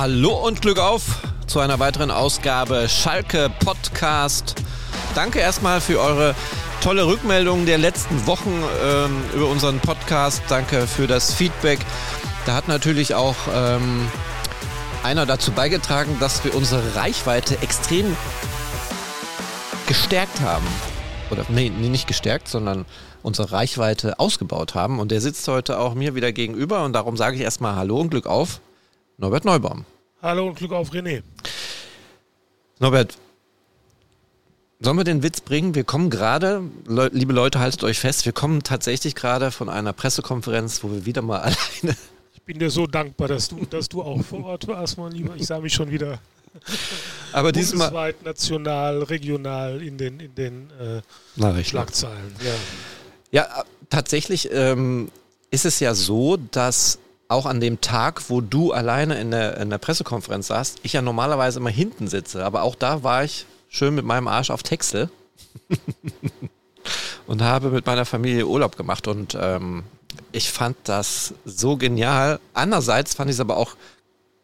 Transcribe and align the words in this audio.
Hallo 0.00 0.32
und 0.46 0.62
Glück 0.62 0.78
auf 0.78 1.20
zu 1.46 1.60
einer 1.60 1.78
weiteren 1.78 2.10
Ausgabe 2.10 2.88
Schalke 2.88 3.50
Podcast. 3.62 4.54
Danke 5.14 5.40
erstmal 5.40 5.82
für 5.82 6.00
eure 6.00 6.34
tolle 6.80 7.06
Rückmeldung 7.06 7.66
der 7.66 7.76
letzten 7.76 8.26
Wochen 8.26 8.62
ähm, 8.82 9.22
über 9.34 9.46
unseren 9.48 9.78
Podcast. 9.78 10.42
Danke 10.48 10.86
für 10.86 11.06
das 11.06 11.34
Feedback. 11.34 11.80
Da 12.46 12.54
hat 12.54 12.66
natürlich 12.66 13.14
auch 13.14 13.36
ähm, 13.54 14.08
einer 15.02 15.26
dazu 15.26 15.52
beigetragen, 15.52 16.16
dass 16.18 16.44
wir 16.44 16.54
unsere 16.54 16.96
Reichweite 16.96 17.60
extrem 17.60 18.16
gestärkt 19.86 20.40
haben. 20.40 20.66
Oder 21.30 21.44
nee, 21.50 21.68
nicht 21.68 22.06
gestärkt, 22.06 22.48
sondern 22.48 22.86
unsere 23.22 23.52
Reichweite 23.52 24.18
ausgebaut 24.18 24.74
haben. 24.74 24.98
Und 24.98 25.10
der 25.10 25.20
sitzt 25.20 25.46
heute 25.46 25.78
auch 25.78 25.92
mir 25.92 26.14
wieder 26.14 26.32
gegenüber 26.32 26.84
und 26.84 26.94
darum 26.94 27.18
sage 27.18 27.36
ich 27.36 27.42
erstmal 27.42 27.76
Hallo 27.76 28.00
und 28.00 28.08
Glück 28.08 28.26
auf, 28.26 28.62
Norbert 29.20 29.44
Neubaum. 29.44 29.84
Hallo 30.22 30.48
und 30.48 30.56
Glück 30.56 30.72
auf 30.72 30.92
René. 30.92 31.22
Norbert, 32.78 33.16
sollen 34.78 34.98
wir 34.98 35.04
den 35.04 35.22
Witz 35.22 35.40
bringen? 35.40 35.74
Wir 35.74 35.84
kommen 35.84 36.10
gerade, 36.10 36.62
le 36.86 37.08
liebe 37.08 37.32
Leute, 37.32 37.58
haltet 37.58 37.84
euch 37.84 37.98
fest, 37.98 38.26
wir 38.26 38.32
kommen 38.32 38.62
tatsächlich 38.62 39.14
gerade 39.14 39.50
von 39.50 39.70
einer 39.70 39.94
Pressekonferenz, 39.94 40.84
wo 40.84 40.90
wir 40.90 41.06
wieder 41.06 41.22
mal 41.22 41.38
alleine. 41.40 41.96
Ich 42.34 42.42
bin 42.42 42.58
dir 42.58 42.68
so 42.68 42.86
dankbar, 42.86 43.28
dass 43.28 43.48
du, 43.48 43.64
dass 43.64 43.88
du 43.88 44.02
auch 44.02 44.22
vor 44.22 44.44
Ort 44.44 44.68
warst, 44.68 44.98
mein 44.98 45.12
Lieber. 45.12 45.34
Ich 45.36 45.46
sah 45.46 45.58
mich 45.58 45.72
schon 45.72 45.90
wieder 45.90 46.18
aber 47.32 47.52
diesmal 47.52 47.88
bundesweit, 47.88 48.22
national, 48.22 49.02
regional 49.04 49.80
in 49.80 49.96
den, 49.96 50.20
in 50.20 50.34
den 50.34 50.70
äh, 50.78 51.64
Schlagzeilen. 51.64 52.34
Ja. 52.44 52.52
Ja, 53.32 53.64
tatsächlich 53.88 54.50
ähm, 54.52 55.10
ist 55.50 55.64
es 55.64 55.80
ja 55.80 55.94
so, 55.94 56.36
dass 56.36 56.98
auch 57.30 57.46
an 57.46 57.60
dem 57.60 57.80
Tag, 57.80 58.28
wo 58.28 58.40
du 58.40 58.72
alleine 58.72 59.20
in 59.20 59.30
der, 59.30 59.56
in 59.58 59.70
der 59.70 59.78
Pressekonferenz 59.78 60.48
saßt, 60.48 60.80
ich 60.82 60.94
ja 60.94 61.02
normalerweise 61.02 61.60
immer 61.60 61.70
hinten 61.70 62.08
sitze. 62.08 62.44
Aber 62.44 62.62
auch 62.62 62.74
da 62.74 63.02
war 63.02 63.24
ich 63.24 63.46
schön 63.68 63.94
mit 63.94 64.04
meinem 64.04 64.26
Arsch 64.26 64.50
auf 64.50 64.62
Texel 64.62 65.10
und 67.26 67.42
habe 67.42 67.70
mit 67.70 67.86
meiner 67.86 68.04
Familie 68.04 68.46
Urlaub 68.46 68.76
gemacht. 68.76 69.06
Und 69.06 69.38
ähm, 69.40 69.84
ich 70.32 70.50
fand 70.50 70.76
das 70.84 71.34
so 71.44 71.76
genial. 71.76 72.40
Andererseits 72.52 73.14
fand 73.14 73.30
ich 73.30 73.36
es 73.36 73.40
aber 73.40 73.56
auch 73.56 73.76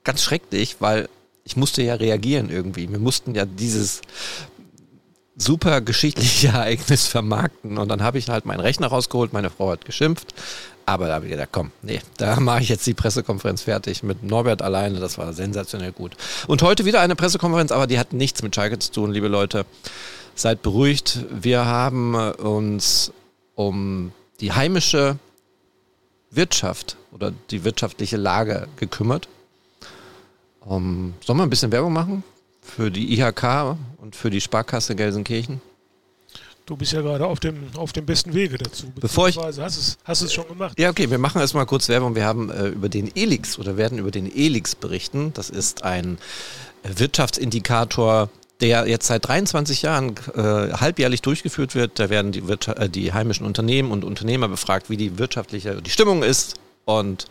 ganz 0.05 0.23
schrecklich, 0.23 0.77
weil 0.79 1.09
ich 1.43 1.57
musste 1.57 1.83
ja 1.83 1.95
reagieren 1.95 2.51
irgendwie. 2.51 2.89
Wir 2.91 3.01
mussten 3.01 3.35
ja 3.35 3.47
dieses 3.47 4.01
super 5.37 5.81
geschichtliche 5.81 6.49
Ereignis 6.55 7.09
vermarkten. 7.09 7.79
Und 7.79 7.89
dann 7.89 8.03
habe 8.03 8.19
ich 8.19 8.29
halt 8.29 8.47
meinen 8.47 8.61
Rechner 8.61 8.87
rausgeholt, 8.87 9.33
meine 9.33 9.51
Frau 9.51 9.71
hat 9.71 9.85
geschimpft. 9.85 10.35
Aber 10.87 11.09
da 11.09 11.15
habe 11.15 11.27
ich 11.27 11.33
gedacht, 11.33 11.51
komm, 11.53 11.73
nee, 11.83 12.01
da 12.17 12.41
mache 12.41 12.63
ich 12.63 12.69
jetzt 12.69 12.87
die 12.87 12.95
Pressekonferenz 12.95 13.63
fertig 13.63 14.03
mit 14.03 14.23
Norbert 14.23 14.63
alleine. 14.63 15.01
Das 15.01 15.19
war 15.19 15.33
sensationell 15.33 15.93
gut. 15.93 16.17
Und 16.47 16.63
heute 16.63 16.85
wieder 16.85 17.01
eine 17.01 17.17
Pressekonferenz, 17.17 17.73
aber 17.73 17.87
die 17.87 17.99
hat 17.99 18.13
nichts 18.13 18.43
mit 18.43 18.55
Schalke 18.55 18.79
zu 18.79 18.93
tun, 18.93 19.13
liebe 19.13 19.29
Leute. 19.29 19.67
Seid 20.35 20.63
beruhigt. 20.63 21.25
Wir 21.31 21.67
haben 21.67 22.15
uns 22.15 23.13
um 23.55 24.13
die 24.41 24.53
heimische 24.53 25.19
Wirtschaft 26.31 26.97
oder 27.13 27.33
die 27.51 27.65
wirtschaftliche 27.65 28.17
Lage 28.17 28.69
gekümmert. 28.77 29.29
Um, 30.61 31.15
sollen 31.25 31.39
wir 31.39 31.45
ein 31.45 31.51
bisschen 31.51 31.73
Werbung 31.73 31.93
machen? 31.93 32.25
für 32.67 32.91
die 32.91 33.19
IHK 33.19 33.77
und 33.99 34.17
für 34.17 34.31
die 34.31 34.41
Sparkasse 34.41 34.97
Gelsenkirchen? 34.97 35.61
Du 36.67 36.77
bist 36.77 36.93
ja 36.93 37.01
gerade 37.01 37.25
auf 37.25 37.39
dem, 37.39 37.69
auf 37.77 37.93
dem 37.93 38.05
besten 38.05 38.35
Wege 38.35 38.59
dazu. 38.59 38.93
Bevor 38.97 39.29
ich, 39.29 39.39
hast 39.39 39.59
es, 39.59 39.99
hast 40.05 40.23
es 40.23 40.35
schon 40.35 40.49
gemacht. 40.49 40.77
Ja, 40.77 40.91
okay, 40.91 41.09
wir 41.09 41.19
machen 41.19 41.41
erstmal 41.41 41.65
kurz 41.65 41.89
Werbung. 41.89 42.17
Wir 42.17 42.25
haben 42.25 42.51
äh, 42.51 42.67
über 42.67 42.89
den 42.89 43.15
ELIX 43.15 43.61
oder 43.61 43.77
werden 43.77 43.99
über 43.99 44.11
den 44.11 44.27
ELIX 44.27 44.75
berichten. 44.75 45.33
Das 45.33 45.49
ist 45.49 45.85
ein 45.85 46.19
Wirtschaftsindikator, 46.83 48.31
der 48.61 48.89
jetzt 48.89 49.07
seit 49.07 49.29
23 49.29 49.83
Jahren 49.83 50.17
äh, 50.35 50.73
halbjährlich 50.73 51.23
durchgeführt 51.23 51.77
wird. 51.77 52.01
Da 52.01 52.11
werden 52.11 52.33
die, 52.33 52.41
äh, 52.41 52.89
die 52.89 53.13
heimischen 53.13 53.47
Unternehmen 53.47 53.93
und 53.93 54.03
Unternehmer 54.03 54.49
befragt, 54.49 54.91
wie 54.91 54.97
die 54.97 55.19
wirtschaftliche 55.19 55.81
die 55.81 55.91
Stimmung 55.91 56.25
ist. 56.25 56.57
Und 56.85 57.27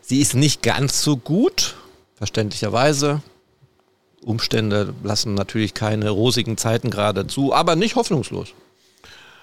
sie 0.00 0.20
ist 0.20 0.34
nicht 0.34 0.64
ganz 0.64 1.02
so 1.02 1.16
gut, 1.16 1.76
verständlicherweise. 2.16 3.22
Umstände 4.22 4.94
lassen 5.02 5.34
natürlich 5.34 5.74
keine 5.74 6.10
rosigen 6.10 6.56
Zeiten 6.56 6.90
gerade 6.90 7.26
zu, 7.26 7.54
aber 7.54 7.76
nicht 7.76 7.96
hoffnungslos. 7.96 8.54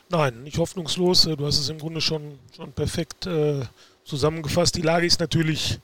Nein, 0.09 0.43
nicht 0.43 0.57
hoffnungslos. 0.57 1.23
Du 1.23 1.45
hast 1.45 1.59
es 1.59 1.69
im 1.69 1.79
Grunde 1.79 1.99
schon, 1.99 2.39
schon 2.55 2.71
perfekt 2.71 3.25
äh, 3.25 3.61
zusammengefasst. 4.05 4.75
Die 4.75 4.81
Lage 4.81 5.05
ist 5.05 5.19
natürlich 5.19 5.79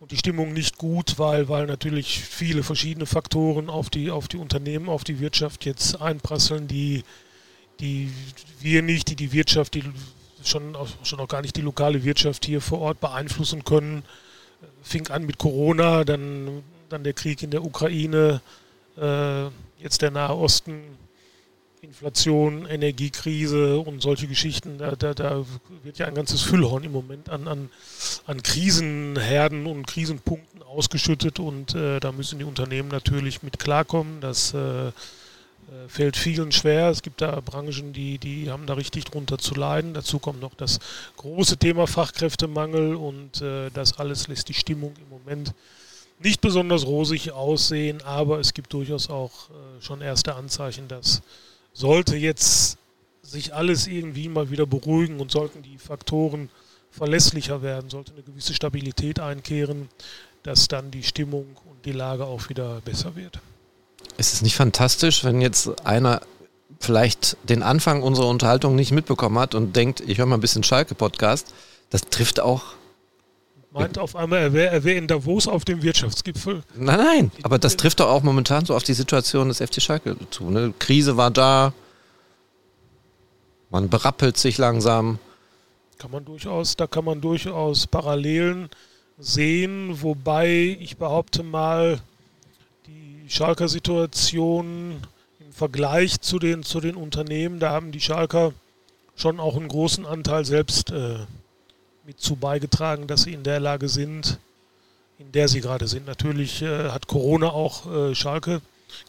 und 0.00 0.12
die 0.12 0.16
Stimmung 0.16 0.52
nicht 0.52 0.78
gut, 0.78 1.18
weil, 1.18 1.48
weil 1.48 1.66
natürlich 1.66 2.20
viele 2.20 2.62
verschiedene 2.62 3.06
Faktoren 3.06 3.68
auf 3.68 3.90
die, 3.90 4.10
auf 4.10 4.28
die 4.28 4.36
Unternehmen, 4.36 4.88
auf 4.88 5.02
die 5.02 5.18
Wirtschaft 5.18 5.64
jetzt 5.64 6.00
einprasseln, 6.00 6.68
die, 6.68 7.02
die 7.80 8.12
wir 8.60 8.82
nicht, 8.82 9.08
die 9.08 9.16
die 9.16 9.32
Wirtschaft, 9.32 9.74
die 9.74 9.82
schon, 10.44 10.76
schon 11.02 11.18
auch 11.18 11.26
gar 11.26 11.42
nicht 11.42 11.56
die 11.56 11.62
lokale 11.62 12.04
Wirtschaft 12.04 12.44
hier 12.44 12.60
vor 12.60 12.80
Ort 12.80 13.00
beeinflussen 13.00 13.64
können. 13.64 14.04
Fing 14.82 15.08
an 15.08 15.26
mit 15.26 15.38
Corona, 15.38 16.04
dann 16.04 16.62
dann 16.88 17.04
der 17.04 17.12
Krieg 17.12 17.42
in 17.42 17.50
der 17.50 17.64
Ukraine, 17.64 18.40
äh, 18.96 19.44
jetzt 19.80 20.02
der 20.02 20.10
Nahe 20.10 20.36
Osten, 20.36 20.82
Inflation, 21.82 22.66
Energiekrise 22.66 23.78
und 23.78 24.02
solche 24.02 24.26
Geschichten. 24.26 24.78
Da, 24.78 24.96
da, 24.96 25.14
da, 25.14 25.44
wird 25.84 25.98
ja 25.98 26.06
ein 26.06 26.14
ganzes 26.14 26.42
Füllhorn 26.42 26.84
im 26.84 26.92
Moment 26.92 27.28
an, 27.28 27.46
an, 27.46 27.70
an 28.26 28.42
Krisenherden 28.42 29.66
und 29.66 29.86
Krisenpunkten 29.86 30.62
ausgeschüttet 30.62 31.38
und 31.38 31.74
äh, 31.74 32.00
da 32.00 32.12
müssen 32.12 32.38
die 32.38 32.44
Unternehmen 32.44 32.88
natürlich 32.88 33.42
mit 33.42 33.58
klarkommen. 33.58 34.20
Das 34.20 34.54
äh, 34.54 34.88
äh 34.88 34.92
fällt 35.86 36.16
vielen 36.16 36.52
schwer. 36.52 36.90
Es 36.90 37.02
gibt 37.02 37.20
da 37.20 37.40
Branchen, 37.40 37.92
die, 37.92 38.18
die 38.18 38.50
haben 38.50 38.66
da 38.66 38.74
richtig 38.74 39.04
drunter 39.04 39.38
zu 39.38 39.54
leiden. 39.54 39.94
Dazu 39.94 40.18
kommt 40.18 40.40
noch 40.40 40.54
das 40.54 40.80
große 41.16 41.58
Thema 41.58 41.86
Fachkräftemangel 41.86 42.96
und 42.96 43.40
äh, 43.40 43.70
das 43.70 43.98
alles 43.98 44.28
lässt 44.28 44.48
die 44.48 44.54
Stimmung 44.54 44.94
im 44.98 45.08
Moment 45.08 45.54
nicht 46.20 46.40
besonders 46.40 46.86
rosig 46.86 47.32
aussehen, 47.32 48.02
aber 48.02 48.40
es 48.40 48.54
gibt 48.54 48.72
durchaus 48.72 49.08
auch 49.10 49.50
äh, 49.50 49.82
schon 49.82 50.00
erste 50.00 50.34
Anzeichen, 50.34 50.88
dass 50.88 51.22
sollte 51.72 52.16
jetzt 52.16 52.78
sich 53.22 53.54
alles 53.54 53.86
irgendwie 53.86 54.28
mal 54.28 54.50
wieder 54.50 54.66
beruhigen 54.66 55.20
und 55.20 55.30
sollten 55.30 55.62
die 55.62 55.78
Faktoren 55.78 56.50
verlässlicher 56.90 57.62
werden, 57.62 57.90
sollte 57.90 58.12
eine 58.12 58.22
gewisse 58.22 58.54
Stabilität 58.54 59.20
einkehren, 59.20 59.88
dass 60.42 60.68
dann 60.68 60.90
die 60.90 61.02
Stimmung 61.02 61.46
und 61.70 61.84
die 61.84 61.92
Lage 61.92 62.24
auch 62.24 62.48
wieder 62.48 62.80
besser 62.80 63.14
wird. 63.14 63.40
Ist 64.16 64.32
es 64.32 64.42
nicht 64.42 64.56
fantastisch, 64.56 65.24
wenn 65.24 65.40
jetzt 65.40 65.86
einer 65.86 66.22
vielleicht 66.80 67.36
den 67.44 67.62
Anfang 67.62 68.02
unserer 68.02 68.28
Unterhaltung 68.28 68.74
nicht 68.74 68.92
mitbekommen 68.92 69.38
hat 69.38 69.54
und 69.54 69.76
denkt, 69.76 70.00
ich 70.00 70.18
höre 70.18 70.26
mal 70.26 70.36
ein 70.36 70.40
bisschen 70.40 70.64
Schalke-Podcast? 70.64 71.52
Das 71.90 72.02
trifft 72.02 72.40
auch 72.40 72.64
Meint 73.78 73.98
auf 73.98 74.16
einmal, 74.16 74.40
er 74.40 74.52
wäre 74.52 74.84
wär 74.84 74.96
in 74.96 75.06
Davos 75.06 75.48
auf 75.48 75.64
dem 75.64 75.82
Wirtschaftsgipfel. 75.82 76.62
Nein, 76.74 76.98
nein, 76.98 77.32
aber 77.42 77.58
das 77.58 77.76
trifft 77.76 78.00
doch 78.00 78.08
auch 78.08 78.22
momentan 78.22 78.64
so 78.64 78.74
auf 78.74 78.82
die 78.82 78.94
Situation 78.94 79.48
des 79.48 79.58
FC 79.58 79.80
Schalke 79.80 80.16
zu. 80.30 80.50
Ne? 80.50 80.72
Krise 80.78 81.16
war 81.16 81.30
da, 81.30 81.72
man 83.70 83.88
berappelt 83.88 84.36
sich 84.36 84.58
langsam. 84.58 85.18
Kann 85.98 86.10
man 86.10 86.24
durchaus, 86.24 86.76
da 86.76 86.86
kann 86.86 87.04
man 87.04 87.20
durchaus 87.20 87.86
Parallelen 87.86 88.68
sehen, 89.18 90.00
wobei 90.02 90.76
ich 90.80 90.96
behaupte 90.96 91.42
mal, 91.42 92.00
die 92.86 93.28
Schalker 93.28 93.68
Situation 93.68 95.02
im 95.40 95.52
Vergleich 95.52 96.20
zu 96.20 96.38
den, 96.38 96.62
zu 96.62 96.80
den 96.80 96.94
Unternehmen, 96.96 97.58
da 97.58 97.70
haben 97.70 97.92
die 97.92 98.00
Schalker 98.00 98.52
schon 99.16 99.40
auch 99.40 99.56
einen 99.56 99.68
großen 99.68 100.06
Anteil 100.06 100.44
selbst 100.44 100.90
äh, 100.92 101.16
mit 102.08 102.22
zu 102.22 102.36
beigetragen, 102.36 103.06
dass 103.06 103.24
sie 103.24 103.34
in 103.34 103.42
der 103.42 103.60
Lage 103.60 103.90
sind, 103.90 104.38
in 105.18 105.30
der 105.32 105.46
sie 105.46 105.60
gerade 105.60 105.86
sind. 105.86 106.06
Natürlich 106.06 106.62
äh, 106.62 106.88
hat 106.88 107.06
Corona 107.06 107.50
auch 107.50 107.84
äh, 107.84 108.14
Schalke 108.14 108.62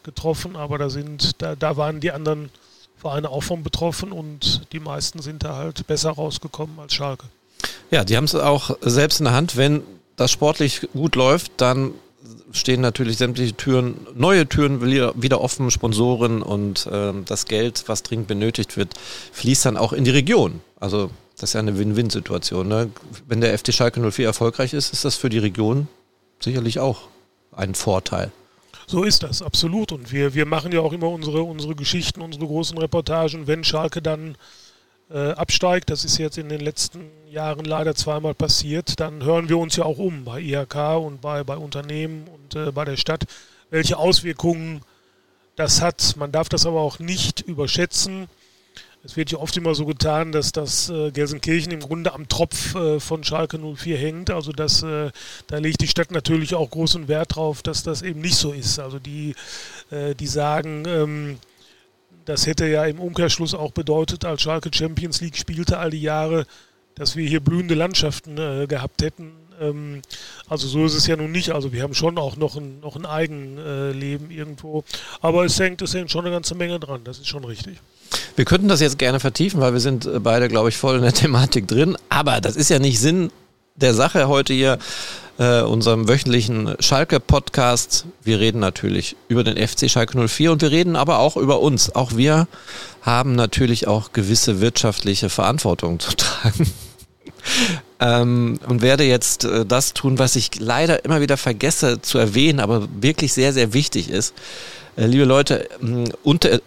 getroffen, 0.03 0.57
aber 0.57 0.77
da 0.77 0.89
sind, 0.89 1.41
da, 1.41 1.55
da 1.55 1.77
waren 1.77 2.01
die 2.01 2.11
anderen 2.11 2.49
Vereine 2.97 3.29
auch 3.29 3.43
von 3.43 3.63
betroffen 3.63 4.11
und 4.11 4.63
die 4.73 4.81
meisten 4.81 5.21
sind 5.21 5.43
da 5.43 5.55
halt 5.55 5.87
besser 5.87 6.11
rausgekommen 6.11 6.77
als 6.77 6.93
Schalke. 6.93 7.23
Ja, 7.89 8.03
die 8.03 8.17
haben 8.17 8.25
es 8.25 8.35
auch 8.35 8.77
selbst 8.81 9.21
in 9.21 9.23
der 9.23 9.33
Hand. 9.33 9.55
Wenn 9.55 9.81
das 10.17 10.29
sportlich 10.29 10.89
gut 10.91 11.15
läuft, 11.15 11.53
dann 11.55 11.93
stehen 12.51 12.81
natürlich 12.81 13.17
sämtliche 13.17 13.53
Türen, 13.55 13.95
neue 14.13 14.45
Türen 14.45 14.81
wieder 14.81 15.39
offen, 15.39 15.71
Sponsoren 15.71 16.41
und 16.41 16.85
äh, 16.87 17.13
das 17.23 17.45
Geld, 17.45 17.85
was 17.87 18.03
dringend 18.03 18.27
benötigt 18.27 18.75
wird, 18.75 18.95
fließt 19.31 19.67
dann 19.67 19.77
auch 19.77 19.93
in 19.93 20.03
die 20.03 20.11
Region. 20.11 20.59
Also 20.81 21.11
das 21.41 21.51
ist 21.51 21.53
ja 21.53 21.59
eine 21.59 21.77
Win-Win-Situation. 21.77 22.67
Ne? 22.67 22.91
Wenn 23.27 23.41
der 23.41 23.57
FT 23.57 23.73
Schalke 23.73 23.99
04 23.99 24.25
erfolgreich 24.25 24.73
ist, 24.73 24.93
ist 24.93 25.05
das 25.05 25.15
für 25.15 25.29
die 25.29 25.39
Region 25.39 25.87
sicherlich 26.39 26.79
auch 26.79 27.07
ein 27.51 27.75
Vorteil. 27.75 28.31
So 28.87 29.03
ist 29.03 29.23
das, 29.23 29.41
absolut. 29.41 29.91
Und 29.91 30.11
wir, 30.11 30.33
wir 30.33 30.45
machen 30.45 30.71
ja 30.71 30.81
auch 30.81 30.93
immer 30.93 31.09
unsere, 31.09 31.43
unsere 31.43 31.75
Geschichten, 31.75 32.21
unsere 32.21 32.45
großen 32.45 32.77
Reportagen, 32.77 33.47
wenn 33.47 33.63
Schalke 33.63 34.01
dann 34.01 34.35
äh, 35.11 35.31
absteigt, 35.31 35.89
das 35.89 36.05
ist 36.05 36.17
jetzt 36.17 36.37
in 36.37 36.49
den 36.49 36.59
letzten 36.59 37.09
Jahren 37.29 37.65
leider 37.65 37.95
zweimal 37.95 38.33
passiert, 38.33 38.99
dann 38.99 39.23
hören 39.23 39.49
wir 39.49 39.57
uns 39.57 39.75
ja 39.75 39.85
auch 39.85 39.97
um 39.97 40.23
bei 40.23 40.39
IHK 40.39 40.97
und 40.97 41.21
bei, 41.21 41.43
bei 41.43 41.57
Unternehmen 41.57 42.27
und 42.27 42.55
äh, 42.55 42.71
bei 42.71 42.85
der 42.85 42.97
Stadt, 42.97 43.25
welche 43.69 43.97
Auswirkungen 43.97 44.81
das 45.55 45.81
hat. 45.81 46.15
Man 46.17 46.31
darf 46.31 46.49
das 46.49 46.65
aber 46.65 46.81
auch 46.81 46.99
nicht 46.99 47.41
überschätzen. 47.41 48.27
Es 49.01 49.15
wird 49.15 49.31
ja 49.31 49.37
oft 49.37 49.55
immer 49.55 49.75
so 49.75 49.85
getan, 49.85 50.33
dass 50.33 50.51
das 50.51 50.89
äh, 50.89 51.11
Gelsenkirchen 51.11 51.71
im 51.71 51.79
Grunde 51.79 52.13
am 52.13 52.27
Tropf 52.27 52.75
äh, 52.75 52.99
von 52.99 53.23
Schalke 53.23 53.57
04 53.57 53.97
hängt. 53.97 54.29
Also 54.29 54.51
das, 54.51 54.83
äh, 54.83 55.11
da 55.47 55.57
legt 55.57 55.79
die 55.81 55.87
Stadt 55.87 56.11
natürlich 56.11 56.53
auch 56.53 56.69
großen 56.69 57.07
Wert 57.07 57.35
drauf, 57.35 57.61
dass 57.61 57.83
das 57.83 58.01
eben 58.01 58.19
nicht 58.19 58.35
so 58.35 58.51
ist. 58.51 58.77
Also 58.77 58.99
die, 58.99 59.35
äh, 59.89 60.15
die 60.15 60.27
sagen, 60.27 60.83
ähm, 60.85 61.39
das 62.25 62.45
hätte 62.45 62.67
ja 62.67 62.85
im 62.85 62.99
Umkehrschluss 62.99 63.53
auch 63.53 63.71
bedeutet, 63.71 64.25
als 64.25 64.41
Schalke 64.41 64.69
Champions 64.73 65.21
League 65.21 65.37
spielte 65.37 65.77
all 65.77 65.91
die 65.91 66.01
Jahre, 66.01 66.45
dass 66.95 67.15
wir 67.15 67.27
hier 67.27 67.39
blühende 67.39 67.75
Landschaften 67.75 68.37
äh, 68.37 68.67
gehabt 68.67 69.01
hätten. 69.01 69.31
Ähm, 69.61 70.01
also 70.49 70.67
so 70.67 70.85
ist 70.85 70.95
es 70.95 71.07
ja 71.07 71.15
nun 71.15 71.31
nicht. 71.31 71.51
Also 71.51 71.71
wir 71.71 71.83
haben 71.83 71.93
schon 71.93 72.17
auch 72.17 72.35
noch 72.35 72.57
ein, 72.57 72.81
noch 72.81 72.97
ein 72.97 73.05
Eigenleben 73.05 74.29
irgendwo. 74.29 74.83
Aber 75.21 75.45
es 75.45 75.57
hängt, 75.57 75.81
es 75.81 75.93
hängt 75.93 76.11
schon 76.11 76.25
eine 76.25 76.33
ganze 76.35 76.53
Menge 76.53 76.81
dran. 76.81 77.05
Das 77.05 77.19
ist 77.19 77.27
schon 77.27 77.45
richtig. 77.45 77.79
Wir 78.35 78.45
könnten 78.45 78.67
das 78.67 78.81
jetzt 78.81 78.97
gerne 78.97 79.19
vertiefen, 79.19 79.59
weil 79.61 79.73
wir 79.73 79.79
sind 79.79 80.05
äh, 80.05 80.19
beide, 80.19 80.47
glaube 80.47 80.69
ich, 80.69 80.77
voll 80.77 80.95
in 80.95 81.01
der 81.01 81.13
Thematik 81.13 81.67
drin. 81.67 81.97
Aber 82.09 82.41
das 82.41 82.55
ist 82.55 82.69
ja 82.69 82.79
nicht 82.79 82.99
Sinn 82.99 83.31
der 83.75 83.93
Sache 83.93 84.27
heute 84.27 84.53
hier, 84.53 84.77
äh, 85.39 85.61
unserem 85.61 86.07
wöchentlichen 86.07 86.75
Schalke-Podcast. 86.79 88.05
Wir 88.23 88.39
reden 88.39 88.59
natürlich 88.59 89.15
über 89.29 89.43
den 89.43 89.55
FC 89.55 89.89
Schalke 89.89 90.27
04 90.27 90.51
und 90.51 90.61
wir 90.61 90.69
reden 90.69 90.95
aber 90.95 91.19
auch 91.19 91.37
über 91.37 91.61
uns. 91.61 91.95
Auch 91.95 92.15
wir 92.17 92.47
haben 93.01 93.35
natürlich 93.35 93.87
auch 93.87 94.11
gewisse 94.11 94.59
wirtschaftliche 94.59 95.29
Verantwortung 95.29 95.99
zu 95.99 96.11
tragen. 96.17 96.71
ähm, 98.01 98.59
und 98.67 98.81
werde 98.81 99.05
jetzt 99.05 99.45
äh, 99.45 99.65
das 99.65 99.93
tun, 99.93 100.19
was 100.19 100.35
ich 100.35 100.59
leider 100.59 101.05
immer 101.05 101.21
wieder 101.21 101.37
vergesse 101.37 102.01
zu 102.01 102.17
erwähnen, 102.17 102.59
aber 102.59 102.87
wirklich 102.99 103.31
sehr, 103.31 103.53
sehr 103.53 103.73
wichtig 103.73 104.09
ist. 104.09 104.33
Äh, 104.97 105.05
liebe 105.05 105.23
Leute, 105.23 105.69
unter, 106.23 106.59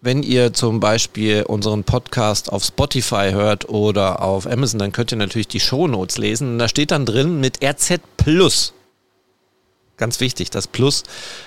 wenn 0.00 0.22
ihr 0.22 0.52
zum 0.54 0.80
Beispiel 0.80 1.42
unseren 1.42 1.84
Podcast 1.84 2.50
auf 2.50 2.64
Spotify 2.64 3.30
hört 3.32 3.68
oder 3.68 4.22
auf 4.22 4.46
Amazon, 4.46 4.78
dann 4.78 4.92
könnt 4.92 5.12
ihr 5.12 5.18
natürlich 5.18 5.48
die 5.48 5.60
Shownotes 5.60 6.16
lesen. 6.16 6.52
Und 6.52 6.58
da 6.58 6.68
steht 6.68 6.90
dann 6.90 7.04
drin 7.04 7.38
mit 7.40 7.62
RZ 7.62 8.00
Plus. 8.16 8.72
Ganz 9.98 10.20
wichtig, 10.20 10.48
das 10.48 10.66
Plus 10.66 11.02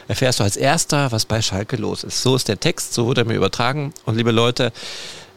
erfährst 0.08 0.40
du 0.40 0.44
als 0.44 0.58
erster, 0.58 1.12
was 1.12 1.26
bei 1.26 1.42
Schalke 1.42 1.78
los 1.78 2.04
ist. 2.04 2.22
So 2.22 2.36
ist 2.36 2.48
der 2.48 2.60
Text, 2.60 2.94
so 2.94 3.08
wurde 3.08 3.22
er 3.22 3.26
mir 3.26 3.34
übertragen. 3.34 3.92
Und 4.06 4.18
liebe 4.18 4.32
Leute, 4.32 4.72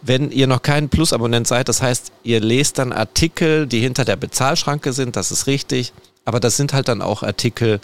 wenn 0.03 0.31
ihr 0.31 0.47
noch 0.47 0.61
kein 0.61 0.91
Plus-Abonnent 0.91 1.47
seid, 1.47 1.71
das 1.71 1.81
heißt, 1.81 2.13
ihr 2.23 2.41
lest 2.41 2.77
dann 2.79 2.93
Artikel, 2.93 3.67
die 3.67 3.81
hinter 3.81 4.05
der 4.05 4.17
Bezahlschranke 4.17 4.93
sind, 4.93 5.17
das 5.17 5.31
ist 5.31 5.47
richtig. 5.47 5.95
Aber 6.27 6.41
das 6.41 6.59
sind 6.59 6.75
halt 6.75 6.89
dann 6.89 7.01
auch 7.01 7.23
Artikel, 7.23 7.81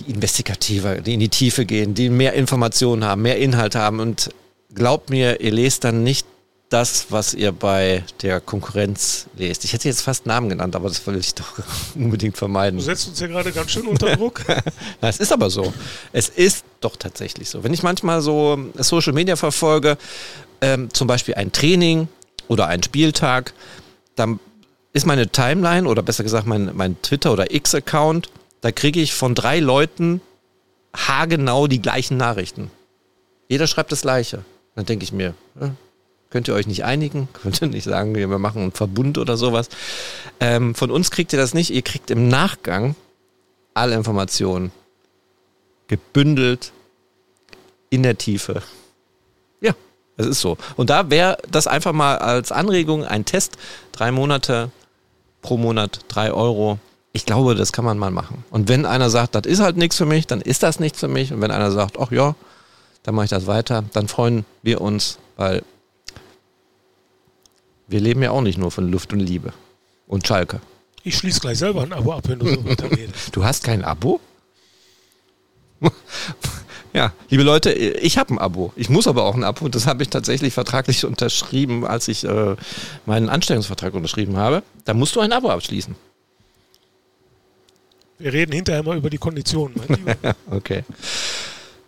die 0.00 0.10
investigativer, 0.10 0.96
die 0.96 1.14
in 1.14 1.20
die 1.20 1.28
Tiefe 1.28 1.66
gehen, 1.66 1.94
die 1.94 2.08
mehr 2.08 2.34
Informationen 2.34 3.04
haben, 3.04 3.22
mehr 3.22 3.38
Inhalt 3.38 3.74
haben. 3.74 4.00
Und 4.00 4.30
glaubt 4.74 5.10
mir, 5.10 5.40
ihr 5.40 5.52
lest 5.52 5.84
dann 5.84 6.02
nicht 6.02 6.26
das, 6.68 7.06
was 7.10 7.34
ihr 7.34 7.50
bei 7.50 8.04
der 8.22 8.40
Konkurrenz 8.40 9.26
lest. 9.36 9.64
Ich 9.64 9.72
hätte 9.72 9.88
jetzt 9.88 10.02
fast 10.02 10.26
Namen 10.26 10.48
genannt, 10.48 10.76
aber 10.76 10.88
das 10.88 11.04
will 11.06 11.16
ich 11.16 11.34
doch 11.34 11.58
unbedingt 11.96 12.36
vermeiden. 12.36 12.78
Du 12.78 12.84
setzt 12.84 13.08
uns 13.08 13.18
ja 13.18 13.26
gerade 13.26 13.50
ganz 13.52 13.72
schön 13.72 13.86
unter 13.86 14.16
Druck. 14.16 14.42
Na, 15.00 15.08
es 15.08 15.18
ist 15.18 15.32
aber 15.32 15.50
so. 15.50 15.72
Es 16.12 16.28
ist 16.28 16.64
doch 16.80 16.96
tatsächlich 16.96 17.50
so. 17.50 17.64
Wenn 17.64 17.74
ich 17.74 17.82
manchmal 17.82 18.22
so 18.22 18.58
Social 18.76 19.12
Media 19.12 19.34
verfolge, 19.34 19.98
ähm, 20.60 20.92
zum 20.92 21.08
Beispiel 21.08 21.34
ein 21.34 21.50
Training 21.50 22.08
oder 22.46 22.68
ein 22.68 22.82
Spieltag, 22.82 23.52
dann 24.14 24.38
ist 24.92 25.06
meine 25.06 25.28
Timeline 25.28 25.88
oder 25.88 26.02
besser 26.02 26.22
gesagt 26.22 26.46
mein, 26.46 26.70
mein 26.74 27.00
Twitter- 27.02 27.32
oder 27.32 27.52
X-Account 27.52 28.28
da 28.60 28.72
kriege 28.72 29.00
ich 29.00 29.14
von 29.14 29.34
drei 29.34 29.60
Leuten 29.60 30.20
haargenau 30.94 31.66
die 31.66 31.80
gleichen 31.80 32.16
Nachrichten. 32.16 32.70
Jeder 33.48 33.66
schreibt 33.66 33.92
das 33.92 34.02
Gleiche. 34.02 34.44
Dann 34.74 34.86
denke 34.86 35.04
ich 35.04 35.12
mir, 35.12 35.34
könnt 36.30 36.48
ihr 36.48 36.54
euch 36.54 36.66
nicht 36.66 36.84
einigen? 36.84 37.28
Könnt 37.42 37.60
ihr 37.60 37.68
nicht 37.68 37.84
sagen, 37.84 38.14
wir 38.14 38.26
machen 38.38 38.62
einen 38.62 38.72
Verbund 38.72 39.18
oder 39.18 39.36
sowas? 39.36 39.68
Ähm, 40.38 40.74
von 40.74 40.90
uns 40.90 41.10
kriegt 41.10 41.32
ihr 41.32 41.38
das 41.38 41.54
nicht. 41.54 41.70
Ihr 41.70 41.82
kriegt 41.82 42.10
im 42.10 42.28
Nachgang 42.28 42.94
alle 43.74 43.94
Informationen 43.94 44.72
gebündelt 45.88 46.72
in 47.90 48.02
der 48.02 48.16
Tiefe. 48.16 48.62
Ja, 49.60 49.74
es 50.16 50.26
ist 50.26 50.40
so. 50.40 50.56
Und 50.76 50.90
da 50.90 51.10
wäre 51.10 51.38
das 51.50 51.66
einfach 51.66 51.92
mal 51.92 52.18
als 52.18 52.52
Anregung 52.52 53.04
ein 53.04 53.24
Test. 53.24 53.56
Drei 53.92 54.12
Monate 54.12 54.70
pro 55.42 55.56
Monat, 55.56 56.00
drei 56.08 56.32
Euro 56.32 56.78
ich 57.12 57.26
glaube, 57.26 57.54
das 57.54 57.72
kann 57.72 57.84
man 57.84 57.98
mal 57.98 58.10
machen. 58.10 58.44
Und 58.50 58.68
wenn 58.68 58.86
einer 58.86 59.10
sagt, 59.10 59.34
das 59.34 59.46
ist 59.46 59.60
halt 59.60 59.76
nichts 59.76 59.96
für 59.96 60.06
mich, 60.06 60.26
dann 60.26 60.40
ist 60.40 60.62
das 60.62 60.78
nichts 60.78 61.00
für 61.00 61.08
mich. 61.08 61.32
Und 61.32 61.40
wenn 61.40 61.50
einer 61.50 61.72
sagt, 61.72 61.98
ach 61.98 62.12
ja, 62.12 62.34
dann 63.02 63.14
mache 63.14 63.24
ich 63.24 63.30
das 63.30 63.46
weiter, 63.46 63.84
dann 63.92 64.08
freuen 64.08 64.44
wir 64.62 64.80
uns, 64.80 65.18
weil 65.36 65.62
wir 67.88 68.00
leben 68.00 68.22
ja 68.22 68.30
auch 68.30 68.42
nicht 68.42 68.58
nur 68.58 68.70
von 68.70 68.90
Luft 68.90 69.12
und 69.12 69.20
Liebe. 69.20 69.52
Und 70.06 70.26
Schalke. 70.26 70.60
Ich 71.02 71.16
schließe 71.16 71.40
gleich 71.40 71.58
selber 71.58 71.82
ein 71.82 71.92
Abo 71.92 72.12
ab, 72.12 72.28
wenn 72.28 72.38
du 72.38 72.46
so 72.46 72.64
weiterredest. 72.64 73.14
Du 73.32 73.44
hast 73.44 73.64
kein 73.64 73.84
Abo? 73.84 74.20
ja, 76.92 77.12
liebe 77.30 77.42
Leute, 77.42 77.72
ich 77.72 78.18
habe 78.18 78.34
ein 78.34 78.38
Abo. 78.38 78.72
Ich 78.76 78.90
muss 78.90 79.06
aber 79.08 79.24
auch 79.24 79.34
ein 79.34 79.44
Abo. 79.44 79.68
Das 79.68 79.86
habe 79.86 80.02
ich 80.02 80.10
tatsächlich 80.10 80.52
vertraglich 80.52 81.04
unterschrieben, 81.06 81.86
als 81.86 82.06
ich 82.08 82.24
äh, 82.24 82.54
meinen 83.06 83.28
Anstellungsvertrag 83.28 83.94
unterschrieben 83.94 84.36
habe. 84.36 84.62
Da 84.84 84.94
musst 84.94 85.16
du 85.16 85.20
ein 85.20 85.32
Abo 85.32 85.50
abschließen. 85.50 85.96
Wir 88.20 88.34
reden 88.34 88.52
hinterher 88.52 88.82
mal 88.82 88.98
über 88.98 89.08
die 89.08 89.16
Konditionen. 89.16 89.74
okay. 90.50 90.84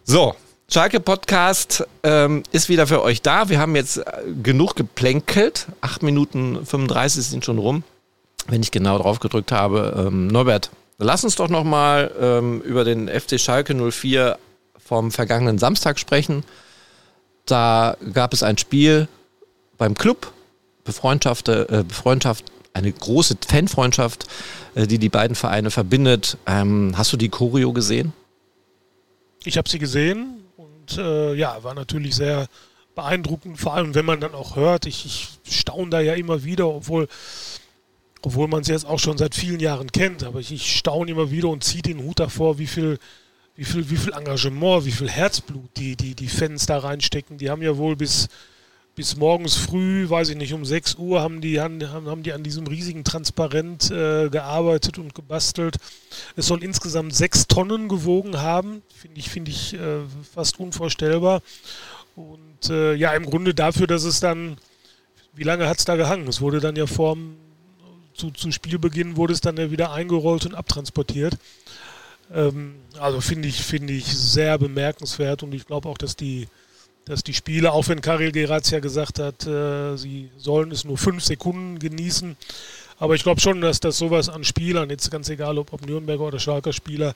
So, 0.02 0.34
Schalke 0.67 0.99
Podcast 0.99 1.87
ähm, 2.02 2.43
ist 2.52 2.70
wieder 2.70 2.87
für 2.87 3.02
euch 3.02 3.20
da. 3.20 3.50
Wir 3.50 3.61
haben 3.61 3.76
jetzt 3.76 3.99
äh, 3.99 4.05
genug 4.43 4.75
geplänkelt. 4.75 5.67
8 5.82 6.02
Minuten 6.02 6.64
35 6.64 7.26
sind 7.26 7.44
schon 7.44 7.58
rum, 7.58 7.84
wenn 8.46 8.62
ich 8.62 8.70
genau 8.70 8.96
drauf 8.96 9.20
gedrückt 9.20 9.52
habe. 9.52 10.06
Ähm, 10.06 10.29
Norbert, 10.29 10.70
lass 10.96 11.23
uns 11.23 11.37
doch 11.37 11.50
nochmal 11.50 12.10
ähm, 12.19 12.62
über 12.62 12.84
den 12.84 13.08
FC 13.08 13.39
Schalke 13.39 13.74
04 13.74 14.39
vom 14.79 15.10
vergangenen 15.10 15.58
Samstag 15.58 15.98
sprechen. 15.98 16.44
Da 17.44 17.98
gab 18.15 18.32
es 18.32 18.43
ein 18.43 18.56
Spiel 18.56 19.06
beim 19.77 19.93
Club, 19.93 20.32
Befreundschaft, 20.84 21.51
äh, 21.51 21.84
Befreundschaft 21.86 22.46
eine 22.72 22.91
große 22.91 23.36
Fanfreundschaft 23.46 24.27
die 24.74 24.98
die 24.98 25.08
beiden 25.08 25.34
Vereine 25.34 25.70
verbindet. 25.70 26.38
Ähm, 26.46 26.94
hast 26.96 27.12
du 27.12 27.17
die 27.17 27.29
Choreo 27.29 27.72
gesehen? 27.72 28.12
Ich 29.44 29.58
habe 29.58 29.69
sie 29.69 29.79
gesehen 29.79 30.44
und 30.56 30.98
äh, 30.98 31.34
ja, 31.34 31.62
war 31.62 31.74
natürlich 31.74 32.14
sehr 32.14 32.46
beeindruckend, 32.94 33.58
vor 33.58 33.74
allem 33.74 33.94
wenn 33.94 34.05
man 34.05 34.20
dann 34.20 34.34
auch 34.34 34.56
hört. 34.56 34.86
Ich, 34.86 35.05
ich 35.44 35.58
staune 35.58 35.91
da 35.91 36.00
ja 36.00 36.14
immer 36.14 36.44
wieder, 36.44 36.69
obwohl, 36.69 37.08
obwohl 38.22 38.48
man 38.48 38.60
es 38.60 38.69
jetzt 38.69 38.86
auch 38.86 38.98
schon 38.98 39.19
seit 39.19 39.34
vielen 39.34 39.60
Jahren 39.60 39.91
kennt, 39.91 40.24
aber 40.24 40.41
ich, 40.41 40.52
ich 40.52 40.76
staune 40.76 41.10
immer 41.10 41.31
wieder 41.31 41.48
und 41.48 41.64
ziehe 41.64 41.82
den 41.82 42.02
Hut 42.02 42.20
davor, 42.20 42.58
wie 42.58 42.67
viel, 42.67 42.98
wie 43.56 43.64
viel, 43.64 43.91
wie 43.91 43.96
viel 43.96 44.12
Engagement, 44.12 44.84
wie 44.84 44.93
viel 44.93 45.08
Herzblut 45.08 45.70
die, 45.76 45.96
die, 45.96 46.14
die 46.14 46.29
Fans 46.29 46.67
da 46.67 46.79
reinstecken. 46.79 47.38
Die 47.38 47.50
haben 47.50 47.62
ja 47.62 47.76
wohl 47.76 47.96
bis 47.96 48.29
bis 48.94 49.17
morgens 49.17 49.56
früh, 49.56 50.08
weiß 50.08 50.29
ich 50.31 50.37
nicht, 50.37 50.53
um 50.53 50.65
6 50.65 50.96
Uhr 50.96 51.22
haben 51.22 51.41
die, 51.41 51.61
haben, 51.61 51.81
haben 51.91 52.22
die 52.22 52.32
an 52.32 52.43
diesem 52.43 52.67
riesigen 52.67 53.05
Transparent 53.05 53.91
äh, 53.91 54.29
gearbeitet 54.29 54.99
und 54.99 55.15
gebastelt. 55.15 55.77
Es 56.37 56.46
soll 56.46 56.63
insgesamt 56.63 57.15
sechs 57.15 57.46
Tonnen 57.46 57.89
gewogen 57.89 58.41
haben. 58.41 58.82
Finde 58.94 59.19
ich, 59.19 59.31
finde 59.31 59.51
ich 59.51 59.75
äh, 59.75 60.01
fast 60.34 60.61
unvorstellbar. 60.61 61.43
Und 62.17 62.69
äh, 62.69 62.94
ja, 62.94 63.15
im 63.15 63.25
Grunde 63.25 63.55
dafür, 63.55 63.87
dass 63.87 64.05
es 64.05 64.20
dann, 64.20 64.58
wie 65.32 65.44
lange 65.44 65.69
hat 65.69 65.79
es 65.79 65.87
da 65.87 65.96
gehangen? 65.96 66.29
Es 66.29 66.43
wurde 66.43 66.61
dann 66.61 66.77
ja 66.77 66.87
vorm, 66.87 67.37
zu, 68.15 68.31
zu 68.31 68.53
Spielbeginn 68.53 69.17
wurde 69.17 69.32
es 69.32 69.41
dann 69.41 69.56
ja 69.56 69.70
wieder 69.70 69.93
eingerollt 69.93 70.44
und 70.44 70.55
abtransportiert. 70.55 71.39
Ähm, 72.31 72.75
also 72.99 73.22
finde 73.22 73.49
ich, 73.49 73.63
finde 73.63 73.94
ich 73.94 74.06
sehr 74.06 74.58
bemerkenswert 74.58 75.43
und 75.43 75.55
ich 75.55 75.67
glaube 75.67 75.89
auch, 75.89 75.96
dass 75.96 76.15
die 76.15 76.46
dass 77.05 77.23
die 77.23 77.35
Spieler, 77.35 77.73
auch 77.73 77.89
wenn 77.89 78.01
Karel 78.01 78.32
Geratz 78.32 78.71
ja 78.71 78.81
gesagt 78.81 79.19
hat, 79.19 79.47
äh, 79.47 79.97
sie 79.97 80.31
sollen 80.37 80.71
es 80.71 80.85
nur 80.85 80.99
fünf 80.99 81.25
Sekunden 81.25 81.79
genießen, 81.79 82.37
aber 82.99 83.15
ich 83.15 83.23
glaube 83.23 83.41
schon, 83.41 83.61
dass 83.61 83.81
das 83.81 83.99
sowas 83.99 84.29
an 84.29 84.44
Spielern, 84.44 84.91
jetzt 84.91 85.11
ganz 85.11 85.29
egal 85.29 85.59
ob, 85.59 85.73
ob 85.73 85.87
Nürnberger 85.87 86.25
oder 86.25 86.39
Schalker 86.39 86.73
Spieler, 86.73 87.15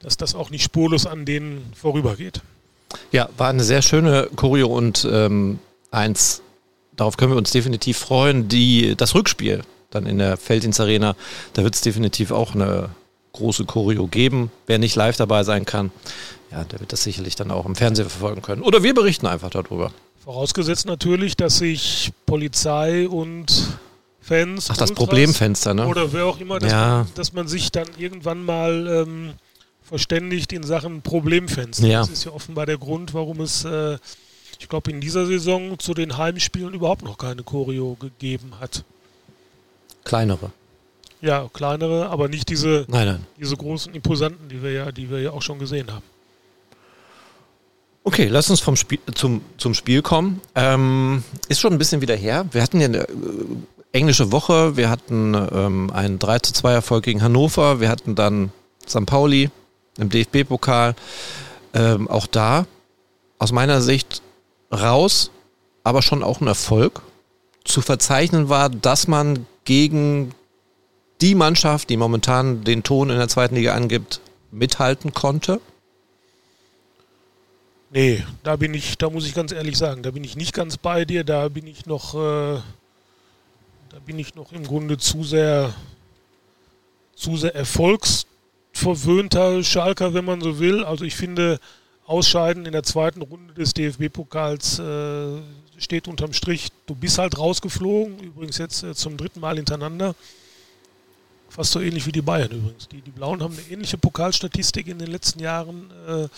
dass 0.00 0.16
das 0.16 0.34
auch 0.34 0.50
nicht 0.50 0.62
spurlos 0.62 1.06
an 1.06 1.24
denen 1.24 1.72
vorübergeht. 1.74 2.40
Ja, 3.12 3.28
war 3.36 3.50
eine 3.50 3.64
sehr 3.64 3.82
schöne 3.82 4.30
Choreo 4.36 4.68
und 4.68 5.06
ähm, 5.10 5.58
eins, 5.90 6.40
darauf 6.96 7.16
können 7.16 7.32
wir 7.32 7.36
uns 7.36 7.50
definitiv 7.50 7.98
freuen, 7.98 8.48
die, 8.48 8.94
das 8.96 9.14
Rückspiel 9.14 9.62
dann 9.90 10.06
in 10.06 10.18
der 10.18 10.36
Feldins 10.36 10.80
Arena, 10.80 11.16
da 11.54 11.62
wird 11.64 11.74
es 11.74 11.80
definitiv 11.80 12.30
auch 12.30 12.54
eine 12.54 12.90
große 13.32 13.64
Choreo 13.64 14.06
geben. 14.06 14.50
Wer 14.66 14.78
nicht 14.78 14.96
live 14.96 15.16
dabei 15.16 15.44
sein 15.44 15.64
kann, 15.64 15.90
ja, 16.50 16.64
der 16.64 16.80
wird 16.80 16.92
das 16.92 17.02
sicherlich 17.02 17.36
dann 17.36 17.50
auch 17.50 17.66
im 17.66 17.74
Fernsehen 17.76 18.08
verfolgen 18.08 18.42
können. 18.42 18.62
Oder 18.62 18.82
wir 18.82 18.94
berichten 18.94 19.26
einfach 19.26 19.50
darüber. 19.50 19.92
Vorausgesetzt 20.24 20.86
natürlich, 20.86 21.36
dass 21.36 21.58
sich 21.58 22.12
Polizei 22.26 23.08
und 23.08 23.78
Fans. 24.20 24.68
Ach, 24.70 24.76
das 24.76 24.92
Problemfenster, 24.92 25.72
ne? 25.74 25.86
Oder 25.86 26.12
wer 26.12 26.26
auch 26.26 26.38
immer, 26.38 26.58
dass, 26.58 26.70
Ja. 26.70 26.88
man, 26.98 27.08
dass 27.14 27.32
man 27.32 27.48
sich 27.48 27.72
dann 27.72 27.88
irgendwann 27.96 28.44
mal 28.44 28.86
ähm, 29.06 29.32
verständigt 29.82 30.52
in 30.52 30.62
Sachen 30.62 31.00
Problemfenster. 31.02 31.86
Ja. 31.86 32.00
Das 32.00 32.10
ist 32.10 32.24
ja 32.24 32.32
offenbar 32.32 32.66
der 32.66 32.76
Grund, 32.76 33.14
warum 33.14 33.40
es, 33.40 33.64
äh, 33.64 33.96
ich 34.58 34.68
glaube, 34.68 34.90
in 34.90 35.00
dieser 35.00 35.24
Saison 35.24 35.78
zu 35.78 35.94
den 35.94 36.18
Heimspielen 36.18 36.74
überhaupt 36.74 37.02
noch 37.04 37.16
keine 37.16 37.42
Choreo 37.42 37.96
gegeben 37.98 38.52
hat. 38.60 38.84
Kleinere. 40.04 40.50
Ja, 41.20 41.48
kleinere, 41.52 42.08
aber 42.10 42.28
nicht 42.28 42.48
diese, 42.48 42.84
Nein, 42.88 43.06
nein. 43.06 43.26
diese 43.40 43.56
großen 43.56 43.94
Imposanten, 43.94 44.48
die 44.48 44.62
wir 44.62 44.72
ja, 44.72 44.92
die 44.92 45.10
wir 45.10 45.20
ja 45.20 45.30
auch 45.32 45.42
schon 45.42 45.58
gesehen 45.58 45.90
haben. 45.92 46.04
Okay, 48.08 48.28
lass 48.28 48.48
uns 48.48 48.60
vom 48.60 48.74
Spiel, 48.74 49.00
zum, 49.14 49.42
zum 49.58 49.74
Spiel 49.74 50.00
kommen. 50.00 50.40
Ähm, 50.54 51.22
ist 51.50 51.60
schon 51.60 51.74
ein 51.74 51.78
bisschen 51.78 52.00
wieder 52.00 52.16
her. 52.16 52.46
Wir 52.52 52.62
hatten 52.62 52.80
ja 52.80 52.86
eine 52.86 53.00
äh, 53.00 53.06
englische 53.92 54.32
Woche, 54.32 54.78
wir 54.78 54.88
hatten 54.88 55.34
ähm, 55.34 55.90
einen 55.92 56.18
3 56.18 56.38
zu 56.38 56.54
2 56.54 56.72
Erfolg 56.72 57.04
gegen 57.04 57.22
Hannover, 57.22 57.80
wir 57.80 57.90
hatten 57.90 58.14
dann 58.14 58.50
St. 58.88 59.04
Pauli 59.04 59.50
im 59.98 60.08
DFB-Pokal. 60.08 60.94
Ähm, 61.74 62.08
auch 62.08 62.26
da 62.26 62.64
aus 63.38 63.52
meiner 63.52 63.82
Sicht 63.82 64.22
raus, 64.72 65.30
aber 65.84 66.00
schon 66.00 66.22
auch 66.22 66.40
ein 66.40 66.46
Erfolg. 66.46 67.02
Zu 67.66 67.82
verzeichnen 67.82 68.48
war, 68.48 68.70
dass 68.70 69.06
man 69.06 69.44
gegen 69.66 70.32
die 71.20 71.34
Mannschaft, 71.34 71.90
die 71.90 71.98
momentan 71.98 72.64
den 72.64 72.84
Ton 72.84 73.10
in 73.10 73.18
der 73.18 73.28
zweiten 73.28 73.56
Liga 73.56 73.74
angibt, 73.74 74.22
mithalten 74.50 75.12
konnte. 75.12 75.60
Nee, 77.90 78.22
da 78.42 78.56
bin 78.56 78.74
ich, 78.74 78.98
da 78.98 79.08
muss 79.08 79.26
ich 79.26 79.32
ganz 79.34 79.50
ehrlich 79.50 79.78
sagen, 79.78 80.02
da 80.02 80.10
bin 80.10 80.22
ich 80.22 80.36
nicht 80.36 80.52
ganz 80.52 80.76
bei 80.76 81.06
dir, 81.06 81.24
da 81.24 81.48
bin 81.48 81.66
ich 81.66 81.86
noch, 81.86 82.14
äh, 82.14 82.60
da 83.88 83.98
bin 84.04 84.18
ich 84.18 84.34
noch 84.34 84.52
im 84.52 84.64
Grunde 84.64 84.98
zu 84.98 85.24
sehr, 85.24 85.72
zu 87.16 87.38
sehr 87.38 87.54
erfolgsverwöhnter 87.54 89.64
Schalker, 89.64 90.12
wenn 90.12 90.26
man 90.26 90.42
so 90.42 90.58
will. 90.58 90.84
Also 90.84 91.06
ich 91.06 91.16
finde, 91.16 91.58
Ausscheiden 92.04 92.66
in 92.66 92.72
der 92.72 92.82
zweiten 92.82 93.22
Runde 93.22 93.54
des 93.54 93.72
DFB-Pokals 93.72 94.80
äh, 94.80 95.38
steht 95.78 96.08
unterm 96.08 96.34
Strich, 96.34 96.68
du 96.86 96.94
bist 96.94 97.16
halt 97.16 97.38
rausgeflogen, 97.38 98.20
übrigens 98.20 98.58
jetzt 98.58 98.82
äh, 98.82 98.94
zum 98.94 99.16
dritten 99.16 99.40
Mal 99.40 99.56
hintereinander. 99.56 100.14
Fast 101.48 101.72
so 101.72 101.80
ähnlich 101.80 102.04
wie 102.04 102.12
die 102.12 102.20
Bayern 102.20 102.50
übrigens. 102.50 102.86
Die, 102.88 103.00
die 103.00 103.10
Blauen 103.10 103.42
haben 103.42 103.54
eine 103.54 103.62
ähnliche 103.72 103.96
Pokalstatistik 103.96 104.88
in 104.88 104.98
den 104.98 105.10
letzten 105.10 105.40
Jahren. 105.40 105.90
Äh, 106.06 106.28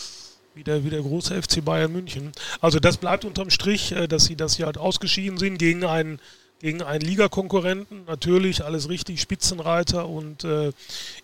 wie 0.60 0.64
der, 0.64 0.84
wie 0.84 0.90
der 0.90 1.00
große 1.00 1.40
FC 1.40 1.64
Bayern 1.64 1.90
München. 1.90 2.32
Also 2.60 2.80
das 2.80 2.98
bleibt 2.98 3.24
unterm 3.24 3.48
Strich, 3.48 3.92
äh, 3.92 4.06
dass 4.06 4.24
sie, 4.26 4.36
dass 4.36 4.54
sie 4.54 4.64
halt 4.64 4.76
ausgeschieden 4.76 5.38
sind 5.38 5.56
gegen 5.56 5.84
einen, 5.84 6.20
gegen 6.60 6.82
einen 6.82 7.00
Ligakonkurrenten. 7.00 8.04
Natürlich 8.04 8.62
alles 8.62 8.90
richtig, 8.90 9.22
Spitzenreiter 9.22 10.06
und 10.06 10.44
äh, 10.44 10.72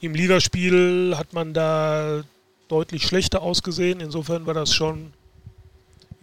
im 0.00 0.14
Ligaspiel 0.14 1.14
hat 1.18 1.34
man 1.34 1.52
da 1.52 2.24
deutlich 2.68 3.06
schlechter 3.06 3.42
ausgesehen. 3.42 4.00
Insofern 4.00 4.46
war 4.46 4.54
das 4.54 4.72
schon, 4.72 5.12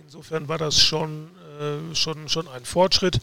insofern 0.04 0.48
war 0.48 0.58
das 0.58 0.82
schon, 0.82 1.28
äh, 1.60 1.94
schon, 1.94 2.30
schon 2.30 2.48
ein 2.48 2.66
Fortschritt. 2.66 3.20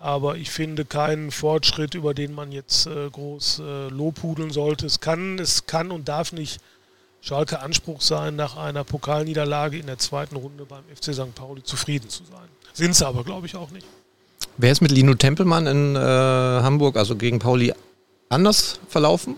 Aber 0.00 0.36
ich 0.36 0.50
finde 0.50 0.84
keinen 0.84 1.30
Fortschritt, 1.30 1.94
über 1.94 2.12
den 2.12 2.34
man 2.34 2.50
jetzt 2.50 2.86
äh, 2.86 3.08
groß 3.08 3.60
äh, 3.60 3.88
lobhudeln 3.88 4.50
sollte. 4.50 4.86
Es 4.86 4.98
kann, 4.98 5.38
es 5.38 5.66
kann 5.66 5.92
und 5.92 6.08
darf 6.08 6.32
nicht 6.32 6.60
Schalke 7.20 7.60
Anspruch 7.60 8.00
sein, 8.00 8.36
nach 8.36 8.56
einer 8.56 8.84
Pokalniederlage 8.84 9.78
in 9.78 9.86
der 9.86 9.98
zweiten 9.98 10.36
Runde 10.36 10.64
beim 10.64 10.84
FC 10.94 11.14
St. 11.14 11.34
Pauli 11.34 11.62
zufrieden 11.62 12.08
zu 12.08 12.24
sein. 12.24 12.48
Sind 12.72 12.94
sie 12.94 13.06
aber, 13.06 13.24
glaube 13.24 13.46
ich, 13.46 13.56
auch 13.56 13.70
nicht. 13.70 13.86
Wer 14.56 14.72
ist 14.72 14.80
mit 14.80 14.90
Lino 14.90 15.14
Tempelmann 15.14 15.66
in 15.66 15.96
äh, 15.96 15.98
Hamburg, 15.98 16.96
also 16.96 17.16
gegen 17.16 17.38
Pauli, 17.38 17.74
anders 18.28 18.80
verlaufen? 18.88 19.36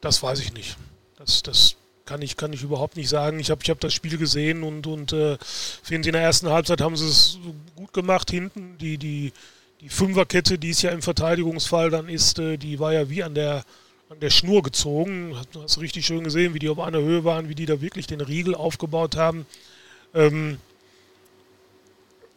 Das 0.00 0.22
weiß 0.22 0.40
ich 0.40 0.54
nicht. 0.54 0.76
Das, 1.16 1.42
das 1.42 1.76
kann, 2.04 2.22
ich, 2.22 2.36
kann 2.36 2.52
ich 2.52 2.62
überhaupt 2.62 2.96
nicht 2.96 3.08
sagen. 3.08 3.38
Ich 3.38 3.50
habe 3.50 3.60
ich 3.62 3.70
hab 3.70 3.80
das 3.80 3.92
Spiel 3.92 4.18
gesehen 4.18 4.62
und, 4.62 4.86
und 4.86 5.12
äh, 5.12 5.36
finde, 5.82 6.08
in 6.08 6.12
der 6.14 6.22
ersten 6.22 6.48
Halbzeit 6.48 6.80
haben 6.80 6.96
sie 6.96 7.06
es 7.06 7.38
gut 7.76 7.92
gemacht 7.92 8.30
hinten. 8.30 8.76
Die, 8.78 8.98
die, 8.98 9.32
die 9.80 9.88
Fünferkette, 9.88 10.58
die 10.58 10.70
es 10.70 10.82
ja 10.82 10.90
im 10.90 11.02
Verteidigungsfall 11.02 11.90
dann 11.90 12.08
ist, 12.08 12.38
äh, 12.38 12.56
die 12.56 12.80
war 12.80 12.92
ja 12.92 13.08
wie 13.10 13.22
an 13.22 13.34
der, 13.34 13.64
an 14.12 14.20
der 14.20 14.30
Schnur 14.30 14.62
gezogen. 14.62 15.34
Du 15.52 15.62
hast 15.62 15.80
richtig 15.80 16.04
schön 16.04 16.24
gesehen, 16.24 16.52
wie 16.52 16.58
die 16.58 16.68
auf 16.68 16.78
einer 16.78 16.98
Höhe 16.98 17.24
waren, 17.24 17.48
wie 17.48 17.54
die 17.54 17.64
da 17.64 17.80
wirklich 17.80 18.06
den 18.06 18.20
Riegel 18.20 18.54
aufgebaut 18.54 19.16
haben. 19.16 19.46
Ähm, 20.14 20.58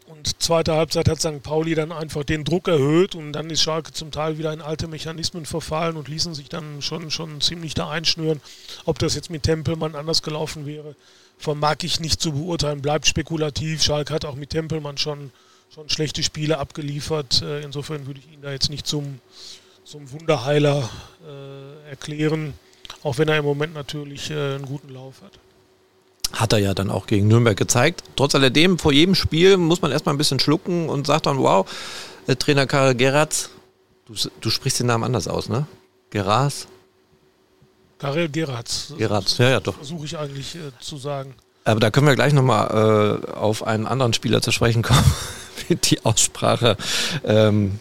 und 0.08 0.42
zweite 0.42 0.74
Halbzeit 0.74 1.10
hat 1.10 1.20
St. 1.20 1.44
Pauli 1.44 1.76
dann 1.76 1.92
einfach 1.92 2.24
den 2.24 2.46
Druck 2.46 2.70
erhöht 2.70 3.16
und 3.16 3.34
dann 3.34 3.50
ist 3.50 3.62
Schalke 3.62 3.92
zum 3.92 4.12
Teil 4.12 4.38
wieder 4.38 4.54
in 4.54 4.62
alte 4.62 4.88
Mechanismen 4.88 5.46
verfallen 5.46 5.98
und 5.98 6.08
ließen 6.08 6.34
sich 6.34 6.48
dann 6.48 6.82
schon, 6.82 7.12
schon 7.12 7.42
ziemlich 7.42 7.74
da 7.74 7.90
einschnüren. 7.90 8.40
Ob 8.86 8.98
das 9.00 9.16
jetzt 9.16 9.30
mit 9.30 9.44
Tempelmann 9.44 9.96
anders 9.96 10.22
gelaufen 10.22 10.66
wäre, 10.66 10.96
vermag 11.38 11.78
ich 11.82 12.00
nicht 12.00 12.22
zu 12.22 12.32
beurteilen, 12.32 12.82
bleibt 12.82 13.06
spekulativ. 13.06 13.84
Schalke 13.84 14.14
hat 14.14 14.24
auch 14.24 14.36
mit 14.36 14.52
Tempelmann 14.52 14.98
schon, 14.98 15.32
schon 15.74 15.90
schlechte 15.90 16.24
Spiele 16.24 16.58
abgeliefert. 16.60 17.42
Äh, 17.42 17.64
Insofern 17.64 18.08
würde 18.08 18.22
ich 18.22 18.32
ihn 18.32 18.42
da 18.42 18.52
jetzt 18.52 18.70
nicht 18.70 18.88
zum, 18.88 19.20
zum 19.86 20.12
Wunderheiler 20.12 20.90
äh, 21.28 21.90
erklären, 21.90 22.56
auch 23.04 23.20
wenn 23.20 23.28
er 23.28 23.38
im 23.38 23.46
Moment 23.46 23.76
natürlich 23.76 24.32
äh, 24.32 24.56
einen 24.56 24.66
guten 24.66 24.90
Lauf 24.90 25.22
hat. 25.22 25.34
Hat 26.34 26.54
er 26.54 26.60
ja 26.60 26.74
dann 26.74 26.90
auch 26.90 27.06
gegen 27.06 27.28
Nürnberg 27.28 27.56
gezeigt. 27.56 28.04
Trotz 28.16 28.34
alledem, 28.34 28.80
vor 28.80 28.92
jedem 28.92 29.14
Spiel 29.14 29.58
muss 29.58 29.82
man 29.82 29.92
erstmal 29.92 30.16
ein 30.16 30.18
bisschen 30.18 30.40
schlucken 30.40 30.90
und 30.90 31.06
sagt 31.06 31.28
dann, 31.28 31.38
wow, 31.38 31.70
äh, 32.26 32.36
Trainer 32.36 32.66
Karel 32.66 32.96
Geratz, 32.96 33.52
du, 34.08 34.16
du 34.42 34.50
sprichst 34.50 34.80
den 34.80 34.88
Namen 34.88 35.04
anders 35.04 35.28
aus, 35.28 35.50
ne? 35.50 35.68
Geras? 36.10 36.68
Karel 38.00 38.28
Geratz. 38.30 38.94
Geratz, 38.98 39.38
ja, 39.38 39.50
ja, 39.50 39.60
doch. 39.60 39.76
Versuche 39.76 40.06
ich 40.06 40.18
eigentlich 40.18 40.56
äh, 40.56 40.72
zu 40.80 40.98
sagen. 40.98 41.36
Aber 41.64 41.80
da 41.80 41.92
können 41.92 42.08
wir 42.08 42.16
gleich 42.16 42.34
nochmal 42.34 43.22
äh, 43.28 43.32
auf 43.32 43.66
einen 43.66 43.86
anderen 43.86 44.14
Spieler 44.14 44.42
zu 44.42 44.52
sprechen 44.52 44.82
kommen, 44.82 45.14
wie 45.68 45.76
die 45.84 46.04
Aussprache 46.04 46.76
ähm, 47.24 47.80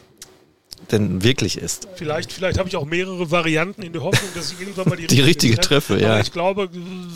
denn 0.90 1.22
wirklich 1.22 1.58
ist. 1.58 1.88
Vielleicht, 1.96 2.32
vielleicht 2.32 2.58
habe 2.58 2.68
ich 2.68 2.76
auch 2.76 2.84
mehrere 2.84 3.30
Varianten 3.30 3.82
in 3.82 3.92
der 3.92 4.02
Hoffnung, 4.02 4.30
dass 4.34 4.52
ich 4.52 4.60
irgendwann 4.60 4.88
mal 4.88 4.96
die, 4.96 5.06
Die 5.14 5.20
richtige 5.20 5.56
treffe, 5.56 5.98
ja. 6.00 6.12
Aber 6.12 6.20
ich 6.20 6.32
glaube, 6.32 6.68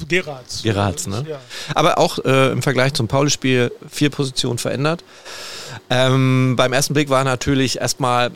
Geratz. 0.09 0.63
Geratz, 0.63 1.07
ne? 1.07 1.25
Ja. 1.29 1.41
Aber 1.75 1.99
auch 1.99 2.19
äh, 2.25 2.53
im 2.53 2.63
Vergleich 2.63 2.95
zum 2.95 3.09
Pauli-Spiel 3.09 3.73
vier 3.91 4.11
Positionen 4.11 4.59
verändert. 4.59 5.05
Ähm, 5.91 6.55
beim 6.57 6.73
ersten 6.73 6.95
Blick 6.95 7.09
war 7.09 7.25
natürlich 7.25 7.81
erstmal 7.81 8.31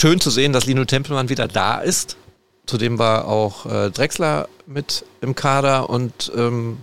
schön 0.00 0.20
zu 0.20 0.30
sehen, 0.30 0.52
dass 0.52 0.66
Lino 0.66 0.84
Tempelmann 0.84 1.28
wieder 1.28 1.48
da 1.48 1.78
ist. 1.78 2.16
Zudem 2.66 2.98
war 2.98 3.28
auch 3.28 3.66
äh, 3.66 3.90
Drexler 3.90 4.48
mit 4.66 5.04
im 5.20 5.34
Kader 5.34 5.90
und 5.90 6.32
ähm, 6.34 6.78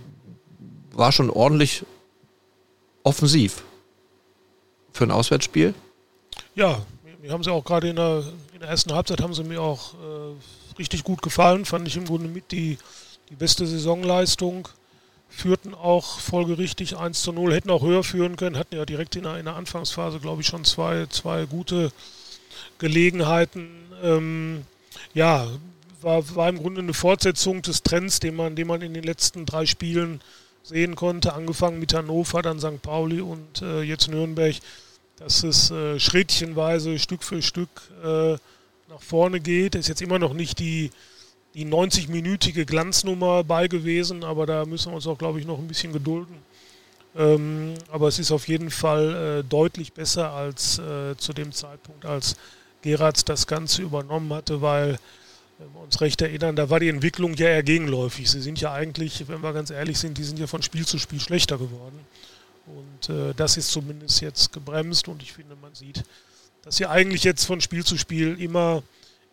war 0.93 1.11
schon 1.11 1.29
ordentlich 1.29 1.83
offensiv 3.03 3.63
für 4.91 5.05
ein 5.05 5.11
Auswärtsspiel. 5.11 5.73
Ja, 6.55 6.81
mir 7.21 7.31
haben 7.31 7.43
sie 7.43 7.51
auch 7.51 7.63
gerade 7.63 7.89
in 7.89 7.95
der, 7.95 8.23
in 8.53 8.59
der 8.59 8.69
ersten 8.69 8.93
Halbzeit 8.93 9.21
haben 9.21 9.33
sie 9.33 9.43
mir 9.43 9.61
auch 9.61 9.93
äh, 9.93 10.77
richtig 10.79 11.03
gut 11.03 11.21
gefallen. 11.21 11.65
Fand 11.65 11.87
ich 11.87 11.97
im 11.97 12.05
Grunde 12.05 12.27
mit 12.27 12.51
die, 12.51 12.77
die 13.29 13.35
beste 13.35 13.65
Saisonleistung. 13.65 14.67
Führten 15.29 15.73
auch 15.73 16.19
folgerichtig 16.19 16.97
1 16.97 17.21
zu 17.21 17.31
0, 17.31 17.53
hätten 17.53 17.69
auch 17.69 17.83
höher 17.83 18.03
führen 18.03 18.35
können, 18.35 18.57
hatten 18.57 18.75
ja 18.75 18.85
direkt 18.85 19.15
in 19.15 19.23
der, 19.23 19.37
in 19.37 19.45
der 19.45 19.55
Anfangsphase, 19.55 20.19
glaube 20.19 20.41
ich, 20.41 20.47
schon 20.47 20.65
zwei, 20.65 21.05
zwei 21.05 21.45
gute 21.45 21.93
Gelegenheiten. 22.79 23.69
Ähm, 24.03 24.65
ja, 25.13 25.47
war, 26.01 26.35
war 26.35 26.49
im 26.49 26.57
Grunde 26.57 26.81
eine 26.81 26.93
Fortsetzung 26.93 27.61
des 27.61 27.83
Trends, 27.83 28.19
den 28.19 28.35
man, 28.35 28.55
den 28.55 28.67
man 28.67 28.81
in 28.81 28.93
den 28.93 29.03
letzten 29.03 29.45
drei 29.45 29.65
Spielen 29.65 30.19
sehen 30.63 30.95
konnte, 30.95 31.33
angefangen 31.33 31.79
mit 31.79 31.93
Hannover, 31.93 32.41
dann 32.41 32.59
St. 32.59 32.81
Pauli 32.81 33.21
und 33.21 33.61
äh, 33.61 33.81
jetzt 33.83 34.09
Nürnberg 34.09 34.55
dass 35.17 35.43
es 35.43 35.71
äh, 35.71 35.99
schrittchenweise, 35.99 36.97
Stück 36.99 37.23
für 37.23 37.41
Stück 37.41 37.69
äh, 38.03 38.37
nach 38.89 39.01
vorne 39.01 39.39
geht. 39.39 39.75
Ist 39.75 39.87
jetzt 39.87 40.01
immer 40.01 40.19
noch 40.19 40.33
nicht 40.33 40.59
die, 40.59 40.91
die 41.53 41.65
90-minütige 41.65 42.65
Glanznummer 42.65 43.43
bei 43.43 43.67
gewesen, 43.67 44.23
aber 44.23 44.45
da 44.45 44.65
müssen 44.65 44.91
wir 44.91 44.95
uns 44.95 45.07
auch, 45.07 45.17
glaube 45.17 45.39
ich, 45.39 45.45
noch 45.45 45.59
ein 45.59 45.67
bisschen 45.67 45.93
gedulden. 45.93 46.35
Ähm, 47.15 47.73
aber 47.91 48.07
es 48.07 48.19
ist 48.19 48.31
auf 48.31 48.47
jeden 48.47 48.71
Fall 48.71 49.39
äh, 49.39 49.43
deutlich 49.43 49.93
besser 49.93 50.31
als 50.31 50.79
äh, 50.79 51.15
zu 51.17 51.33
dem 51.33 51.51
Zeitpunkt, 51.51 52.05
als 52.05 52.37
Geratz 52.81 53.25
das 53.25 53.47
Ganze 53.47 53.81
übernommen 53.81 54.31
hatte, 54.33 54.61
weil, 54.61 54.97
wenn 55.59 55.73
wir 55.73 55.81
uns 55.81 55.99
recht 56.01 56.21
erinnern, 56.21 56.55
da 56.55 56.69
war 56.69 56.79
die 56.79 56.89
Entwicklung 56.89 57.33
ja 57.33 57.47
eher 57.47 57.63
gegenläufig. 57.63 58.31
Sie 58.31 58.41
sind 58.41 58.59
ja 58.61 58.73
eigentlich, 58.73 59.27
wenn 59.27 59.41
wir 59.41 59.53
ganz 59.53 59.71
ehrlich 59.71 59.99
sind, 59.99 60.17
die 60.17 60.23
sind 60.23 60.39
ja 60.39 60.47
von 60.47 60.61
Spiel 60.61 60.85
zu 60.85 60.97
Spiel 60.97 61.19
schlechter 61.19 61.57
geworden. 61.57 61.99
Und 62.67 63.09
äh, 63.09 63.33
das 63.35 63.57
ist 63.57 63.71
zumindest 63.71 64.21
jetzt 64.21 64.53
gebremst 64.53 65.07
und 65.07 65.21
ich 65.21 65.33
finde, 65.33 65.55
man 65.61 65.73
sieht, 65.73 66.03
dass 66.63 66.77
sie 66.77 66.85
eigentlich 66.85 67.23
jetzt 67.23 67.45
von 67.45 67.59
Spiel 67.61 67.83
zu 67.83 67.97
Spiel 67.97 68.39
immer, 68.39 68.83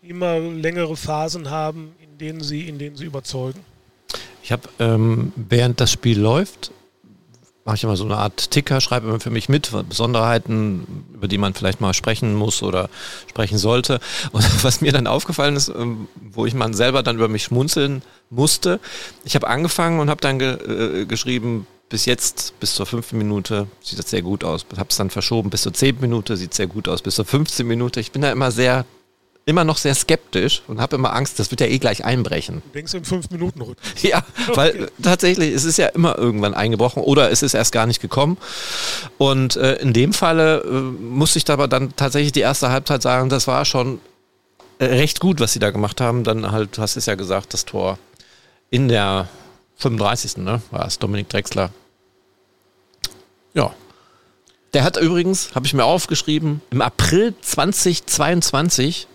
immer 0.03 0.39
längere 0.39 0.97
Phasen 0.97 1.51
haben, 1.51 1.95
in 2.01 2.19
denen 2.19 2.43
sie, 2.43 2.69
in 2.69 2.79
denen 2.79 2.97
sie 2.97 3.05
überzeugen. 3.05 3.61
Ich 4.43 4.53
habe, 4.53 4.69
ähm, 4.79 5.33
während 5.37 5.81
das 5.81 5.93
Spiel 5.93 6.19
läuft, 6.19 6.71
mache 7.69 7.77
ich 7.77 7.85
immer 7.85 7.99
so 7.99 8.05
eine 8.05 8.17
Art 8.17 8.51
Ticker, 8.51 8.81
schreibe 8.81 9.09
immer 9.09 9.21
für 9.21 9.29
mich 9.29 9.51
mit, 9.51 9.71
Besonderheiten, 9.91 11.05
über 11.13 11.29
die 11.29 11.37
man 11.37 11.53
vielleicht 11.53 11.83
mal 11.83 11.93
sprechen 11.93 12.35
muss 12.35 12.63
oder 12.63 12.89
sprechen 13.29 13.59
sollte. 13.59 14.01
Und 14.33 14.43
was 14.65 14.81
mir 14.81 14.91
dann 14.91 15.07
aufgefallen 15.07 15.55
ist, 15.55 15.69
ähm, 15.69 16.09
wo 16.33 16.47
ich 16.47 16.55
mal 16.55 16.73
selber 16.73 17.03
dann 17.03 17.17
über 17.17 17.29
mich 17.29 17.45
schmunzeln 17.45 18.01
musste, 18.31 18.81
ich 19.25 19.35
habe 19.35 19.49
angefangen 19.49 20.01
und 20.01 20.09
habe 20.09 20.23
dann 20.23 20.39
ge 20.39 21.03
äh, 21.03 21.05
geschrieben, 21.05 21.67
bis 21.89 22.05
jetzt, 22.05 22.59
bis 22.61 22.75
zur 22.75 22.87
fünften 22.87 23.19
Minute 23.19 23.67
sieht 23.83 23.99
das 23.99 24.11
sehr 24.11 24.23
gut 24.23 24.45
aus. 24.45 24.67
Habe 24.77 24.91
es 24.91 24.97
dann 24.97 25.11
verschoben, 25.11 25.51
bis 25.51 25.63
zur 25.63 25.73
zehnten 25.73 26.03
Minute 26.03 26.37
sieht 26.37 26.55
sehr 26.55 26.67
gut 26.67 26.89
aus, 26.89 27.03
bis 27.03 27.15
zur 27.15 27.25
15. 27.25 27.67
Minute. 27.67 28.01
Ich 28.01 28.13
bin 28.13 28.23
da 28.23 28.31
immer 28.31 28.51
sehr 28.51 28.85
immer 29.49 29.65
noch 29.65 29.79
sehr 29.79 29.95
skeptisch 29.95 30.61
und 30.69 30.79
habe 30.79 30.97
immer 30.97 31.15
Angst, 31.15 31.39
das 31.39 31.51
wird 31.51 31.63
ja 31.63 31.67
eh 31.69 31.79
gleich 31.79 32.05
einbrechen. 32.05 32.61
Du 32.67 32.73
denkst 32.75 32.93
im 32.93 33.05
fünf 33.05 33.31
minuten 33.31 33.63
rhythmus 33.63 33.87
Ja, 34.03 34.23
weil 34.55 34.71
okay. 34.73 34.87
tatsächlich, 35.03 35.55
es 35.55 35.65
ist 35.65 35.79
ja 35.79 35.87
immer 35.87 36.19
irgendwann 36.19 36.53
eingebrochen 36.53 37.03
oder 37.03 37.31
es 37.31 37.43
ist 37.43 37.55
erst 37.55 37.73
gar 37.73 37.87
nicht 37.87 38.03
gekommen. 38.03 38.37
Und 39.17 39.57
äh, 39.57 39.77
in 39.77 39.95
dem 39.95 40.13
Falle 40.13 40.61
äh, 40.65 40.69
musste 40.69 41.39
ich 41.39 41.49
aber 41.49 41.67
dann 41.67 41.97
tatsächlich 41.97 42.33
die 42.33 42.41
erste 42.41 42.69
Halbzeit 42.69 43.01
sagen, 43.01 43.31
das 43.31 43.47
war 43.47 43.65
schon 43.65 44.01
äh, 44.81 44.85
recht 44.85 45.19
gut, 45.19 45.41
was 45.41 45.55
sie 45.55 45.61
da 45.61 45.71
gemacht 45.71 46.03
haben. 46.03 46.25
Dann 46.25 46.53
halt, 46.53 46.77
du 46.77 46.83
hast 46.83 46.97
es 46.97 47.07
ja 47.07 47.15
gesagt, 47.15 47.55
das 47.55 47.65
Tor 47.65 47.99
in 48.69 48.89
der 48.89 49.31
35. 49.79 50.39
Ne, 50.39 50.63
war 50.71 50.87
es 50.87 50.99
Dominik 50.99 51.29
Drexler. 51.29 51.71
Ja, 53.55 53.75
der 54.75 54.85
hat 54.85 54.97
übrigens, 54.99 55.55
habe 55.55 55.67
ich 55.67 55.75
mir 55.75 55.85
aufgeschrieben, 55.85 56.61
im 56.71 56.83
April 56.83 57.35
2022 57.41 59.09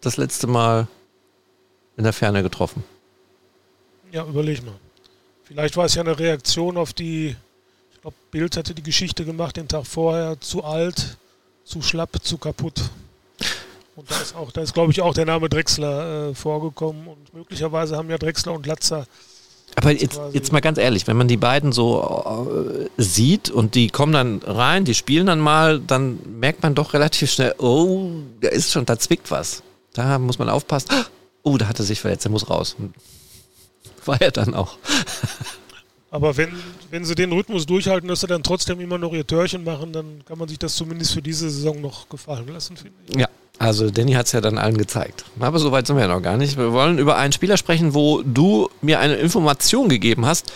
das 0.00 0.16
letzte 0.16 0.46
Mal 0.46 0.88
in 1.96 2.04
der 2.04 2.12
Ferne 2.12 2.42
getroffen? 2.42 2.84
Ja, 4.12 4.24
überleg 4.24 4.64
mal. 4.64 4.74
Vielleicht 5.44 5.76
war 5.76 5.86
es 5.86 5.94
ja 5.94 6.02
eine 6.02 6.18
Reaktion 6.18 6.76
auf 6.76 6.92
die, 6.92 7.34
ich 7.92 8.00
glaube, 8.02 8.16
Bild 8.30 8.56
hatte 8.56 8.74
die 8.74 8.82
Geschichte 8.82 9.24
gemacht 9.24 9.56
den 9.56 9.68
Tag 9.68 9.86
vorher, 9.86 10.38
zu 10.40 10.62
alt, 10.62 11.16
zu 11.64 11.80
schlapp, 11.80 12.22
zu 12.22 12.36
kaputt. 12.36 12.90
Und 13.96 14.10
da 14.10 14.20
ist 14.20 14.34
ist, 14.56 14.74
glaube 14.74 14.92
ich, 14.92 15.00
auch 15.00 15.14
der 15.14 15.24
Name 15.24 15.48
Drexler 15.48 16.28
äh, 16.28 16.34
vorgekommen. 16.34 17.08
Und 17.08 17.34
möglicherweise 17.34 17.96
haben 17.96 18.08
ja 18.10 18.18
Drexler 18.18 18.52
und 18.52 18.64
Latzer. 18.64 19.06
Aber 19.76 19.92
jetzt, 19.92 20.20
jetzt 20.32 20.52
mal 20.52 20.60
ganz 20.60 20.78
ehrlich, 20.78 21.06
wenn 21.06 21.16
man 21.16 21.28
die 21.28 21.36
beiden 21.36 21.72
so 21.72 22.48
äh, 22.50 22.88
sieht 23.00 23.48
und 23.50 23.74
die 23.74 23.88
kommen 23.88 24.12
dann 24.12 24.40
rein, 24.44 24.84
die 24.84 24.94
spielen 24.94 25.26
dann 25.26 25.38
mal, 25.38 25.78
dann 25.78 26.18
merkt 26.40 26.62
man 26.62 26.74
doch 26.74 26.94
relativ 26.94 27.30
schnell, 27.30 27.54
oh, 27.58 28.10
da 28.40 28.48
ist 28.48 28.72
schon, 28.72 28.86
da 28.86 28.98
zwickt 28.98 29.30
was. 29.30 29.62
Da 29.92 30.18
muss 30.18 30.38
man 30.38 30.48
aufpassen. 30.48 30.88
Oh, 31.42 31.56
da 31.58 31.68
hat 31.68 31.78
er 31.78 31.84
sich 31.84 32.00
verletzt, 32.00 32.24
er 32.26 32.30
muss 32.30 32.50
raus. 32.50 32.76
War 34.04 34.20
er 34.20 34.30
dann 34.30 34.54
auch. 34.54 34.78
Aber 36.10 36.36
wenn, 36.36 36.50
wenn 36.90 37.04
sie 37.04 37.14
den 37.14 37.32
Rhythmus 37.32 37.66
durchhalten, 37.66 38.08
dass 38.08 38.20
sie 38.20 38.26
dann 38.26 38.42
trotzdem 38.42 38.80
immer 38.80 38.96
noch 38.96 39.12
ihr 39.12 39.26
Törchen 39.26 39.62
machen, 39.62 39.92
dann 39.92 40.24
kann 40.24 40.38
man 40.38 40.48
sich 40.48 40.58
das 40.58 40.74
zumindest 40.74 41.12
für 41.12 41.22
diese 41.22 41.50
Saison 41.50 41.80
noch 41.80 42.08
gefallen 42.08 42.48
lassen, 42.48 42.76
finde 42.76 42.96
ich. 43.08 43.16
Ja, 43.16 43.28
also 43.58 43.90
Danny 43.90 44.12
hat 44.12 44.26
es 44.26 44.32
ja 44.32 44.40
dann 44.40 44.58
allen 44.58 44.78
gezeigt. 44.78 45.24
Aber 45.40 45.58
so 45.58 45.72
weit 45.72 45.86
sind 45.86 45.96
wir 45.96 46.02
ja 46.02 46.14
noch 46.14 46.22
gar 46.22 46.36
nicht. 46.36 46.56
Wir 46.56 46.72
wollen 46.72 46.98
über 46.98 47.16
einen 47.16 47.32
Spieler 47.32 47.56
sprechen, 47.56 47.94
wo 47.94 48.22
du 48.22 48.70
mir 48.80 49.00
eine 49.00 49.16
Information 49.16 49.88
gegeben 49.88 50.26
hast. 50.26 50.52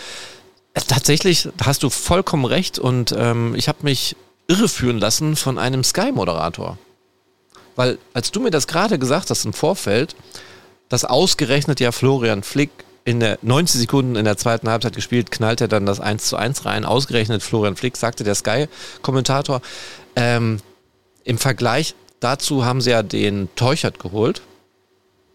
Äh, 0.74 0.80
tatsächlich 0.86 1.48
hast 1.62 1.82
du 1.82 1.90
vollkommen 1.90 2.44
recht 2.44 2.78
und 2.78 3.14
ähm, 3.16 3.54
ich 3.56 3.68
habe 3.68 3.78
mich 3.82 4.16
irreführen 4.46 4.98
lassen 4.98 5.36
von 5.36 5.58
einem 5.58 5.82
Sky-Moderator. 5.82 6.78
Weil 7.74 7.98
als 8.12 8.30
du 8.30 8.40
mir 8.40 8.50
das 8.50 8.66
gerade 8.66 8.98
gesagt 8.98 9.30
hast 9.30 9.44
im 9.44 9.52
Vorfeld, 9.52 10.14
dass 10.88 11.04
ausgerechnet 11.04 11.80
ja 11.80 11.90
Florian 11.90 12.42
Flick 12.42 12.70
in 13.04 13.18
der 13.18 13.38
90 13.42 13.80
Sekunden 13.80 14.14
in 14.14 14.24
der 14.24 14.36
zweiten 14.36 14.68
Halbzeit 14.68 14.94
gespielt, 14.94 15.30
knallt 15.30 15.60
er 15.60 15.68
dann 15.68 15.86
das 15.86 15.98
1 15.98 16.26
zu 16.26 16.36
1 16.36 16.64
rein. 16.66 16.84
Ausgerechnet 16.84 17.42
Florian 17.42 17.76
Flick, 17.76 17.96
sagte 17.96 18.22
der 18.22 18.34
Sky-Kommentator. 18.34 19.60
Ähm, 20.14 20.58
Im 21.24 21.38
Vergleich 21.38 21.94
dazu 22.22 22.64
haben 22.64 22.80
sie 22.80 22.90
ja 22.90 23.02
den 23.02 23.48
Teuchert 23.56 23.98
geholt. 23.98 24.42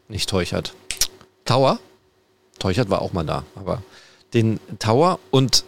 Nicht 0.08 0.30
Teuchert. 0.30 0.74
Tower. 1.46 1.80
Teuchert 2.60 2.90
war 2.90 3.02
auch 3.02 3.14
mal 3.14 3.26
da, 3.26 3.44
aber 3.56 3.84
den 4.34 4.60
Tower 4.80 5.20
und 5.32 5.64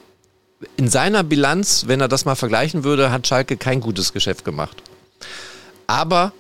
in 0.76 0.90
seiner 0.90 1.24
Bilanz, 1.24 1.86
wenn 1.88 2.02
er 2.02 2.08
das 2.08 2.26
mal 2.26 2.36
vergleichen 2.36 2.84
würde, 2.84 3.12
hat 3.12 3.28
Schalke 3.28 3.56
kein 3.58 3.80
gutes 3.80 4.12
Geschäft 4.12 4.44
gemacht. 4.44 4.82
Aber 5.88 6.34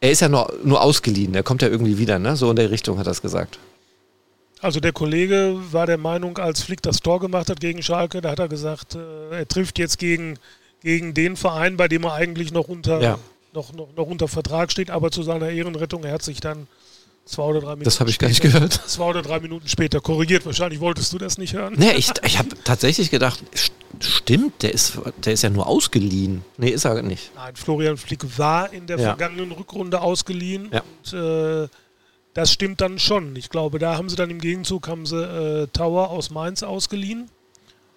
er 0.00 0.10
ist 0.10 0.20
ja 0.20 0.28
nur, 0.28 0.52
nur 0.62 0.82
ausgeliehen, 0.82 1.34
er 1.34 1.42
kommt 1.42 1.62
ja 1.62 1.68
irgendwie 1.68 1.98
wieder, 1.98 2.18
ne? 2.18 2.36
So 2.36 2.50
in 2.50 2.56
der 2.56 2.70
Richtung 2.70 2.98
hat 2.98 3.06
er 3.06 3.12
es 3.12 3.22
gesagt. 3.22 3.58
Also 4.60 4.80
der 4.80 4.92
Kollege 4.92 5.58
war 5.72 5.86
der 5.86 5.98
Meinung, 5.98 6.38
als 6.38 6.62
Flick 6.62 6.82
das 6.82 7.00
Tor 7.00 7.20
gemacht 7.20 7.50
hat 7.50 7.60
gegen 7.60 7.82
Schalke, 7.82 8.20
da 8.20 8.30
hat 8.30 8.38
er 8.38 8.48
gesagt, 8.48 8.94
äh, 8.94 9.38
er 9.38 9.48
trifft 9.48 9.78
jetzt 9.78 9.98
gegen, 9.98 10.38
gegen 10.82 11.14
den 11.14 11.36
Verein, 11.36 11.76
bei 11.76 11.88
dem 11.88 12.04
er 12.04 12.14
eigentlich 12.14 12.52
noch 12.52 12.68
unter, 12.68 13.00
ja. 13.00 13.18
Noch, 13.56 13.72
noch, 13.72 13.88
noch 13.96 14.06
unter 14.06 14.28
Vertrag 14.28 14.70
steht, 14.70 14.90
aber 14.90 15.10
zu 15.10 15.24
seiner 15.24 15.50
Ehrenrettung, 15.50 16.04
er 16.04 16.12
hat 16.12 16.22
sich 16.22 16.40
dann 16.40 16.68
zwei 17.24 17.42
oder 17.42 17.60
drei 17.60 17.70
Minuten 17.70 17.84
Das 17.84 17.98
habe 17.98 18.10
ich 18.10 18.18
gar 18.18 18.28
nicht 18.28 18.40
gehört. 18.40 18.72
Zwei 18.86 19.06
oder 19.06 19.22
drei 19.22 19.40
Minuten 19.40 19.66
später 19.66 20.00
korrigiert. 20.00 20.46
Wahrscheinlich 20.46 20.78
wolltest 20.78 21.12
du 21.12 21.18
das 21.18 21.38
nicht 21.38 21.54
hören. 21.54 21.74
Nee, 21.76 21.94
ich, 21.96 22.12
ich 22.24 22.38
habe 22.38 22.50
tatsächlich 22.62 23.10
gedacht, 23.10 23.42
Stimmt, 24.00 24.62
der 24.62 24.74
ist, 24.74 24.98
der 25.24 25.32
ist 25.32 25.42
ja 25.42 25.50
nur 25.50 25.66
ausgeliehen. 25.66 26.44
Nee, 26.58 26.70
ist 26.70 26.84
er 26.84 27.00
nicht. 27.02 27.32
Nein, 27.34 27.56
Florian 27.56 27.96
Flick 27.96 28.38
war 28.38 28.72
in 28.72 28.86
der 28.86 28.98
ja. 28.98 29.08
vergangenen 29.08 29.52
Rückrunde 29.52 30.00
ausgeliehen. 30.00 30.70
Ja. 30.72 30.82
Und 30.82 31.12
äh, 31.18 31.68
das 32.34 32.52
stimmt 32.52 32.80
dann 32.80 32.98
schon. 32.98 33.34
Ich 33.36 33.48
glaube, 33.48 33.78
da 33.78 33.96
haben 33.96 34.10
sie 34.10 34.16
dann 34.16 34.30
im 34.30 34.40
Gegenzug 34.40 34.88
haben 34.88 35.06
sie 35.06 35.16
äh, 35.16 35.66
Tower 35.68 36.10
aus 36.10 36.30
Mainz 36.30 36.62
ausgeliehen, 36.62 37.30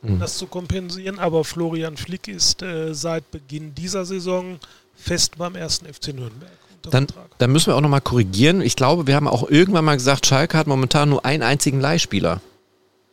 um 0.01 0.15
mhm. 0.15 0.19
das 0.19 0.37
zu 0.37 0.47
kompensieren. 0.47 1.19
Aber 1.19 1.43
Florian 1.43 1.97
Flick 1.97 2.27
ist 2.27 2.61
äh, 2.61 2.93
seit 2.93 3.29
Beginn 3.31 3.75
dieser 3.75 4.05
Saison 4.05 4.59
fest 4.99 5.37
beim 5.37 5.55
ersten 5.55 5.85
FC 5.91 6.09
Nürnberg. 6.09 6.51
Dann, 6.91 7.07
dann, 7.37 7.51
müssen 7.51 7.67
wir 7.67 7.75
auch 7.75 7.81
nochmal 7.81 8.01
korrigieren. 8.01 8.61
Ich 8.61 8.75
glaube, 8.75 9.05
wir 9.05 9.15
haben 9.15 9.27
auch 9.27 9.49
irgendwann 9.49 9.83
mal 9.85 9.95
gesagt, 9.95 10.25
Schalke 10.25 10.57
hat 10.57 10.67
momentan 10.67 11.09
nur 11.09 11.25
einen 11.25 11.43
einzigen 11.43 11.81
Leihspieler. 11.81 12.41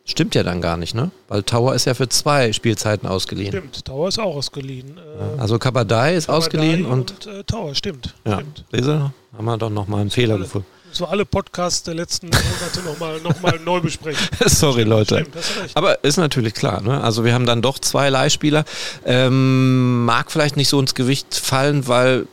Stimmt 0.05 0.35
ja 0.35 0.43
dann 0.43 0.61
gar 0.61 0.77
nicht, 0.77 0.95
ne? 0.95 1.11
Weil 1.27 1.43
Tower 1.43 1.75
ist 1.75 1.83
ja 1.83 1.93
für 1.93 2.07
zwei 2.07 2.53
Spielzeiten 2.53 3.09
ausgeliehen. 3.09 3.51
Stimmt, 3.51 3.83
Tower 3.83 4.07
ist 4.07 4.19
auch 4.19 4.37
ausgeliehen. 4.37 4.97
Ja, 4.97 5.41
also 5.41 5.59
Kabadai 5.59 6.15
ist 6.15 6.27
Kabadai 6.27 6.37
ausgeliehen 6.37 6.85
und, 6.85 7.25
und 7.25 7.33
äh, 7.33 7.43
Tower, 7.43 7.75
stimmt. 7.75 8.15
Ja, 8.25 8.35
stimmt. 8.35 8.63
Lese, 8.71 9.11
haben 9.37 9.45
wir 9.45 9.57
doch 9.57 9.69
nochmal 9.69 9.99
einen 9.99 10.09
Fehler 10.09 10.35
alle, 10.35 10.63
gefunden. 10.97 11.05
So 11.05 11.05
alle 11.05 11.25
Podcasts 11.25 11.83
der 11.83 11.93
letzten 11.93 12.27
Monate 12.27 12.81
nochmal 12.85 13.19
noch 13.21 13.41
mal 13.41 13.59
neu 13.59 13.79
besprechen. 13.81 14.27
Sorry, 14.45 14.81
stimmt, 14.81 14.89
Leute. 14.89 15.27
Stimmt, 15.41 15.71
Aber 15.75 16.03
ist 16.03 16.17
natürlich 16.17 16.53
klar, 16.53 16.81
ne? 16.81 17.01
Also 17.01 17.23
wir 17.23 17.33
haben 17.33 17.45
dann 17.45 17.61
doch 17.61 17.79
zwei 17.79 18.09
Leihspieler. 18.09 18.65
Ähm, 19.05 20.05
mag 20.05 20.31
vielleicht 20.31 20.57
nicht 20.57 20.69
so 20.69 20.79
ins 20.79 20.95
Gewicht 20.95 21.35
fallen, 21.35 21.87
weil 21.87 22.27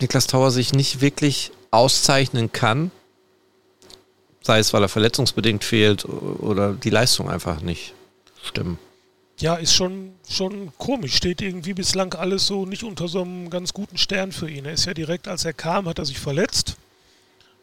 Niklas 0.00 0.26
Tower 0.26 0.50
sich 0.50 0.72
nicht 0.72 1.00
wirklich 1.00 1.52
auszeichnen 1.70 2.52
kann 2.52 2.90
sei 4.42 4.58
es, 4.58 4.72
weil 4.72 4.82
er 4.82 4.88
verletzungsbedingt 4.88 5.64
fehlt 5.64 6.04
oder 6.04 6.72
die 6.72 6.90
Leistung 6.90 7.30
einfach 7.30 7.60
nicht 7.62 7.94
stimmen. 8.42 8.78
Ja, 9.38 9.56
ist 9.56 9.74
schon, 9.74 10.12
schon 10.28 10.72
komisch. 10.78 11.16
Steht 11.16 11.40
irgendwie 11.40 11.74
bislang 11.74 12.14
alles 12.14 12.46
so 12.46 12.66
nicht 12.66 12.84
unter 12.84 13.08
so 13.08 13.22
einem 13.22 13.50
ganz 13.50 13.72
guten 13.72 13.98
Stern 13.98 14.30
für 14.30 14.48
ihn. 14.48 14.66
Er 14.66 14.72
ist 14.72 14.84
ja 14.84 14.94
direkt, 14.94 15.26
als 15.26 15.44
er 15.44 15.52
kam, 15.52 15.88
hat 15.88 15.98
er 15.98 16.04
sich 16.04 16.18
verletzt. 16.18 16.76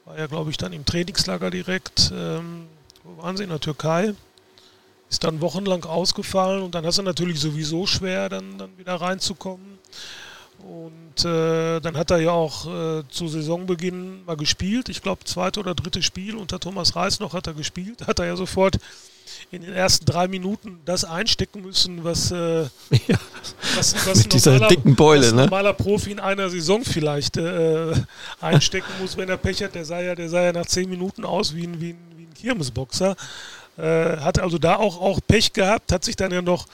War 0.09 0.17
ja, 0.17 0.25
glaube 0.25 0.49
ich, 0.49 0.57
dann 0.57 0.73
im 0.73 0.85
Trainingslager 0.85 1.51
direkt. 1.51 2.11
Ähm, 2.11 2.65
wo 3.03 3.21
waren 3.21 3.37
sie? 3.37 3.43
In 3.43 3.49
der 3.49 3.59
Türkei. 3.59 4.15
Ist 5.07 5.23
dann 5.23 5.39
wochenlang 5.39 5.83
ausgefallen 5.83 6.63
und 6.63 6.73
dann 6.73 6.83
hast 6.83 6.97
du 6.97 7.03
natürlich 7.03 7.39
sowieso 7.39 7.85
schwer, 7.85 8.27
dann, 8.27 8.57
dann 8.57 8.75
wieder 8.79 8.95
reinzukommen. 8.95 9.77
Und 10.67 11.25
äh, 11.25 11.79
dann 11.79 11.97
hat 11.97 12.11
er 12.11 12.19
ja 12.19 12.31
auch 12.31 12.67
äh, 12.67 13.03
zu 13.09 13.27
Saisonbeginn 13.27 14.25
mal 14.25 14.37
gespielt. 14.37 14.89
Ich 14.89 15.01
glaube, 15.01 15.23
zweite 15.25 15.59
oder 15.59 15.75
dritte 15.75 16.01
Spiel 16.01 16.35
unter 16.35 16.59
Thomas 16.59 16.95
Reis 16.95 17.19
noch 17.19 17.33
hat 17.33 17.47
er 17.47 17.53
gespielt. 17.53 18.07
Hat 18.07 18.19
er 18.19 18.25
ja 18.25 18.35
sofort 18.35 18.77
in 19.51 19.61
den 19.61 19.73
ersten 19.73 20.05
drei 20.05 20.27
Minuten 20.27 20.79
das 20.85 21.05
einstecken 21.05 21.61
müssen, 21.61 22.03
was, 22.03 22.31
äh, 22.31 22.63
ja. 22.63 22.69
was, 23.75 23.95
was 24.05 24.27
normaler, 24.27 24.67
dicken 24.67 24.95
Beule, 24.95 25.21
was 25.21 25.33
ne? 25.33 25.43
normaler 25.43 25.73
Profi 25.73 26.11
in 26.11 26.19
einer 26.19 26.49
Saison 26.49 26.83
vielleicht 26.83 27.37
äh, 27.37 27.93
einstecken 28.41 28.91
muss, 28.99 29.17
wenn 29.17 29.29
er 29.29 29.37
Pech 29.37 29.63
hat. 29.63 29.75
Der 29.75 29.85
sah 29.85 30.01
ja, 30.01 30.15
der 30.15 30.29
sah 30.29 30.41
ja 30.41 30.51
nach 30.51 30.65
zehn 30.65 30.89
Minuten 30.89 31.25
aus 31.25 31.55
wie 31.55 31.63
ein, 31.63 31.79
wie 31.81 31.91
ein, 31.91 31.99
wie 32.17 32.23
ein 32.23 32.33
Kirmesboxer. 32.33 33.15
Äh, 33.77 34.17
hat 34.17 34.39
also 34.39 34.57
da 34.57 34.75
auch, 34.75 34.99
auch 35.01 35.19
Pech 35.25 35.53
gehabt, 35.53 35.91
hat 35.91 36.03
sich 36.03 36.15
dann 36.15 36.31
ja 36.31 36.41
noch 36.41 36.65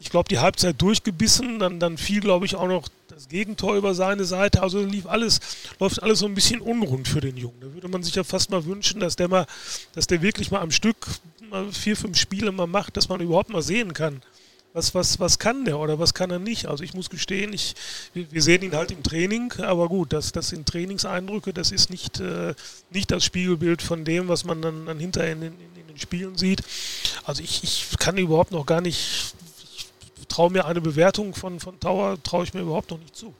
ich 0.00 0.10
glaube, 0.10 0.28
die 0.28 0.38
Halbzeit 0.38 0.80
durchgebissen. 0.80 1.58
Dann, 1.58 1.78
dann 1.78 1.98
fiel, 1.98 2.20
glaube 2.20 2.46
ich, 2.46 2.56
auch 2.56 2.66
noch 2.66 2.88
das 3.08 3.28
Gegentor 3.28 3.76
über 3.76 3.94
seine 3.94 4.24
Seite. 4.24 4.62
Also 4.62 4.82
lief 4.82 5.06
alles, 5.06 5.40
läuft 5.78 6.02
alles 6.02 6.20
so 6.20 6.26
ein 6.26 6.34
bisschen 6.34 6.60
unrund 6.60 7.06
für 7.06 7.20
den 7.20 7.36
Jungen. 7.36 7.60
Da 7.60 7.72
würde 7.72 7.88
man 7.88 8.02
sich 8.02 8.14
ja 8.14 8.24
fast 8.24 8.50
mal 8.50 8.64
wünschen, 8.64 9.00
dass 9.00 9.16
der 9.16 9.28
mal, 9.28 9.46
dass 9.92 10.06
der 10.06 10.22
wirklich 10.22 10.50
mal 10.50 10.60
am 10.60 10.70
Stück 10.70 10.96
mal 11.50 11.70
vier, 11.70 11.96
fünf 11.96 12.18
Spiele 12.18 12.50
mal 12.50 12.66
macht, 12.66 12.96
dass 12.96 13.08
man 13.08 13.20
überhaupt 13.20 13.50
mal 13.50 13.62
sehen 13.62 13.92
kann, 13.92 14.22
was, 14.72 14.94
was, 14.94 15.18
was 15.18 15.38
kann 15.38 15.64
der 15.64 15.78
oder 15.78 15.98
was 15.98 16.14
kann 16.14 16.30
er 16.30 16.38
nicht? 16.38 16.66
Also 16.66 16.84
ich 16.84 16.94
muss 16.94 17.10
gestehen, 17.10 17.52
ich, 17.52 17.74
wir 18.14 18.40
sehen 18.40 18.62
ihn 18.62 18.74
halt 18.74 18.92
im 18.92 19.02
Training, 19.02 19.52
aber 19.58 19.88
gut, 19.88 20.12
das, 20.12 20.32
das 20.32 20.48
sind 20.48 20.66
Trainingseindrücke, 20.66 21.52
das 21.52 21.72
ist 21.72 21.90
nicht, 21.90 22.20
äh, 22.20 22.54
nicht 22.90 23.10
das 23.10 23.24
Spiegelbild 23.24 23.82
von 23.82 24.04
dem, 24.04 24.28
was 24.28 24.44
man 24.44 24.62
dann, 24.62 24.86
dann 24.86 25.00
hinterher 25.00 25.32
in, 25.32 25.42
in, 25.42 25.52
in 25.52 25.86
den 25.88 25.98
Spielen 25.98 26.36
sieht. 26.36 26.62
Also 27.24 27.42
ich, 27.42 27.64
ich 27.64 27.88
kann 27.98 28.16
überhaupt 28.16 28.52
noch 28.52 28.64
gar 28.64 28.80
nicht, 28.80 29.34
ich 29.39 29.39
traue 30.30 30.50
mir 30.50 30.64
eine 30.64 30.80
Bewertung 30.80 31.34
von, 31.34 31.60
von 31.60 31.78
Tower, 31.80 32.16
traue 32.22 32.44
ich 32.44 32.54
mir 32.54 32.60
überhaupt 32.60 32.90
noch 32.90 32.98
nicht 32.98 33.14
zu. 33.14 33.34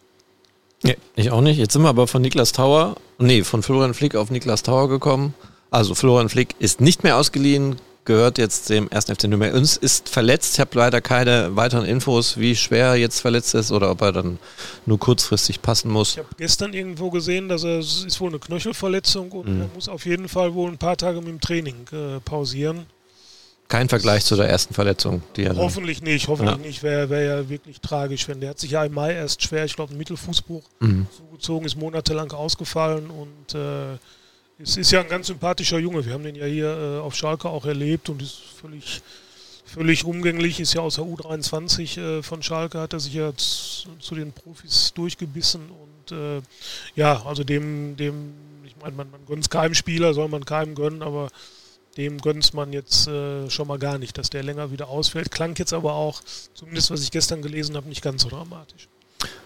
Nee, 0.82 0.96
ich 1.14 1.30
auch 1.30 1.40
nicht. 1.40 1.58
Jetzt 1.58 1.72
sind 1.72 1.82
wir 1.82 1.88
aber 1.88 2.06
von 2.06 2.22
Niklas 2.22 2.52
Tauer, 2.52 2.96
nee, 3.18 3.44
von 3.44 3.62
Florian 3.62 3.94
Flick 3.94 4.14
auf 4.16 4.30
Niklas 4.30 4.62
Tauer 4.62 4.88
gekommen. 4.88 5.34
Also 5.70 5.94
Florian 5.94 6.28
Flick 6.28 6.54
ist 6.58 6.80
nicht 6.80 7.04
mehr 7.04 7.16
ausgeliehen, 7.16 7.76
gehört 8.04 8.38
jetzt 8.38 8.70
dem 8.70 8.90
1. 8.90 9.04
FC 9.04 9.24
Nürnberg. 9.24 9.54
Uns 9.54 9.76
ist 9.76 10.08
verletzt. 10.08 10.54
Ich 10.54 10.60
habe 10.60 10.70
leider 10.74 11.00
keine 11.00 11.54
weiteren 11.54 11.84
Infos, 11.84 12.38
wie 12.38 12.56
schwer 12.56 12.88
er 12.88 12.96
jetzt 12.96 13.20
verletzt 13.20 13.54
ist 13.54 13.70
oder 13.70 13.90
ob 13.90 14.00
er 14.02 14.12
dann 14.12 14.38
nur 14.86 14.98
kurzfristig 14.98 15.62
passen 15.62 15.90
muss. 15.90 16.12
Ich 16.12 16.18
habe 16.18 16.28
gestern 16.36 16.72
irgendwo 16.72 17.10
gesehen, 17.10 17.48
dass 17.48 17.62
er 17.62 17.78
es 17.78 18.04
ist 18.04 18.20
wohl 18.20 18.30
eine 18.30 18.38
Knöchelverletzung 18.38 19.30
und 19.32 19.48
mhm. 19.48 19.60
er 19.62 19.68
muss 19.74 19.88
auf 19.88 20.06
jeden 20.06 20.28
Fall 20.28 20.54
wohl 20.54 20.70
ein 20.70 20.78
paar 20.78 20.96
Tage 20.96 21.18
mit 21.18 21.28
dem 21.28 21.40
Training 21.40 21.86
äh, 21.92 22.20
pausieren. 22.24 22.86
Kein 23.70 23.88
Vergleich 23.88 24.24
zu 24.24 24.34
der 24.34 24.48
ersten 24.48 24.74
Verletzung, 24.74 25.22
die 25.36 25.44
er 25.44 25.54
Hoffentlich 25.54 26.02
nicht, 26.02 26.26
hoffentlich 26.26 26.56
ja. 26.56 26.66
nicht. 26.66 26.82
Wäre 26.82 27.08
wär 27.08 27.22
ja 27.22 27.48
wirklich 27.48 27.80
tragisch, 27.80 28.26
wenn 28.26 28.40
der 28.40 28.50
hat 28.50 28.58
sich 28.58 28.72
ja 28.72 28.84
im 28.84 28.92
Mai 28.92 29.14
erst 29.14 29.44
schwer, 29.44 29.64
ich 29.64 29.76
glaube, 29.76 29.94
ein 29.94 29.96
Mittelfußbruch 29.96 30.64
mhm. 30.80 31.06
zugezogen, 31.16 31.66
ist 31.66 31.76
monatelang 31.76 32.32
ausgefallen 32.32 33.08
und 33.10 33.54
äh, 33.54 33.96
es 34.60 34.76
ist 34.76 34.90
ja 34.90 35.00
ein 35.00 35.08
ganz 35.08 35.28
sympathischer 35.28 35.78
Junge. 35.78 36.04
Wir 36.04 36.14
haben 36.14 36.24
den 36.24 36.34
ja 36.34 36.46
hier 36.46 36.66
äh, 36.66 36.98
auf 36.98 37.14
Schalke 37.14 37.48
auch 37.48 37.64
erlebt 37.64 38.08
und 38.08 38.20
ist 38.20 38.40
völlig, 38.60 39.02
völlig 39.64 40.04
umgänglich. 40.04 40.58
Ist 40.58 40.74
ja 40.74 40.80
aus 40.80 40.96
der 40.96 41.04
U23 41.04 42.00
äh, 42.00 42.22
von 42.24 42.42
Schalke, 42.42 42.80
hat 42.80 42.92
er 42.92 42.98
sich 42.98 43.14
ja 43.14 43.32
zu, 43.36 43.88
zu 44.00 44.16
den 44.16 44.32
Profis 44.32 44.92
durchgebissen. 44.94 45.62
Und 45.70 46.16
äh, 46.16 46.42
ja, 46.96 47.24
also 47.24 47.44
dem, 47.44 47.96
dem 47.96 48.32
ich 48.64 48.74
meine, 48.82 48.96
man, 48.96 49.12
man 49.12 49.24
gönnt 49.26 49.44
es 49.44 49.48
keinem 49.48 49.74
Spieler, 49.74 50.12
soll 50.12 50.28
man 50.28 50.44
keinem 50.44 50.74
gönnen, 50.74 51.02
aber 51.02 51.30
dem 51.96 52.18
gönnt 52.18 52.54
man 52.54 52.72
jetzt 52.72 53.08
äh, 53.08 53.50
schon 53.50 53.68
mal 53.68 53.78
gar 53.78 53.98
nicht, 53.98 54.16
dass 54.16 54.30
der 54.30 54.42
länger 54.42 54.70
wieder 54.70 54.88
ausfällt. 54.88 55.30
Klang 55.30 55.56
jetzt 55.58 55.72
aber 55.72 55.94
auch, 55.94 56.22
zumindest 56.54 56.90
was 56.90 57.02
ich 57.02 57.10
gestern 57.10 57.42
gelesen 57.42 57.76
habe, 57.76 57.88
nicht 57.88 58.02
ganz 58.02 58.22
so 58.22 58.28
dramatisch. 58.28 58.88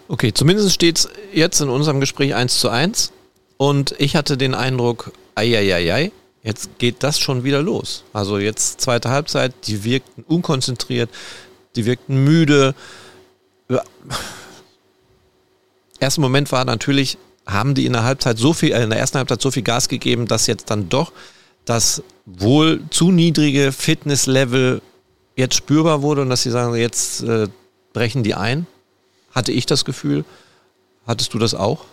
Okay, 0.07 0.33
zumindest 0.33 0.73
steht 0.73 0.99
es 0.99 1.09
jetzt 1.33 1.59
in 1.61 1.69
unserem 1.69 1.99
Gespräch 1.99 2.35
1 2.35 2.59
zu 2.59 2.69
1. 2.69 3.11
Und 3.57 3.95
ich 3.97 4.15
hatte 4.15 4.37
den 4.37 4.53
Eindruck, 4.53 5.11
eieiei, 5.33 6.11
jetzt 6.43 6.77
geht 6.77 7.03
das 7.03 7.19
schon 7.19 7.43
wieder 7.43 7.61
los. 7.61 8.03
Also 8.13 8.37
jetzt 8.37 8.81
zweite 8.81 9.09
Halbzeit, 9.09 9.53
die 9.67 9.83
wirkten 9.83 10.23
unkonzentriert, 10.23 11.09
die 11.75 11.85
wirkten 11.85 12.23
müde. 12.23 12.75
Erster 15.99 16.21
Moment 16.21 16.51
war 16.51 16.65
natürlich, 16.65 17.17
haben 17.47 17.73
die 17.73 17.85
in 17.85 17.93
der 17.93 18.03
Halbzeit 18.03 18.37
so 18.37 18.53
viel, 18.53 18.71
äh, 18.71 18.83
in 18.83 18.89
der 18.89 18.99
ersten 18.99 19.17
Halbzeit 19.17 19.41
so 19.41 19.51
viel 19.51 19.63
Gas 19.63 19.89
gegeben, 19.89 20.27
dass 20.27 20.47
jetzt 20.47 20.69
dann 20.69 20.89
doch 20.89 21.11
das 21.65 22.03
wohl 22.25 22.83
zu 22.89 23.11
niedrige 23.11 23.71
Fitnesslevel 23.71 24.81
jetzt 25.35 25.55
spürbar 25.55 26.01
wurde 26.01 26.21
und 26.21 26.29
dass 26.29 26.43
sie 26.43 26.51
sagen, 26.51 26.75
jetzt 26.75 27.23
äh, 27.23 27.47
brechen 27.93 28.23
die 28.23 28.35
ein. 28.35 28.67
Hatte 29.31 29.51
ich 29.51 29.65
das 29.65 29.83
Gefühl. 29.83 30.23
Hattest 31.05 31.33
du 31.33 31.39
das 31.39 31.53
auch? 31.53 31.85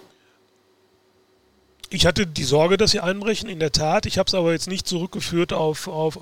Ich 1.90 2.06
hatte 2.06 2.26
die 2.26 2.44
Sorge, 2.44 2.78
dass 2.78 2.92
sie 2.92 3.00
einbrechen, 3.00 3.50
in 3.50 3.60
der 3.60 3.72
Tat. 3.72 4.06
Ich 4.06 4.16
habe 4.16 4.26
es 4.26 4.34
aber 4.34 4.52
jetzt 4.52 4.68
nicht 4.68 4.86
zurückgeführt 4.86 5.52
auf, 5.52 5.88
auf, 5.88 6.18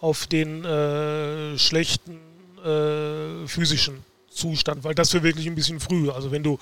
auf 0.00 0.26
den 0.26 0.64
äh, 0.64 1.56
schlechten 1.58 2.18
äh, 2.62 3.46
physischen 3.46 4.04
Zustand, 4.28 4.84
weil 4.84 4.94
das 4.94 5.14
wäre 5.14 5.22
wirklich 5.22 5.46
ein 5.46 5.54
bisschen 5.54 5.80
früh. 5.80 6.10
Also 6.10 6.30
wenn 6.30 6.42
du, 6.42 6.58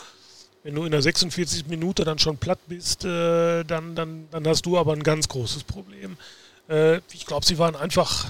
wenn 0.65 0.75
du 0.75 0.85
in 0.85 0.93
der 0.93 1.03
46. 1.03 1.67
Minute 1.67 2.05
dann 2.05 2.19
schon 2.19 2.37
platt 2.37 2.59
bist, 2.67 3.05
äh, 3.05 3.65
dann, 3.65 3.95
dann, 3.95 4.29
dann 4.31 4.47
hast 4.47 4.65
du 4.67 4.79
aber 4.79 4.93
ein 4.93 5.03
ganz 5.03 5.29
großes 5.29 5.65
Problem. 5.65 6.17
Äh, 6.69 6.99
ich 7.13 7.27
glaube, 7.27 7.45
sie 7.45 7.59
waren 7.59 7.75
einfach. 7.75 8.27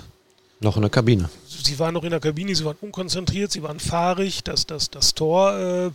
Noch 0.60 0.76
in 0.76 0.82
der 0.82 0.90
Kabine. 0.90 1.28
Sie 1.46 1.78
waren 1.78 1.94
noch 1.94 2.04
in 2.04 2.10
der 2.10 2.20
Kabine, 2.20 2.54
sie 2.54 2.64
waren 2.64 2.76
unkonzentriert, 2.80 3.50
sie 3.52 3.62
waren 3.62 3.80
fahrig. 3.80 4.44
Das, 4.44 4.66
das, 4.66 4.90
das 4.90 5.14
Tor 5.14 5.58
äh, 5.58 5.90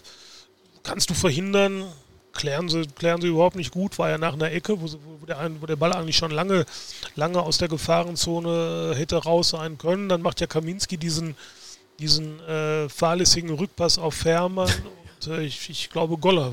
kannst 0.83 1.09
du 1.09 1.13
verhindern 1.13 1.85
klären 2.37 2.69
sie, 2.69 2.85
klären 2.87 3.19
sie 3.19 3.27
überhaupt 3.27 3.55
nicht 3.55 3.71
gut, 3.71 3.99
war 3.99 4.09
ja 4.09 4.17
nach 4.17 4.33
einer 4.33 4.51
Ecke, 4.51 4.79
wo, 4.79 4.85
wo, 5.19 5.25
der, 5.25 5.51
wo 5.59 5.65
der 5.65 5.75
Ball 5.75 5.91
eigentlich 5.91 6.15
schon 6.15 6.31
lange, 6.31 6.65
lange 7.15 7.41
aus 7.41 7.57
der 7.57 7.67
Gefahrenzone 7.67 8.93
hätte 8.95 9.17
raus 9.17 9.49
sein 9.49 9.77
können. 9.77 10.07
Dann 10.07 10.21
macht 10.21 10.39
ja 10.39 10.47
Kaminski 10.47 10.97
diesen, 10.97 11.35
diesen 11.99 12.39
äh, 12.41 12.87
fahrlässigen 12.87 13.49
Rückpass 13.49 13.97
auf 13.97 14.13
Fährmann 14.13 14.69
äh, 14.69 15.06
ich, 15.39 15.69
ich, 15.69 15.89
glaube 15.89 16.17
Goller. 16.17 16.51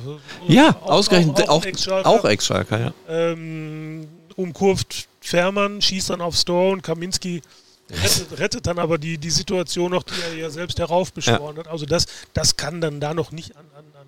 Ja, 0.49 0.71
auch, 0.83 0.91
ausgerechnet 0.91 1.49
auch, 1.49 1.65
auch 2.05 2.25
Ex-Schalker, 2.25 2.81
ja. 2.81 2.95
Ähm, 3.09 4.09
umkurvt 4.37 5.09
Fährmann, 5.21 5.81
schießt 5.83 6.11
dann 6.11 6.21
aufs 6.21 6.45
Tor 6.45 6.73
und 6.73 6.83
Kaminski 6.83 7.43
rettet, 7.91 8.39
rettet, 8.39 8.67
dann 8.67 8.79
aber 8.79 8.99
die, 8.99 9.19
die 9.19 9.31
Situation 9.31 9.91
noch, 9.91 10.03
die 10.03 10.15
er 10.29 10.35
ja 10.35 10.51
selbst 10.51 10.79
heraufbeschworen 10.79 11.57
ja. 11.57 11.65
hat. 11.65 11.69
Also 11.69 11.87
das, 11.87 12.07
das 12.33 12.57
kann 12.57 12.81
dann 12.81 13.01
da 13.01 13.15
noch 13.15 13.33
nicht 13.33 13.57
an, 13.57 13.67
an, 13.77 13.85
an 14.01 14.07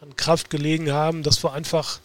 an 0.00 0.16
Kraft 0.16 0.50
gelegen 0.50 0.92
haben, 0.92 1.22
dass 1.22 1.42
wir 1.44 1.52
einfach 1.52 2.00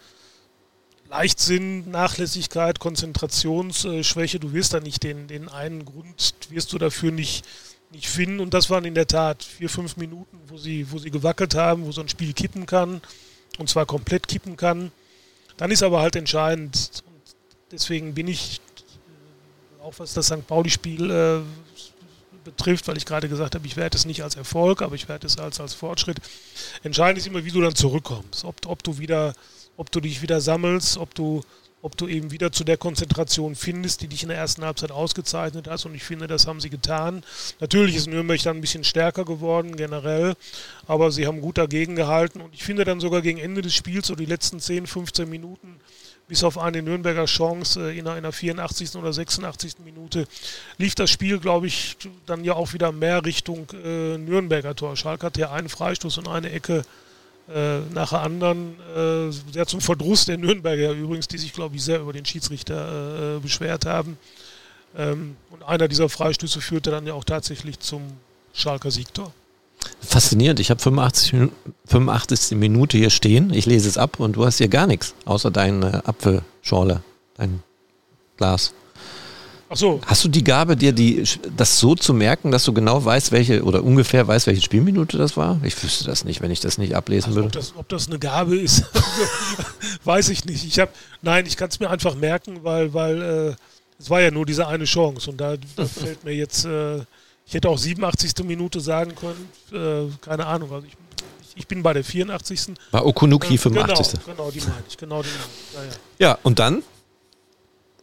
Leichtsinn, 1.09 1.89
Nachlässigkeit, 1.91 2.79
Konzentrationsschwäche, 2.79 4.39
du 4.39 4.53
wirst 4.53 4.73
da 4.73 4.79
nicht 4.79 5.03
den, 5.03 5.27
den 5.27 5.49
einen 5.49 5.85
Grund, 5.85 6.33
wirst 6.49 6.73
du 6.73 6.77
dafür 6.77 7.11
nicht, 7.11 7.45
nicht 7.95 8.07
finden. 8.07 8.39
Und 8.39 8.53
das 8.53 8.69
waren 8.69 8.85
in 8.85 8.93
der 8.93 9.07
Tat 9.07 9.43
vier, 9.43 9.69
fünf 9.69 9.97
Minuten, 9.97 10.37
wo 10.47 10.57
sie, 10.57 10.91
wo 10.91 10.97
sie 10.97 11.11
gewackelt 11.11 11.55
haben, 11.55 11.85
wo 11.85 11.91
so 11.91 12.01
ein 12.01 12.09
Spiel 12.09 12.33
kippen 12.33 12.65
kann, 12.65 13.01
und 13.57 13.69
zwar 13.69 13.85
komplett 13.85 14.27
kippen 14.27 14.57
kann. 14.57 14.91
Dann 15.57 15.71
ist 15.71 15.83
aber 15.83 16.01
halt 16.01 16.15
entscheidend, 16.15 17.03
und 17.07 17.35
deswegen 17.71 18.13
bin 18.13 18.27
ich, 18.27 18.59
auch 19.81 19.93
was 19.97 20.13
das 20.13 20.27
St. 20.27 20.45
Pauli-Spiel 20.45 21.09
äh, 21.09 21.41
betrifft, 22.43 22.87
weil 22.87 22.97
ich 22.97 23.05
gerade 23.05 23.29
gesagt 23.29 23.55
habe, 23.55 23.65
ich 23.65 23.77
werde 23.77 23.97
es 23.97 24.05
nicht 24.05 24.23
als 24.23 24.35
Erfolg, 24.35 24.81
aber 24.81 24.95
ich 24.95 25.07
werde 25.07 25.25
es 25.27 25.37
als, 25.37 25.59
als 25.59 25.73
Fortschritt. 25.73 26.17
Entscheidend 26.83 27.17
ist 27.17 27.27
immer, 27.27 27.45
wie 27.45 27.51
du 27.51 27.61
dann 27.61 27.75
zurückkommst. 27.75 28.43
Ob, 28.43 28.55
ob 28.67 28.83
du 28.83 28.97
wieder, 28.97 29.33
ob 29.77 29.91
du 29.91 29.99
dich 29.99 30.21
wieder 30.21 30.41
sammelst, 30.41 30.97
ob 30.97 31.13
du, 31.15 31.41
ob 31.81 31.97
du 31.97 32.07
eben 32.07 32.31
wieder 32.31 32.51
zu 32.51 32.63
der 32.63 32.77
Konzentration 32.77 33.55
findest, 33.55 34.01
die 34.01 34.07
dich 34.07 34.23
in 34.23 34.29
der 34.29 34.37
ersten 34.37 34.63
Halbzeit 34.63 34.91
ausgezeichnet 34.91 35.67
hast. 35.67 35.85
Und 35.85 35.95
ich 35.95 36.03
finde, 36.03 36.27
das 36.27 36.47
haben 36.47 36.59
sie 36.59 36.69
getan. 36.69 37.23
Natürlich 37.59 37.95
ist 37.95 38.07
Nürnberg 38.07 38.41
dann 38.41 38.57
ein 38.57 38.61
bisschen 38.61 38.83
stärker 38.83 39.25
geworden, 39.25 39.75
generell, 39.75 40.35
aber 40.87 41.11
sie 41.11 41.27
haben 41.27 41.41
gut 41.41 41.57
dagegen 41.57 41.95
gehalten. 41.95 42.41
Und 42.41 42.53
ich 42.53 42.63
finde 42.63 42.85
dann 42.85 42.99
sogar 42.99 43.21
gegen 43.21 43.39
Ende 43.39 43.61
des 43.61 43.73
Spiels, 43.73 44.07
so 44.07 44.15
die 44.15 44.25
letzten 44.25 44.59
10, 44.59 44.87
15 44.87 45.29
Minuten, 45.29 45.79
bis 46.27 46.43
auf 46.43 46.57
eine 46.57 46.81
Nürnberger 46.81 47.25
Chance 47.25 47.91
äh, 47.91 47.97
in 47.97 48.07
einer 48.07 48.31
84. 48.31 48.95
oder 48.95 49.13
86. 49.13 49.75
Minute 49.83 50.27
lief 50.77 50.95
das 50.95 51.09
Spiel, 51.09 51.39
glaube 51.39 51.67
ich, 51.67 51.97
dann 52.25 52.43
ja 52.43 52.53
auch 52.53 52.73
wieder 52.73 52.91
mehr 52.91 53.23
Richtung 53.25 53.67
äh, 53.71 54.17
Nürnberger 54.17 54.75
Tor. 54.75 54.95
Schalke 54.95 55.27
hatte 55.27 55.41
ja 55.41 55.51
einen 55.51 55.69
Freistoß 55.69 56.17
und 56.17 56.27
eine 56.27 56.51
Ecke 56.51 56.83
äh, 57.53 57.79
nach 57.93 58.09
der 58.09 58.21
anderen, 58.21 58.75
äh, 58.95 59.31
sehr 59.51 59.67
zum 59.67 59.81
Verdruss 59.81 60.25
der 60.25 60.37
Nürnberger 60.37 60.91
übrigens, 60.91 61.27
die 61.27 61.37
sich, 61.37 61.53
glaube 61.53 61.75
ich, 61.75 61.83
sehr 61.83 61.99
über 61.99 62.13
den 62.13 62.25
Schiedsrichter 62.25 63.37
äh, 63.37 63.39
beschwert 63.39 63.85
haben. 63.85 64.17
Ähm, 64.97 65.35
und 65.51 65.63
einer 65.63 65.87
dieser 65.87 66.09
Freistöße 66.09 66.61
führte 66.61 66.91
dann 66.91 67.05
ja 67.05 67.13
auch 67.13 67.23
tatsächlich 67.23 67.79
zum 67.79 68.01
Schalker 68.53 68.89
Siegtor. 68.89 69.31
Faszinierend. 70.01 70.59
Ich 70.59 70.71
habe 70.71 70.81
85, 70.81 71.49
85. 71.85 72.57
Minute 72.57 72.97
hier 72.97 73.09
stehen. 73.09 73.53
Ich 73.53 73.65
lese 73.65 73.87
es 73.87 73.97
ab 73.97 74.19
und 74.19 74.35
du 74.35 74.45
hast 74.45 74.57
hier 74.57 74.67
gar 74.67 74.87
nichts, 74.87 75.13
außer 75.25 75.51
deine 75.51 76.05
Apfelschorle, 76.07 77.03
dein 77.37 77.61
Glas. 78.37 78.73
Ach 79.67 79.77
so. 79.77 79.99
Hast 80.05 80.23
du 80.23 80.29
die 80.29 80.43
Gabe, 80.43 80.77
dir 80.77 80.91
die, 80.91 81.23
das 81.57 81.79
so 81.79 81.95
zu 81.95 82.13
merken, 82.13 82.51
dass 82.51 82.63
du 82.65 82.73
genau 82.73 83.03
weißt, 83.03 83.31
welche 83.31 83.63
oder 83.63 83.83
ungefähr 83.83 84.27
weißt, 84.27 84.47
welche 84.47 84.61
Spielminute 84.61 85.17
das 85.17 85.35
war? 85.37 85.59
Ich 85.63 85.81
wüsste 85.83 86.05
das 86.05 86.23
nicht, 86.23 86.41
wenn 86.41 86.51
ich 86.51 86.59
das 86.59 86.77
nicht 86.77 86.95
ablesen 86.95 87.29
also, 87.29 87.41
würde. 87.41 87.47
Ob 87.47 87.53
das, 87.53 87.73
ob 87.75 87.89
das 87.89 88.07
eine 88.07 88.19
Gabe 88.19 88.57
ist, 88.57 88.85
weiß 90.03 90.29
ich 90.29 90.45
nicht. 90.45 90.65
Ich 90.65 90.79
habe, 90.79 90.91
nein, 91.21 91.45
ich 91.47 91.57
kann 91.57 91.69
es 91.69 91.79
mir 91.79 91.89
einfach 91.89 92.15
merken, 92.15 92.59
weil, 92.63 92.93
weil 92.93 93.21
äh, 93.21 93.55
es 93.99 94.09
war 94.09 94.21
ja 94.21 94.29
nur 94.29 94.45
diese 94.45 94.67
eine 94.67 94.85
Chance 94.85 95.31
und 95.31 95.41
da, 95.41 95.55
da 95.75 95.85
fällt 95.87 96.23
mir 96.23 96.33
jetzt 96.33 96.65
äh, 96.65 97.01
ich 97.47 97.53
hätte 97.53 97.69
auch 97.69 97.77
87. 97.77 98.43
Minute 98.43 98.79
sagen 98.79 99.13
können, 99.15 99.49
äh, 99.71 100.11
keine 100.21 100.47
Ahnung. 100.47 100.71
Also 100.71 100.87
ich, 100.87 100.97
ich, 101.55 101.67
bin 101.67 101.83
bei 101.83 101.93
der 101.93 102.03
84. 102.03 102.73
War 102.91 103.05
Okunuki 103.05 103.55
äh, 103.55 103.57
85. 103.57 104.19
Genau, 104.25 104.35
genau, 104.35 104.51
die 104.51 104.59
meine 104.61 104.83
ich. 104.87 104.97
Genau 104.97 105.21
die 105.21 105.29
meine 105.29 105.43
ich. 105.45 105.73
Ja, 105.73 105.83
ja. 105.83 106.29
ja, 106.31 106.39
und 106.41 106.59
dann 106.59 106.81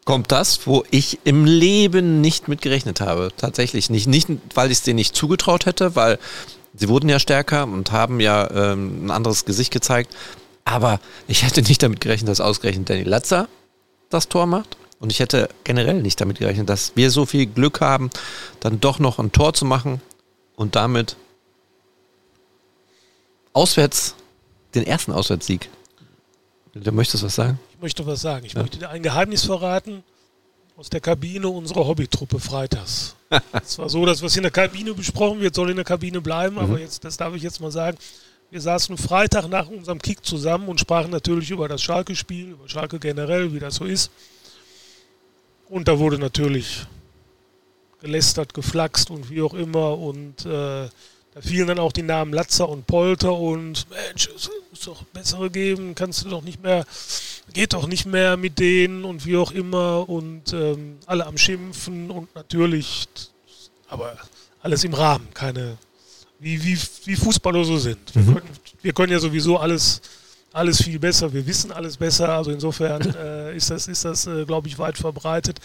kommt 0.05 0.33
das, 0.33 0.67
wo 0.67 0.85
ich 0.91 1.21
im 1.25 1.45
Leben 1.45 2.21
nicht 2.21 2.49
mit 2.49 2.63
gerechnet 2.63 3.01
habe. 3.01 3.31
Tatsächlich 3.37 3.91
nicht. 3.91 4.07
Nicht, 4.07 4.29
weil 4.55 4.71
ich 4.71 4.79
es 4.79 4.83
denen 4.83 4.97
nicht 4.97 5.15
zugetraut 5.15 5.67
hätte, 5.67 5.95
weil 5.97 6.19
sie 6.75 6.89
wurden 6.89 7.09
ja 7.09 7.19
stärker 7.19 7.65
und 7.65 7.93
haben 7.93 8.21
ja 8.21 8.51
ähm, 8.51 9.07
ein 9.07 9.11
anderes 9.11 9.45
Gesicht 9.45 9.73
gezeigt. 9.73 10.15
Aber 10.65 11.01
ich 11.29 11.43
hätte 11.43 11.63
nicht 11.63 11.83
damit 11.83 12.01
gerechnet, 12.01 12.29
dass 12.29 12.41
ausgerechnet 12.41 12.91
Danny 12.91 13.03
Latzer 13.05 13.49
das 14.11 14.29
Tor 14.29 14.47
macht. 14.47 14.77
Und 14.99 15.11
ich 15.11 15.19
hätte 15.19 15.49
generell 15.65 16.01
nicht 16.01 16.21
damit 16.21 16.39
gerechnet, 16.39 16.69
dass 16.69 16.93
wir 16.95 17.11
so 17.11 17.27
viel 17.27 17.47
Glück 17.47 17.81
haben, 17.81 18.11
dann 18.61 18.81
doch 18.81 19.01
noch 19.01 19.19
ein 19.19 19.33
Tor 19.33 19.55
zu 19.55 19.65
machen. 19.65 20.01
und 20.55 20.77
damit 20.77 21.17
auswärts 23.53 24.15
den 24.75 24.87
ersten 24.87 25.13
Auswärtssieg. 25.13 25.69
Du 26.75 26.93
möchtest 26.93 27.25
was 27.25 27.35
sagen? 27.35 27.59
Ich 27.83 27.85
möchte 27.85 28.07
was 28.07 28.21
sagen. 28.21 28.47
Ich 28.47 28.53
ja. 28.53 28.61
möchte 28.61 28.79
dir 28.79 28.91
ein 28.91 29.03
Geheimnis 29.03 29.45
verraten 29.45 30.05
aus 30.77 30.89
der 30.89 31.01
Kabine 31.01 31.49
unserer 31.49 31.85
Hobbytruppe 31.85 32.39
freitags. 32.39 33.17
es 33.61 33.77
war 33.77 33.89
so, 33.89 34.07
dass 34.07 34.23
was 34.23 34.37
in 34.37 34.45
der 34.45 34.53
Kabine 34.53 34.95
besprochen 34.95 35.41
wird, 35.41 35.57
soll 35.57 35.71
in 35.71 35.75
der 35.75 35.85
Kabine 35.85 36.21
bleiben, 36.21 36.55
mhm. 36.55 36.61
aber 36.63 36.79
jetzt, 36.79 37.03
das 37.03 37.17
darf 37.17 37.35
ich 37.35 37.43
jetzt 37.43 37.61
mal 37.61 37.73
sagen. 37.73 37.99
Wir 38.53 38.61
saßen 38.61 38.97
Freitag 38.97 39.49
nach 39.49 39.67
unserem 39.67 40.01
Kick 40.01 40.25
zusammen 40.25 40.69
und 40.69 40.79
sprachen 40.79 41.11
natürlich 41.11 41.51
über 41.51 41.67
das 41.67 41.83
Schalke-Spiel, 41.83 42.51
über 42.51 42.69
Schalke 42.69 43.01
generell, 43.01 43.53
wie 43.53 43.59
das 43.59 43.75
so 43.75 43.85
ist. 43.85 44.13
Und 45.69 45.89
da 45.89 45.99
wurde 45.99 46.21
natürlich 46.21 46.87
gelästert, 48.01 48.55
geflaxt 48.55 49.11
und 49.11 49.29
wie 49.29 49.43
auch 49.43 49.55
immer. 49.55 49.99
Und 49.99 50.47
äh, 50.47 50.89
da 51.35 51.41
fielen 51.41 51.67
dann 51.67 51.81
auch 51.81 51.93
die 51.93 52.03
Namen 52.03 52.33
Latzer 52.33 52.69
und 52.69 52.87
Polter 52.87 53.35
und 53.35 53.91
Mensch, 53.91 54.29
es 54.37 54.49
muss 54.71 54.81
doch 54.85 55.03
bessere 55.07 55.51
geben, 55.51 55.97
kannst 55.97 56.25
du 56.25 56.29
doch 56.29 56.43
nicht 56.43 56.63
mehr, 56.63 56.85
geht 57.53 57.73
doch 57.73 57.87
nicht 57.87 58.07
mehr 58.07 58.37
mit 58.37 58.59
denen 58.59 59.05
und 59.05 59.27
wie 59.27 59.37
auch 59.37 59.53
immer 59.53 60.09
und 60.09 60.53
ähm, 60.53 60.99
alle 61.07 61.27
am 61.27 61.37
Schimpfen 61.37 62.11
und 62.11 62.35
natürlich, 62.35 63.09
aber 63.89 64.17
alles 64.63 64.85
im 64.85 64.95
Rahmen, 64.95 65.29
keine, 65.35 65.77
wie, 66.39 66.63
wie, 66.63 66.79
wie 67.05 67.17
Fußballer 67.17 67.65
so 67.65 67.79
sind. 67.79 68.15
Mhm. 68.15 68.27
Wir, 68.27 68.35
können, 68.35 68.57
wir, 68.83 68.93
können, 68.93 69.13
ja 69.13 69.19
sowieso 69.19 69.59
alles, 69.59 70.01
alles 70.53 70.83
viel 70.83 70.99
besser, 70.99 71.33
wir 71.33 71.47
wissen 71.47 71.73
alles 71.73 71.97
besser, 71.97 72.29
also 72.31 72.51
insofern 72.51 73.03
äh, 73.17 73.57
ist 73.57 73.71
das, 73.71 73.89
ist 73.89 74.05
das 74.05 74.27
äh, 74.27 74.45
glaube 74.45 74.69
ich, 74.69 74.79
weit 74.79 74.97
verbreitet. 74.97 75.59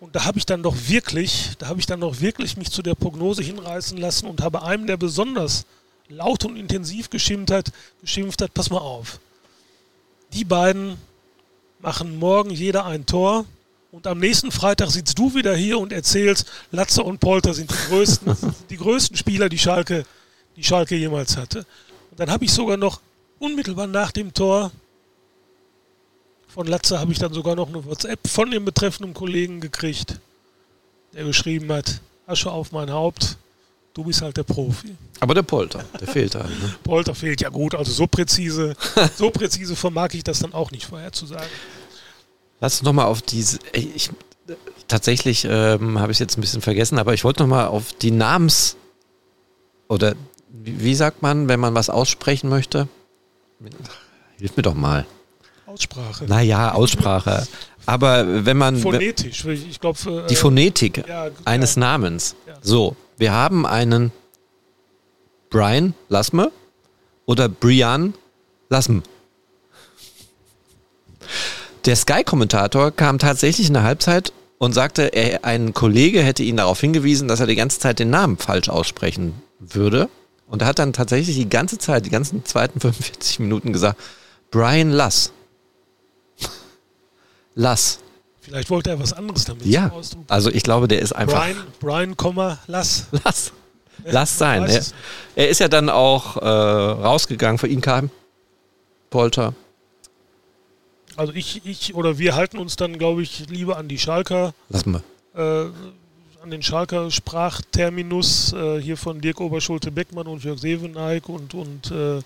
Und 0.00 0.16
da 0.16 0.24
habe 0.24 0.38
ich 0.38 0.46
dann 0.46 0.62
doch 0.62 0.74
wirklich, 0.86 1.50
da 1.58 1.68
habe 1.68 1.78
ich 1.78 1.86
dann 1.86 2.00
doch 2.00 2.20
wirklich 2.20 2.56
mich 2.56 2.70
zu 2.70 2.82
der 2.82 2.94
Prognose 2.94 3.42
hinreißen 3.42 3.98
lassen 3.98 4.26
und 4.26 4.40
habe 4.40 4.62
einem, 4.62 4.86
der 4.86 4.96
besonders 4.96 5.66
laut 6.08 6.44
und 6.44 6.56
intensiv 6.56 7.10
geschimpft 7.10 7.50
hat, 7.50 7.72
geschimpft 8.00 8.40
hat, 8.40 8.54
pass 8.54 8.70
mal 8.70 8.78
auf. 8.78 9.20
Die 10.32 10.44
beiden 10.44 10.96
machen 11.80 12.18
morgen 12.18 12.50
jeder 12.50 12.86
ein 12.86 13.06
Tor 13.06 13.44
und 13.90 14.06
am 14.06 14.18
nächsten 14.18 14.52
Freitag 14.52 14.90
sitzt 14.90 15.18
du 15.18 15.34
wieder 15.34 15.54
hier 15.54 15.78
und 15.78 15.92
erzählst, 15.92 16.46
Latze 16.70 17.02
und 17.02 17.18
Polter 17.18 17.54
sind 17.54 17.70
die 17.70 17.88
größten, 17.88 18.36
die 18.70 18.76
größten 18.76 19.16
Spieler, 19.16 19.48
die 19.48 19.58
Schalke, 19.58 20.04
die 20.56 20.64
Schalke 20.64 20.96
jemals 20.96 21.36
hatte. 21.36 21.66
Und 22.10 22.20
dann 22.20 22.30
habe 22.30 22.44
ich 22.44 22.52
sogar 22.52 22.76
noch 22.76 23.00
unmittelbar 23.38 23.86
nach 23.86 24.12
dem 24.12 24.32
Tor 24.34 24.70
von 26.50 26.66
Latze 26.66 26.98
habe 26.98 27.12
ich 27.12 27.18
dann 27.18 27.32
sogar 27.32 27.54
noch 27.54 27.68
eine 27.68 27.84
WhatsApp 27.84 28.26
von 28.26 28.50
dem 28.50 28.64
betreffenden 28.64 29.14
Kollegen 29.14 29.60
gekriegt, 29.60 30.18
der 31.12 31.24
geschrieben 31.24 31.70
hat, 31.72 32.00
Asche 32.26 32.50
auf 32.50 32.72
mein 32.72 32.90
Haupt, 32.90 33.36
du 34.00 34.06
bist 34.06 34.22
halt 34.22 34.36
der 34.36 34.44
Profi. 34.44 34.96
Aber 35.20 35.34
der 35.34 35.42
Polter, 35.42 35.84
der 36.00 36.08
fehlt 36.08 36.34
halt. 36.34 36.48
Ne? 36.48 36.74
Polter 36.82 37.14
fehlt, 37.14 37.42
ja 37.42 37.50
gut, 37.50 37.74
also 37.74 37.92
so 37.92 38.06
präzise, 38.06 38.74
so 39.16 39.30
präzise 39.30 39.76
vermag 39.76 40.14
ich 40.14 40.24
das 40.24 40.38
dann 40.38 40.54
auch 40.54 40.70
nicht 40.70 40.86
vorher 40.86 41.12
zu 41.12 41.26
sagen. 41.26 41.44
Lass 42.60 42.80
uns 42.80 42.82
nochmal 42.82 43.06
auf 43.06 43.20
diese, 43.20 43.58
ich, 43.74 44.10
tatsächlich 44.88 45.46
ähm, 45.48 45.98
habe 45.98 46.12
ich 46.12 46.16
es 46.16 46.18
jetzt 46.20 46.38
ein 46.38 46.40
bisschen 46.40 46.62
vergessen, 46.62 46.98
aber 46.98 47.12
ich 47.12 47.24
wollte 47.24 47.42
nochmal 47.42 47.66
auf 47.66 47.92
die 47.92 48.10
Namens- 48.10 48.76
oder 49.88 50.14
wie, 50.48 50.82
wie 50.82 50.94
sagt 50.94 51.20
man, 51.20 51.48
wenn 51.48 51.60
man 51.60 51.74
was 51.74 51.90
aussprechen 51.90 52.48
möchte? 52.48 52.88
Hilf 54.38 54.56
mir 54.56 54.62
doch 54.62 54.74
mal. 54.74 55.04
Aussprache. 55.66 56.24
Naja, 56.24 56.72
Aussprache. 56.72 57.46
Aber 57.86 58.46
wenn 58.46 58.56
man. 58.56 58.78
Phonetisch, 58.78 59.44
ich 59.44 59.78
glaube. 59.78 60.24
Äh, 60.24 60.26
die 60.28 60.36
Phonetik 60.36 61.06
ja, 61.06 61.28
eines 61.44 61.74
ja. 61.74 61.80
Namens. 61.80 62.34
Ja. 62.46 62.54
So, 62.62 62.96
wir 63.20 63.32
haben 63.32 63.66
einen 63.66 64.12
Brian 65.50 65.92
Lassme 66.08 66.50
oder 67.26 67.50
Brian 67.50 68.14
Lassm. 68.70 69.00
Der 71.84 71.96
Sky-Kommentator 71.96 72.90
kam 72.90 73.18
tatsächlich 73.18 73.66
in 73.68 73.74
der 73.74 73.82
Halbzeit 73.82 74.32
und 74.56 74.72
sagte, 74.72 75.12
er, 75.12 75.44
ein 75.44 75.74
Kollege 75.74 76.22
hätte 76.22 76.42
ihn 76.42 76.56
darauf 76.56 76.80
hingewiesen, 76.80 77.28
dass 77.28 77.40
er 77.40 77.46
die 77.46 77.56
ganze 77.56 77.78
Zeit 77.78 77.98
den 77.98 78.08
Namen 78.08 78.38
falsch 78.38 78.70
aussprechen 78.70 79.34
würde. 79.58 80.08
Und 80.46 80.62
er 80.62 80.68
hat 80.68 80.78
dann 80.78 80.94
tatsächlich 80.94 81.36
die 81.36 81.48
ganze 81.48 81.76
Zeit, 81.76 82.06
die 82.06 82.10
ganzen 82.10 82.46
zweiten 82.46 82.80
45 82.80 83.40
Minuten 83.40 83.74
gesagt, 83.74 84.00
Brian 84.50 84.90
Lass. 84.90 85.32
Lass. 87.54 87.98
Vielleicht 88.50 88.70
wollte 88.70 88.90
er 88.90 88.98
was 88.98 89.12
anderes 89.12 89.44
damit 89.44 89.64
ja. 89.64 89.92
Also 90.26 90.50
ich 90.50 90.64
glaube, 90.64 90.88
der 90.88 90.98
ist 90.98 91.12
einfach. 91.12 91.46
Brian, 91.78 92.16
Brian, 92.16 92.58
Lass. 92.66 93.06
Lass. 93.24 93.52
Lass 94.04 94.38
sein. 94.38 94.64
Er, 94.64 94.82
er, 95.36 95.48
ist 95.48 95.60
ja 95.60 95.68
dann 95.68 95.88
auch 95.88 96.36
äh, 96.36 96.48
rausgegangen. 96.48 97.58
Für 97.58 97.68
ihn 97.68 97.80
kam 97.80 98.10
Polter. 99.10 99.54
Also 101.14 101.32
ich, 101.32 101.64
ich 101.64 101.94
oder 101.94 102.18
wir 102.18 102.34
halten 102.34 102.58
uns 102.58 102.74
dann, 102.74 102.98
glaube 102.98 103.22
ich, 103.22 103.48
lieber 103.48 103.76
an 103.76 103.86
die 103.86 103.98
Schalker. 103.98 104.52
Lass 104.68 104.84
mal. 104.84 105.04
Äh, 105.36 105.66
an 106.42 106.50
den 106.50 106.62
Schalker 106.62 107.08
Sprachterminus 107.12 108.52
äh, 108.52 108.80
hier 108.80 108.96
von 108.96 109.20
Dirk 109.20 109.40
Oberschulte-Beckmann 109.40 110.26
und 110.26 110.42
Jörg 110.42 110.58
Seveneik 110.58 111.28
und, 111.28 111.54
und 111.54 111.92
äh, 111.92 112.20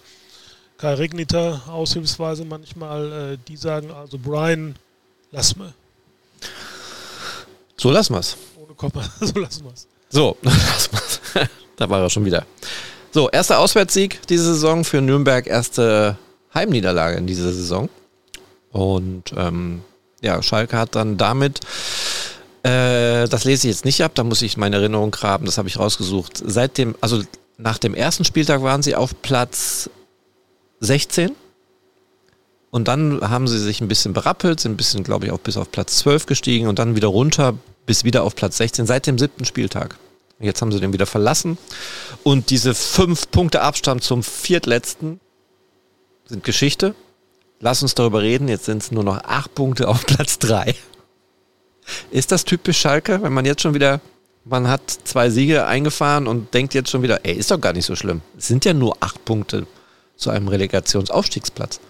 Kai 0.78 0.94
Regniter 0.94 1.60
aushilfsweise 1.68 2.46
manchmal. 2.46 3.34
Äh, 3.34 3.38
die 3.46 3.58
sagen 3.58 3.90
also 3.90 4.16
Brian 4.16 4.76
Lass 5.32 5.56
mal. 5.56 5.74
So 7.84 7.90
lassen 7.90 8.14
wir's. 8.14 8.38
Ohne 8.56 8.72
Komma, 8.72 9.04
so 9.20 9.38
lassen 9.38 9.64
wir's. 9.66 9.86
So, 10.08 10.38
lassen 10.42 10.92
wir's. 10.92 11.20
da 11.76 11.90
war 11.90 12.00
er 12.00 12.08
schon 12.08 12.24
wieder. 12.24 12.46
So, 13.10 13.28
erster 13.28 13.58
Auswärtssieg 13.58 14.26
diese 14.26 14.54
Saison 14.54 14.84
für 14.84 15.02
Nürnberg, 15.02 15.46
erste 15.46 16.16
Heimniederlage 16.54 17.18
in 17.18 17.26
dieser 17.26 17.52
Saison. 17.52 17.90
Und 18.72 19.34
ähm, 19.36 19.82
ja, 20.22 20.42
Schalke 20.42 20.78
hat 20.78 20.94
dann 20.94 21.18
damit, 21.18 21.60
äh, 22.62 23.28
das 23.28 23.44
lese 23.44 23.68
ich 23.68 23.74
jetzt 23.74 23.84
nicht 23.84 24.02
ab, 24.02 24.12
da 24.14 24.24
muss 24.24 24.40
ich 24.40 24.56
meine 24.56 24.76
Erinnerung 24.76 25.10
graben, 25.10 25.44
das 25.44 25.58
habe 25.58 25.68
ich 25.68 25.78
rausgesucht. 25.78 26.42
Seit 26.42 26.78
dem, 26.78 26.94
also 27.02 27.22
nach 27.58 27.76
dem 27.76 27.94
ersten 27.94 28.24
Spieltag 28.24 28.62
waren 28.62 28.82
sie 28.82 28.94
auf 28.94 29.20
Platz 29.20 29.90
16 30.80 31.32
und 32.70 32.88
dann 32.88 33.20
haben 33.20 33.46
sie 33.46 33.58
sich 33.58 33.82
ein 33.82 33.88
bisschen 33.88 34.14
berappelt, 34.14 34.58
sind 34.58 34.72
ein 34.72 34.76
bisschen, 34.78 35.04
glaube 35.04 35.26
ich, 35.26 35.32
auch 35.32 35.38
bis 35.38 35.58
auf 35.58 35.70
Platz 35.70 35.98
12 35.98 36.24
gestiegen 36.24 36.66
und 36.66 36.78
dann 36.78 36.96
wieder 36.96 37.08
runter 37.08 37.58
bis 37.86 38.04
wieder 38.04 38.22
auf 38.22 38.34
Platz 38.34 38.56
16 38.58 38.86
seit 38.86 39.06
dem 39.06 39.18
siebten 39.18 39.44
Spieltag. 39.44 39.96
Jetzt 40.40 40.60
haben 40.60 40.72
sie 40.72 40.80
den 40.80 40.92
wieder 40.92 41.06
verlassen. 41.06 41.58
Und 42.22 42.50
diese 42.50 42.74
fünf 42.74 43.30
Punkte 43.30 43.62
Abstand 43.62 44.02
zum 44.02 44.22
viertletzten 44.22 45.20
sind 46.26 46.44
Geschichte. 46.44 46.94
Lass 47.60 47.82
uns 47.82 47.94
darüber 47.94 48.22
reden. 48.22 48.48
Jetzt 48.48 48.64
sind 48.64 48.82
es 48.82 48.90
nur 48.90 49.04
noch 49.04 49.22
acht 49.24 49.54
Punkte 49.54 49.88
auf 49.88 50.04
Platz 50.06 50.38
3. 50.38 50.74
Ist 52.10 52.32
das 52.32 52.44
typisch 52.44 52.78
Schalke, 52.78 53.22
wenn 53.22 53.32
man 53.32 53.44
jetzt 53.44 53.62
schon 53.62 53.74
wieder, 53.74 54.00
man 54.44 54.68
hat 54.68 54.82
zwei 55.04 55.30
Siege 55.30 55.66
eingefahren 55.66 56.26
und 56.26 56.52
denkt 56.54 56.74
jetzt 56.74 56.90
schon 56.90 57.02
wieder, 57.02 57.24
ey, 57.24 57.34
ist 57.34 57.50
doch 57.50 57.60
gar 57.60 57.74
nicht 57.74 57.84
so 57.84 57.94
schlimm. 57.94 58.22
Es 58.38 58.48
sind 58.48 58.64
ja 58.64 58.72
nur 58.72 58.96
acht 59.00 59.24
Punkte 59.24 59.66
zu 60.16 60.30
einem 60.30 60.48
Relegationsaufstiegsplatz. 60.48 61.80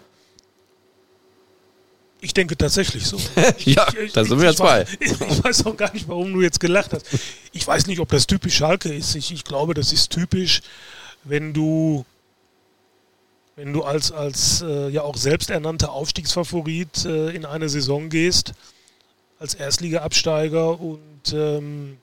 Ich 2.24 2.32
denke 2.32 2.56
tatsächlich 2.56 3.06
so. 3.06 3.18
ja, 3.58 3.86
ich, 4.02 4.12
da 4.12 4.24
sind 4.24 4.38
wir 4.38 4.46
ja 4.46 4.54
zwei. 4.54 4.86
Ich, 4.98 5.12
ich 5.12 5.44
weiß 5.44 5.66
auch 5.66 5.76
gar 5.76 5.92
nicht, 5.92 6.08
warum 6.08 6.32
du 6.32 6.40
jetzt 6.40 6.58
gelacht 6.58 6.94
hast. 6.94 7.06
Ich 7.52 7.66
weiß 7.66 7.86
nicht, 7.86 8.00
ob 8.00 8.08
das 8.08 8.26
typisch 8.26 8.56
Schalke 8.56 8.92
ist. 8.92 9.14
Ich, 9.14 9.30
ich 9.30 9.44
glaube, 9.44 9.74
das 9.74 9.92
ist 9.92 10.10
typisch, 10.10 10.62
wenn 11.24 11.52
du 11.52 12.06
wenn 13.56 13.72
du 13.72 13.82
als, 13.82 14.10
als 14.10 14.62
äh, 14.62 14.88
ja 14.88 15.02
auch 15.02 15.16
selbsternannter 15.16 15.92
Aufstiegsfavorit 15.92 17.04
äh, 17.04 17.30
in 17.30 17.44
eine 17.44 17.68
Saison 17.68 18.08
gehst, 18.08 18.54
als 19.38 19.54
Erstliga-Absteiger 19.54 20.80
und 20.80 21.32
ähm, 21.32 21.98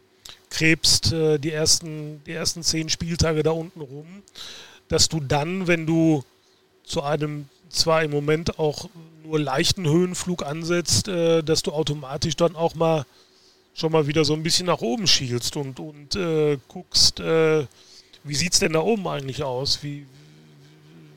krebst 0.51 1.11
äh, 1.11 1.39
die, 1.39 1.51
ersten, 1.51 2.23
die 2.25 2.33
ersten 2.33 2.61
zehn 2.61 2.89
Spieltage 2.89 3.41
da 3.41 3.51
unten 3.51 3.81
rum, 3.81 4.21
dass 4.87 5.09
du 5.09 5.19
dann, 5.19 5.67
wenn 5.67 5.85
du 5.85 6.23
zu 6.83 7.01
einem 7.01 7.49
zwar 7.69 8.03
im 8.03 8.11
Moment 8.11 8.59
auch 8.59 8.87
nur 9.31 9.39
leichten 9.39 9.87
Höhenflug 9.87 10.45
ansetzt, 10.45 11.07
äh, 11.07 11.41
dass 11.41 11.63
du 11.63 11.71
automatisch 11.71 12.35
dann 12.35 12.55
auch 12.55 12.75
mal 12.75 13.05
schon 13.73 13.91
mal 13.91 14.05
wieder 14.05 14.25
so 14.25 14.33
ein 14.33 14.43
bisschen 14.43 14.67
nach 14.67 14.81
oben 14.81 15.07
schielst 15.07 15.55
und, 15.55 15.79
und 15.79 16.15
äh, 16.15 16.57
guckst, 16.67 17.21
äh, 17.21 17.65
wie 18.23 18.35
sieht 18.35 18.53
es 18.53 18.59
denn 18.59 18.73
da 18.73 18.81
oben 18.81 19.07
eigentlich 19.07 19.43
aus? 19.43 19.81
Wie, 19.81 20.05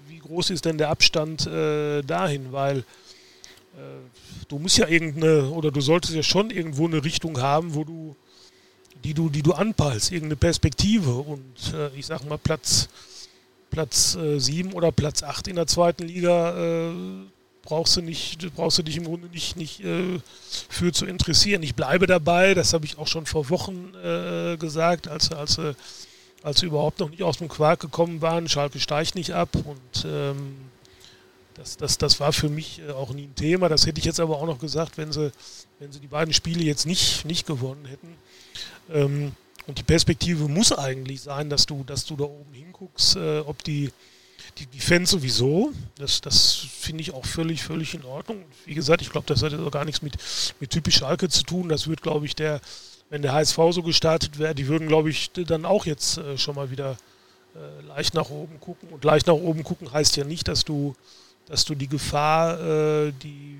wie 0.08 0.18
groß 0.18 0.50
ist 0.50 0.64
denn 0.64 0.78
der 0.78 0.90
Abstand 0.90 1.46
äh, 1.46 2.02
dahin? 2.02 2.52
Weil 2.52 2.78
äh, 2.78 2.84
du 4.46 4.58
musst 4.58 4.78
ja 4.78 4.86
irgendeine, 4.86 5.50
oder 5.50 5.72
du 5.72 5.80
solltest 5.80 6.14
ja 6.14 6.22
schon 6.22 6.50
irgendwo 6.50 6.86
eine 6.86 7.02
Richtung 7.02 7.40
haben, 7.40 7.74
wo 7.74 7.82
du, 7.82 8.14
die 9.02 9.14
du, 9.14 9.28
die 9.28 9.42
du 9.42 9.52
anpeilst, 9.52 10.12
irgendeine 10.12 10.36
Perspektive. 10.36 11.12
Und 11.12 11.74
äh, 11.74 11.88
ich 11.96 12.06
sag 12.06 12.24
mal, 12.24 12.38
Platz 12.38 12.88
Platz 13.70 14.14
äh, 14.14 14.38
7 14.38 14.72
oder 14.72 14.92
Platz 14.92 15.24
8 15.24 15.48
in 15.48 15.56
der 15.56 15.66
zweiten 15.66 16.04
Liga, 16.04 16.56
äh, 16.56 16.92
brauchst 17.64 17.96
du 17.96 18.02
nicht, 18.02 18.54
brauchst 18.54 18.78
du 18.78 18.82
dich 18.82 18.96
im 18.96 19.04
Grunde 19.04 19.28
nicht, 19.28 19.56
nicht 19.56 19.80
äh, 19.80 20.20
für 20.68 20.92
zu 20.92 21.06
interessieren. 21.06 21.62
Ich 21.62 21.74
bleibe 21.74 22.06
dabei, 22.06 22.54
das 22.54 22.72
habe 22.72 22.84
ich 22.84 22.98
auch 22.98 23.06
schon 23.06 23.26
vor 23.26 23.50
Wochen 23.50 23.92
äh, 24.02 24.56
gesagt, 24.56 25.08
als, 25.08 25.32
als, 25.32 25.58
als 26.42 26.60
sie 26.60 26.66
überhaupt 26.66 27.00
noch 27.00 27.10
nicht 27.10 27.22
aus 27.22 27.38
dem 27.38 27.48
Quark 27.48 27.80
gekommen 27.80 28.20
waren. 28.22 28.48
Schalke 28.48 28.80
steigt 28.80 29.14
nicht 29.14 29.32
ab 29.32 29.50
und 29.54 30.04
ähm, 30.06 30.56
das, 31.54 31.76
das, 31.76 31.98
das 31.98 32.20
war 32.20 32.32
für 32.32 32.48
mich 32.48 32.80
äh, 32.80 32.92
auch 32.92 33.12
nie 33.12 33.24
ein 33.24 33.34
Thema. 33.34 33.68
Das 33.68 33.86
hätte 33.86 33.98
ich 33.98 34.04
jetzt 34.04 34.20
aber 34.20 34.38
auch 34.38 34.46
noch 34.46 34.58
gesagt, 34.58 34.98
wenn 34.98 35.12
sie, 35.12 35.32
wenn 35.78 35.92
sie 35.92 36.00
die 36.00 36.08
beiden 36.08 36.34
Spiele 36.34 36.64
jetzt 36.64 36.86
nicht, 36.86 37.24
nicht 37.24 37.46
gewonnen 37.46 37.86
hätten. 37.86 38.16
Ähm, 38.92 39.32
und 39.66 39.78
die 39.78 39.82
Perspektive 39.82 40.48
muss 40.48 40.72
eigentlich 40.72 41.22
sein, 41.22 41.48
dass 41.48 41.64
du, 41.64 41.84
dass 41.84 42.04
du 42.04 42.16
da 42.16 42.24
oben 42.24 42.52
hinguckst, 42.52 43.16
äh, 43.16 43.38
ob 43.40 43.62
die, 43.64 43.90
die, 44.58 44.66
die 44.66 44.80
Fans 44.80 45.10
sowieso. 45.10 45.72
Das, 45.96 46.20
das 46.20 46.54
finde 46.54 47.02
ich 47.02 47.12
auch 47.12 47.24
völlig, 47.24 47.62
völlig 47.62 47.94
in 47.94 48.04
Ordnung. 48.04 48.44
Wie 48.66 48.74
gesagt, 48.74 49.02
ich 49.02 49.10
glaube, 49.10 49.26
das 49.26 49.42
hat 49.42 49.52
jetzt 49.52 49.60
auch 49.60 49.70
gar 49.70 49.84
nichts 49.84 50.02
mit, 50.02 50.16
mit 50.60 50.70
typisch 50.70 50.96
Schalke 50.96 51.28
zu 51.28 51.42
tun. 51.42 51.68
Das 51.68 51.88
wird, 51.88 52.02
glaube 52.02 52.26
ich, 52.26 52.34
der, 52.34 52.60
wenn 53.10 53.22
der 53.22 53.32
HSV 53.32 53.58
so 53.70 53.82
gestartet 53.82 54.38
wäre, 54.38 54.54
die 54.54 54.68
würden, 54.68 54.88
glaube 54.88 55.10
ich, 55.10 55.30
dann 55.32 55.64
auch 55.64 55.86
jetzt 55.86 56.18
äh, 56.18 56.38
schon 56.38 56.54
mal 56.54 56.70
wieder 56.70 56.96
äh, 57.54 57.86
leicht 57.88 58.14
nach 58.14 58.30
oben 58.30 58.60
gucken. 58.60 58.88
Und 58.90 59.04
leicht 59.04 59.26
nach 59.26 59.34
oben 59.34 59.64
gucken 59.64 59.92
heißt 59.92 60.16
ja 60.16 60.24
nicht, 60.24 60.48
dass 60.48 60.64
du, 60.64 60.94
dass 61.46 61.64
du 61.64 61.74
die 61.74 61.88
Gefahr, 61.88 62.60
äh, 62.60 63.12
die, 63.22 63.58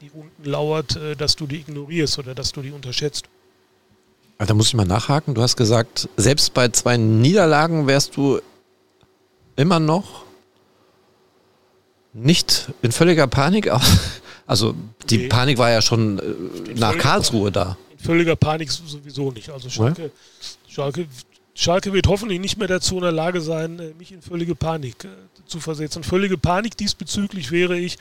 die 0.00 0.10
unten 0.10 0.44
lauert, 0.44 0.96
äh, 0.96 1.16
dass 1.16 1.36
du 1.36 1.46
die 1.46 1.56
ignorierst 1.56 2.18
oder 2.18 2.34
dass 2.34 2.52
du 2.52 2.62
die 2.62 2.70
unterschätzt. 2.70 3.26
Da 4.38 4.54
muss 4.54 4.68
ich 4.68 4.74
mal 4.74 4.86
nachhaken. 4.86 5.34
Du 5.34 5.42
hast 5.42 5.56
gesagt, 5.56 6.08
selbst 6.16 6.52
bei 6.52 6.68
zwei 6.68 6.96
Niederlagen 6.96 7.86
wärst 7.86 8.16
du 8.16 8.40
immer 9.56 9.80
noch 9.80 10.24
nicht 12.12 12.70
in 12.82 12.92
völliger 12.92 13.26
Panik. 13.26 13.70
Also 14.44 14.74
die 15.08 15.18
nee. 15.18 15.28
Panik 15.28 15.56
war 15.56 15.70
ja 15.70 15.80
schon 15.80 16.18
äh, 16.18 16.74
nach 16.74 16.98
Karlsruhe 16.98 17.52
da. 17.52 17.78
In 17.92 17.98
völliger 18.00 18.34
Panik 18.34 18.70
sowieso 18.72 19.30
nicht. 19.30 19.48
Also 19.48 19.70
Schalke, 19.70 20.10
Schalke, 20.68 21.06
Schalke 21.54 21.92
wird 21.92 22.08
hoffentlich 22.08 22.40
nicht 22.40 22.58
mehr 22.58 22.66
dazu 22.66 22.96
in 22.96 23.02
der 23.02 23.12
Lage 23.12 23.40
sein, 23.40 23.78
äh, 23.78 23.94
mich 23.96 24.12
in 24.12 24.20
völlige 24.20 24.56
Panik 24.56 25.06
zu 25.46 25.60
versetzen. 25.60 26.02
Völlige 26.02 26.36
Panik 26.36 26.76
diesbezüglich 26.76 27.52
wäre 27.52 27.78
ich, 27.78 27.98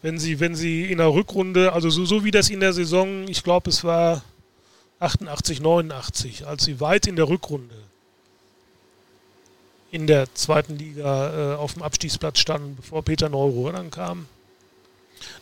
wenn 0.00 0.18
sie, 0.18 0.40
wenn 0.40 0.56
sie 0.56 0.90
in 0.90 0.98
der 0.98 1.12
Rückrunde, 1.12 1.72
also 1.74 1.90
so, 1.90 2.06
so 2.06 2.24
wie 2.24 2.30
das 2.30 2.48
in 2.48 2.60
der 2.60 2.72
Saison, 2.72 3.28
ich 3.28 3.44
glaube, 3.44 3.68
es 3.70 3.84
war 3.84 4.22
88, 5.00 5.60
89, 5.60 6.46
als 6.46 6.64
sie 6.64 6.80
weit 6.80 7.06
in 7.06 7.14
der 7.14 7.28
Rückrunde 7.28 7.74
in 9.90 10.06
der 10.06 10.32
zweiten 10.34 10.76
Liga 10.76 11.54
äh, 11.54 11.56
auf 11.56 11.74
dem 11.74 11.82
Abstiegsplatz 11.82 12.38
standen, 12.38 12.76
bevor 12.76 13.02
Peter 13.02 13.28
Neuruhr 13.28 13.72
dann 13.72 13.90
kam, 13.90 14.26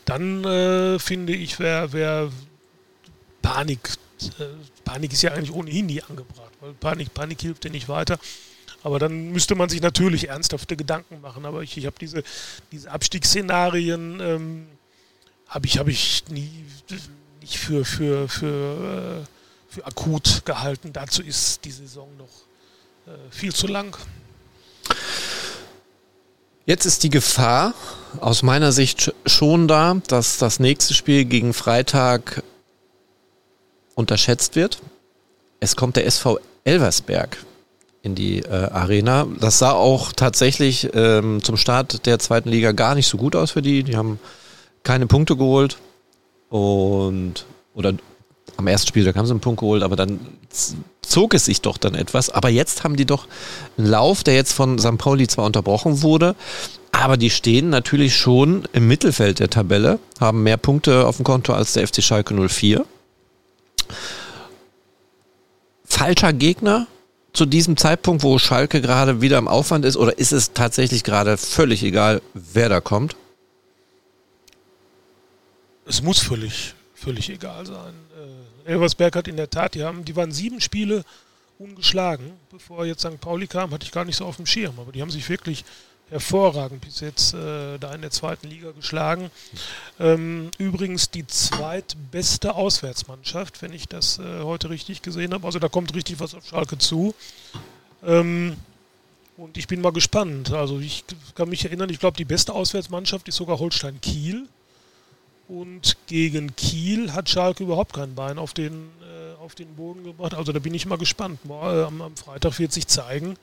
dann 0.04 0.44
äh, 0.44 0.98
finde 0.98 1.34
ich, 1.34 1.58
wäre 1.58 1.92
wär 1.92 2.30
Panik, 3.42 3.90
äh, 4.38 4.44
Panik 4.84 5.12
ist 5.12 5.22
ja 5.22 5.32
eigentlich 5.32 5.52
ohnehin 5.52 5.86
nie 5.86 6.02
angebracht, 6.02 6.52
weil 6.60 6.72
Panik, 6.74 7.12
Panik 7.12 7.40
hilft 7.40 7.64
dir 7.64 7.70
nicht 7.70 7.88
weiter. 7.88 8.18
Aber 8.82 8.98
dann 9.00 9.30
müsste 9.32 9.56
man 9.56 9.68
sich 9.68 9.80
natürlich 9.80 10.28
ernsthafte 10.28 10.76
Gedanken 10.76 11.20
machen. 11.20 11.44
Aber 11.44 11.62
ich, 11.62 11.76
ich 11.76 11.86
habe 11.86 11.96
diese, 12.00 12.22
diese 12.70 12.90
Abstiegsszenarien, 12.90 14.20
ähm, 14.20 14.66
habe 15.48 15.66
ich, 15.66 15.78
hab 15.78 15.88
ich 15.88 16.24
nie 16.28 16.64
nicht 17.40 17.58
für, 17.58 17.84
für, 17.84 18.28
für 18.28 19.22
äh, 19.22 19.26
für 19.76 19.86
akut 19.86 20.42
gehalten. 20.46 20.92
Dazu 20.94 21.22
ist 21.22 21.64
die 21.66 21.70
Saison 21.70 22.08
noch 22.16 23.12
äh, 23.12 23.18
viel 23.30 23.54
zu 23.54 23.66
lang. 23.66 23.94
Jetzt 26.68 26.84
ist 26.84 27.04
die 27.04 27.10
Gefahr 27.10 27.74
aus 28.20 28.42
meiner 28.42 28.72
Sicht 28.72 29.14
schon 29.24 29.68
da, 29.68 29.98
dass 30.08 30.36
das 30.36 30.58
nächste 30.58 30.94
Spiel 30.94 31.24
gegen 31.24 31.54
Freitag 31.54 32.42
unterschätzt 33.94 34.56
wird. 34.56 34.82
Es 35.60 35.76
kommt 35.76 35.94
der 35.94 36.06
SV 36.06 36.40
Elversberg 36.64 37.38
in 38.02 38.16
die 38.16 38.40
äh, 38.40 38.48
Arena. 38.48 39.28
Das 39.38 39.60
sah 39.60 39.70
auch 39.70 40.12
tatsächlich 40.12 40.90
ähm, 40.92 41.40
zum 41.40 41.56
Start 41.56 42.04
der 42.04 42.18
zweiten 42.18 42.48
Liga 42.48 42.72
gar 42.72 42.96
nicht 42.96 43.06
so 43.06 43.16
gut 43.16 43.36
aus 43.36 43.52
für 43.52 43.62
die. 43.62 43.84
Die 43.84 43.96
haben 43.96 44.18
keine 44.82 45.06
Punkte 45.06 45.36
geholt 45.36 45.78
und 46.48 47.46
oder 47.74 47.94
am 48.56 48.66
ersten 48.66 48.88
Spiel, 48.88 49.04
da 49.04 49.14
haben 49.14 49.26
sie 49.26 49.32
einen 49.32 49.40
Punkt 49.40 49.60
geholt, 49.60 49.84
aber 49.84 49.94
dann 49.94 50.18
zog 51.08 51.34
es 51.34 51.44
sich 51.44 51.60
doch 51.60 51.78
dann 51.78 51.94
etwas. 51.94 52.30
Aber 52.30 52.48
jetzt 52.48 52.84
haben 52.84 52.96
die 52.96 53.06
doch 53.06 53.26
einen 53.76 53.86
Lauf, 53.86 54.24
der 54.24 54.34
jetzt 54.34 54.52
von 54.52 54.78
St. 54.78 54.98
Pauli 54.98 55.26
zwar 55.26 55.46
unterbrochen 55.46 56.02
wurde, 56.02 56.34
aber 56.92 57.16
die 57.16 57.30
stehen 57.30 57.68
natürlich 57.68 58.16
schon 58.16 58.66
im 58.72 58.88
Mittelfeld 58.88 59.38
der 59.38 59.50
Tabelle, 59.50 59.98
haben 60.18 60.42
mehr 60.42 60.56
Punkte 60.56 61.06
auf 61.06 61.16
dem 61.16 61.24
Konto 61.24 61.52
als 61.52 61.74
der 61.74 61.86
FC 61.86 62.02
Schalke 62.02 62.34
04. 62.34 62.84
Falscher 65.84 66.32
Gegner 66.32 66.86
zu 67.34 67.44
diesem 67.44 67.76
Zeitpunkt, 67.76 68.22
wo 68.22 68.38
Schalke 68.38 68.80
gerade 68.80 69.20
wieder 69.20 69.36
im 69.36 69.46
Aufwand 69.46 69.84
ist, 69.84 69.96
oder 69.96 70.18
ist 70.18 70.32
es 70.32 70.54
tatsächlich 70.54 71.04
gerade 71.04 71.36
völlig 71.36 71.82
egal, 71.82 72.22
wer 72.32 72.70
da 72.70 72.80
kommt? 72.80 73.14
Es 75.86 76.02
muss 76.02 76.18
völlig, 76.18 76.74
völlig 76.94 77.28
egal 77.28 77.66
sein. 77.66 77.94
Elversberg 78.66 79.16
hat 79.16 79.28
in 79.28 79.36
der 79.36 79.50
Tat, 79.50 79.74
die, 79.74 79.82
haben, 79.82 80.04
die 80.04 80.16
waren 80.16 80.32
sieben 80.32 80.60
Spiele 80.60 81.04
ungeschlagen. 81.58 82.32
Bevor 82.50 82.84
jetzt 82.84 83.00
St. 83.00 83.20
Pauli 83.20 83.46
kam, 83.46 83.70
hatte 83.70 83.84
ich 83.84 83.92
gar 83.92 84.04
nicht 84.04 84.16
so 84.16 84.24
auf 84.24 84.36
dem 84.36 84.46
Schirm. 84.46 84.78
Aber 84.78 84.92
die 84.92 85.02
haben 85.02 85.10
sich 85.10 85.28
wirklich 85.28 85.64
hervorragend 86.10 86.82
bis 86.82 87.00
jetzt 87.00 87.34
äh, 87.34 87.78
da 87.78 87.92
in 87.94 88.00
der 88.00 88.10
zweiten 88.10 88.48
Liga 88.48 88.70
geschlagen. 88.70 89.30
Ähm, 89.98 90.50
übrigens 90.58 91.10
die 91.10 91.26
zweitbeste 91.26 92.54
Auswärtsmannschaft, 92.54 93.60
wenn 93.62 93.72
ich 93.72 93.88
das 93.88 94.18
äh, 94.18 94.42
heute 94.42 94.70
richtig 94.70 95.02
gesehen 95.02 95.34
habe. 95.34 95.46
Also 95.46 95.58
da 95.58 95.68
kommt 95.68 95.94
richtig 95.94 96.20
was 96.20 96.34
auf 96.34 96.46
Schalke 96.46 96.78
zu. 96.78 97.14
Ähm, 98.04 98.56
und 99.36 99.58
ich 99.58 99.66
bin 99.66 99.80
mal 99.80 99.92
gespannt. 99.92 100.52
Also 100.52 100.78
ich 100.78 101.04
kann 101.34 101.48
mich 101.48 101.64
erinnern, 101.64 101.90
ich 101.90 101.98
glaube, 101.98 102.16
die 102.16 102.24
beste 102.24 102.54
Auswärtsmannschaft 102.54 103.28
ist 103.28 103.36
sogar 103.36 103.58
Holstein 103.58 104.00
Kiel. 104.00 104.46
Und 105.48 105.96
gegen 106.08 106.56
Kiel 106.56 107.12
hat 107.12 107.28
Schalke 107.28 107.62
überhaupt 107.62 107.92
kein 107.92 108.14
Bein 108.14 108.38
auf 108.38 108.52
den, 108.52 108.90
äh, 109.00 109.40
auf 109.40 109.54
den 109.54 109.76
Boden 109.76 110.02
gebracht. 110.02 110.34
Also 110.34 110.52
da 110.52 110.58
bin 110.58 110.74
ich 110.74 110.86
mal 110.86 110.98
gespannt. 110.98 111.38
Äh, 111.48 111.52
am, 111.52 112.02
am, 112.02 112.16
Freitag 112.16 112.58
wird 112.58 112.72
sich 112.72 112.88
zeigen, 112.88 113.36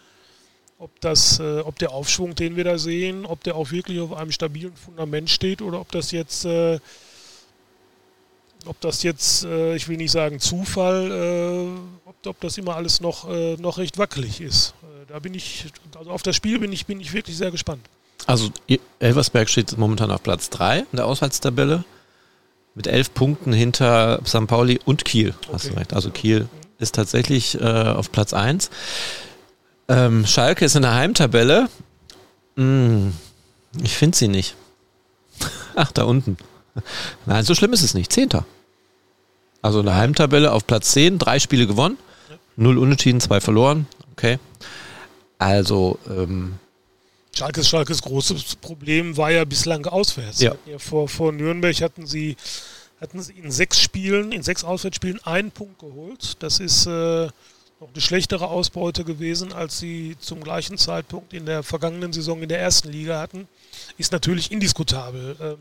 ob, 0.79 0.91
das, 0.99 1.39
äh, 1.39 1.59
ob 1.59 1.79
der 1.79 1.91
Aufschwung, 1.91 2.35
den 2.35 2.57
wir 2.57 2.65
da 2.65 2.77
sehen, 2.77 3.25
ob 3.25 3.43
der 3.43 3.55
auch 3.55 3.71
wirklich 3.71 4.01
auf 4.01 4.11
einem 4.13 4.31
stabilen 4.31 4.75
Fundament 4.75 5.29
steht 5.29 5.61
oder 5.61 5.79
ob 5.79 5.91
das 5.93 6.11
jetzt, 6.11 6.43
äh, 6.43 6.79
ob 8.65 8.79
das 8.81 9.03
jetzt, 9.03 9.45
äh, 9.45 9.75
ich 9.75 9.87
will 9.87 9.95
nicht 9.95 10.11
sagen 10.11 10.41
Zufall, 10.41 11.09
äh, 11.09 12.09
ob, 12.09 12.15
ob 12.27 12.39
das 12.41 12.57
immer 12.57 12.75
alles 12.75 12.99
noch, 12.99 13.29
noch 13.59 13.77
recht 13.77 13.97
wackelig 13.97 14.41
ist. 14.41 14.73
da 15.07 15.19
bin 15.19 15.33
ich, 15.33 15.67
also 15.97 16.11
auf 16.11 16.23
das 16.23 16.35
Spiel 16.35 16.59
bin 16.59 16.73
ich, 16.73 16.85
bin 16.85 16.99
ich 16.99 17.13
wirklich 17.13 17.37
sehr 17.37 17.51
gespannt. 17.51 17.87
Also 18.25 18.51
Elversberg 18.99 19.49
steht 19.49 19.77
momentan 19.77 20.11
auf 20.11 20.23
Platz 20.23 20.49
3 20.49 20.79
in 20.79 20.85
der 20.93 21.05
Auswärtstabelle 21.05 21.83
mit 22.75 22.87
elf 22.87 23.13
Punkten 23.13 23.53
hinter 23.53 24.21
St. 24.25 24.47
Pauli 24.47 24.79
und 24.85 25.05
Kiel. 25.05 25.29
Okay. 25.29 25.49
Hast 25.53 25.69
du 25.69 25.73
recht. 25.73 25.93
Also 25.93 26.09
Kiel 26.09 26.47
ist 26.79 26.95
tatsächlich 26.95 27.59
äh, 27.59 27.63
auf 27.63 28.11
Platz 28.11 28.33
1. 28.33 28.69
Ähm, 29.87 30.25
Schalke 30.25 30.65
ist 30.65 30.75
in 30.75 30.81
der 30.81 30.95
Heimtabelle. 30.95 31.69
Hm, 32.55 33.13
ich 33.81 33.95
finde 33.95 34.17
sie 34.17 34.27
nicht. 34.27 34.55
Ach, 35.75 35.91
da 35.91 36.03
unten. 36.03 36.37
Nein, 37.25 37.43
so 37.43 37.53
schlimm 37.55 37.73
ist 37.73 37.83
es 37.83 37.93
nicht. 37.93 38.11
Zehnter. 38.11 38.45
Also 39.61 39.79
in 39.79 39.85
der 39.85 39.95
Heimtabelle 39.95 40.51
auf 40.51 40.67
Platz 40.67 40.91
10, 40.91 41.19
drei 41.19 41.39
Spiele 41.39 41.67
gewonnen, 41.67 41.97
null 42.55 42.77
unentschieden, 42.77 43.21
zwei 43.21 43.39
verloren. 43.39 43.87
Okay. 44.11 44.39
Also 45.37 45.99
ähm, 46.09 46.55
Schalkes, 47.35 47.67
Schalkes 47.67 48.01
großes 48.01 48.55
Problem 48.57 49.17
war 49.17 49.31
ja 49.31 49.43
bislang 49.43 49.85
auswärts. 49.85 50.39
Ja. 50.41 50.55
ja 50.65 50.77
vor, 50.77 51.09
vor 51.09 51.31
Nürnberg 51.31 51.81
hatten 51.81 52.05
sie, 52.05 52.37
hatten 53.01 53.21
sie 53.21 53.33
in 53.33 53.51
sechs 53.51 53.79
Spielen, 53.79 54.31
in 54.31 54.43
sechs 54.43 54.63
Auswärtsspielen 54.63 55.19
einen 55.23 55.51
Punkt 55.51 55.79
geholt. 55.79 56.35
Das 56.39 56.59
ist 56.59 56.85
äh, 56.85 57.25
noch 57.79 57.89
eine 57.91 58.01
schlechtere 58.01 58.47
Ausbeute 58.47 59.03
gewesen, 59.03 59.51
als 59.51 59.79
sie 59.79 60.15
zum 60.19 60.43
gleichen 60.43 60.77
Zeitpunkt 60.77 61.33
in 61.33 61.45
der 61.45 61.63
vergangenen 61.63 62.13
Saison 62.13 62.41
in 62.43 62.49
der 62.49 62.59
ersten 62.59 62.91
Liga 62.91 63.19
hatten. 63.19 63.47
Ist 63.97 64.11
natürlich 64.11 64.51
indiskutabel. 64.51 65.35
Ähm, 65.41 65.57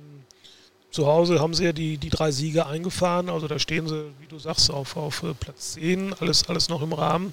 zu 0.91 1.07
Hause 1.07 1.41
haben 1.41 1.55
sie 1.55 1.65
ja 1.65 1.73
die, 1.73 1.97
die 1.97 2.11
drei 2.11 2.31
Siege 2.33 2.67
eingefahren, 2.67 3.31
also 3.31 3.49
da 3.49 3.59
stehen 3.59 3.89
sie, 3.89 4.05
wie 4.21 4.27
du 4.27 4.39
sagst, 4.39 4.71
auf, 4.71 4.99
auf 4.99 5.23
äh, 5.23 5.33
Platz 5.33 5.73
10, 5.73 6.15
alles, 6.21 6.47
alles 6.51 6.69
noch 6.69 6.83
im 6.83 6.93
Rahmen. 6.93 7.33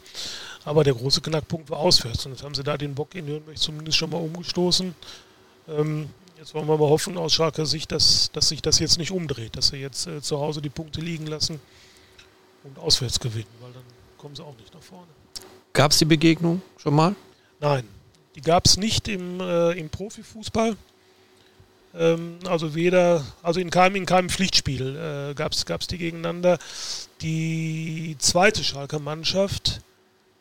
Aber 0.70 0.84
der 0.84 0.94
große 0.94 1.22
Knackpunkt 1.22 1.72
war 1.72 1.80
auswärts. 1.80 2.28
Und 2.28 2.34
jetzt 2.34 2.44
haben 2.44 2.54
sie 2.54 2.64
da 2.64 2.78
den 2.78 2.94
Bock 2.94 3.16
in 3.16 3.26
Nürnberg 3.26 3.58
zumindest 3.58 3.98
schon 3.98 4.12
mal 4.12 4.22
umgestoßen. 4.22 4.94
Ähm, 5.68 6.10
jetzt 6.38 6.54
wollen 6.54 6.68
wir 6.68 6.78
mal 6.78 6.90
hoffen 6.90 7.18
aus 7.18 7.34
Schalker 7.34 7.66
Sicht, 7.66 7.92
dass, 7.92 8.32
dass 8.34 8.50
sich 8.50 8.62
das 8.62 8.78
jetzt 8.78 9.00
nicht 9.00 9.10
umdreht, 9.10 9.58
dass 9.58 9.70
sie 9.70 9.78
jetzt 9.78 10.06
äh, 10.06 10.22
zu 10.22 10.40
Hause 10.40 10.62
die 10.62 10.70
Punkte 10.70 11.02
liegen 11.02 11.26
lassen 11.26 11.60
und 12.64 12.78
auswärts 12.78 13.20
gewinnen, 13.20 13.48
weil 13.62 13.72
dann 13.72 13.82
kommen 14.20 14.36
sie 14.36 14.44
auch 14.44 14.56
nicht 14.58 14.72
nach 14.72 14.84
vorne. 14.84 15.08
Gab 15.74 15.90
es 15.90 15.98
die 15.98 16.06
Begegnung 16.06 16.62
schon 16.78 16.94
mal? 16.94 17.16
Nein, 17.60 17.86
die 18.36 18.42
gab 18.42 18.68
es 18.68 18.78
nicht 18.78 19.08
im, 19.08 19.42
äh, 19.42 19.72
im 19.72 19.90
Profifußball. 19.90 20.78
Ähm, 21.96 22.38
also 22.46 22.76
weder, 22.76 23.26
also 23.42 23.60
in 23.60 23.72
keinem, 23.72 23.96
in 23.96 24.06
keinem 24.06 24.30
Pflichtspiel 24.30 25.32
äh, 25.32 25.34
gab 25.34 25.54
es 25.54 25.88
die 25.88 25.98
gegeneinander. 25.98 26.60
Die 27.22 28.16
zweite 28.20 28.64
Schalker 28.64 29.00
Mannschaft 29.00 29.82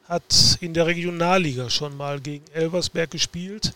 hat 0.09 0.57
in 0.61 0.73
der 0.75 0.87
Regionalliga 0.87 1.69
schon 1.69 1.97
mal 1.97 2.21
gegen 2.21 2.45
Elversberg 2.53 3.11
gespielt. 3.11 3.75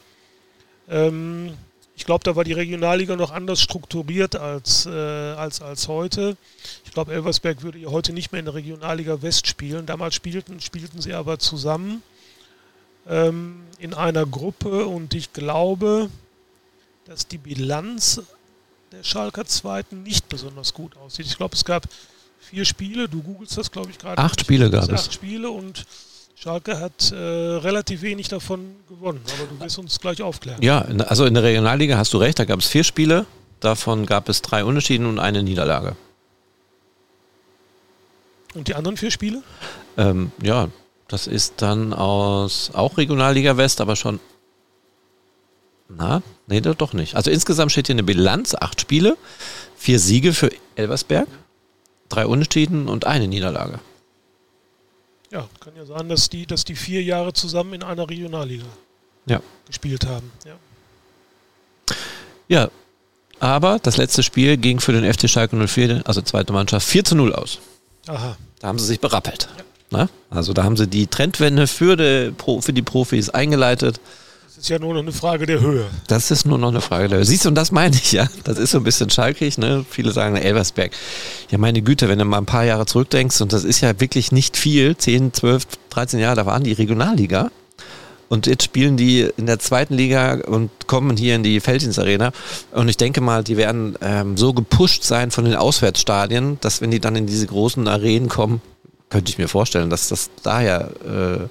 Ähm, 0.88 1.52
ich 1.94 2.06
glaube, 2.06 2.24
da 2.24 2.34
war 2.34 2.42
die 2.42 2.54
Regionalliga 2.54 3.16
noch 3.16 3.30
anders 3.30 3.60
strukturiert 3.60 4.34
als, 4.34 4.86
äh, 4.86 4.90
als, 4.90 5.60
als 5.60 5.88
heute. 5.88 6.36
Ich 6.84 6.92
glaube, 6.92 7.12
Elversberg 7.12 7.62
würde 7.62 7.84
heute 7.86 8.14
nicht 8.14 8.32
mehr 8.32 8.38
in 8.38 8.46
der 8.46 8.54
Regionalliga 8.54 9.20
West 9.20 9.46
spielen. 9.46 9.84
Damals 9.84 10.14
spielten, 10.14 10.60
spielten 10.60 11.02
sie 11.02 11.12
aber 11.12 11.38
zusammen 11.38 12.02
ähm, 13.06 13.60
in 13.78 13.92
einer 13.92 14.24
Gruppe 14.24 14.86
und 14.86 15.14
ich 15.14 15.32
glaube, 15.34 16.08
dass 17.04 17.28
die 17.28 17.38
Bilanz 17.38 18.22
der 18.90 19.04
Schalker 19.04 19.44
Zweiten 19.44 20.02
nicht 20.02 20.28
besonders 20.28 20.72
gut 20.72 20.96
aussieht. 20.96 21.26
Ich 21.26 21.36
glaube, 21.36 21.54
es 21.54 21.64
gab 21.64 21.86
vier 22.40 22.64
Spiele, 22.64 23.08
du 23.08 23.22
googelst 23.22 23.56
das, 23.58 23.70
glaube 23.70 23.90
ich, 23.90 23.98
gerade. 23.98 24.20
Acht 24.20 24.40
Spiele 24.40 24.70
gab 24.70 24.84
es. 24.84 25.06
Acht 25.06 25.12
Spiele 25.12 25.50
und 25.50 25.84
Schalke 26.43 26.80
hat 26.80 27.12
äh, 27.12 27.14
relativ 27.14 28.03
wenig 28.03 28.26
davon 28.26 28.74
gewonnen, 28.88 29.20
aber 29.38 29.47
du 29.47 29.61
wirst 29.61 29.78
uns 29.78 30.01
gleich 30.01 30.22
aufklären. 30.22 30.61
Ja, 30.61 30.80
also 30.80 31.24
in 31.24 31.34
der 31.34 31.45
Regionalliga 31.45 31.97
hast 31.97 32.12
du 32.14 32.18
recht, 32.18 32.36
da 32.40 32.45
gab 32.45 32.59
es 32.59 32.66
vier 32.66 32.82
Spiele, 32.82 33.26
davon 33.61 34.07
gab 34.07 34.28
es 34.28 34.43
drei 34.43 34.64
Unentschieden 34.64 35.07
und 35.07 35.20
eine 35.20 35.45
Niederlage. 35.45 35.95
Und 38.55 38.66
die 38.66 38.74
anderen 38.74 38.97
vier 38.97 39.12
Spiele? 39.12 39.45
Ähm, 39.97 40.32
ja, 40.43 40.68
das 41.07 41.28
ist 41.28 41.55
dann 41.59 41.95
aus 41.95 42.72
auch 42.74 42.99
Regionalliga 42.99 43.57
West, 43.57 43.80
aber 43.80 43.95
schon. 43.95 44.18
Na, 45.88 46.22
nee, 46.49 46.61
doch 46.61 46.93
nicht. 46.93 47.14
Also 47.14 47.30
insgesamt 47.30 47.70
steht 47.70 47.86
hier 47.86 47.95
eine 47.95 48.03
Bilanz, 48.03 48.57
acht 48.59 48.80
Spiele, 48.80 49.16
vier 49.76 50.01
Siege 50.01 50.32
für 50.32 50.51
Elversberg, 50.74 51.28
drei 52.09 52.26
Unentschieden 52.26 52.88
und 52.88 53.07
eine 53.07 53.28
Niederlage. 53.28 53.78
Ja, 55.32 55.48
kann 55.60 55.74
ja 55.74 55.86
sein, 55.86 56.08
dass 56.10 56.28
die, 56.28 56.46
dass 56.46 56.64
die 56.64 56.76
vier 56.76 57.02
Jahre 57.02 57.32
zusammen 57.32 57.72
in 57.72 57.82
einer 57.82 58.08
Regionalliga 58.08 58.66
ja. 59.24 59.40
gespielt 59.66 60.06
haben. 60.06 60.30
Ja. 60.44 61.96
ja, 62.48 62.70
aber 63.40 63.78
das 63.82 63.96
letzte 63.96 64.22
Spiel 64.22 64.58
ging 64.58 64.78
für 64.78 64.92
den 64.92 65.10
FC 65.10 65.30
Schalke 65.30 65.56
04, 65.56 66.02
also 66.04 66.20
zweite 66.20 66.52
Mannschaft, 66.52 66.86
4 66.86 67.04
zu 67.04 67.14
0 67.14 67.34
aus. 67.34 67.60
Aha. 68.06 68.36
Da 68.60 68.68
haben 68.68 68.78
sie 68.78 68.84
sich 68.84 69.00
berappelt. 69.00 69.48
Ja. 69.56 69.64
Na? 69.90 70.08
Also 70.28 70.52
da 70.52 70.64
haben 70.64 70.76
sie 70.76 70.86
die 70.86 71.06
Trendwende 71.06 71.66
für 71.66 71.96
die, 71.96 72.34
für 72.60 72.72
die 72.72 72.82
Profis 72.82 73.30
eingeleitet 73.30 74.00
ist 74.62 74.68
ja 74.68 74.78
nur 74.78 74.94
noch 74.94 75.00
eine 75.00 75.10
Frage 75.10 75.44
der 75.44 75.58
Höhe. 75.58 75.86
Das 76.06 76.30
ist 76.30 76.46
nur 76.46 76.56
noch 76.56 76.68
eine 76.68 76.80
Frage 76.80 77.08
der 77.08 77.18
Höhe. 77.18 77.24
Siehst 77.24 77.44
du, 77.44 77.48
und 77.48 77.56
das 77.56 77.72
meine 77.72 77.96
ich 77.96 78.12
ja. 78.12 78.28
Das 78.44 78.58
ist 78.58 78.70
so 78.70 78.78
ein 78.78 78.84
bisschen 78.84 79.10
schalkig, 79.10 79.58
ne? 79.58 79.84
Viele 79.90 80.12
sagen 80.12 80.36
Elversberg. 80.36 80.92
Ja, 81.50 81.58
meine 81.58 81.82
Güte, 81.82 82.08
wenn 82.08 82.20
du 82.20 82.24
mal 82.24 82.38
ein 82.38 82.46
paar 82.46 82.62
Jahre 82.62 82.86
zurückdenkst, 82.86 83.40
und 83.40 83.52
das 83.52 83.64
ist 83.64 83.80
ja 83.80 83.98
wirklich 83.98 84.30
nicht 84.30 84.56
viel, 84.56 84.96
10, 84.96 85.32
12, 85.32 85.66
13 85.90 86.20
Jahre, 86.20 86.36
da 86.36 86.46
waren 86.46 86.62
die 86.62 86.74
Regionalliga. 86.74 87.50
Und 88.28 88.46
jetzt 88.46 88.62
spielen 88.62 88.96
die 88.96 89.28
in 89.36 89.46
der 89.46 89.58
zweiten 89.58 89.94
Liga 89.94 90.38
und 90.46 90.70
kommen 90.86 91.16
hier 91.16 91.34
in 91.34 91.42
die 91.42 91.58
Feldins 91.58 91.98
Arena. 91.98 92.30
Und 92.70 92.88
ich 92.88 92.96
denke 92.96 93.20
mal, 93.20 93.42
die 93.42 93.56
werden 93.56 93.98
ähm, 94.00 94.36
so 94.36 94.52
gepusht 94.52 95.02
sein 95.02 95.32
von 95.32 95.44
den 95.44 95.56
Auswärtsstadien, 95.56 96.58
dass 96.60 96.80
wenn 96.80 96.92
die 96.92 97.00
dann 97.00 97.16
in 97.16 97.26
diese 97.26 97.48
großen 97.48 97.88
Arenen 97.88 98.28
kommen, 98.28 98.62
könnte 99.12 99.30
ich 99.30 99.36
mir 99.36 99.48
vorstellen, 99.48 99.90
dass 99.90 100.08
das 100.08 100.30
daher 100.42 100.90
äh, 101.04 101.42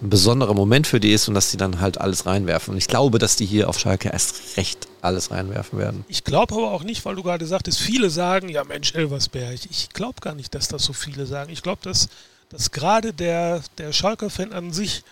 ein 0.00 0.10
besonderer 0.10 0.54
Moment 0.54 0.86
für 0.86 1.00
die 1.00 1.12
ist 1.12 1.26
und 1.26 1.34
dass 1.34 1.50
die 1.50 1.56
dann 1.56 1.80
halt 1.80 2.00
alles 2.00 2.24
reinwerfen. 2.24 2.72
Und 2.72 2.78
ich 2.78 2.86
glaube, 2.86 3.18
dass 3.18 3.34
die 3.34 3.46
hier 3.46 3.68
auf 3.68 3.80
Schalke 3.80 4.10
erst 4.10 4.56
recht 4.56 4.86
alles 5.02 5.32
reinwerfen 5.32 5.76
werden. 5.80 6.04
Ich 6.06 6.22
glaube 6.22 6.54
aber 6.54 6.70
auch 6.70 6.84
nicht, 6.84 7.04
weil 7.04 7.16
du 7.16 7.24
gerade 7.24 7.44
sagtest, 7.46 7.80
viele 7.80 8.10
sagen, 8.10 8.48
ja 8.48 8.62
Mensch, 8.62 8.94
Elversberg. 8.94 9.58
Ich 9.68 9.88
glaube 9.88 10.20
gar 10.20 10.36
nicht, 10.36 10.54
dass 10.54 10.68
das 10.68 10.84
so 10.84 10.92
viele 10.92 11.26
sagen. 11.26 11.50
Ich 11.52 11.62
glaube, 11.62 11.80
dass, 11.82 12.08
dass 12.48 12.70
gerade 12.70 13.12
der, 13.12 13.60
der 13.76 13.92
Schalker-Fan 13.92 14.52
an 14.52 14.72
sich, 14.72 15.02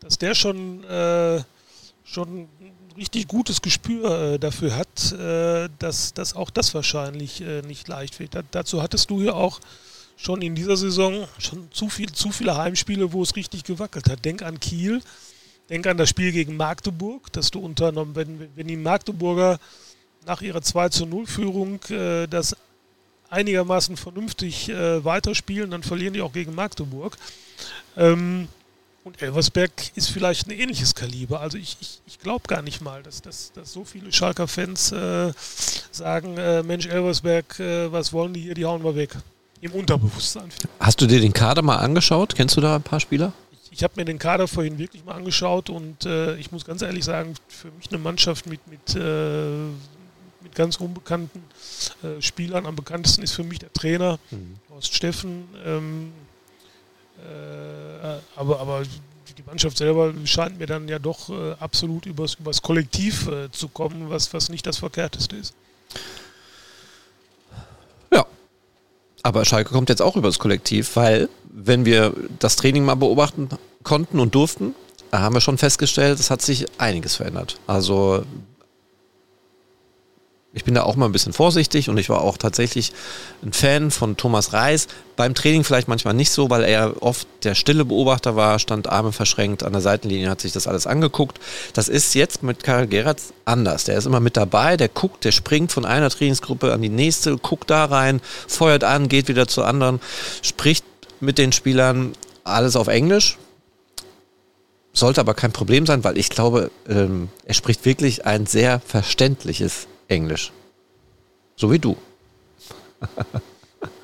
dass 0.00 0.18
der 0.18 0.34
schon, 0.34 0.82
äh, 0.82 1.40
schon 2.02 2.48
richtig 2.96 3.28
gutes 3.28 3.62
Gespür 3.62 4.32
äh, 4.34 4.38
dafür 4.40 4.74
hat, 4.74 5.12
äh, 5.12 5.68
dass, 5.78 6.14
dass 6.14 6.34
auch 6.34 6.50
das 6.50 6.74
wahrscheinlich 6.74 7.42
äh, 7.42 7.62
nicht 7.62 7.86
leicht 7.86 8.18
wird. 8.18 8.34
Da, 8.34 8.42
dazu 8.50 8.82
hattest 8.82 9.10
du 9.10 9.22
ja 9.22 9.34
auch 9.34 9.60
schon 10.18 10.42
in 10.42 10.54
dieser 10.54 10.76
Saison 10.76 11.26
schon 11.38 11.68
zu, 11.70 11.88
viel, 11.88 12.12
zu 12.12 12.32
viele 12.32 12.56
Heimspiele, 12.56 13.12
wo 13.12 13.22
es 13.22 13.36
richtig 13.36 13.62
gewackelt 13.64 14.10
hat. 14.10 14.24
Denk 14.24 14.42
an 14.42 14.58
Kiel, 14.58 15.00
denk 15.70 15.86
an 15.86 15.96
das 15.96 16.08
Spiel 16.08 16.32
gegen 16.32 16.56
Magdeburg, 16.56 17.32
dass 17.32 17.50
du 17.52 17.60
unternommen, 17.60 18.16
wenn, 18.16 18.48
wenn 18.56 18.66
die 18.66 18.76
Magdeburger 18.76 19.58
nach 20.26 20.42
ihrer 20.42 20.60
2 20.60 20.88
zu 20.88 21.06
0 21.06 21.26
Führung 21.26 21.80
äh, 21.90 22.26
das 22.26 22.56
einigermaßen 23.30 23.96
vernünftig 23.96 24.68
äh, 24.70 25.04
weiterspielen, 25.04 25.70
dann 25.70 25.84
verlieren 25.84 26.14
die 26.14 26.20
auch 26.20 26.32
gegen 26.32 26.54
Magdeburg. 26.54 27.16
Ähm, 27.96 28.48
und 29.04 29.22
Elversberg 29.22 29.70
ist 29.94 30.10
vielleicht 30.10 30.48
ein 30.48 30.50
ähnliches 30.50 30.94
Kaliber. 30.94 31.40
Also 31.40 31.58
ich, 31.58 31.76
ich, 31.80 32.00
ich 32.06 32.18
glaube 32.18 32.48
gar 32.48 32.62
nicht 32.62 32.80
mal, 32.80 33.02
dass, 33.04 33.22
dass, 33.22 33.52
dass 33.52 33.72
so 33.72 33.84
viele 33.84 34.12
Schalker-Fans 34.12 34.92
äh, 34.92 35.32
sagen, 35.92 36.36
äh, 36.36 36.62
Mensch, 36.64 36.86
Elversberg, 36.86 37.60
äh, 37.60 37.92
was 37.92 38.12
wollen 38.12 38.34
die 38.34 38.40
hier, 38.40 38.54
die 38.54 38.64
hauen 38.64 38.82
wir 38.82 38.96
weg 38.96 39.14
im 39.60 39.72
Unterbewusstsein. 39.72 40.48
Hast 40.80 41.00
du 41.00 41.06
dir 41.06 41.20
den 41.20 41.32
Kader 41.32 41.62
mal 41.62 41.76
angeschaut? 41.76 42.34
Kennst 42.34 42.56
du 42.56 42.60
da 42.60 42.76
ein 42.76 42.82
paar 42.82 43.00
Spieler? 43.00 43.32
Ich, 43.64 43.72
ich 43.72 43.82
habe 43.82 43.94
mir 43.96 44.04
den 44.04 44.18
Kader 44.18 44.48
vorhin 44.48 44.78
wirklich 44.78 45.04
mal 45.04 45.14
angeschaut 45.14 45.70
und 45.70 46.04
äh, 46.04 46.36
ich 46.36 46.52
muss 46.52 46.64
ganz 46.64 46.82
ehrlich 46.82 47.04
sagen, 47.04 47.34
für 47.48 47.70
mich 47.72 47.88
eine 47.90 47.98
Mannschaft 47.98 48.46
mit, 48.46 48.60
mit, 48.68 48.94
äh, 48.94 49.68
mit 50.42 50.54
ganz 50.54 50.76
unbekannten 50.76 51.42
äh, 52.02 52.20
Spielern. 52.22 52.66
Am 52.66 52.76
bekanntesten 52.76 53.22
ist 53.22 53.32
für 53.32 53.44
mich 53.44 53.58
der 53.58 53.72
Trainer, 53.72 54.18
mhm. 54.30 54.56
Horst 54.70 54.94
Steffen. 54.94 55.44
Ähm, 55.64 56.12
äh, 57.18 58.18
aber, 58.36 58.60
aber 58.60 58.82
die 59.36 59.42
Mannschaft 59.44 59.78
selber 59.78 60.12
scheint 60.24 60.58
mir 60.58 60.66
dann 60.66 60.88
ja 60.88 60.98
doch 60.98 61.30
äh, 61.30 61.52
absolut 61.58 62.06
übers, 62.06 62.34
übers 62.34 62.62
Kollektiv 62.62 63.28
äh, 63.28 63.50
zu 63.50 63.68
kommen, 63.68 64.10
was, 64.10 64.32
was 64.32 64.48
nicht 64.48 64.66
das 64.66 64.78
Verkehrteste 64.78 65.36
ist. 65.36 65.54
Aber 69.22 69.44
Schalke 69.44 69.72
kommt 69.72 69.88
jetzt 69.88 70.02
auch 70.02 70.16
übers 70.16 70.38
Kollektiv, 70.38 70.96
weil 70.96 71.28
wenn 71.50 71.84
wir 71.84 72.12
das 72.38 72.56
Training 72.56 72.84
mal 72.84 72.94
beobachten 72.94 73.48
konnten 73.82 74.20
und 74.20 74.34
durften, 74.34 74.74
haben 75.12 75.34
wir 75.34 75.40
schon 75.40 75.58
festgestellt, 75.58 76.20
es 76.20 76.30
hat 76.30 76.42
sich 76.42 76.66
einiges 76.78 77.16
verändert. 77.16 77.58
Also 77.66 78.22
ich 80.54 80.64
bin 80.64 80.74
da 80.74 80.82
auch 80.82 80.96
mal 80.96 81.04
ein 81.04 81.12
bisschen 81.12 81.34
vorsichtig 81.34 81.90
und 81.90 81.98
ich 81.98 82.08
war 82.08 82.22
auch 82.22 82.38
tatsächlich 82.38 82.92
ein 83.42 83.52
Fan 83.52 83.90
von 83.90 84.16
Thomas 84.16 84.54
Reis. 84.54 84.88
Beim 85.14 85.34
Training 85.34 85.62
vielleicht 85.62 85.88
manchmal 85.88 86.14
nicht 86.14 86.30
so, 86.30 86.48
weil 86.48 86.64
er 86.64 87.02
oft 87.02 87.28
der 87.44 87.54
stille 87.54 87.84
Beobachter 87.84 88.34
war, 88.34 88.58
stand 88.58 88.88
Arme 88.88 89.12
verschränkt 89.12 89.62
an 89.62 89.72
der 89.72 89.82
Seitenlinie, 89.82 90.30
hat 90.30 90.40
sich 90.40 90.52
das 90.52 90.66
alles 90.66 90.86
angeguckt. 90.86 91.38
Das 91.74 91.88
ist 91.88 92.14
jetzt 92.14 92.42
mit 92.42 92.62
Karl 92.62 92.86
Geratz 92.86 93.34
anders. 93.44 93.84
Der 93.84 93.98
ist 93.98 94.06
immer 94.06 94.20
mit 94.20 94.38
dabei, 94.38 94.78
der 94.78 94.88
guckt, 94.88 95.24
der 95.26 95.32
springt 95.32 95.70
von 95.70 95.84
einer 95.84 96.08
Trainingsgruppe 96.08 96.72
an 96.72 96.80
die 96.80 96.88
nächste, 96.88 97.36
guckt 97.36 97.68
da 97.68 97.84
rein, 97.84 98.22
feuert 98.46 98.84
an, 98.84 99.08
geht 99.08 99.28
wieder 99.28 99.48
zur 99.48 99.66
anderen, 99.66 100.00
spricht 100.40 100.84
mit 101.20 101.36
den 101.36 101.52
Spielern 101.52 102.12
alles 102.44 102.74
auf 102.74 102.88
Englisch. 102.88 103.36
Sollte 104.94 105.20
aber 105.20 105.34
kein 105.34 105.52
Problem 105.52 105.84
sein, 105.84 106.02
weil 106.04 106.16
ich 106.16 106.30
glaube, 106.30 106.70
ähm, 106.88 107.28
er 107.44 107.54
spricht 107.54 107.84
wirklich 107.84 108.24
ein 108.24 108.46
sehr 108.46 108.80
verständliches 108.80 109.86
Englisch. 110.08 110.52
So 111.56 111.70
wie 111.70 111.78
du. 111.78 111.96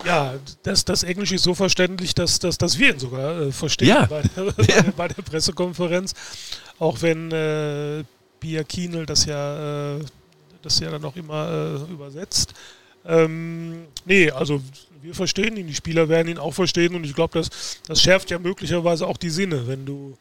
Ja, 0.05 0.35
das, 0.63 0.85
das 0.85 1.03
Englisch 1.03 1.33
ist 1.33 1.45
so 1.45 1.55
verständlich, 1.55 2.15
dass, 2.15 2.39
dass, 2.39 2.59
dass 2.59 2.79
wir 2.79 2.93
ihn 2.93 2.99
sogar 2.99 3.41
äh, 3.41 3.53
verstehen 3.53 3.89
ja. 3.89 4.07
bei, 4.07 4.23
der, 4.23 4.45
ja. 4.69 4.85
bei, 4.97 5.09
der, 5.09 5.23
Pressekonferenz. 5.23 6.15
Auch 6.79 7.01
wenn 7.03 7.33
äh, 7.33 8.05
Pia 8.39 8.63
Kienel 8.65 9.07
das 9.07 9.25
ja, 9.25 9.97
äh, 9.97 10.05
das 10.63 10.79
ja 10.79 10.91
dann 10.91 11.05
auch 11.05 11.17
immer 11.17 11.79
äh, 11.89 11.93
übersetzt. 11.93 12.55
Ähm, 13.07 13.87
nee, 14.05 14.31
also 14.31 14.61
wir 15.03 15.15
verstehen 15.15 15.57
ihn, 15.57 15.67
die 15.67 15.75
Spieler 15.75 16.09
werden 16.09 16.29
ihn 16.29 16.39
auch 16.39 16.53
verstehen 16.53 16.95
und 16.95 17.05
ich 17.05 17.15
glaube, 17.15 17.39
das, 17.39 17.81
das 17.87 18.01
schärft 18.01 18.31
ja 18.31 18.39
möglicherweise 18.39 19.07
auch 19.07 19.17
die 19.17 19.31
Sinne, 19.31 19.67
wenn 19.67 19.85
du, 19.85 20.17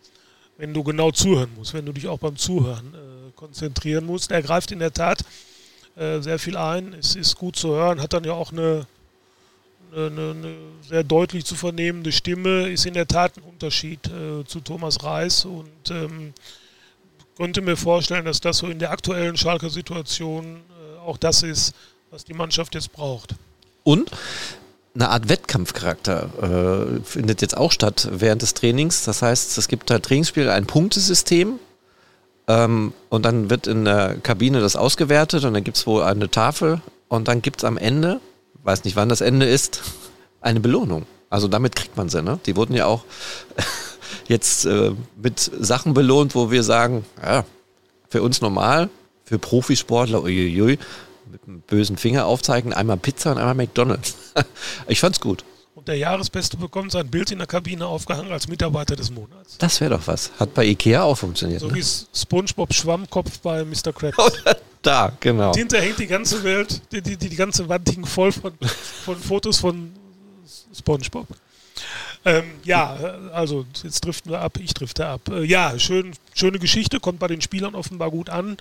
wenn 0.58 0.74
du 0.74 0.84
genau 0.84 1.12
zuhören 1.12 1.50
musst, 1.56 1.74
wenn 1.74 1.86
du 1.86 1.94
dich 1.94 2.08
auch 2.08 2.20
beim 2.20 2.36
Zuhören 2.38 2.94
äh, 2.94 3.32
konzentrieren 3.36 4.06
musst. 4.06 4.32
Er 4.32 4.42
greift 4.42 4.72
in 4.72 4.80
der 4.80 4.94
Tat 4.94 5.24
äh, 5.96 6.20
sehr 6.22 6.40
viel 6.40 6.58
ein. 6.58 6.94
Es 6.94 7.16
ist 7.16 7.38
gut 7.38 7.56
zu 7.56 7.70
hören, 7.70 8.02
hat 8.02 8.14
dann 8.14 8.24
ja 8.24 8.34
auch 8.34 8.52
eine, 8.52 8.88
eine, 9.96 10.32
eine 10.32 10.56
sehr 10.88 11.04
deutlich 11.04 11.46
zu 11.46 11.56
vernehmende 11.56 12.12
Stimme, 12.12 12.70
ist 12.70 12.86
in 12.86 12.94
der 12.94 13.08
Tat 13.08 13.38
ein 13.38 13.44
Unterschied 13.44 14.00
äh, 14.08 14.44
zu 14.46 14.60
Thomas 14.60 15.04
Reis 15.04 15.46
und 15.46 15.92
ähm, 15.92 16.34
konnte 17.36 17.62
mir 17.62 17.78
vorstellen, 17.78 18.26
dass 18.26 18.42
das 18.42 18.58
so 18.58 18.68
in 18.68 18.80
der 18.80 18.92
aktuellen 18.92 19.38
Schalker 19.38 19.70
Situation 19.70 20.58
äh, 20.58 21.00
auch 21.00 21.18
das 21.18 21.44
ist, 21.44 21.76
was 22.12 22.26
die 22.26 22.34
Mannschaft 22.34 22.76
jetzt 22.76 22.92
braucht. 22.94 23.36
Und 23.84 24.10
eine 24.96 25.10
Art 25.10 25.28
Wettkampfcharakter 25.28 27.00
äh, 27.00 27.04
findet 27.04 27.42
jetzt 27.42 27.58
auch 27.58 27.72
statt 27.72 28.08
während 28.12 28.42
des 28.42 28.54
Trainings. 28.54 29.04
Das 29.04 29.22
heißt, 29.22 29.58
es 29.58 29.68
gibt 29.68 29.90
da 29.90 30.00
Trainingsspiele 30.00 30.52
ein 30.52 30.68
Punktesystem 30.68 31.60
Ähm, 32.48 32.94
und 33.10 33.26
dann 33.26 33.50
wird 33.50 33.68
in 33.68 33.86
der 33.86 34.16
Kabine 34.16 34.60
das 34.60 34.76
ausgewertet 34.76 35.46
und 35.46 35.54
dann 35.54 35.64
gibt 35.64 35.78
es 35.78 35.88
wohl 35.88 36.04
eine 36.04 36.30
Tafel 36.30 36.82
und 37.08 37.28
dann 37.28 37.42
gibt 37.42 37.60
es 37.60 37.64
am 37.64 37.78
Ende, 37.78 38.20
weiß 38.64 38.84
nicht 38.84 38.96
wann 38.96 39.10
das 39.10 39.22
Ende 39.22 39.46
ist, 39.46 39.82
eine 40.42 40.60
Belohnung. 40.60 41.06
Also 41.30 41.48
damit 41.48 41.76
kriegt 41.76 41.98
man 41.98 42.10
sie, 42.10 42.22
ne? 42.22 42.40
Die 42.46 42.56
wurden 42.56 42.76
ja 42.76 42.86
auch 42.86 43.06
jetzt 44.28 44.66
äh, 44.66 44.92
mit 45.22 45.40
Sachen 45.40 45.94
belohnt, 45.94 46.36
wo 46.36 46.52
wir 46.52 46.64
sagen, 46.64 47.06
ja, 47.22 47.46
für 48.10 48.22
uns 48.22 48.42
normal, 48.42 48.90
für 49.24 49.40
Profisportler, 49.40 50.22
uiuiui, 50.22 50.78
mit 51.32 51.42
einem 51.48 51.62
bösen 51.62 51.98
Finger 51.98 52.26
aufzeigen, 52.26 52.74
einmal 52.74 52.98
Pizza 52.98 53.32
und 53.32 53.38
einmal 53.40 53.56
McDonalds. 53.56 54.16
ich 54.88 55.00
fand's 55.00 55.20
gut. 55.20 55.44
Und 55.84 55.90
der 55.90 55.98
Jahresbeste 55.98 56.56
bekommt 56.56 56.94
sein 56.94 57.10
Bild 57.10 57.32
in 57.32 57.40
der 57.40 57.48
Kabine 57.48 57.86
aufgehangen 57.86 58.32
als 58.32 58.48
Mitarbeiter 58.48 58.96
des 58.96 59.12
Monats. 59.12 59.58
Das 59.58 59.82
wäre 59.82 59.98
doch 59.98 60.08
was. 60.08 60.32
Hat 60.40 60.54
bei 60.54 60.66
Ikea 60.66 61.04
auch 61.04 61.18
funktioniert. 61.18 61.60
So 61.60 61.68
ne? 61.68 61.76
wie 61.76 61.84
Spongebob 61.84 62.74
Schwammkopf 62.74 63.40
bei 63.40 63.66
Mr. 63.66 63.92
Krabs. 63.92 64.16
da, 64.82 65.12
genau. 65.20 65.50
Und 65.50 65.58
hinterher 65.58 65.86
hängt 65.86 66.00
die 66.00 66.08
ganze 66.08 66.42
Welt, 66.42 66.82
die, 66.94 67.02
die, 67.02 67.18
die 67.18 67.36
ganze 67.36 67.68
Wand 67.68 67.90
hing 67.90 68.06
voll 68.06 68.32
von, 68.32 68.54
von 69.04 69.18
Fotos 69.18 69.58
von 69.58 69.92
Spongebob. 70.74 71.28
Ähm, 72.24 72.46
ja, 72.64 72.94
also 73.34 73.66
jetzt 73.84 74.06
driften 74.06 74.32
wir 74.32 74.40
ab, 74.40 74.58
ich 74.62 74.74
drifte 74.74 75.06
ab. 75.06 75.28
Äh, 75.30 75.44
ja, 75.44 75.78
schön, 75.80 76.14
schöne 76.34 76.60
Geschichte, 76.60 77.02
kommt 77.02 77.20
bei 77.20 77.28
den 77.28 77.42
Spielern 77.42 77.76
offenbar 77.76 78.10
gut 78.10 78.30
an. 78.30 78.56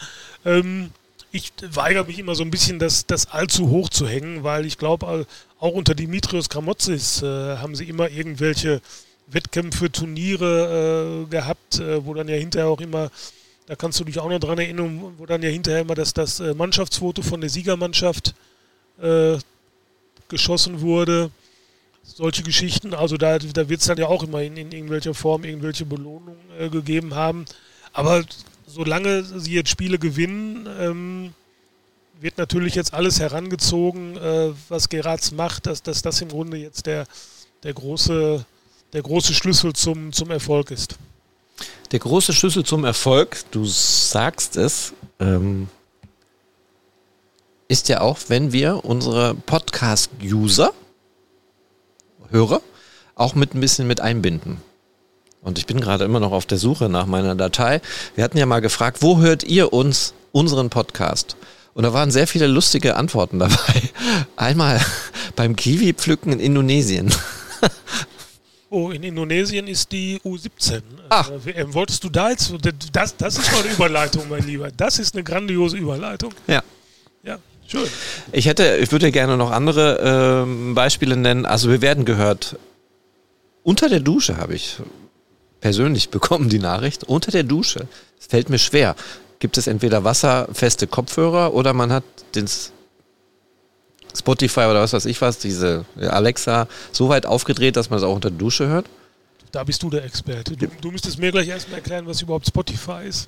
Ähm, 0.44 0.90
ich 1.30 1.52
weigere 1.70 2.04
mich 2.04 2.18
immer 2.18 2.34
so 2.34 2.42
ein 2.42 2.50
bisschen, 2.50 2.78
das, 2.78 3.06
das 3.06 3.30
allzu 3.30 3.70
hoch 3.70 3.88
zu 3.88 4.06
hängen, 4.08 4.42
weil 4.42 4.66
ich 4.66 4.76
glaube, 4.76 5.26
auch 5.62 5.74
unter 5.74 5.94
Dimitrios 5.94 6.48
Gramotzis 6.48 7.22
äh, 7.22 7.26
haben 7.56 7.76
sie 7.76 7.88
immer 7.88 8.10
irgendwelche 8.10 8.80
Wettkämpfe, 9.28 9.92
Turniere 9.92 11.22
äh, 11.22 11.30
gehabt, 11.30 11.78
äh, 11.78 12.04
wo 12.04 12.14
dann 12.14 12.26
ja 12.26 12.34
hinterher 12.34 12.68
auch 12.68 12.80
immer, 12.80 13.12
da 13.66 13.76
kannst 13.76 14.00
du 14.00 14.04
dich 14.04 14.18
auch 14.18 14.28
noch 14.28 14.40
dran 14.40 14.58
erinnern, 14.58 15.14
wo 15.16 15.24
dann 15.24 15.40
ja 15.40 15.50
hinterher 15.50 15.82
immer 15.82 15.94
das, 15.94 16.14
das 16.14 16.40
äh, 16.40 16.52
Mannschaftsfoto 16.52 17.22
von 17.22 17.40
der 17.40 17.48
Siegermannschaft 17.48 18.34
äh, 19.00 19.38
geschossen 20.28 20.80
wurde 20.80 21.30
solche 22.02 22.42
Geschichten. 22.42 22.92
Also 22.92 23.16
da, 23.16 23.38
da 23.38 23.68
wird 23.68 23.80
es 23.80 23.86
dann 23.86 23.98
ja 23.98 24.08
auch 24.08 24.24
immer 24.24 24.42
in, 24.42 24.56
in 24.56 24.72
irgendwelcher 24.72 25.14
Form 25.14 25.44
irgendwelche 25.44 25.84
Belohnungen 25.84 26.40
äh, 26.58 26.70
gegeben 26.70 27.14
haben. 27.14 27.44
Aber 27.92 28.24
solange 28.66 29.22
sie 29.22 29.52
jetzt 29.52 29.70
Spiele 29.70 30.00
gewinnen, 30.00 30.68
ähm, 30.80 31.34
wird 32.22 32.38
natürlich 32.38 32.74
jetzt 32.74 32.94
alles 32.94 33.20
herangezogen, 33.20 34.16
äh, 34.16 34.52
was 34.68 34.88
Geratz 34.88 35.32
macht, 35.32 35.66
dass, 35.66 35.82
dass 35.82 36.02
das 36.02 36.20
im 36.20 36.28
Grunde 36.28 36.56
jetzt 36.56 36.86
der, 36.86 37.06
der, 37.62 37.74
große, 37.74 38.44
der 38.92 39.02
große 39.02 39.34
Schlüssel 39.34 39.72
zum, 39.72 40.12
zum 40.12 40.30
Erfolg 40.30 40.70
ist. 40.70 40.96
Der 41.90 41.98
große 41.98 42.32
Schlüssel 42.32 42.64
zum 42.64 42.84
Erfolg, 42.84 43.44
du 43.50 43.64
sagst 43.64 44.56
es, 44.56 44.92
ähm, 45.20 45.68
ist 47.68 47.88
ja 47.88 48.00
auch, 48.00 48.18
wenn 48.28 48.52
wir 48.52 48.84
unsere 48.84 49.34
Podcast-User 49.34 50.72
Hörer 52.30 52.62
auch 53.14 53.34
mit 53.34 53.54
ein 53.54 53.60
bisschen 53.60 53.86
mit 53.86 54.00
einbinden. 54.00 54.58
Und 55.42 55.58
ich 55.58 55.66
bin 55.66 55.80
gerade 55.80 56.04
immer 56.04 56.20
noch 56.20 56.32
auf 56.32 56.46
der 56.46 56.58
Suche 56.58 56.88
nach 56.88 57.06
meiner 57.06 57.34
Datei. 57.34 57.80
Wir 58.14 58.24
hatten 58.24 58.38
ja 58.38 58.46
mal 58.46 58.60
gefragt, 58.60 59.02
wo 59.02 59.18
hört 59.18 59.42
ihr 59.42 59.72
uns, 59.72 60.14
unseren 60.32 60.70
Podcast? 60.70 61.36
Und 61.74 61.84
da 61.84 61.92
waren 61.92 62.10
sehr 62.10 62.26
viele 62.26 62.46
lustige 62.46 62.96
Antworten 62.96 63.38
dabei. 63.38 63.82
Einmal 64.36 64.80
beim 65.36 65.56
Kiwi-Pflücken 65.56 66.32
in 66.32 66.40
Indonesien. 66.40 67.12
Oh, 68.74 68.90
in 68.90 69.02
Indonesien 69.02 69.66
ist 69.68 69.92
die 69.92 70.18
U17. 70.24 70.80
Ach. 71.10 71.30
Äh, 71.44 71.74
wolltest 71.74 72.04
du 72.04 72.08
da 72.08 72.30
jetzt? 72.30 72.54
Das, 72.90 73.14
das 73.18 73.36
ist 73.36 73.52
mal 73.52 73.62
eine 73.62 73.70
Überleitung, 73.70 74.30
mein 74.30 74.46
Lieber. 74.46 74.70
Das 74.74 74.98
ist 74.98 75.14
eine 75.14 75.22
grandiose 75.22 75.76
Überleitung. 75.76 76.32
Ja. 76.46 76.62
Ja, 77.22 77.38
Schön. 77.66 77.86
Ich 78.32 78.46
hätte, 78.46 78.78
ich 78.78 78.90
würde 78.90 79.12
gerne 79.12 79.36
noch 79.36 79.50
andere 79.50 80.46
äh, 80.46 80.72
Beispiele 80.74 81.16
nennen. 81.16 81.46
Also 81.46 81.68
wir 81.68 81.82
werden 81.82 82.04
gehört. 82.04 82.56
Unter 83.62 83.88
der 83.88 84.00
Dusche 84.00 84.38
habe 84.38 84.54
ich 84.54 84.76
persönlich 85.60 86.08
bekommen 86.10 86.48
die 86.48 86.58
Nachricht. 86.58 87.04
Unter 87.04 87.30
der 87.30 87.44
Dusche. 87.44 87.86
Es 88.18 88.26
fällt 88.26 88.48
mir 88.48 88.58
schwer. 88.58 88.96
Gibt 89.43 89.59
es 89.59 89.66
entweder 89.66 90.05
wasserfeste 90.05 90.86
Kopfhörer 90.86 91.53
oder 91.53 91.72
man 91.72 91.93
hat 91.93 92.05
den 92.36 92.49
Spotify 94.16 94.61
oder 94.61 94.82
was 94.82 94.93
weiß 94.93 95.05
ich 95.07 95.20
was, 95.20 95.38
diese 95.38 95.84
Alexa 96.01 96.68
so 96.93 97.09
weit 97.09 97.26
aufgedreht, 97.26 97.74
dass 97.74 97.90
man 97.90 97.99
es 97.99 98.05
auch 98.05 98.14
unter 98.14 98.30
der 98.30 98.38
Dusche 98.38 98.68
hört? 98.68 98.86
Da 99.51 99.64
bist 99.64 99.82
du 99.82 99.90
der 99.90 100.05
Experte. 100.05 100.57
Du, 100.57 100.68
du 100.80 100.93
müsstest 100.93 101.18
mir 101.18 101.32
gleich 101.32 101.49
erstmal 101.49 101.78
erklären, 101.78 102.07
was 102.07 102.22
überhaupt 102.22 102.47
Spotify 102.47 103.05
ist. 103.05 103.26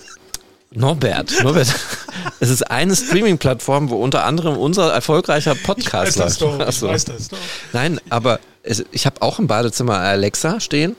Norbert, 0.72 1.32
Norbert, 1.44 1.72
es 2.40 2.50
ist 2.50 2.68
eine 2.68 2.96
Streaming-Plattform, 2.96 3.90
wo 3.90 4.02
unter 4.02 4.24
anderem 4.24 4.56
unser 4.56 4.92
erfolgreicher 4.92 5.54
Podcast 5.54 6.16
ich 6.16 6.20
weiß 6.20 6.40
läuft. 6.40 6.62
Das 6.62 6.80
doch, 6.80 6.88
ich 6.88 6.94
weiß 6.94 7.04
das 7.04 7.28
doch. 7.28 7.38
Nein, 7.72 8.00
aber 8.10 8.40
es, 8.64 8.84
ich 8.90 9.06
habe 9.06 9.22
auch 9.22 9.38
im 9.38 9.46
Badezimmer 9.46 9.98
Alexa 9.98 10.58
stehen. 10.58 10.96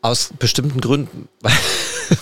Aus 0.00 0.30
bestimmten 0.38 0.80
Gründen. 0.80 1.28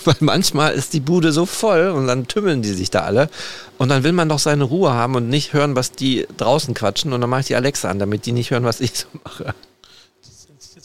Weil, 0.05 0.15
manchmal 0.19 0.73
ist 0.73 0.93
die 0.93 0.99
Bude 0.99 1.31
so 1.31 1.45
voll 1.45 1.89
und 1.89 2.07
dann 2.07 2.27
tümmeln 2.27 2.61
die 2.61 2.73
sich 2.73 2.89
da 2.89 3.01
alle. 3.01 3.29
Und 3.77 3.89
dann 3.89 4.03
will 4.03 4.11
man 4.11 4.29
doch 4.29 4.39
seine 4.39 4.63
Ruhe 4.63 4.93
haben 4.93 5.15
und 5.15 5.29
nicht 5.29 5.53
hören, 5.53 5.75
was 5.75 5.91
die 5.91 6.27
draußen 6.37 6.73
quatschen. 6.73 7.13
Und 7.13 7.21
dann 7.21 7.29
mache 7.29 7.41
ich 7.41 7.47
die 7.47 7.55
Alexa 7.55 7.89
an, 7.89 7.99
damit 7.99 8.25
die 8.25 8.31
nicht 8.31 8.51
hören, 8.51 8.63
was 8.63 8.81
ich 8.81 8.97
so 8.97 9.07
mache 9.23 9.55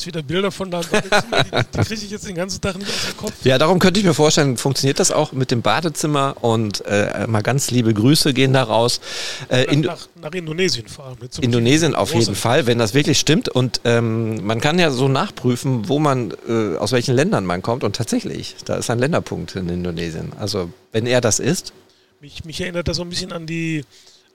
jetzt 0.07 0.15
wieder 0.15 0.23
Bilder 0.23 0.51
von 0.51 0.71
Badezimmer, 0.71 1.03
die, 1.45 1.79
die 1.79 1.85
kriege 1.85 1.95
ich 1.95 2.11
jetzt 2.11 2.27
den 2.27 2.35
ganzen 2.35 2.61
Tag 2.61 2.79
nicht 2.79 2.89
aus 2.89 3.07
dem 3.07 3.17
Kopf. 3.17 3.33
Ja, 3.45 3.59
darum 3.59 3.79
könnte 3.79 4.01
ich 4.01 4.07
mir 4.07 4.15
vorstellen, 4.15 4.57
funktioniert 4.57 4.99
das 4.99 5.11
auch 5.11 5.33
mit 5.33 5.51
dem 5.51 5.63
Badezimmer 5.63 6.37
und 6.41 6.85
äh, 6.87 7.27
mal 7.27 7.43
ganz 7.43 7.71
liebe 7.71 7.93
Grüße 7.93 8.33
gehen 8.33 8.53
da 8.53 8.63
raus. 8.63 9.01
Äh, 9.49 9.65
in, 9.65 9.81
nach, 9.81 10.09
nach, 10.21 10.33
Indonesien 10.33 10.87
vor 10.89 11.07
allem. 11.07 11.17
Indonesien 11.41 11.95
auf 11.95 12.15
jeden 12.15 12.35
Fall, 12.35 12.67
wenn 12.67 12.79
das 12.79 12.95
wirklich 12.95 13.19
stimmt. 13.19 13.49
Und 13.49 13.81
ähm, 13.85 14.45
man 14.45 14.61
kann 14.61 14.79
ja 14.79 14.91
so 14.91 15.09
nachprüfen, 15.09 15.89
wo 15.89 15.99
man, 15.99 16.33
äh, 16.49 16.77
aus 16.77 16.93
welchen 16.93 17.15
Ländern 17.15 17.45
man 17.45 17.63
kommt. 17.63 17.85
Und 17.85 17.97
tatsächlich, 17.97 18.57
da 18.65 18.77
ist 18.77 18.91
ein 18.91 18.99
Länderpunkt 18.99 19.57
in 19.57 19.69
Indonesien. 19.69 20.33
Also 20.39 20.71
wenn 20.93 21.07
er 21.07 21.21
das 21.21 21.39
ist. 21.39 21.73
Mich, 22.21 22.45
mich 22.45 22.61
erinnert 22.61 22.89
das 22.89 22.97
so 22.97 23.03
ein 23.03 23.11
bisschen 23.11 23.33
an 23.33 23.47
die, 23.47 23.85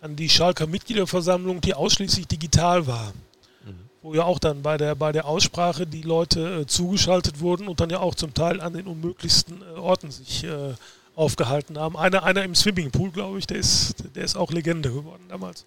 an 0.02 0.16
die 0.16 0.30
Schalker 0.30 0.68
Mitgliederversammlung, 0.68 1.62
die 1.62 1.74
ausschließlich 1.74 2.28
digital 2.28 2.88
war 2.88 3.14
wo 4.02 4.14
ja 4.14 4.24
auch 4.24 4.40
dann 4.40 4.62
bei 4.62 4.78
der, 4.78 4.96
bei 4.96 5.12
der 5.12 5.26
Aussprache 5.26 5.86
die 5.86 6.02
Leute 6.02 6.62
äh, 6.62 6.66
zugeschaltet 6.66 7.40
wurden 7.40 7.68
und 7.68 7.80
dann 7.80 7.90
ja 7.90 8.00
auch 8.00 8.16
zum 8.16 8.34
Teil 8.34 8.62
an 8.62 8.74
den 8.74 8.88
unmöglichsten 8.88 9.62
äh, 9.62 9.80
Orten 9.80 10.12
sich 10.12 10.44
äh, 10.44 10.74
aufgehalten 11.16 11.78
haben. 11.78 11.98
Einer, 11.98 12.24
einer 12.24 12.44
im 12.44 12.56
Swimmingpool, 12.56 13.12
glaube 13.12 13.40
ich, 13.40 13.48
der 13.48 13.58
ist, 13.58 13.96
der 14.16 14.24
ist 14.24 14.36
auch 14.36 14.52
Legende 14.52 14.92
geworden 14.92 15.24
damals. 15.30 15.66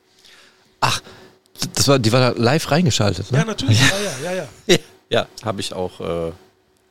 Ach, 0.80 1.00
das 1.74 1.86
war, 1.86 1.98
die 1.98 2.12
war 2.12 2.32
da 2.32 2.40
live 2.40 2.70
reingeschaltet, 2.70 3.30
ne? 3.30 3.38
Ja, 3.38 3.44
natürlich, 3.44 3.80
ja, 3.80 3.86
ja, 4.22 4.32
ja. 4.32 4.48
Ja, 4.66 4.76
ja 5.10 5.26
habe 5.44 5.60
ich 5.60 5.72
auch 5.72 6.00
äh, 6.00 6.32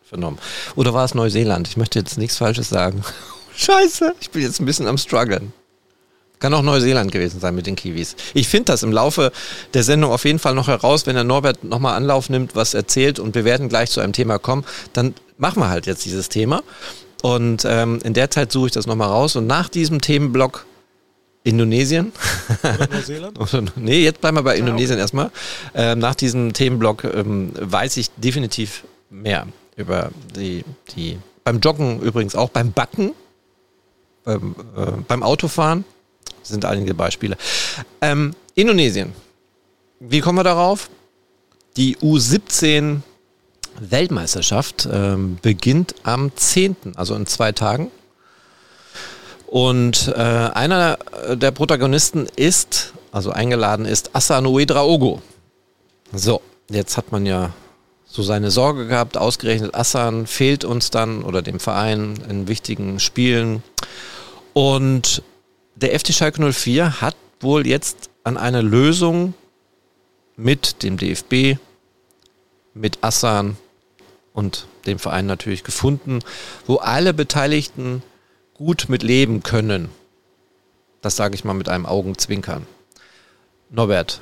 vernommen. 0.06 0.40
Oder 0.76 0.94
war 0.94 1.04
es 1.04 1.14
Neuseeland? 1.14 1.68
Ich 1.68 1.78
möchte 1.78 2.00
jetzt 2.00 2.18
nichts 2.18 2.38
Falsches 2.38 2.70
sagen. 2.70 3.04
Scheiße, 3.56 4.16
ich 4.22 4.32
bin 4.32 4.42
jetzt 4.42 4.60
ein 4.60 4.66
bisschen 4.66 4.88
am 4.88 4.98
struggeln. 4.98 5.54
Kann 6.44 6.54
auch 6.56 6.62
Neuseeland 6.62 7.10
gewesen 7.10 7.40
sein 7.40 7.56
mit 7.56 7.68
den 7.68 7.78
Kiwis. 7.78 8.18
Ich 8.34 8.50
finde 8.50 8.66
das 8.66 8.84
im 8.84 8.92
Laufe 8.92 9.32
der 9.74 9.82
Sendung 9.82 10.12
auf 10.12 10.26
jeden 10.26 10.40
Fall 10.40 10.54
noch 10.54 10.68
heraus, 10.68 11.06
wenn 11.06 11.16
der 11.16 11.24
Norbert 11.24 11.64
nochmal 11.64 11.96
Anlauf 11.96 12.30
nimmt, 12.30 12.54
was 12.54 12.74
erzählt 12.74 13.18
und 13.18 13.34
wir 13.34 13.46
werden 13.46 13.70
gleich 13.70 13.92
zu 13.92 14.02
einem 14.02 14.12
Thema 14.12 14.40
kommen, 14.40 14.66
dann 14.92 15.14
machen 15.38 15.62
wir 15.62 15.70
halt 15.70 15.86
jetzt 15.86 16.04
dieses 16.04 16.28
Thema. 16.28 16.62
Und 17.22 17.64
ähm, 17.66 18.00
in 18.04 18.14
der 18.14 18.30
Zeit 18.30 18.52
suche 18.52 18.66
ich 18.66 18.72
das 18.74 18.88
nochmal 18.88 19.08
raus 19.08 19.38
und 19.38 19.48
nach 19.48 19.70
diesem 19.70 20.02
Themenblock 20.02 20.66
Indonesien. 21.46 22.12
Oder 22.62 22.90
Neuseeland? 22.92 23.78
nee, 23.78 24.04
jetzt 24.04 24.20
bleiben 24.20 24.36
wir 24.36 24.44
bei 24.44 24.58
Indonesien 24.58 24.90
ja, 24.90 24.96
okay. 24.96 25.02
erstmal. 25.02 25.32
Ähm, 25.74 26.00
nach 26.00 26.16
diesem 26.16 26.52
Themenblock 26.52 27.06
ähm, 27.06 27.54
weiß 27.58 27.96
ich 27.96 28.10
definitiv 28.18 28.84
mehr 29.10 29.48
über 29.78 30.10
die, 30.36 30.66
die, 30.94 31.20
beim 31.46 31.62
Joggen 31.62 32.02
übrigens 32.02 32.36
auch, 32.36 32.50
beim 32.50 32.74
Backen, 32.74 33.14
beim, 34.26 34.58
äh, 34.76 34.92
beim 35.08 35.24
Autofahren 35.24 35.86
sind 36.44 36.66
einige 36.66 36.94
Beispiele. 36.94 37.38
Ähm, 38.02 38.36
Indonesien. 38.56 39.14
Wie 40.00 40.20
kommen 40.20 40.38
wir 40.38 40.44
darauf? 40.44 40.90
Die 41.78 41.98
U17 41.98 43.02
Weltmeisterschaft 43.80 44.88
ähm, 44.92 45.38
beginnt 45.42 45.96
am 46.04 46.36
10., 46.36 46.76
also 46.96 47.16
in 47.16 47.26
zwei 47.26 47.52
Tagen. 47.52 47.90
Und 49.48 50.12
äh, 50.16 50.20
einer 50.20 50.98
der 51.36 51.52
Protagonisten 51.52 52.28
ist, 52.36 52.94
also 53.12 53.32
eingeladen 53.32 53.86
ist, 53.86 54.16
Asanoe 54.16 54.66
Draogo. 54.66 55.22
So, 56.12 56.42
jetzt 56.70 56.98
hat 56.98 57.12
man 57.12 57.26
ja 57.26 57.54
so 58.06 58.22
seine 58.22 58.52
Sorge 58.52 58.88
gehabt, 58.88 59.18
ausgerechnet 59.18 59.74
Assan 59.74 60.28
fehlt 60.28 60.66
uns 60.66 60.92
dann 60.92 61.24
oder 61.24 61.42
dem 61.42 61.60
Verein 61.60 62.20
in 62.30 62.48
wichtigen 62.48 63.00
Spielen. 63.00 63.64
Und 64.54 65.24
der 65.84 66.00
FC 66.00 66.14
Schalke 66.14 66.52
04 66.52 67.02
hat 67.02 67.16
wohl 67.42 67.68
jetzt 67.68 68.10
an 68.24 68.38
einer 68.38 68.64
Lösung 68.64 69.34
mit 70.38 70.82
dem 70.82 70.98
DFB, 70.98 71.60
mit 72.74 73.00
Assan 73.02 73.58
und 74.32 74.66
den 74.86 74.98
Verein 74.98 75.26
natürlich 75.26 75.64
gefunden, 75.64 76.20
wo 76.66 76.78
alle 76.78 77.14
Beteiligten 77.14 78.02
gut 78.54 78.86
mit 78.88 79.04
leben 79.04 79.44
können. 79.44 79.90
Das 81.02 81.18
sage 81.18 81.36
ich 81.36 81.44
mal 81.44 81.54
mit 81.54 81.68
einem 81.68 81.86
Augenzwinkern. 81.86 82.66
Norbert, 83.70 84.22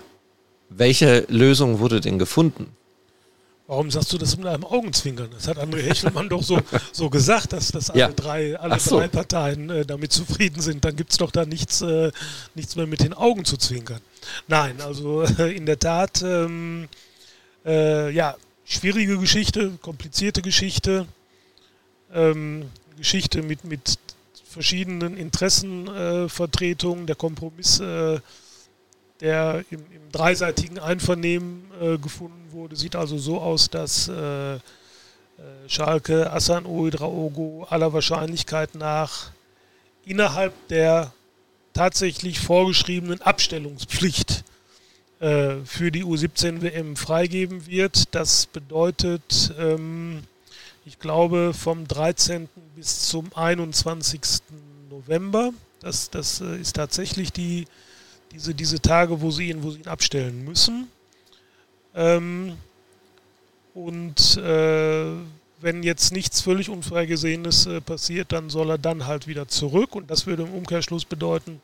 welche 0.69 1.25
Lösung 1.29 1.79
wurde 1.79 2.01
denn 2.01 2.17
gefunden? 2.17 2.75
Warum 3.71 3.89
sagst 3.89 4.11
du 4.11 4.17
das 4.17 4.35
mit 4.35 4.47
einem 4.47 4.65
Augenzwinkern? 4.65 5.29
Das 5.31 5.47
hat 5.47 5.57
André 5.57 5.81
Hechelmann 5.83 6.27
doch 6.27 6.43
so, 6.43 6.59
so 6.91 7.09
gesagt, 7.09 7.53
dass, 7.53 7.69
dass 7.69 7.89
alle, 7.89 7.99
ja. 8.01 8.09
drei, 8.09 8.59
alle 8.59 8.77
so. 8.77 8.99
drei 8.99 9.07
Parteien 9.07 9.69
äh, 9.69 9.85
damit 9.85 10.11
zufrieden 10.11 10.61
sind. 10.61 10.83
Dann 10.83 10.93
gibt 10.97 11.11
es 11.11 11.17
doch 11.17 11.31
da 11.31 11.45
nichts, 11.45 11.81
äh, 11.81 12.11
nichts 12.53 12.75
mehr 12.75 12.85
mit 12.85 12.99
den 12.99 13.13
Augen 13.13 13.45
zu 13.45 13.55
zwinkern. 13.55 14.01
Nein, 14.49 14.81
also 14.81 15.21
äh, 15.21 15.55
in 15.55 15.65
der 15.65 15.79
Tat, 15.79 16.21
ähm, 16.21 16.89
äh, 17.65 18.11
ja, 18.11 18.35
schwierige 18.65 19.17
Geschichte, 19.17 19.71
komplizierte 19.81 20.41
Geschichte, 20.41 21.07
ähm, 22.13 22.65
Geschichte 22.97 23.41
mit, 23.41 23.63
mit 23.63 23.99
verschiedenen 24.49 25.15
Interessenvertretungen, 25.15 27.07
der 27.07 27.15
Kompromiss, 27.15 27.79
äh, 27.79 28.19
der 29.21 29.63
im, 29.69 29.79
im, 29.79 30.11
dreiseitigen 30.11 30.77
Einvernehmen 30.77 31.71
äh, 31.79 31.97
gefunden 31.97 32.40
wurde, 32.51 32.75
sieht 32.75 32.95
also 32.95 33.17
so 33.17 33.39
aus, 33.39 33.69
dass 33.69 34.07
äh, 34.07 34.55
äh 34.55 34.59
Schalke 35.67 36.31
Asan 36.31 36.65
Oedraogo 36.65 37.65
aller 37.69 37.93
Wahrscheinlichkeit 37.93 38.75
nach 38.75 39.31
innerhalb 40.05 40.53
der 40.67 41.13
tatsächlich 41.73 42.39
vorgeschriebenen 42.39 43.21
Abstellungspflicht 43.21 44.43
äh, 45.19 45.57
für 45.65 45.91
die 45.91 46.03
U17 46.03 46.61
WM 46.61 46.95
freigeben 46.95 47.67
wird. 47.67 48.15
Das 48.15 48.47
bedeutet, 48.47 49.53
ähm, 49.59 50.23
ich 50.85 50.99
glaube, 50.99 51.53
vom 51.53 51.87
13. 51.87 52.49
bis 52.75 53.07
zum 53.07 53.29
21. 53.35 54.21
November. 54.89 55.51
Das, 55.79 56.09
das 56.09 56.41
äh, 56.41 56.57
ist 56.57 56.75
tatsächlich 56.75 57.31
die, 57.31 57.65
diese, 58.31 58.55
diese 58.55 58.79
Tage, 58.79 59.21
wo 59.21 59.31
sie 59.31 59.49
ihn, 59.49 59.63
wo 59.63 59.71
sie 59.71 59.79
ihn 59.79 59.87
abstellen 59.87 60.43
müssen. 60.43 60.87
Ähm, 61.95 62.57
und 63.73 64.37
äh, 64.37 65.11
wenn 65.59 65.83
jetzt 65.83 66.11
nichts 66.11 66.41
völlig 66.41 66.69
Unvorhergesehenes 66.69 67.67
äh, 67.67 67.81
passiert, 67.81 68.31
dann 68.31 68.49
soll 68.49 68.71
er 68.71 68.77
dann 68.77 69.05
halt 69.05 69.27
wieder 69.27 69.47
zurück. 69.47 69.95
Und 69.95 70.09
das 70.09 70.25
würde 70.25 70.43
im 70.43 70.53
Umkehrschluss 70.53 71.05
bedeuten, 71.05 71.61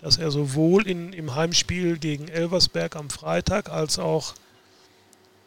dass 0.00 0.18
er 0.18 0.30
sowohl 0.30 0.86
in, 0.86 1.12
im 1.12 1.34
Heimspiel 1.34 1.98
gegen 1.98 2.28
Elversberg 2.28 2.96
am 2.96 3.10
Freitag 3.10 3.70
als 3.70 3.98
auch 3.98 4.34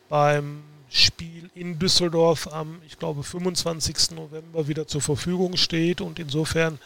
beim 0.10 0.64
Spiel 0.90 1.52
in 1.54 1.78
Düsseldorf 1.78 2.48
am, 2.48 2.82
ich 2.88 2.98
glaube, 2.98 3.22
25. 3.22 4.12
November 4.12 4.68
wieder 4.68 4.88
zur 4.88 5.02
Verfügung 5.02 5.56
steht 5.56 6.02
und 6.02 6.18
insofern 6.18 6.80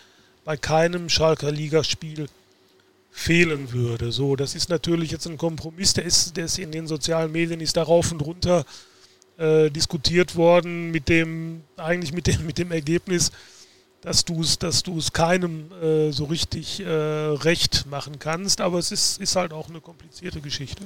bei 0.44 0.58
keinem 0.58 1.08
Schalker 1.08 1.52
Ligaspiel 1.52 2.28
fehlen 3.14 3.72
würde. 3.72 4.12
So, 4.12 4.36
das 4.36 4.56
ist 4.56 4.70
natürlich 4.70 5.12
jetzt 5.12 5.28
ein 5.28 5.38
Kompromiss, 5.38 5.94
der 5.94 6.04
ist, 6.04 6.36
der 6.36 6.46
ist 6.46 6.58
in 6.58 6.72
den 6.72 6.88
sozialen 6.88 7.32
Medien, 7.32 7.62
ist 7.62 7.78
da 7.78 7.84
rauf 7.84 8.12
und 8.12 8.22
runter 8.22 8.66
äh, 9.38 9.70
diskutiert 9.70 10.36
worden 10.36 10.92
mit 10.92 11.08
dem, 11.08 11.62
eigentlich 11.78 12.12
mit 12.12 12.28
dem, 12.28 12.46
mit 12.46 12.58
dem 12.58 12.72
Ergebnis, 12.72 13.32
dass 14.02 14.26
du 14.26 14.42
es 14.42 14.58
dass 14.58 14.84
keinem 15.14 15.72
äh, 15.82 16.12
so 16.12 16.26
richtig 16.26 16.82
äh, 16.82 16.90
recht 16.90 17.86
machen 17.90 18.18
kannst. 18.20 18.60
Aber 18.60 18.80
es 18.80 18.92
ist, 18.92 19.22
ist 19.22 19.36
halt 19.36 19.54
auch 19.54 19.70
eine 19.70 19.80
komplizierte 19.80 20.42
Geschichte. 20.42 20.84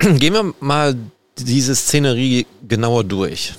Gehen 0.00 0.34
wir 0.34 0.52
mal 0.60 0.96
diese 1.38 1.76
Szenerie 1.76 2.46
genauer 2.66 3.04
durch. 3.04 3.54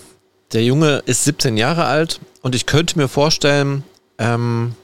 Der 0.51 0.63
Junge 0.63 1.03
ist 1.05 1.23
17 1.23 1.57
Jahre 1.57 1.85
alt 1.85 2.19
und 2.41 2.53
ich 2.53 2.65
könnte 2.65 2.97
mir 2.99 3.07
vorstellen, 3.07 3.83
ähm, 4.17 4.75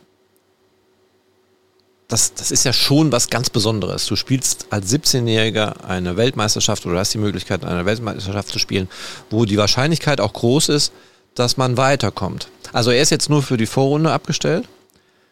das, 2.13 2.35
das 2.35 2.51
ist 2.51 2.63
ja 2.63 2.73
schon 2.73 3.11
was 3.11 3.31
ganz 3.31 3.49
Besonderes. 3.49 4.05
Du 4.05 4.15
spielst 4.15 4.67
als 4.69 4.93
17-Jähriger 4.93 5.83
eine 5.83 6.15
Weltmeisterschaft 6.15 6.85
oder 6.85 6.99
hast 6.99 7.15
die 7.15 7.17
Möglichkeit, 7.17 7.65
eine 7.65 7.87
Weltmeisterschaft 7.87 8.49
zu 8.49 8.59
spielen, 8.59 8.87
wo 9.31 9.45
die 9.45 9.57
Wahrscheinlichkeit 9.57 10.21
auch 10.21 10.31
groß 10.31 10.69
ist, 10.69 10.93
dass 11.33 11.57
man 11.57 11.75
weiterkommt. 11.75 12.49
Also 12.71 12.91
er 12.91 13.01
ist 13.01 13.09
jetzt 13.09 13.31
nur 13.31 13.41
für 13.41 13.57
die 13.57 13.65
Vorrunde 13.65 14.11
abgestellt, 14.11 14.67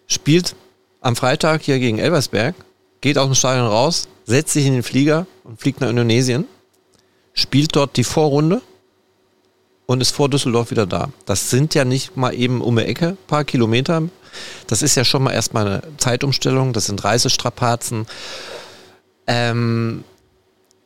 spielt 0.08 0.56
am 1.02 1.16
Freitag 1.16 1.62
hier 1.62 1.78
gegen 1.78 2.00
Elversberg, 2.00 2.56
geht 3.00 3.20
aus 3.20 3.28
dem 3.28 3.36
Stadion 3.36 3.68
raus, 3.68 4.08
setzt 4.26 4.54
sich 4.54 4.66
in 4.66 4.74
den 4.74 4.84
Flieger 4.84 5.28
und 5.44 5.62
fliegt 5.62 5.82
nach 5.82 5.90
Indonesien, 5.90 6.46
spielt 7.34 7.76
dort 7.76 7.96
die 7.96 8.04
Vorrunde 8.04 8.60
und 9.86 10.02
ist 10.02 10.16
vor 10.16 10.30
Düsseldorf 10.30 10.72
wieder 10.72 10.88
da. 10.88 11.10
Das 11.28 11.52
sind 11.52 11.76
ja 11.76 11.86
nicht 11.86 12.18
mal 12.18 12.34
eben 12.34 12.60
um 12.60 12.76
die 12.76 12.86
Ecke, 12.86 13.18
paar 13.28 13.44
Kilometer. 13.44 14.02
Das 14.68 14.82
ist 14.82 14.96
ja 14.96 15.04
schon 15.04 15.24
mal 15.24 15.32
erstmal 15.32 15.68
eine 15.68 15.82
Zeitumstellung, 15.98 16.74
das 16.74 16.86
sind 16.86 17.04
Reisestrapazen. 17.04 18.08
Ähm, 19.28 20.04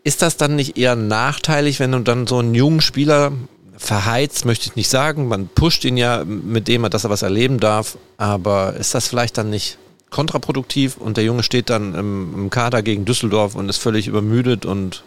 ist 0.04 0.22
das 0.22 0.38
dann 0.38 0.56
nicht 0.56 0.78
eher 0.78 0.96
nachteilig, 0.96 1.80
wenn 1.80 1.92
du 1.92 2.00
dann 2.00 2.28
so 2.28 2.38
einen 2.38 2.54
jungen 2.54 2.82
Spieler 2.82 3.32
verheizt, 3.78 4.46
möchte 4.46 4.68
ich 4.68 4.76
nicht 4.76 4.90
sagen. 4.90 5.28
Man 5.28 5.48
pusht 5.48 5.84
ihn 5.84 5.98
ja, 5.98 6.24
mit 6.24 6.68
dem 6.68 6.84
dass 6.90 7.04
er 7.04 7.10
was 7.10 7.22
erleben 7.22 7.60
darf. 7.60 7.98
Aber 8.18 8.74
ist 8.74 8.94
das 8.96 9.08
vielleicht 9.08 9.38
dann 9.38 9.50
nicht 9.50 9.78
kontraproduktiv 10.10 10.98
und 10.98 11.18
der 11.18 11.24
Junge 11.24 11.44
steht 11.44 11.70
dann 11.70 11.96
im, 11.96 12.34
im 12.36 12.50
Kader 12.50 12.84
gegen 12.84 13.06
Düsseldorf 13.06 13.56
und 13.56 13.68
ist 13.68 13.78
völlig 13.78 14.08
übermüdet 14.08 14.66
und 14.66 15.04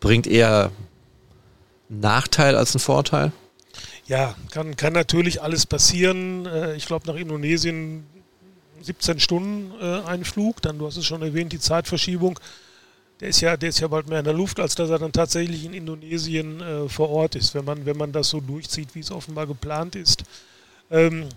bringt 0.00 0.26
eher 0.26 0.70
Nachteil 1.88 2.56
als 2.56 2.74
einen 2.74 2.80
Vorteil? 2.80 3.32
Ja, 4.06 4.34
kann, 4.50 4.76
kann 4.76 4.92
natürlich 4.92 5.42
alles 5.42 5.66
passieren. 5.66 6.46
Äh, 6.46 6.76
ich 6.76 6.86
glaube, 6.86 7.06
nach 7.06 7.16
Indonesien 7.16 8.04
17 8.82 9.20
Stunden 9.20 9.72
äh, 9.80 10.02
ein 10.06 10.24
Flug. 10.24 10.60
Dann, 10.62 10.78
du 10.78 10.86
hast 10.86 10.96
es 10.96 11.06
schon 11.06 11.22
erwähnt, 11.22 11.52
die 11.52 11.60
Zeitverschiebung 11.60 12.38
der 13.22 13.28
ist 13.28 13.40
ja, 13.40 13.56
der 13.56 13.68
ist 13.68 13.78
ja 13.78 13.86
bald 13.86 14.08
mehr 14.08 14.18
in 14.18 14.24
der 14.24 14.34
Luft, 14.34 14.58
als 14.58 14.74
dass 14.74 14.90
er 14.90 14.98
dann 14.98 15.12
tatsächlich 15.12 15.64
in 15.64 15.74
Indonesien 15.74 16.60
äh, 16.60 16.88
vor 16.88 17.08
Ort 17.08 17.36
ist, 17.36 17.54
wenn 17.54 17.64
man, 17.64 17.86
wenn 17.86 17.96
man 17.96 18.10
das 18.10 18.28
so 18.30 18.40
durchzieht, 18.40 18.96
wie 18.96 18.98
es 18.98 19.12
offenbar 19.12 19.46
geplant 19.46 19.94
ist. 19.94 20.24
Ähm, 20.90 21.28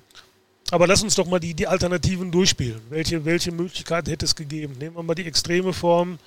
aber 0.72 0.88
lass 0.88 1.04
uns 1.04 1.14
doch 1.14 1.28
mal 1.28 1.40
die, 1.40 1.54
die 1.54 1.68
Alternativen 1.68 2.32
durchspielen. 2.32 2.82
Welche, 2.90 3.24
welche 3.24 3.52
Möglichkeit 3.52 4.08
hätte 4.08 4.26
es 4.26 4.36
gegeben? 4.36 4.78
Nehmen 4.80 4.96
wir 4.96 5.04
mal 5.04 5.14
die 5.14 5.28
extreme 5.28 5.74
Form. 5.74 6.18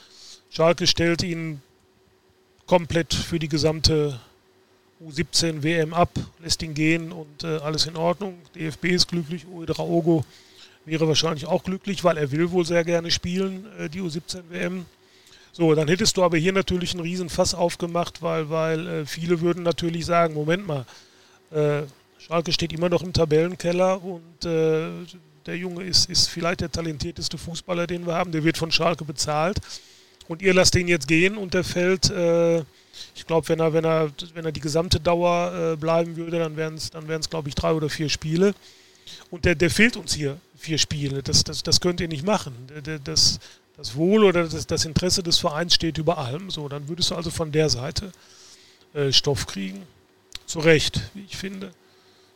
Schalke 0.49 0.87
stellt 0.87 1.25
ihn 1.25 1.61
komplett 2.67 3.13
für 3.13 3.41
die 3.41 3.49
gesamte 3.49 4.21
U17 5.05 5.63
WM 5.63 5.95
ab, 5.95 6.11
lässt 6.43 6.63
ihn 6.63 6.75
gehen 6.75 7.13
und 7.13 7.45
äh, 7.45 7.59
alles 7.59 7.87
in 7.87 7.97
Ordnung. 7.97 8.39
DFB 8.55 8.87
ist 8.87 9.09
glücklich, 9.09 9.47
Uedraogo 9.47 10.25
wäre 10.85 11.07
wahrscheinlich 11.07 11.47
auch 11.47 11.63
glücklich, 11.63 12.03
weil 12.03 12.17
er 12.17 12.31
will 12.33 12.51
wohl 12.51 12.65
sehr 12.65 12.85
gerne 12.85 13.11
spielen, 13.11 13.67
äh, 13.79 13.89
die 13.89 14.01
U17 14.01 14.43
WM. 14.51 14.87
So, 15.53 15.75
dann 15.75 15.89
hättest 15.89 16.17
du 16.17 16.25
aber 16.25 16.37
hier 16.37 16.53
natürlich 16.53 16.93
einen 16.93 17.03
Riesenfass 17.03 17.55
aufgemacht, 17.55 18.23
weil, 18.23 18.51
weil 18.51 18.87
äh, 18.87 19.07
viele 19.07 19.41
würden 19.41 19.63
natürlich 19.63 20.07
sagen, 20.07 20.35
Moment 20.35 20.67
mal, 20.67 20.85
äh, 21.51 21.83
Schalke 22.19 22.53
steht 22.53 22.73
immer 22.73 22.89
noch 22.89 23.03
im 23.03 23.13
Tabellenkeller 23.13 24.03
und 24.03 24.45
äh, 24.45 24.89
der 25.47 25.57
Junge 25.57 25.85
ist, 25.85 26.11
ist 26.11 26.29
vielleicht 26.29 26.61
der 26.61 26.73
talentierteste 26.73 27.39
Fußballer, 27.39 27.87
den 27.87 28.07
wir 28.07 28.15
haben, 28.15 28.33
der 28.33 28.45
wird 28.45 28.59
von 28.59 28.73
Schalke 28.73 29.05
bezahlt 29.05 29.61
und 30.29 30.43
ihr 30.43 30.55
lasst 30.55 30.75
ihn 30.77 30.89
jetzt 30.89 31.09
gehen 31.09 31.37
und 31.37 31.55
der 31.55 31.65
fällt, 31.65 32.11
äh, 32.11 32.59
ich 33.15 33.27
glaube, 33.27 33.49
wenn 33.49 33.61
er, 33.61 33.73
wenn, 33.73 33.85
er, 33.85 34.11
wenn 34.35 34.45
er 34.45 34.53
die 34.53 34.61
gesamte 34.61 35.01
Dauer 35.01 35.73
äh, 35.73 35.77
bleiben 35.77 36.17
würde, 36.17 36.39
dann 36.39 36.57
wären 36.57 36.75
es, 36.75 36.91
dann 36.91 37.07
glaube 37.07 37.49
ich, 37.49 37.55
drei 37.55 37.73
oder 37.73 37.89
vier 37.89 38.09
Spiele. 38.09 38.55
Und 39.31 39.45
der, 39.45 39.55
der 39.55 39.71
fehlt 39.71 39.97
uns 39.97 40.15
hier 40.15 40.39
vier 40.57 40.79
Spiele. 40.79 41.23
Das, 41.23 41.45
das, 41.45 41.63
das 41.63 41.81
könnt 41.81 42.01
ihr 42.01 42.09
nicht 42.09 42.27
machen. 42.27 42.55
Das, 43.05 43.39
das 43.77 43.95
Wohl 43.97 44.25
oder 44.25 44.45
das, 44.45 44.67
das, 44.67 44.85
Interesse 44.85 45.23
des 45.23 45.39
Vereins 45.39 45.75
steht 45.75 45.99
über 45.99 46.19
allem. 46.19 46.51
So, 46.51 46.69
dann 46.69 46.89
würdest 46.89 47.11
du 47.11 47.15
also 47.15 47.31
von 47.31 47.51
der 47.53 47.71
Seite 47.71 48.13
äh, 48.93 49.13
Stoff 49.13 49.47
kriegen. 49.47 49.83
Zu 50.47 50.61
Recht, 50.61 51.01
wie 51.15 51.25
ich 51.25 51.37
finde. 51.37 51.73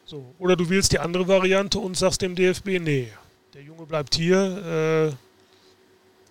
So. 0.05 0.35
Oder 0.39 0.57
du 0.57 0.69
wählst 0.69 0.93
die 0.93 0.99
andere 0.99 1.29
Variante 1.29 1.79
und 1.79 1.97
sagst 1.97 2.23
dem 2.23 2.35
DFB, 2.35 2.79
nee, 2.81 3.09
der 3.55 3.63
Junge 3.63 3.87
bleibt 3.87 4.15
hier, 4.15 5.15
äh, 5.15 5.32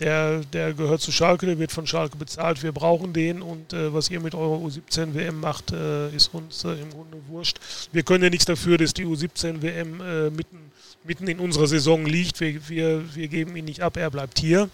der, 0.01 0.39
der 0.39 0.73
gehört 0.73 1.01
zu 1.01 1.11
Schalke, 1.11 1.45
der 1.45 1.59
wird 1.59 1.71
von 1.71 1.87
Schalke 1.87 2.17
bezahlt, 2.17 2.63
wir 2.63 2.71
brauchen 2.71 3.13
den 3.13 3.41
und 3.41 3.71
äh, 3.71 3.93
was 3.93 4.09
ihr 4.09 4.19
mit 4.19 4.35
eurer 4.35 4.57
U17 4.57 5.13
WM 5.13 5.39
macht, 5.39 5.71
äh, 5.71 6.13
ist 6.13 6.33
uns 6.33 6.65
äh, 6.65 6.73
im 6.73 6.89
Grunde 6.89 7.17
wurscht. 7.27 7.59
Wir 7.91 8.03
können 8.03 8.23
ja 8.23 8.29
nichts 8.29 8.45
dafür, 8.45 8.77
dass 8.77 8.93
die 8.93 9.05
U17 9.05 9.61
WM 9.61 10.01
äh, 10.01 10.29
mitten, 10.29 10.71
mitten 11.03 11.27
in 11.27 11.39
unserer 11.39 11.67
Saison 11.67 12.05
liegt. 12.05 12.39
Wir, 12.39 12.67
wir, 12.67 13.15
wir 13.15 13.27
geben 13.27 13.55
ihn 13.55 13.65
nicht 13.65 13.81
ab, 13.81 13.95
er 13.95 14.09
bleibt 14.09 14.39
hier 14.39 14.69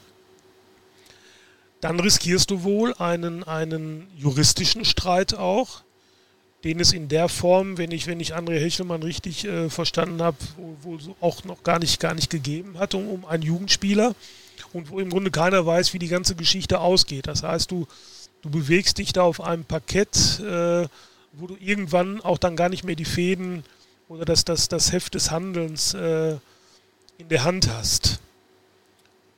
dann 1.82 1.99
riskierst 1.99 2.49
du 2.49 2.63
wohl 2.63 2.93
einen, 2.95 3.43
einen 3.43 4.07
juristischen 4.17 4.86
Streit 4.86 5.36
auch, 5.36 5.82
den 6.63 6.80
es 6.80 6.91
in 6.91 7.07
der 7.07 7.30
Form, 7.30 7.78
wenn 7.78 7.91
ich, 7.91 8.07
wenn 8.07 8.19
ich 8.19 8.36
André 8.36 8.59
Hechelmann 8.59 9.03
richtig 9.03 9.45
äh, 9.45 9.69
verstanden 9.69 10.21
habe, 10.21 10.38
wohl 10.82 10.99
so 10.99 11.15
auch 11.21 11.43
noch 11.43 11.63
gar 11.63 11.80
nicht, 11.80 11.99
gar 11.99 12.15
nicht 12.15 12.30
gegeben 12.30 12.80
hat, 12.80 12.95
um, 12.95 13.07
um 13.07 13.25
einen 13.25 13.43
Jugendspieler 13.43 14.15
und 14.78 14.91
wo 14.91 14.99
im 14.99 15.09
Grunde 15.09 15.32
keiner 15.32 15.65
weiß, 15.65 15.93
wie 15.93 15.99
die 15.99 16.07
ganze 16.07 16.36
Geschichte 16.36 16.80
ausgeht. 16.80 17.25
Das 17.25 17.41
heißt, 17.41 17.71
du, 17.71 17.88
du 18.43 18.49
bewegst 18.51 18.99
dich 18.99 19.11
da 19.11 19.23
auf 19.23 19.41
einem 19.41 19.65
Parkett, 19.65 20.39
äh, 20.39 20.88
wo 21.34 21.47
du 21.47 21.57
irgendwann 21.59 22.21
auch 22.21 22.38
dann 22.38 22.55
gar 22.55 22.69
nicht 22.69 22.84
mehr 22.84 22.95
die 22.95 23.05
Fäden 23.05 23.63
oder 24.07 24.23
das, 24.23 24.45
das, 24.45 24.69
das 24.69 24.91
Heft 24.91 25.15
des 25.15 25.32
Handelns 25.32 25.95
äh, 25.95 26.38
in 27.17 27.30
der 27.30 27.43
Hand 27.43 27.67
hast. 27.69 28.19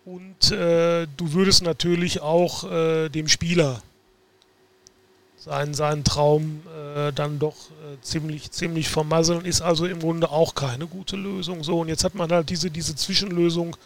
Und 0.04 0.52
äh, 0.52 1.08
du 1.16 1.34
würdest 1.34 1.64
natürlich 1.64 2.20
auch 2.20 2.70
äh, 2.70 3.08
dem 3.08 3.30
Spieler 3.30 3.82
seinen, 5.38 5.74
seinen 5.74 6.04
Traum 6.04 6.64
äh, 6.96 7.14
dann 7.14 7.40
doch 7.40 7.56
äh, 7.56 8.02
ziemlich, 8.02 8.52
ziemlich 8.52 8.90
vermasseln, 8.90 9.46
ist 9.46 9.62
also 9.62 9.86
im 9.86 10.00
Grunde 10.00 10.32
auch 10.32 10.54
keine 10.54 10.86
gute 10.86 11.16
Lösung. 11.16 11.64
So, 11.64 11.80
und 11.80 11.88
jetzt 11.88 12.04
hat 12.04 12.16
man 12.16 12.30
halt 12.30 12.50
diese, 12.50 12.70
diese 12.70 12.96
Zwischenlösung 12.96 13.78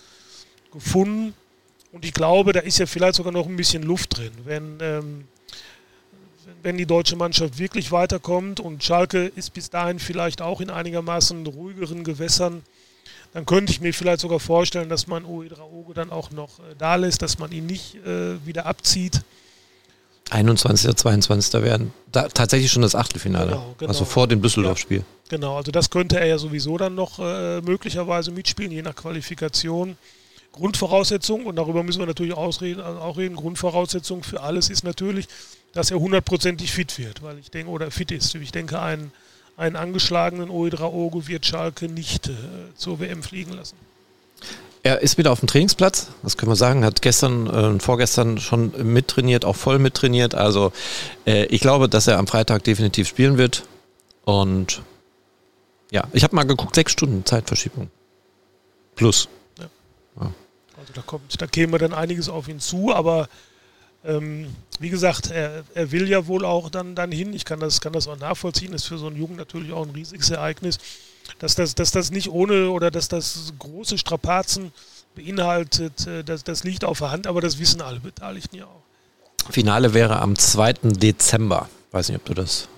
gefunden. 0.73 1.33
Und 1.93 2.05
ich 2.05 2.13
glaube, 2.13 2.53
da 2.53 2.59
ist 2.59 2.79
ja 2.79 2.87
vielleicht 2.87 3.15
sogar 3.15 3.31
noch 3.31 3.45
ein 3.45 3.55
bisschen 3.55 3.83
Luft 3.83 4.17
drin. 4.17 4.31
Wenn, 4.43 4.79
ähm, 4.81 5.27
wenn 6.63 6.75
die 6.75 6.87
deutsche 6.87 7.15
Mannschaft 7.15 7.59
wirklich 7.59 7.91
weiterkommt 7.91 8.59
und 8.59 8.83
Schalke 8.83 9.27
ist 9.27 9.53
bis 9.53 9.69
dahin 9.69 9.99
vielleicht 9.99 10.41
auch 10.41 10.59
in 10.59 10.71
einigermaßen 10.71 11.45
ruhigeren 11.45 12.03
Gewässern, 12.03 12.63
dann 13.33 13.45
könnte 13.45 13.71
ich 13.71 13.79
mir 13.79 13.93
vielleicht 13.93 14.21
sogar 14.21 14.39
vorstellen, 14.39 14.89
dass 14.89 15.05
man 15.05 15.23
Oedraogo 15.23 15.93
dann 15.93 16.09
auch 16.09 16.31
noch 16.31 16.59
äh, 16.59 16.75
da 16.79 16.95
lässt, 16.95 17.21
dass 17.21 17.37
man 17.37 17.51
ihn 17.51 17.67
nicht 17.67 17.95
äh, 18.05 18.43
wieder 18.45 18.65
abzieht. 18.65 19.21
21. 20.31 20.95
22. 20.95 21.61
werden 21.61 21.93
da, 22.11 22.27
tatsächlich 22.27 22.71
schon 22.71 22.81
das 22.81 22.95
Achtelfinale. 22.95 23.51
Genau, 23.51 23.75
genau. 23.77 23.89
Also 23.89 24.05
vor 24.05 24.27
dem 24.27 24.41
Düsseldorf-Spiel. 24.41 24.99
Ja, 24.99 25.05
genau, 25.29 25.57
also 25.57 25.71
das 25.71 25.91
könnte 25.91 26.19
er 26.19 26.25
ja 26.25 26.39
sowieso 26.39 26.77
dann 26.79 26.95
noch 26.95 27.19
äh, 27.19 27.61
möglicherweise 27.61 28.31
mitspielen, 28.31 28.71
je 28.71 28.81
nach 28.81 28.95
Qualifikation. 28.95 29.95
Grundvoraussetzung, 30.53 31.45
und 31.45 31.57
darüber 31.57 31.83
müssen 31.83 31.99
wir 31.99 32.05
natürlich 32.05 32.33
ausreden, 32.33 32.79
also 32.81 32.99
auch 32.99 33.17
reden, 33.17 33.35
Grundvoraussetzung 33.35 34.23
für 34.23 34.41
alles 34.41 34.69
ist 34.69 34.83
natürlich, 34.83 35.27
dass 35.73 35.91
er 35.91 35.99
hundertprozentig 35.99 36.71
fit 36.71 36.97
wird, 36.99 37.21
weil 37.23 37.39
ich 37.39 37.51
denke, 37.51 37.69
oder 37.69 37.91
fit 37.91 38.11
ist. 38.11 38.33
Ich 38.35 38.51
denke, 38.51 38.79
einen, 38.79 39.11
einen 39.57 39.75
angeschlagenen 39.75 40.49
Oedraogo 40.49 41.27
wird 41.27 41.45
Schalke 41.45 41.89
nicht 41.89 42.27
äh, 42.27 42.33
zur 42.75 42.99
WM 42.99 43.23
fliegen 43.23 43.53
lassen. 43.53 43.75
Er 44.83 45.01
ist 45.01 45.17
wieder 45.17 45.31
auf 45.31 45.39
dem 45.39 45.47
Trainingsplatz, 45.47 46.09
das 46.23 46.37
können 46.37 46.51
wir 46.51 46.57
sagen, 46.57 46.83
hat 46.85 47.01
gestern 47.01 47.47
äh, 47.47 47.79
vorgestern 47.79 48.37
schon 48.37 48.73
mittrainiert, 48.93 49.45
auch 49.45 49.55
voll 49.55 49.79
mittrainiert. 49.79 50.35
Also 50.35 50.73
äh, 51.25 51.45
ich 51.45 51.61
glaube, 51.61 51.89
dass 51.89 52.07
er 52.07 52.19
am 52.19 52.27
Freitag 52.27 52.63
definitiv 52.65 53.07
spielen 53.07 53.37
wird. 53.37 53.63
Und 54.25 54.81
ja, 55.89 56.03
ich 56.11 56.23
habe 56.23 56.35
mal 56.35 56.43
geguckt, 56.43 56.75
sechs 56.75 56.91
Stunden 56.91 57.25
Zeitverschiebung. 57.25 57.89
Plus. 58.95 59.29
Also 60.83 60.93
da 60.93 61.01
kommt, 61.01 61.41
da 61.41 61.47
käme 61.47 61.77
dann 61.77 61.93
einiges 61.93 62.29
auf 62.29 62.47
ihn 62.47 62.59
zu, 62.59 62.93
aber 62.93 63.27
ähm, 64.05 64.53
wie 64.79 64.89
gesagt, 64.89 65.31
er, 65.31 65.63
er, 65.73 65.91
will 65.91 66.09
ja 66.09 66.27
wohl 66.27 66.45
auch 66.45 66.69
dann, 66.69 66.93
dann 66.93 67.11
hin. 67.11 67.33
Ich 67.33 67.45
kann 67.45 67.59
das, 67.59 67.79
kann 67.81 67.93
das 67.93 68.07
auch 68.07 68.19
nachvollziehen. 68.19 68.73
Ist 68.73 68.85
für 68.85 68.97
so 68.97 69.07
einen 69.07 69.15
Jungen 69.15 69.37
natürlich 69.37 69.71
auch 69.71 69.85
ein 69.85 69.91
riesiges 69.91 70.29
Ereignis 70.29 70.77
dass 71.39 71.55
das, 71.55 71.75
dass 71.75 71.91
das 71.91 72.11
nicht 72.11 72.29
ohne 72.29 72.69
oder 72.69 72.91
dass 72.91 73.07
das 73.07 73.53
große 73.59 73.97
Strapazen 73.97 74.71
beinhaltet, 75.15 76.07
äh, 76.07 76.23
das, 76.23 76.43
das 76.43 76.63
liegt 76.63 76.83
auf 76.83 76.99
der 76.99 77.11
Hand, 77.11 77.27
aber 77.27 77.41
das 77.41 77.59
wissen 77.59 77.81
alle 77.81 77.99
Beteiligten 77.99 78.57
ja 78.57 78.65
auch. 78.65 79.51
Finale 79.51 79.93
wäre 79.93 80.19
am 80.19 80.37
2. 80.37 80.73
Dezember. 80.83 81.69
Weiß 81.91 82.09
nicht, 82.09 82.17
ob 82.17 82.25
du 82.25 82.33
das 82.33 82.69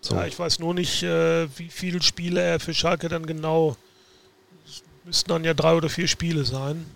so. 0.00 0.14
Ja, 0.14 0.26
ich 0.26 0.38
weiß 0.38 0.58
nur 0.58 0.74
nicht, 0.74 1.02
äh, 1.02 1.48
wie 1.58 1.68
viele 1.68 2.02
Spiele 2.02 2.40
er 2.40 2.60
für 2.60 2.72
Schalke 2.72 3.08
dann 3.08 3.26
genau. 3.26 3.76
Es 4.66 4.82
müssten 5.04 5.28
dann 5.30 5.44
ja 5.44 5.54
drei 5.54 5.74
oder 5.74 5.88
vier 5.88 6.08
Spiele 6.08 6.44
sein. 6.44 6.86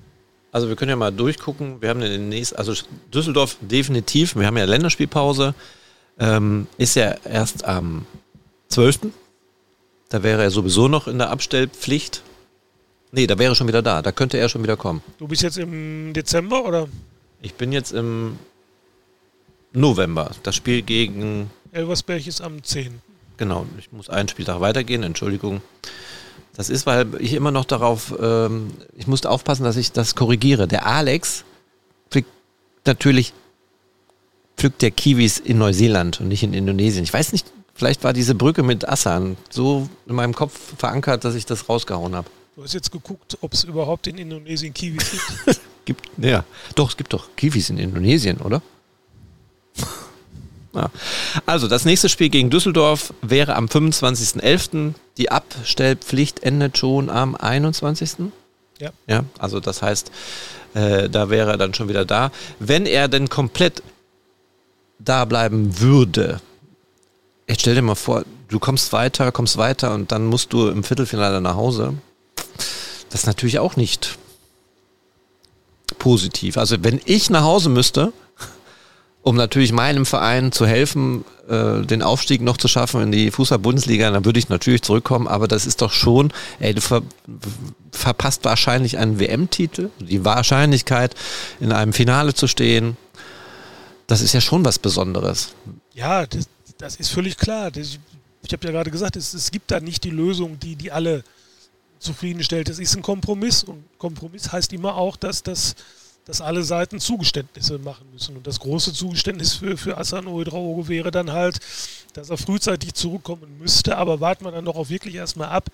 Also 0.53 0.69
wir 0.69 0.77
können 0.77 0.91
ja 0.91 0.97
mal 0.97 1.11
durchgucken. 1.11 1.81
Wir 1.81 1.89
haben 1.89 2.01
den 2.01 2.29
nächsten, 2.29 2.57
also 2.57 2.75
Düsseldorf 3.13 3.57
definitiv. 3.63 4.37
Wir 4.37 4.47
haben 4.47 4.59
ja 4.59 4.67
Länderspielpause. 4.67 5.55
Ähm, 6.19 6.67
ist 6.77 6.95
ja 6.95 7.17
erst 7.25 7.65
am 7.65 8.05
12. 8.69 9.01
Da 10.11 10.23
wäre 10.23 10.43
er 10.43 10.51
sowieso 10.51 10.89
noch 10.89 11.09
in 11.09 11.19
der 11.19 11.31
Abstellpflicht. 11.31 12.23
Nee, 13.13 13.27
da 13.27 13.39
wäre 13.39 13.53
er 13.53 13.55
schon 13.55 13.67
wieder 13.67 13.81
da. 13.81 14.03
Da 14.03 14.13
könnte 14.13 14.37
er 14.37 14.51
schon 14.51 14.63
wieder 14.63 14.77
kommen. 14.77 15.03
Du 15.19 15.27
bist 15.27 15.43
jetzt 15.43 15.57
im 15.57 16.13
Dezember 16.13 16.67
oder? 16.67 16.87
Ich 17.41 17.55
bin 17.55 17.73
jetzt 17.73 17.93
im 17.93 18.39
November. 19.73 20.33
Das 20.43 20.55
Spiel 20.55 20.83
gegen. 20.83 21.51
Elversberg 21.73 22.27
ist 22.27 22.43
am 22.43 22.63
10. 22.63 23.01
Genau, 23.39 23.67
ich 23.79 23.91
muss 23.91 24.11
einen 24.11 24.29
Spieltag 24.29 24.61
weitergehen, 24.61 25.03
Entschuldigung. 25.03 25.63
Das 26.55 26.69
ist, 26.69 26.85
weil 26.87 27.07
ich 27.19 27.33
immer 27.33 27.51
noch 27.51 27.65
darauf, 27.65 28.15
ähm, 28.21 28.73
ich 28.97 29.07
musste 29.07 29.31
aufpassen, 29.31 29.65
dass 29.65 29.77
ich 29.77 29.93
das 29.93 30.15
korrigiere. 30.15 30.69
Der 30.69 30.87
Alex 30.87 31.45
pflückt 32.11 32.29
natürlich 32.85 33.33
pflückt 34.57 34.83
der 34.83 34.91
Kiwis 34.91 35.39
in 35.39 35.59
Neuseeland 35.59 36.21
und 36.21 36.29
nicht 36.29 36.43
in 36.43 36.53
Indonesien. 36.53 37.05
Ich 37.05 37.13
weiß 37.13 37.33
nicht, 37.33 37.51
Vielleicht 37.75 38.05
war 38.05 38.13
diese 38.13 38.35
Brücke 38.35 38.63
mit 38.63 38.89
Assan 38.89 39.37
so 39.51 39.89
in 40.07 40.15
meinem 40.15 40.35
Kopf 40.35 40.77
verankert, 40.77 41.25
dass 41.25 41.35
ich 41.35 41.47
das 41.47 41.69
rausgehauen 41.69 42.15
habe. 42.15 42.29
Du 42.55 42.63
hast 42.63 42.75
jetzt 42.75 42.93
geguckt, 42.93 43.39
ob 43.41 43.55
es 43.55 43.65
überhaupt 43.65 44.07
in 44.07 44.19
Indonesien 44.19 44.75
Kiwis 44.75 45.11
gibt. 45.45 45.61
gibt, 45.85 46.11
ja, 46.19 46.45
doch, 46.75 46.91
es 46.91 46.97
gibt 46.97 47.13
doch 47.13 47.35
Kiwis 47.35 47.71
in 47.71 47.79
Indonesien, 47.79 48.39
oder? 48.39 48.63
ja. 50.75 50.91
Also, 51.47 51.69
das 51.69 51.85
nächste 51.85 52.09
Spiel 52.09 52.29
gegen 52.29 52.51
Düsseldorf 52.51 53.13
wäre 53.23 53.57
am 53.57 53.67
25.11. 53.67 54.95
Die 55.19 55.31
Abstellpflicht 55.31 56.43
endet 56.43 56.79
schon 56.79 57.11
am 57.11 57.35
21. 57.35 58.31
Ja. 58.79 58.91
Ja, 59.07 59.25
also 59.39 59.61
das 59.61 59.83
heißt, 59.83 60.11
äh, 60.75 61.09
da 61.09 61.31
wäre 61.31 61.53
er 61.53 61.57
dann 61.59 61.75
schon 61.75 61.89
wieder 61.89 62.05
da. 62.05 62.33
Wenn 62.59 62.87
er 62.87 63.09
denn 63.09 63.29
komplett 63.29 63.83
da 64.99 65.25
bleiben 65.25 65.81
würde, 65.81 66.41
Jetzt 67.49 67.61
stell 67.61 67.75
dir 67.75 67.83
mal 67.83 67.95
vor, 67.97 68.25
du 68.49 68.59
kommst 68.59 68.93
weiter, 68.93 69.33
kommst 69.33 69.57
weiter 69.57 69.93
und 69.93 70.13
dann 70.13 70.27
musst 70.27 70.55
du 70.55 70.69
im 70.69 70.85
Viertelfinale 70.85 71.41
nach 71.41 71.55
Hause. 71.55 71.95
Das 73.11 73.21
ist 73.21 73.27
natürlich 73.27 73.59
auch 73.59 73.77
nicht 73.77 74.17
positiv. 75.99 76.57
Also 76.57 76.77
wenn 76.83 77.01
ich 77.05 77.29
nach 77.31 77.43
Hause 77.43 77.69
müsste, 77.69 78.13
um 79.23 79.37
natürlich 79.37 79.73
meinem 79.73 80.05
Verein 80.05 80.53
zu 80.53 80.67
helfen, 80.67 81.25
äh, 81.49 81.83
den 81.83 82.03
Aufstieg 82.03 82.41
noch 82.43 82.57
zu 82.57 82.69
schaffen 82.69 83.03
in 83.03 83.13
die 83.13 83.31
Fußball-Bundesliga, 83.31 84.11
dann 84.11 84.25
würde 84.25 84.39
ich 84.39 84.49
natürlich 84.49 84.83
zurückkommen, 84.83 85.29
aber 85.29 85.47
das 85.49 85.65
ist 85.65 85.81
doch 85.81 85.93
schon, 85.93 86.33
ey, 86.59 86.75
du 86.75 86.81
ver 86.81 87.03
verpasst 87.93 88.45
wahrscheinlich 88.45 88.99
einen 88.99 89.21
WM-Titel, 89.21 89.91
die 90.01 90.25
Wahrscheinlichkeit, 90.25 91.15
in 91.61 91.73
einem 91.73 91.93
Finale 91.93 92.33
zu 92.33 92.49
stehen, 92.49 92.97
das 94.07 94.23
ist 94.23 94.33
ja 94.33 94.41
schon 94.41 94.65
was 94.65 94.79
Besonderes. 94.79 95.53
Ja, 95.95 96.27
das, 96.27 96.49
das 96.79 96.97
ist 96.97 97.11
völlig 97.11 97.37
klar. 97.37 97.71
Das, 97.71 97.99
ich 98.43 98.53
habe 98.53 98.67
ja 98.67 98.73
gerade 98.73 98.91
gesagt, 98.91 99.17
es, 99.17 99.35
es, 99.35 99.51
gibt 99.51 99.71
da 99.71 99.79
nicht 99.79 100.05
die 100.05 100.11
Lösung, 100.11 100.59
die, 100.59 100.75
die 100.75 100.91
alle 100.91 101.23
zufriedenstellt. 101.99 102.69
Es 102.71 102.79
ist 102.79 102.97
ein 102.97 103.03
Kompromiss 103.03 103.63
und 103.63 103.85
Kompromiss 103.99 104.51
heißt 104.51 104.73
immer 104.73 104.97
auch, 104.97 105.17
dass, 105.17 105.43
dass, 105.43 105.77
dass 106.25 106.41
alle 106.41 106.63
Seiten 106.63 107.01
Zugeständnisse 107.01 107.79
machen 107.79 108.07
müssen. 108.13 108.37
Und 108.37 108.47
das 108.47 108.61
große 108.61 108.93
Zugeständnis 108.93 109.55
für, 109.55 109.77
für 109.77 109.99
Assan 109.99 110.27
Oedraogo 110.27 110.89
wäre 110.89 111.11
dann 111.11 111.33
halt, 111.33 111.59
dass 112.13 112.31
er 112.31 112.39
frühzeitig 112.39 112.95
zurückkommen 112.95 113.59
müsste, 113.59 113.97
aber 113.97 114.21
warten 114.21 114.45
wir 114.45 114.53
dann 114.53 114.65
doch 114.65 114.77
auch 114.77 114.89
wirklich 114.89 115.15
erstmal 115.15 115.49
ab, 115.49 115.69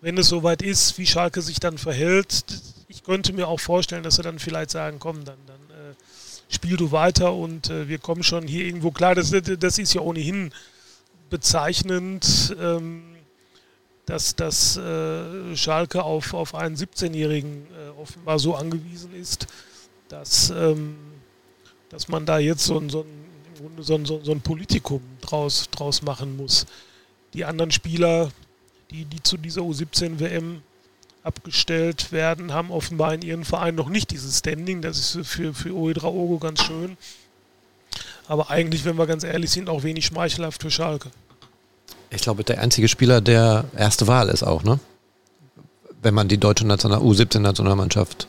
wenn 0.00 0.18
es 0.18 0.28
soweit 0.28 0.62
ist, 0.62 0.98
wie 0.98 1.06
Schalke 1.06 1.40
sich 1.40 1.60
dann 1.60 1.78
verhält. 1.78 2.44
Ich 2.88 3.02
könnte 3.02 3.32
mir 3.32 3.48
auch 3.48 3.60
vorstellen, 3.60 4.02
dass 4.02 4.18
er 4.18 4.24
dann 4.24 4.38
vielleicht 4.38 4.70
sagen, 4.70 4.98
komm, 4.98 5.24
dann, 5.24 5.38
dann 5.46 5.66
spiel 6.48 6.76
du 6.76 6.92
weiter 6.92 7.32
und 7.34 7.70
äh, 7.70 7.88
wir 7.88 7.98
kommen 7.98 8.22
schon 8.22 8.46
hier 8.46 8.64
irgendwo 8.64 8.90
klar. 8.90 9.14
Das, 9.14 9.30
das 9.30 9.78
ist 9.78 9.94
ja 9.94 10.00
ohnehin 10.00 10.52
bezeichnend, 11.30 12.56
ähm, 12.60 13.02
dass, 14.06 14.36
dass 14.36 14.76
äh, 14.76 15.56
Schalke 15.56 16.04
auf, 16.04 16.34
auf 16.34 16.54
einen 16.54 16.76
17-Jährigen 16.76 17.66
äh, 17.66 18.00
offenbar 18.00 18.38
so 18.38 18.54
angewiesen 18.54 19.14
ist, 19.14 19.46
dass, 20.08 20.50
ähm, 20.50 20.96
dass 21.90 22.08
man 22.08 22.26
da 22.26 22.38
jetzt 22.38 22.64
so 22.64 22.78
ein, 22.78 22.90
so 22.90 23.00
ein, 23.00 23.06
im 23.54 23.62
Grunde 23.62 23.82
so 23.82 23.94
ein, 23.94 24.04
so 24.04 24.32
ein 24.32 24.40
Politikum 24.40 25.00
draus, 25.20 25.68
draus 25.70 26.02
machen 26.02 26.36
muss. 26.36 26.66
Die 27.34 27.44
anderen 27.44 27.70
Spieler, 27.70 28.30
die, 28.90 29.04
die 29.04 29.22
zu 29.22 29.36
dieser 29.36 29.62
U17-WM 29.62 30.62
abgestellt 31.22 32.12
werden, 32.12 32.52
haben 32.52 32.70
offenbar 32.70 33.12
in 33.12 33.22
ihren 33.22 33.44
Verein 33.44 33.74
noch 33.74 33.88
nicht 33.88 34.10
dieses 34.12 34.38
Standing. 34.38 34.80
Das 34.80 34.98
ist 35.14 35.26
für, 35.26 35.52
für 35.52 35.74
Oedraogo 35.74 36.38
ganz 36.38 36.62
schön. 36.62 36.96
Aber 38.28 38.50
eigentlich, 38.50 38.84
wenn 38.84 38.96
wir 38.96 39.06
ganz 39.06 39.24
ehrlich 39.24 39.50
sind, 39.50 39.68
auch 39.68 39.82
wenig 39.82 40.06
schmeichelhaft 40.06 40.62
für 40.62 40.70
Schalke. 40.70 41.10
Ich 42.10 42.22
glaube, 42.22 42.44
der 42.44 42.60
einzige 42.60 42.88
Spieler, 42.88 43.20
der 43.20 43.64
erste 43.76 44.06
Wahl 44.06 44.28
ist 44.28 44.42
auch, 44.42 44.62
ne? 44.62 44.78
Wenn 46.02 46.14
man 46.14 46.28
die 46.28 46.38
deutsche 46.38 46.66
National 46.66 47.00
U17-Nationalmannschaft 47.00 48.28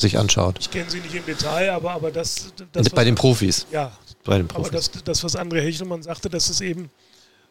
sich 0.00 0.18
anschaut. 0.18 0.56
Ich 0.60 0.70
kenne 0.70 0.90
sie 0.90 1.00
nicht 1.00 1.14
im 1.14 1.24
Detail, 1.24 1.70
aber, 1.70 1.92
aber 1.92 2.10
das, 2.10 2.52
das 2.72 2.90
Bei 2.90 3.04
den 3.04 3.14
Profis. 3.14 3.66
Ja, 3.70 3.92
bei 4.24 4.38
den 4.38 4.48
Profis. 4.48 4.68
aber 4.68 4.76
das, 4.76 4.90
das, 5.04 5.24
was 5.24 5.36
André 5.36 5.60
Hechelmann 5.60 6.02
sagte, 6.02 6.28
dass 6.28 6.48
es 6.48 6.60
eben 6.60 6.90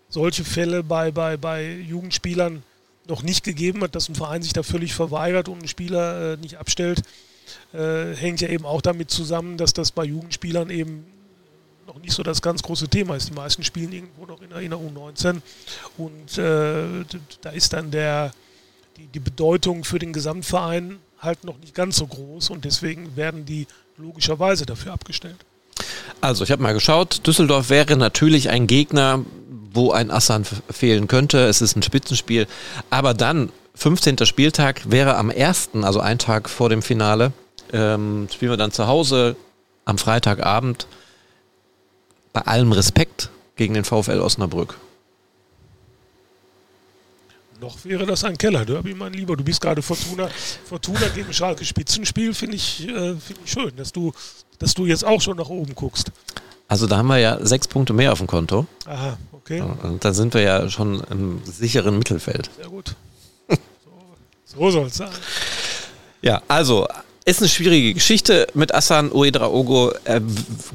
solche 0.10 0.44
Fälle 0.44 0.84
bei, 0.84 1.12
bei, 1.12 1.38
bei 1.38 1.72
Jugendspielern 1.72 2.64
noch 3.08 3.24
nicht 3.24 3.44
gegeben 3.44 3.82
hat, 3.82 3.96
dass 3.96 4.10
ein 4.10 4.16
Verein 4.16 4.42
sich 4.42 4.54
da 4.54 4.64
völlig 4.64 4.94
verweigert 4.94 5.50
und 5.50 5.60
einen 5.60 5.68
Spieler 5.68 6.34
äh, 6.34 6.38
nicht 6.38 6.58
abstellt, 6.58 7.02
äh, 7.74 8.14
hängt 8.16 8.42
ja 8.42 8.50
eben 8.50 8.66
auch 8.66 8.82
damit 8.82 9.10
zusammen, 9.12 9.58
dass 9.58 9.74
das 9.74 9.92
bei 9.92 10.04
Jugendspielern 10.04 10.70
eben 10.70 11.06
noch 11.88 12.00
nicht 12.00 12.14
so 12.14 12.22
das 12.22 12.42
ganz 12.42 12.62
große 12.62 12.88
Thema 12.88 13.16
ist. 13.16 13.30
Die 13.30 13.34
meisten 13.34 13.64
spielen 13.64 13.92
irgendwo 13.92 14.26
noch 14.26 14.42
in 14.42 14.50
der, 14.50 14.60
in 14.60 14.70
der 14.70 14.80
U19 14.80 15.42
und 15.98 16.38
äh, 16.38 17.06
da 17.42 17.50
ist 17.50 17.74
dann 17.74 17.90
der, 17.90 18.32
die, 18.98 19.08
die 19.08 19.20
Bedeutung 19.20 19.84
für 19.84 19.98
den 19.98 20.14
Gesamtverein 20.14 21.00
halt 21.20 21.44
noch 21.44 21.58
nicht 21.60 21.76
ganz 21.76 21.98
so 21.98 22.08
groß 22.08 22.50
und 22.50 22.66
deswegen 22.66 23.16
werden 23.16 23.46
die 23.46 23.68
logischerweise 23.98 24.66
dafür 24.66 24.94
abgestellt. 24.94 25.38
Also, 26.22 26.44
ich 26.44 26.52
habe 26.52 26.62
mal 26.62 26.74
geschaut. 26.74 27.26
Düsseldorf 27.26 27.70
wäre 27.70 27.96
natürlich 27.96 28.50
ein 28.50 28.68
Gegner, 28.68 29.24
wo 29.72 29.92
ein 29.92 30.12
Assan 30.12 30.46
fehlen 30.70 31.08
könnte. 31.08 31.46
Es 31.46 31.62
ist 31.62 31.76
ein 31.76 31.84
Spitzenspiel. 31.84 32.48
Aber 32.90 33.14
dann, 33.14 33.52
15. 33.76 34.26
Spieltag, 34.26 34.90
wäre 34.90 35.16
am 35.16 35.30
1., 35.30 35.70
also 35.82 36.00
ein 36.00 36.20
Tag 36.20 36.50
vor 36.50 36.70
dem 36.70 36.82
Finale, 36.82 37.32
ähm, 37.72 38.28
spielen 38.34 38.52
wir 38.52 38.58
dann 38.58 38.72
zu 38.72 38.88
Hause 38.88 39.36
am 39.86 39.98
Freitagabend. 39.98 40.88
Bei 42.34 42.42
allem 42.42 42.72
Respekt 42.72 43.30
gegen 43.56 43.74
den 43.74 43.84
VfL 43.86 44.20
Osnabrück. 44.20 44.76
Noch 47.62 47.84
wäre 47.84 48.06
das 48.06 48.24
ein 48.24 48.38
Keller-Derby, 48.38 48.94
mein 48.94 49.12
Lieber. 49.14 49.36
Du 49.36 49.44
bist 49.44 49.60
gerade 49.60 49.82
Fortuna, 49.82 50.30
Fortuna 50.66 51.08
gegen 51.14 51.34
Schalke 51.34 51.66
Spitzenspiel, 51.66 52.34
finde 52.34 52.56
ich, 52.56 52.88
äh, 52.88 53.16
find 53.16 53.40
ich 53.44 53.52
schön, 53.52 53.76
dass 53.76 53.92
du, 53.92 54.14
dass 54.60 54.74
du 54.74 54.86
jetzt 54.86 55.04
auch 55.04 55.20
schon 55.20 55.38
nach 55.38 55.50
oben 55.50 55.76
guckst. 55.76 56.12
Also 56.70 56.88
da 56.88 56.98
haben 56.98 57.08
wir 57.08 57.18
ja 57.18 57.44
sechs 57.46 57.68
Punkte 57.68 57.94
mehr 57.94 58.14
auf 58.14 58.20
dem 58.20 58.28
Konto. 58.28 58.66
Aha, 58.86 59.18
okay. 59.34 59.62
Und 59.62 60.06
da 60.06 60.14
sind 60.14 60.34
wir 60.34 60.42
ja 60.42 60.70
schon 60.70 61.02
im 61.10 61.42
sicheren 61.44 61.98
Mittelfeld. 61.98 62.50
Sehr 62.56 62.70
gut. 62.70 62.96
so, 63.50 63.58
so 64.46 64.72
soll 64.72 64.88
es 64.88 64.96
sein. 64.96 65.10
Ja, 66.22 66.42
also 66.48 66.88
ist 67.26 67.42
eine 67.42 67.50
schwierige 67.50 67.94
Geschichte 67.94 68.48
mit 68.54 68.74
Assan 68.74 69.12
Uedraogo. 69.12 69.92
Er 70.06 70.22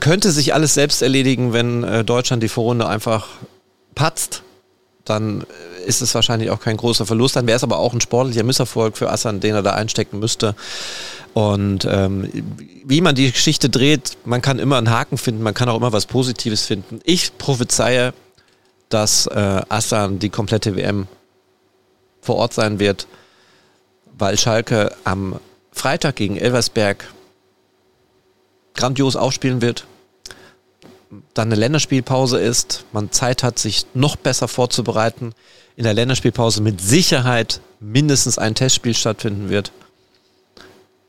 könnte 0.00 0.32
sich 0.32 0.52
alles 0.52 0.74
selbst 0.74 1.00
erledigen, 1.00 1.52
wenn 1.52 1.82
äh, 1.84 2.04
Deutschland 2.04 2.42
die 2.42 2.48
Vorrunde 2.48 2.86
einfach 2.86 3.28
patzt. 3.94 4.42
Dann 5.04 5.44
ist 5.84 6.00
es 6.00 6.14
wahrscheinlich 6.14 6.50
auch 6.50 6.60
kein 6.60 6.76
großer 6.76 7.06
Verlust. 7.06 7.36
Dann 7.36 7.46
wäre 7.46 7.56
es 7.56 7.62
aber 7.62 7.78
auch 7.78 7.92
ein 7.92 8.00
sportlicher 8.00 8.42
Misserfolg 8.42 8.96
für 8.96 9.10
Assan, 9.10 9.40
den 9.40 9.54
er 9.54 9.62
da 9.62 9.72
einstecken 9.72 10.18
müsste. 10.18 10.54
Und 11.32 11.86
ähm, 11.90 12.30
wie 12.84 13.00
man 13.00 13.14
die 13.14 13.30
Geschichte 13.30 13.68
dreht, 13.68 14.16
man 14.24 14.42
kann 14.42 14.58
immer 14.58 14.78
einen 14.78 14.90
Haken 14.90 15.18
finden, 15.18 15.42
man 15.42 15.54
kann 15.54 15.68
auch 15.68 15.76
immer 15.76 15.92
was 15.92 16.06
Positives 16.06 16.64
finden. 16.64 17.00
Ich 17.04 17.36
prophezeie, 17.38 18.14
dass 18.88 19.26
äh, 19.26 19.62
Assan 19.68 20.18
die 20.18 20.30
komplette 20.30 20.76
WM 20.76 21.06
vor 22.20 22.36
Ort 22.36 22.54
sein 22.54 22.78
wird, 22.78 23.06
weil 24.16 24.38
Schalke 24.38 24.94
am 25.04 25.40
Freitag 25.72 26.16
gegen 26.16 26.36
Elversberg 26.36 27.12
grandios 28.74 29.16
aufspielen 29.16 29.60
wird 29.60 29.86
dann 31.34 31.48
eine 31.48 31.56
Länderspielpause 31.56 32.38
ist, 32.38 32.84
man 32.92 33.12
Zeit 33.12 33.42
hat, 33.42 33.58
sich 33.58 33.86
noch 33.94 34.16
besser 34.16 34.48
vorzubereiten, 34.48 35.34
in 35.76 35.84
der 35.84 35.94
Länderspielpause 35.94 36.62
mit 36.62 36.80
Sicherheit 36.80 37.60
mindestens 37.80 38.38
ein 38.38 38.54
Testspiel 38.54 38.94
stattfinden 38.94 39.48
wird 39.48 39.72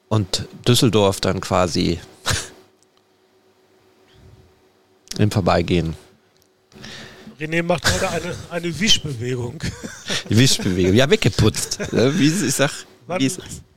und 0.10 0.48
Düsseldorf 0.68 1.22
dann 1.22 1.42
quasi 1.42 2.00
im 5.18 5.32
Vorbeigehen. 5.32 5.96
René 7.40 7.64
macht 7.64 7.84
gerade 7.84 8.10
eine, 8.10 8.36
eine 8.50 8.80
Wischbewegung. 8.80 9.62
Die 10.30 10.38
Wischbewegung, 10.38 10.94
ja, 10.94 11.10
weggeputzt. 11.10 11.80
Wie 11.92 12.28
ich 12.28 12.56
sag, 12.56 12.72
wann, 13.08 13.22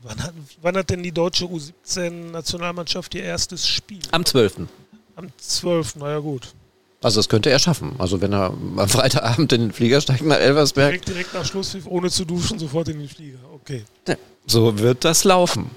wann, 0.02 0.22
hat, 0.22 0.34
wann 0.62 0.76
hat 0.76 0.90
denn 0.90 1.02
die 1.02 1.10
deutsche 1.10 1.44
U17-Nationalmannschaft 1.44 3.16
ihr 3.16 3.24
erstes 3.24 3.66
Spiel? 3.66 3.98
Am 4.12 4.24
12. 4.24 4.68
Am 5.16 5.28
12. 5.36 5.96
Naja, 5.96 6.20
gut. 6.20 6.54
Also 7.00 7.20
das 7.20 7.28
könnte 7.28 7.50
er 7.50 7.58
schaffen. 7.58 7.94
Also 7.98 8.20
wenn 8.20 8.32
er 8.32 8.52
am 8.76 8.88
Freitagabend 8.88 9.52
in 9.52 9.60
den 9.60 9.72
Flieger 9.72 10.00
steigt 10.00 10.24
nach 10.24 10.38
Elversberg. 10.38 10.90
Direkt, 10.90 11.08
direkt 11.08 11.34
nach 11.34 11.44
Schluss, 11.44 11.76
ohne 11.86 12.10
zu 12.10 12.24
duschen, 12.24 12.58
sofort 12.58 12.88
in 12.88 12.98
den 12.98 13.08
Flieger. 13.08 13.38
Okay. 13.54 13.84
Ja, 14.08 14.16
so 14.46 14.78
wird 14.78 15.04
das 15.04 15.24
laufen. 15.24 15.70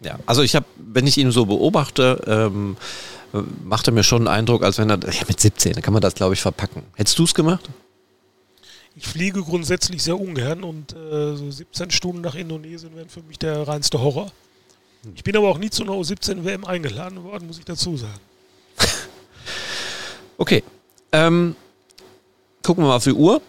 Ja, 0.00 0.18
also 0.26 0.42
ich 0.42 0.54
habe, 0.54 0.66
wenn 0.76 1.08
ich 1.08 1.18
ihn 1.18 1.32
so 1.32 1.46
beobachte, 1.46 2.22
ähm, 2.26 2.76
macht 3.64 3.88
er 3.88 3.92
mir 3.92 4.04
schon 4.04 4.28
einen 4.28 4.38
Eindruck, 4.38 4.62
als 4.62 4.78
wenn 4.78 4.90
er, 4.90 4.98
ja 5.00 5.22
mit 5.26 5.40
17, 5.40 5.72
da 5.72 5.80
kann 5.80 5.92
man 5.92 6.02
das 6.02 6.14
glaube 6.14 6.34
ich 6.34 6.40
verpacken. 6.40 6.84
Hättest 6.94 7.18
du 7.18 7.24
es 7.24 7.34
gemacht? 7.34 7.68
Ich 8.94 9.06
fliege 9.06 9.42
grundsätzlich 9.42 10.02
sehr 10.02 10.18
ungern 10.18 10.62
und 10.62 10.92
äh, 10.92 11.36
so 11.36 11.50
17 11.50 11.90
Stunden 11.90 12.20
nach 12.20 12.36
Indonesien 12.36 12.94
wären 12.94 13.08
für 13.08 13.22
mich 13.22 13.38
der 13.38 13.66
reinste 13.66 14.00
Horror. 14.00 14.30
Ich 15.14 15.24
bin 15.24 15.36
aber 15.36 15.48
auch 15.48 15.58
nie 15.58 15.70
zu 15.70 15.82
einer 15.82 15.92
U17-WM 15.92 16.64
eingeladen 16.64 17.22
worden, 17.22 17.46
muss 17.46 17.58
ich 17.58 17.64
dazu 17.64 17.96
sagen. 17.96 18.20
Okay. 20.38 20.62
Ähm, 21.12 21.56
gucken 22.62 22.84
wir 22.84 22.88
mal 22.88 22.96
auf 22.96 23.04
die 23.04 23.12
Uhr. 23.12 23.42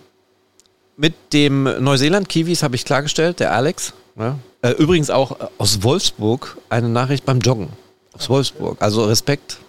Mit 0.97 1.13
dem 1.31 1.63
Neuseeland-Kiwis 1.63 2.63
habe 2.63 2.75
ich 2.75 2.83
klargestellt, 2.83 3.39
der 3.39 3.53
Alex. 3.53 3.93
Ja. 4.17 4.37
Äh, 4.61 4.71
übrigens 4.71 5.09
auch 5.09 5.37
aus 5.57 5.83
Wolfsburg 5.83 6.57
eine 6.67 6.89
Nachricht 6.89 7.25
beim 7.25 7.39
Joggen. 7.39 7.69
Aus 8.11 8.29
Wolfsburg. 8.29 8.81
Also 8.81 9.05
Respekt 9.05 9.59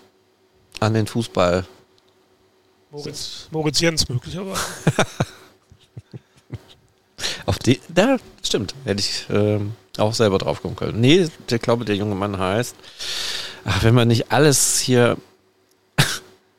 an 0.81 0.95
den 0.95 1.07
Fußball. 1.07 1.65
Moritz, 2.91 3.47
Moritz 3.53 3.81
Jens 3.81 4.09
möglicherweise. 4.09 4.61
auf 7.47 7.61
die, 7.61 7.81
da 7.89 8.17
stimmt. 8.43 8.75
Hätte 8.85 9.01
ich 9.01 9.27
ähm, 9.31 9.75
auch 9.99 10.15
selber 10.15 10.39
drauf 10.39 10.63
kommen 10.63 10.75
können. 10.75 11.01
Nee, 11.01 11.29
ich 11.49 11.61
glaube, 11.61 11.85
der 11.85 11.95
junge 11.95 12.17
Mann 12.17 12.39
heißt. 12.39 12.75
Ach, 13.65 13.85
wenn 13.85 13.95
man 13.95 14.09
nicht 14.09 14.33
alles 14.33 14.81
hier 14.81 15.17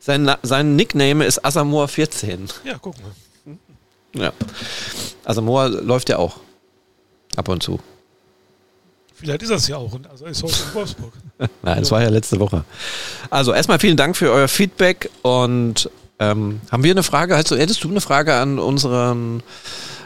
sein, 0.02 0.30
sein 0.44 0.76
Nickname 0.76 1.26
ist 1.26 1.46
Asamoah14. 1.46 2.50
Ja, 2.66 2.78
guck 2.82 2.96
mal. 3.02 3.58
Ja. 4.14 4.34
Asamoah 5.24 5.70
läuft 5.70 6.10
ja 6.10 6.18
auch. 6.18 6.38
Ab 7.38 7.48
und 7.48 7.64
zu. 7.64 7.80
Vielleicht 9.14 9.44
ist 9.44 9.52
das 9.52 9.68
ja 9.68 9.78
auch. 9.78 9.98
Also 10.10 10.26
ist 10.26 10.44
heute 10.44 10.56
in 10.68 10.74
Wolfsburg. 10.74 11.14
Nein, 11.62 11.84
es 11.84 11.92
war 11.92 12.02
ja 12.02 12.10
letzte 12.10 12.40
Woche. 12.40 12.66
Also 13.30 13.54
erstmal 13.54 13.80
vielen 13.80 13.96
Dank 13.96 14.18
für 14.18 14.32
euer 14.32 14.48
Feedback 14.48 15.10
und 15.22 15.90
ähm, 16.20 16.62
haben 16.72 16.84
wir 16.84 16.92
eine 16.92 17.04
Frage? 17.04 17.36
Also, 17.36 17.56
hättest 17.56 17.84
du 17.84 17.90
eine 17.90 18.02
Frage 18.02 18.36
an 18.36 18.60
unseren 18.60 19.42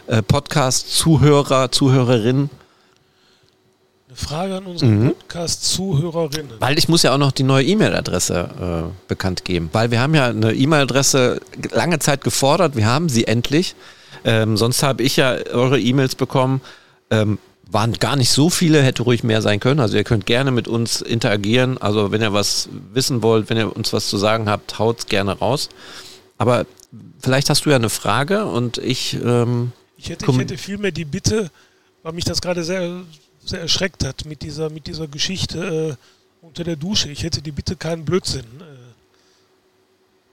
äh, 0.08 0.22
Podcast-Zuhörer, 0.22 1.72
Zuhörerinnen? 4.16 4.28
Frage 4.28 4.56
an 4.56 4.66
unsere 4.66 4.92
mhm. 4.92 5.08
Podcast-Zuhörerinnen. 5.10 6.54
Weil 6.60 6.78
ich 6.78 6.88
muss 6.88 7.04
ja 7.04 7.14
auch 7.14 7.18
noch 7.18 7.32
die 7.32 7.44
neue 7.44 7.66
E-Mail-Adresse 7.66 8.90
äh, 8.90 9.08
bekannt 9.08 9.46
geben. 9.46 9.70
Weil 9.74 9.92
wir 9.92 10.00
haben 10.00 10.16
ja 10.16 10.28
eine 10.28 10.54
E-Mail-Adresse 10.54 11.42
lange 11.72 12.00
Zeit 12.00 12.24
gefordert. 12.24 12.76
Wir 12.76 12.88
haben 12.88 13.10
sie 13.10 13.28
endlich. 13.28 13.76
Ähm, 14.24 14.58
sonst 14.58 14.84
habe 14.84 15.04
ich 15.04 15.18
ja 15.18 15.36
eure 15.52 15.80
E-Mails 15.80 16.16
bekommen. 16.16 16.62
Ähm, 17.12 17.38
waren 17.70 17.94
gar 17.94 18.16
nicht 18.16 18.30
so 18.30 18.50
viele, 18.50 18.82
hätte 18.82 19.04
ruhig 19.04 19.24
mehr 19.24 19.42
sein 19.42 19.60
können. 19.60 19.80
Also 19.80 19.98
ihr 19.98 20.04
könnt 20.04 20.26
gerne 20.26 20.52
mit 20.52 20.68
uns 20.68 21.02
interagieren. 21.02 21.78
Also 21.78 22.12
wenn 22.12 22.22
ihr 22.22 22.34
was 22.34 22.70
wissen 22.94 23.22
wollt, 23.22 23.50
wenn 23.50 23.58
ihr 23.58 23.76
uns 23.76 23.92
was 23.92 24.08
zu 24.08 24.18
sagen 24.18 24.50
habt, 24.50 24.80
haut 24.80 25.08
gerne 25.08 25.38
raus. 25.38 25.70
Aber 26.38 26.66
vielleicht 27.20 27.50
hast 27.50 27.66
du 27.66 27.72
ja 27.72 27.76
eine 27.76 27.90
Frage 27.90 28.46
und 28.46 28.78
ich... 28.78 29.18
Ähm, 29.24 29.72
ich, 29.98 30.10
hätte, 30.10 30.26
ich 30.30 30.38
hätte 30.38 30.58
vielmehr 30.58 30.92
die 30.92 31.06
Bitte, 31.06 31.50
weil 32.04 32.14
mich 32.14 32.26
das 32.26 32.42
gerade 32.42 32.64
sehr 32.64 33.02
sehr 33.46 33.62
erschreckt 33.62 34.04
hat 34.04 34.26
mit 34.26 34.42
dieser, 34.42 34.70
mit 34.70 34.88
dieser 34.88 35.08
Geschichte 35.08 35.98
äh, 36.00 36.46
unter 36.46 36.64
der 36.64 36.76
Dusche. 36.76 37.10
Ich 37.10 37.24
hätte 37.24 37.42
die 37.42 37.52
Bitte 37.52 37.76
keinen 37.76 38.06
Blödsinn. 38.06 38.46
Äh, 38.60 38.86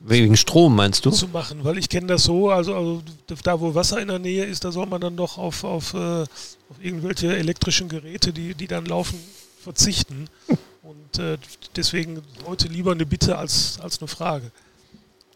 Wegen 0.05 0.37
Strom 0.37 0.75
meinst 0.75 1.05
du? 1.05 1.11
Zu 1.11 1.29
machen, 1.29 1.63
weil 1.63 1.79
ich 1.79 1.89
kenne 1.89 2.09
das 2.09 2.25
so, 2.25 2.51
also, 2.51 2.75
also, 2.75 3.03
da 3.45 3.61
wo 3.61 3.75
Wasser 3.75 4.01
in 4.01 4.09
der 4.09 4.19
Nähe 4.19 4.45
ist, 4.45 4.65
da 4.65 4.73
soll 4.73 4.87
man 4.87 5.01
dann 5.01 5.17
doch 5.17 5.39
auf, 5.39 5.63
auf, 5.63 5.95
äh, 5.95 6.23
auf 6.23 6.77
irgendwelche 6.81 7.37
elektrischen 7.37 7.89
Geräte, 7.89 8.33
die, 8.33 8.55
die 8.55 8.67
dann 8.67 8.87
laufen, 8.87 9.19
verzichten. 9.63 10.27
Und 10.83 11.19
äh, 11.21 11.39
deswegen 11.77 12.21
heute 12.47 12.67
lieber 12.67 12.91
eine 12.91 13.07
Bitte 13.07 13.39
als, 13.39 13.79
als 13.81 14.01
eine 14.01 14.09
Frage. 14.09 14.51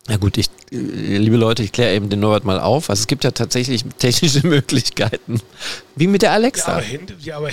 Ja 0.09 0.19
gut, 0.19 0.39
ich, 0.39 0.47
äh, 0.71 0.77
liebe 1.17 1.37
Leute, 1.37 1.63
ich 1.63 1.73
kläre 1.73 1.95
eben 1.95 2.09
den 2.09 2.21
Norbert 2.21 2.45
mal 2.45 2.61
auf. 2.61 2.91
Also 2.91 3.01
es 3.01 3.07
gibt 3.07 3.25
ja 3.25 3.33
tatsächlich 3.33 3.85
technische 3.99 4.47
Möglichkeiten. 4.47 5.41
Wie 5.97 6.07
mit 6.07 6.23
der 6.23 6.33
Alexa. 6.33 6.73
Ja, 6.73 6.77
aber, 6.77 6.87
Hände, 6.87 7.15
ja, 7.21 7.37
aber 7.39 7.51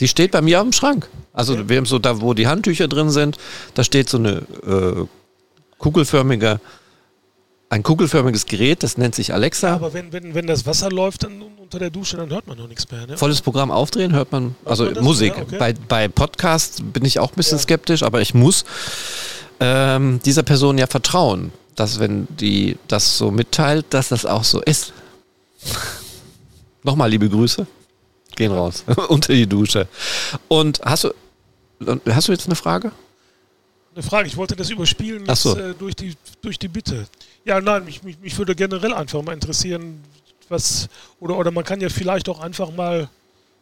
die 0.00 0.08
steht 0.08 0.32
bei 0.32 0.40
mir 0.40 0.60
auf 0.60 0.66
dem 0.66 0.72
Schrank. 0.72 1.08
Also 1.32 1.54
ja. 1.54 1.68
wir 1.68 1.76
haben 1.76 1.86
so 1.86 1.98
da, 1.98 2.20
wo 2.20 2.34
die 2.34 2.46
Handtücher 2.46 2.88
drin 2.88 3.10
sind, 3.10 3.36
da 3.74 3.84
steht 3.84 4.08
so 4.08 4.18
eine 4.18 4.42
äh, 4.66 5.04
kugelförmige, 5.78 6.60
ein 7.68 7.82
kugelförmiges 7.82 8.46
Gerät, 8.46 8.82
das 8.82 8.96
nennt 8.96 9.14
sich 9.14 9.34
Alexa. 9.34 9.68
Ja, 9.68 9.74
aber 9.74 9.92
wenn, 9.92 10.12
wenn, 10.12 10.34
wenn 10.34 10.46
das 10.46 10.64
Wasser 10.64 10.88
läuft 10.90 11.24
dann 11.24 11.42
unter 11.42 11.78
der 11.78 11.90
Dusche, 11.90 12.16
dann 12.16 12.30
hört 12.30 12.46
man 12.46 12.56
noch 12.56 12.68
nichts 12.68 12.90
mehr. 12.90 13.06
Ne? 13.06 13.18
Volles 13.18 13.42
Programm 13.42 13.70
aufdrehen, 13.70 14.14
hört 14.14 14.32
man, 14.32 14.54
also 14.64 14.84
man 14.84 15.04
Musik. 15.04 15.34
Ja, 15.36 15.42
okay. 15.42 15.56
Bei, 15.58 15.74
bei 15.74 16.08
Podcasts 16.08 16.80
bin 16.80 17.04
ich 17.04 17.18
auch 17.18 17.32
ein 17.32 17.36
bisschen 17.36 17.58
skeptisch, 17.58 18.02
aber 18.02 18.22
ich 18.22 18.32
muss 18.32 18.64
ähm, 19.60 20.20
dieser 20.24 20.42
Person 20.42 20.78
ja 20.78 20.86
vertrauen 20.86 21.52
dass 21.76 22.00
wenn 22.00 22.26
die 22.36 22.76
das 22.88 23.18
so 23.18 23.30
mitteilt, 23.30 23.86
dass 23.90 24.08
das 24.08 24.26
auch 24.26 24.44
so 24.44 24.60
ist. 24.62 24.92
Nochmal 26.82 27.10
liebe 27.10 27.28
Grüße. 27.28 27.66
Gehen 28.34 28.52
raus. 28.52 28.84
Unter 29.08 29.32
die 29.32 29.46
Dusche. 29.46 29.88
Und 30.48 30.80
hast 30.84 31.04
du, 31.04 31.14
hast 32.06 32.28
du 32.28 32.32
jetzt 32.32 32.46
eine 32.46 32.56
Frage? 32.56 32.92
eine 33.96 34.02
Frage. 34.02 34.28
Ich 34.28 34.36
wollte 34.36 34.54
das 34.56 34.70
überspielen 34.70 35.24
Ach 35.26 35.36
so. 35.36 35.56
äh, 35.56 35.74
durch, 35.74 35.96
die, 35.96 36.14
durch 36.42 36.58
die 36.58 36.68
Bitte. 36.68 37.06
Ja, 37.44 37.60
nein, 37.60 37.84
mich, 37.84 38.02
mich, 38.02 38.18
mich 38.20 38.36
würde 38.38 38.54
generell 38.54 38.92
einfach 38.92 39.22
mal 39.22 39.32
interessieren, 39.32 40.02
was, 40.48 40.88
oder, 41.18 41.36
oder 41.36 41.50
man 41.50 41.64
kann 41.64 41.80
ja 41.80 41.88
vielleicht 41.88 42.28
auch 42.28 42.40
einfach 42.40 42.70
mal 42.70 43.08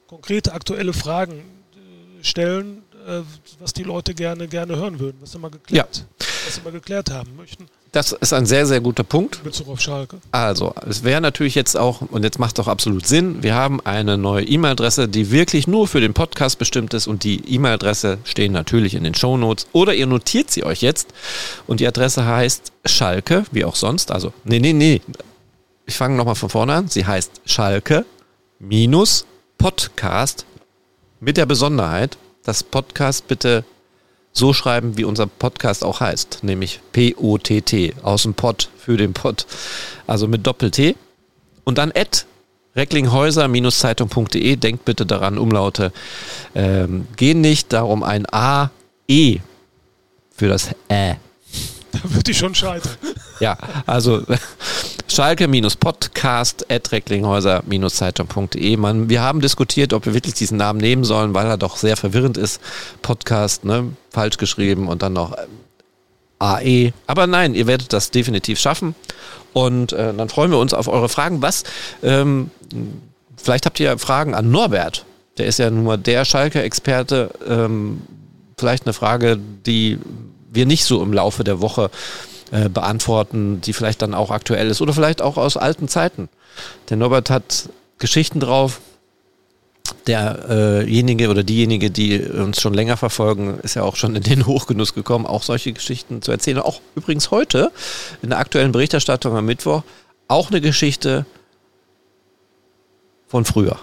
konkrete 0.07 0.53
aktuelle 0.53 0.93
Fragen 0.93 1.39
äh, 1.39 2.25
stellen, 2.25 2.83
was 3.61 3.73
die 3.73 3.83
Leute 3.83 4.15
gerne, 4.15 4.49
gerne 4.49 4.77
hören 4.77 4.99
würden, 4.99 5.19
was 5.21 5.33
sie 5.33 5.39
mal 5.39 5.51
geklärt, 5.51 6.05
was 6.47 6.55
sie 6.55 6.61
mal 6.63 6.73
geklärt 6.73 7.11
haben 7.11 7.37
möchten 7.37 7.67
Das 7.93 8.13
ist 8.13 8.33
ein 8.33 8.47
sehr, 8.47 8.67
sehr 8.67 8.81
guter 8.81 9.05
Punkt. 9.05 9.37
in 9.37 9.45
Bezug 9.45 9.69
auf 9.69 9.81
Schalke. 9.81 10.19
Also, 10.33 10.75
es 10.89 11.05
wäre 11.05 11.21
natürlich 11.21 11.55
jetzt 11.55 11.77
auch, 11.77 12.01
und 12.01 12.25
jetzt 12.25 12.39
macht 12.39 12.59
es 12.59 12.65
auch 12.65 12.69
absolut 12.69 13.07
Sinn, 13.07 13.43
wir 13.43 13.55
haben 13.55 13.81
eine 13.85 14.17
neue 14.19 14.45
E-Mail-Adresse, 14.45 15.09
die 15.09 15.31
wirklich 15.31 15.67
nur 15.67 15.87
für 15.87 16.01
den 16.01 16.15
Podcast 16.15 16.59
bestimmt 16.59 16.95
ist 16.95 17.07
und 17.07 17.25
die 17.25 17.41
E-Mail-Adresse 17.55 18.19
stehen 18.25 18.53
natürlich 18.53 18.95
in 18.95 19.05
den 19.05 19.15
Shownotes 19.15 19.67
oder 19.73 19.95
ihr 19.95 20.07
notiert 20.07 20.51
sie 20.51 20.65
euch 20.65 20.83
jetzt 20.83 21.13
und 21.67 21.81
die 21.81 21.87
Adresse 21.87 22.25
heißt 22.27 22.73
Schalke, 22.85 23.45
wie 23.53 23.65
auch 23.65 23.77
sonst, 23.77 24.11
also, 24.11 24.33
nee, 24.45 24.59
nee, 24.59 24.73
nee, 24.73 25.01
ich 25.87 25.95
fange 25.97 26.17
nochmal 26.17 26.35
von 26.35 26.49
vorne 26.49 26.73
an, 26.75 26.89
sie 26.89 27.05
heißt 27.05 27.43
Schalke 27.45 28.05
minus 28.59 29.27
Podcast 29.59 30.47
mit 31.21 31.37
der 31.37 31.47
Besonderheit, 31.47 32.19
dass 32.45 32.63
Podcast 32.63 33.27
bitte 33.27 33.65
so 34.33 34.53
schreiben, 34.53 34.97
wie 34.99 35.05
unser 35.05 35.27
Podcast 35.27 35.85
auch 35.85 36.01
heißt, 36.01 36.41
nämlich 36.43 36.81
P-O-T-T, 36.93 37.95
aus 38.03 38.23
dem 38.23 38.35
Pod 38.35 38.69
für 38.77 38.97
den 38.97 39.13
Pod, 39.13 39.47
also 40.07 40.27
mit 40.27 40.47
Doppel-T. 40.47 40.97
Und 41.65 41.79
dann 41.79 41.93
at 41.95 42.27
recklinghäuser-zeitung.de, 42.77 44.57
denkt 44.57 44.85
bitte 44.85 45.07
daran, 45.07 45.39
Umlaute 45.39 45.93
ähm, 46.55 47.07
gehen 47.17 47.41
nicht, 47.41 47.73
darum 47.73 48.03
ein 48.03 48.27
A, 48.33 48.71
E 49.07 49.39
für 50.35 50.49
das 50.49 50.71
Ä. 50.91 51.17
Da 51.95 52.15
würde 52.15 52.31
ich 52.31 52.39
schon 52.39 52.55
scheitern. 52.55 52.93
Ja, 53.41 53.57
also 53.87 54.23
Schalke-Podcast 55.09 56.71
at 56.71 56.91
recklinghäuser-zeitung.de. 56.93 58.79
Wir 59.09 59.23
haben 59.23 59.41
diskutiert, 59.41 59.93
ob 59.93 60.07
wir 60.07 60.15
wirklich 60.15 60.35
diesen 60.35 60.59
Namen 60.59 60.81
nehmen 60.81 61.05
sollen, 61.05 61.35
weil 61.35 61.47
er 61.47 61.57
doch 61.57 61.77
sehr 61.77 61.97
verwirrend 61.97 62.37
ist. 62.37 62.61
Podcast, 63.03 63.65
ne, 63.65 63.93
falsch 64.11 64.39
geschrieben 64.39 64.89
und 64.89 65.03
dann 65.03 65.13
noch 65.13 65.37
ähm, 65.39 65.45
AE. 66.39 66.93
Aber 67.07 67.27
nein, 67.27 67.55
ihr 67.55 67.67
werdet 67.67 67.93
das 67.93 68.11
definitiv 68.11 68.59
schaffen. 68.59 68.95
Und 69.53 69.93
äh, 69.93 70.13
dann 70.13 70.29
freuen 70.29 70.51
wir 70.51 70.59
uns 70.59 70.75
auf 70.75 70.89
eure 70.89 71.09
Fragen. 71.09 71.43
Was? 71.43 71.63
Ähm, 72.03 72.51
vielleicht 73.37 73.67
habt 73.67 73.79
ihr 73.79 73.99
Fragen 73.99 74.35
an 74.35 74.51
Norbert. 74.51 75.05
Der 75.39 75.47
ist 75.47 75.59
ja 75.59 75.71
nun 75.71 75.85
mal 75.85 75.97
der 75.97 76.25
Schalke-Experte. 76.25 77.31
Ähm, 77.47 78.03
vielleicht 78.59 78.85
eine 78.87 78.93
Frage, 78.93 79.39
die 79.67 79.99
wir 80.55 80.67
nicht 80.67 80.85
so 80.85 81.03
im 81.03 81.13
Laufe 81.13 81.45
der 81.45 81.61
Woche 81.61 81.91
äh, 82.51 82.69
beantworten, 82.69 83.61
die 83.61 83.73
vielleicht 83.73 84.03
dann 84.03 84.15
auch 84.15 84.31
aktuell 84.31 84.69
ist 84.69 84.81
oder 84.81 84.93
vielleicht 84.93 85.23
auch 85.23 85.37
aus 85.37 85.57
alten 85.57 85.89
Zeiten. 85.89 86.29
Der 86.89 86.97
Norbert 86.97 87.31
hat 87.31 87.69
Geschichten 87.99 88.41
drauf. 88.41 88.81
Derjenige 90.07 91.29
oder 91.29 91.43
diejenige, 91.43 91.91
die 91.91 92.19
uns 92.21 92.61
schon 92.61 92.75
länger 92.75 92.97
verfolgen, 92.97 93.59
ist 93.63 93.75
ja 93.75 93.83
auch 93.83 93.97
schon 93.97 94.17
in 94.17 94.23
den 94.23 94.47
Hochgenuss 94.47 94.95
gekommen, 94.95 95.27
auch 95.27 95.43
solche 95.43 95.73
Geschichten 95.73 96.23
zu 96.23 96.31
erzählen. 96.33 96.59
Auch 96.59 96.81
übrigens 96.95 97.31
heute 97.31 97.71
in 98.23 98.31
der 98.31 98.39
aktuellen 98.39 98.73
Berichterstattung 98.73 99.37
am 99.37 99.47
Mittwoch 99.47 99.83
auch 100.29 100.51
eine 100.51 100.61
Geschichte 100.61 101.27
von 103.29 103.45
früher. 103.45 103.79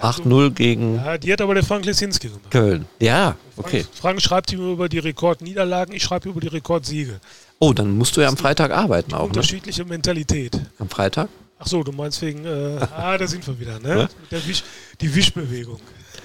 8-0 0.00 0.50
gegen 0.50 0.96
Ja, 0.96 1.18
die 1.18 1.32
hat 1.32 1.40
aber 1.40 1.54
der 1.54 1.64
Frank 1.64 1.84
Lesinski 1.84 2.28
gemacht. 2.28 2.50
Köln. 2.50 2.86
Ja, 3.00 3.36
Frank, 3.54 3.68
okay. 3.68 3.86
Frank 3.94 4.20
schreibt 4.22 4.52
ihm 4.52 4.72
über 4.72 4.88
die 4.88 4.98
Rekordniederlagen, 4.98 5.94
ich 5.94 6.02
schreibe 6.02 6.28
über 6.28 6.40
die 6.40 6.48
Rekordsiege. 6.48 7.20
Oh, 7.58 7.72
dann 7.72 7.96
musst 7.96 8.16
du 8.16 8.20
ja 8.20 8.28
am 8.28 8.36
Freitag 8.36 8.70
arbeiten 8.72 9.14
auch, 9.14 9.20
ne? 9.22 9.26
Unterschiedliche 9.28 9.84
Mentalität. 9.84 10.60
Am 10.78 10.88
Freitag? 10.88 11.28
Ach 11.58 11.66
so, 11.66 11.82
du 11.82 11.92
meinst 11.92 12.20
wegen, 12.22 12.44
äh, 12.44 12.78
ah, 12.96 13.16
da 13.16 13.26
sind 13.26 13.46
wir 13.46 13.58
wieder, 13.58 13.78
ne? 13.80 14.08
Ja. 14.30 14.38
Wisch, 14.46 14.64
die 15.00 15.14
Wischbewegung. 15.14 15.80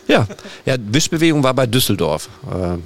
Ja. 0.08 0.28
Ja, 0.66 0.76
Wischbewegung 0.80 1.44
war 1.44 1.54
bei 1.54 1.68
Düsseldorf. 1.68 2.30
Ähm, 2.52 2.84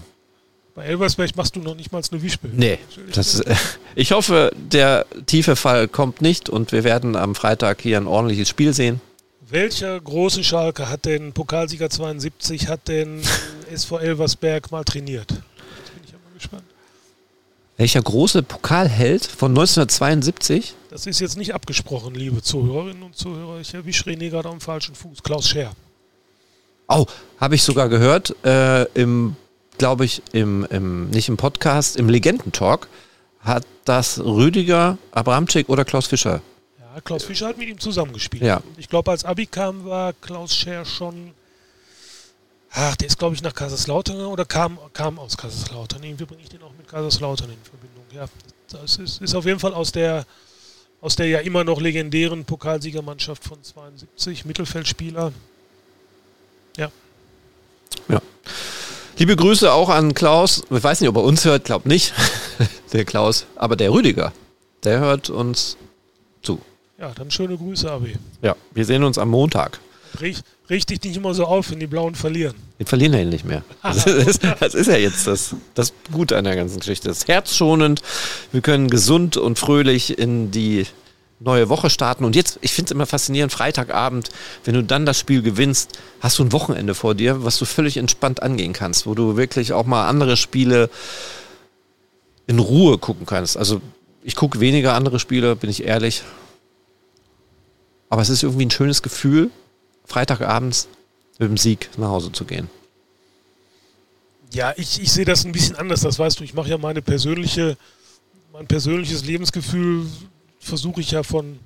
Bei 0.75 0.83
Elversberg 0.83 1.35
machst 1.37 1.55
du 1.55 1.61
noch 1.61 1.75
nicht 1.75 1.91
mal 1.91 2.01
eine 2.11 2.21
Wischbewegung. 2.21 2.59
nee, 2.59 2.79
das 3.13 3.35
ist, 3.35 3.43
ich 3.95 4.11
hoffe, 4.11 4.51
der 4.55 5.05
tiefe 5.25 5.55
Fall 5.55 5.87
kommt 5.87 6.21
nicht 6.21 6.49
und 6.49 6.71
wir 6.73 6.83
werden 6.83 7.15
am 7.15 7.33
Freitag 7.33 7.81
hier 7.81 7.97
ein 7.97 8.07
ordentliches 8.07 8.49
Spiel 8.49 8.73
sehen. 8.73 8.99
Welcher 9.49 9.99
große 9.99 10.43
Schalke 10.43 10.89
hat 10.89 11.05
denn 11.05 11.33
Pokalsieger 11.33 11.89
72, 11.89 12.67
hat 12.69 12.87
denn 12.87 13.21
SV 13.71 13.99
Elversberg 13.99 14.71
mal 14.71 14.83
trainiert? 14.83 15.31
Jetzt 15.31 15.93
bin 15.93 16.03
ich 16.05 16.11
ja 16.11 16.17
mal 16.23 16.33
gespannt. 16.33 16.63
Welcher 17.75 18.01
große 18.01 18.43
Pokalheld 18.43 19.25
von 19.25 19.51
1972? 19.51 20.75
Das 20.89 21.07
ist 21.07 21.19
jetzt 21.19 21.37
nicht 21.37 21.53
abgesprochen, 21.53 22.15
liebe 22.15 22.41
Zuhörerinnen 22.41 23.03
und 23.03 23.17
Zuhörer. 23.17 23.59
Ich 23.59 23.73
erwische 23.73 24.05
René 24.05 24.29
gerade 24.29 24.47
am 24.47 24.61
falschen 24.61 24.95
Fuß. 24.95 25.23
Klaus 25.23 25.49
Scher. 25.49 25.73
Oh, 26.87 27.05
habe 27.39 27.55
ich 27.55 27.63
sogar 27.63 27.89
gehört, 27.89 28.35
äh, 28.45 28.83
im, 28.93 29.35
glaube 29.77 30.05
ich, 30.05 30.21
im, 30.31 30.65
im, 30.69 31.09
nicht 31.09 31.27
im 31.27 31.37
Podcast, 31.37 31.97
im 31.97 32.07
Legendentalk 32.07 32.87
hat 33.39 33.65
das 33.83 34.19
Rüdiger, 34.19 34.97
Abramczyk 35.11 35.67
oder 35.67 35.83
Klaus 35.83 36.07
Fischer. 36.07 36.41
Ja, 36.93 37.01
Klaus 37.01 37.23
Fischer 37.23 37.47
hat 37.47 37.57
mit 37.57 37.67
ihm 37.69 37.79
zusammengespielt. 37.79 38.43
Ja. 38.43 38.61
Ich 38.77 38.89
glaube, 38.89 39.11
als 39.11 39.25
Abi 39.25 39.45
kam, 39.45 39.85
war 39.85 40.13
Klaus 40.13 40.55
Scher 40.55 40.85
schon. 40.85 41.31
Ach, 42.71 42.95
der 42.95 43.07
ist, 43.07 43.19
glaube 43.19 43.35
ich, 43.35 43.41
nach 43.41 43.53
Kaiserslautern 43.53 44.19
oder 44.25 44.45
kam, 44.45 44.79
kam 44.93 45.19
aus 45.19 45.37
Kaiserslautern. 45.37 46.03
Irgendwie 46.03 46.25
bringe 46.25 46.41
ich 46.41 46.49
den 46.49 46.63
auch 46.63 46.73
mit 46.77 46.87
Kaiserslautern 46.87 47.49
in 47.49 47.57
Verbindung. 47.63 48.03
Ja, 48.11 48.25
das 48.69 48.97
ist, 48.97 49.21
ist 49.21 49.35
auf 49.35 49.45
jeden 49.45 49.59
Fall 49.59 49.73
aus 49.73 49.91
der, 49.91 50.25
aus 51.01 51.15
der 51.15 51.27
ja 51.27 51.39
immer 51.39 51.63
noch 51.63 51.79
legendären 51.79 52.45
Pokalsiegermannschaft 52.45 53.43
von 53.43 53.61
72, 53.61 54.45
Mittelfeldspieler. 54.45 55.31
Liebe 59.17 59.35
Grüße 59.35 59.71
auch 59.71 59.89
an 59.89 60.15
Klaus. 60.15 60.63
Ich 60.69 60.83
weiß 60.83 61.01
nicht, 61.01 61.09
ob 61.09 61.17
er 61.17 61.23
uns 61.23 61.45
hört, 61.45 61.65
glaub 61.65 61.85
nicht. 61.85 62.13
der 62.93 63.05
Klaus, 63.05 63.45
aber 63.55 63.75
der 63.75 63.93
Rüdiger, 63.93 64.33
der 64.83 64.99
hört 64.99 65.29
uns. 65.29 65.77
Ja, 67.03 67.11
dann 67.13 67.29
schöne 67.29 67.57
Grüße, 67.57 67.91
Abi. 67.91 68.15
Ja, 68.41 68.55
wir 68.73 68.85
sehen 68.85 69.03
uns 69.03 69.17
am 69.17 69.29
Montag. 69.29 69.81
Richt, 70.21 70.45
dich 70.69 71.03
nicht 71.03 71.17
immer 71.17 71.33
so 71.33 71.43
auf, 71.43 71.69
wenn 71.69 71.81
die 71.81 71.87
Blauen 71.87 72.15
verlieren. 72.15 72.55
Wir 72.77 72.87
verlieren 72.87 73.13
ja 73.13 73.25
nicht 73.25 73.43
mehr. 73.43 73.65
Das 73.81 74.05
ist, 74.07 74.41
das 74.61 74.73
ist 74.73 74.87
ja 74.87 74.95
jetzt 74.95 75.27
das, 75.27 75.53
das 75.73 75.91
Gute 76.13 76.37
an 76.37 76.45
der 76.45 76.55
ganzen 76.55 76.79
Geschichte. 76.79 77.09
Das 77.09 77.17
ist 77.17 77.27
herzschonend. 77.27 78.01
Wir 78.53 78.61
können 78.61 78.89
gesund 78.89 79.35
und 79.35 79.59
fröhlich 79.59 80.17
in 80.17 80.51
die 80.51 80.85
neue 81.41 81.67
Woche 81.67 81.89
starten. 81.89 82.23
Und 82.23 82.37
jetzt, 82.37 82.57
ich 82.61 82.71
finde 82.71 82.87
es 82.87 82.91
immer 82.91 83.05
faszinierend, 83.05 83.51
Freitagabend, 83.51 84.29
wenn 84.63 84.75
du 84.75 84.81
dann 84.81 85.05
das 85.05 85.19
Spiel 85.19 85.41
gewinnst, 85.41 85.99
hast 86.21 86.39
du 86.39 86.45
ein 86.45 86.53
Wochenende 86.53 86.95
vor 86.95 87.15
dir, 87.15 87.43
was 87.43 87.57
du 87.57 87.65
völlig 87.65 87.97
entspannt 87.97 88.41
angehen 88.41 88.71
kannst, 88.71 89.05
wo 89.05 89.13
du 89.13 89.35
wirklich 89.35 89.73
auch 89.73 89.85
mal 89.85 90.07
andere 90.07 90.37
Spiele 90.37 90.89
in 92.47 92.59
Ruhe 92.59 92.97
gucken 92.97 93.25
kannst. 93.25 93.57
Also 93.57 93.81
ich 94.23 94.37
gucke 94.37 94.61
weniger 94.61 94.93
andere 94.93 95.19
Spiele, 95.19 95.57
bin 95.57 95.69
ich 95.69 95.83
ehrlich. 95.83 96.23
Aber 98.13 98.21
es 98.21 98.29
ist 98.29 98.43
irgendwie 98.43 98.67
ein 98.67 98.69
schönes 98.69 99.01
Gefühl, 99.01 99.49
Freitagabends 100.05 100.87
mit 101.39 101.49
dem 101.49 101.57
Sieg 101.57 101.89
nach 101.97 102.09
Hause 102.09 102.31
zu 102.31 102.45
gehen. 102.45 102.69
Ja, 104.51 104.71
ich, 104.77 105.01
ich 105.01 105.11
sehe 105.11 105.25
das 105.25 105.45
ein 105.45 105.51
bisschen 105.51 105.77
anders, 105.77 106.01
das 106.01 106.19
weißt 106.19 106.39
du. 106.39 106.43
Ich 106.43 106.53
mache 106.53 106.69
ja 106.69 106.77
meine 106.77 107.01
persönliche, 107.01 107.75
mein 108.51 108.67
persönliches 108.67 109.25
Lebensgefühl 109.25 110.05
versuche 110.59 111.01
ich 111.01 111.09
ja 111.09 111.23
von 111.23 111.57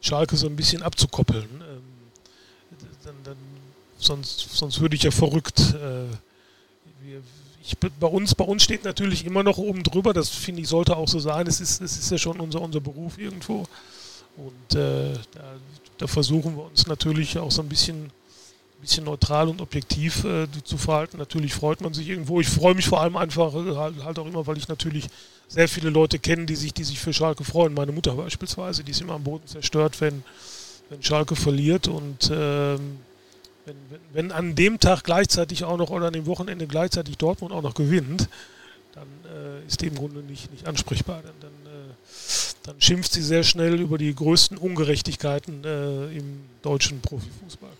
Schalke 0.00 0.36
so 0.36 0.48
ein 0.48 0.56
bisschen 0.56 0.82
abzukoppeln. 0.82 1.44
Ähm, 1.44 1.82
dann, 3.04 3.14
dann, 3.22 3.36
sonst, 3.96 4.56
sonst 4.56 4.80
würde 4.80 4.96
ich 4.96 5.04
ja 5.04 5.12
verrückt. 5.12 5.60
Äh, 5.60 7.06
wir, 7.06 7.22
ich, 7.62 7.78
bei, 7.78 8.08
uns, 8.08 8.34
bei 8.34 8.44
uns 8.44 8.64
steht 8.64 8.82
natürlich 8.82 9.24
immer 9.24 9.44
noch 9.44 9.58
oben 9.58 9.84
drüber, 9.84 10.12
das 10.12 10.30
finde 10.30 10.62
ich 10.62 10.68
sollte 10.68 10.96
auch 10.96 11.06
so 11.06 11.20
sein. 11.20 11.46
Es 11.46 11.60
ist, 11.60 11.80
es 11.80 11.96
ist 11.96 12.10
ja 12.10 12.18
schon 12.18 12.40
unser, 12.40 12.60
unser 12.60 12.80
Beruf 12.80 13.18
irgendwo. 13.18 13.68
Und 14.36 14.76
äh, 14.76 15.12
da, 15.32 15.54
da 15.98 16.06
versuchen 16.06 16.56
wir 16.56 16.64
uns 16.64 16.86
natürlich 16.86 17.38
auch 17.38 17.50
so 17.50 17.62
ein 17.62 17.68
bisschen 17.68 18.10
bisschen 18.82 19.04
neutral 19.04 19.48
und 19.48 19.60
objektiv 19.60 20.24
äh, 20.24 20.46
zu 20.64 20.76
verhalten. 20.76 21.16
Natürlich 21.16 21.54
freut 21.54 21.80
man 21.80 21.94
sich 21.94 22.08
irgendwo. 22.08 22.40
Ich 22.40 22.48
freue 22.48 22.74
mich 22.74 22.86
vor 22.86 23.00
allem 23.00 23.16
einfach 23.16 23.54
äh, 23.54 23.76
halt, 23.76 24.04
halt 24.04 24.18
auch 24.18 24.26
immer, 24.26 24.46
weil 24.46 24.58
ich 24.58 24.68
natürlich 24.68 25.06
sehr 25.48 25.68
viele 25.68 25.88
Leute 25.88 26.18
kenne, 26.18 26.46
die 26.46 26.56
sich, 26.56 26.74
die 26.74 26.84
sich 26.84 26.98
für 26.98 27.12
Schalke 27.12 27.44
freuen. 27.44 27.74
Meine 27.74 27.92
Mutter 27.92 28.14
beispielsweise, 28.14 28.82
die 28.82 28.90
ist 28.90 29.00
immer 29.00 29.14
am 29.14 29.22
Boden 29.22 29.46
zerstört, 29.46 30.00
wenn, 30.00 30.24
wenn 30.90 31.02
Schalke 31.02 31.36
verliert. 31.36 31.86
Und 31.86 32.28
ähm, 32.32 32.98
wenn, 33.64 33.76
wenn, 33.88 34.00
wenn 34.12 34.32
an 34.32 34.56
dem 34.56 34.80
Tag 34.80 35.04
gleichzeitig 35.04 35.62
auch 35.62 35.76
noch 35.76 35.90
oder 35.90 36.08
an 36.08 36.12
dem 36.12 36.26
Wochenende 36.26 36.66
gleichzeitig 36.66 37.16
Dortmund 37.18 37.54
auch 37.54 37.62
noch 37.62 37.74
gewinnt, 37.74 38.28
dann 38.94 39.06
äh, 39.32 39.66
ist 39.66 39.80
die 39.80 39.86
im 39.86 39.94
Grunde 39.94 40.20
nicht, 40.20 40.50
nicht 40.50 40.66
ansprechbar. 40.66 41.22
Dann, 41.22 41.34
dann, 41.40 41.51
dann 42.62 42.80
schimpft 42.80 43.12
sie 43.12 43.22
sehr 43.22 43.42
schnell 43.42 43.80
über 43.80 43.98
die 43.98 44.14
größten 44.14 44.56
Ungerechtigkeiten 44.56 45.64
äh, 45.64 46.16
im 46.16 46.40
deutschen 46.62 47.00
Profifußball. 47.00 47.70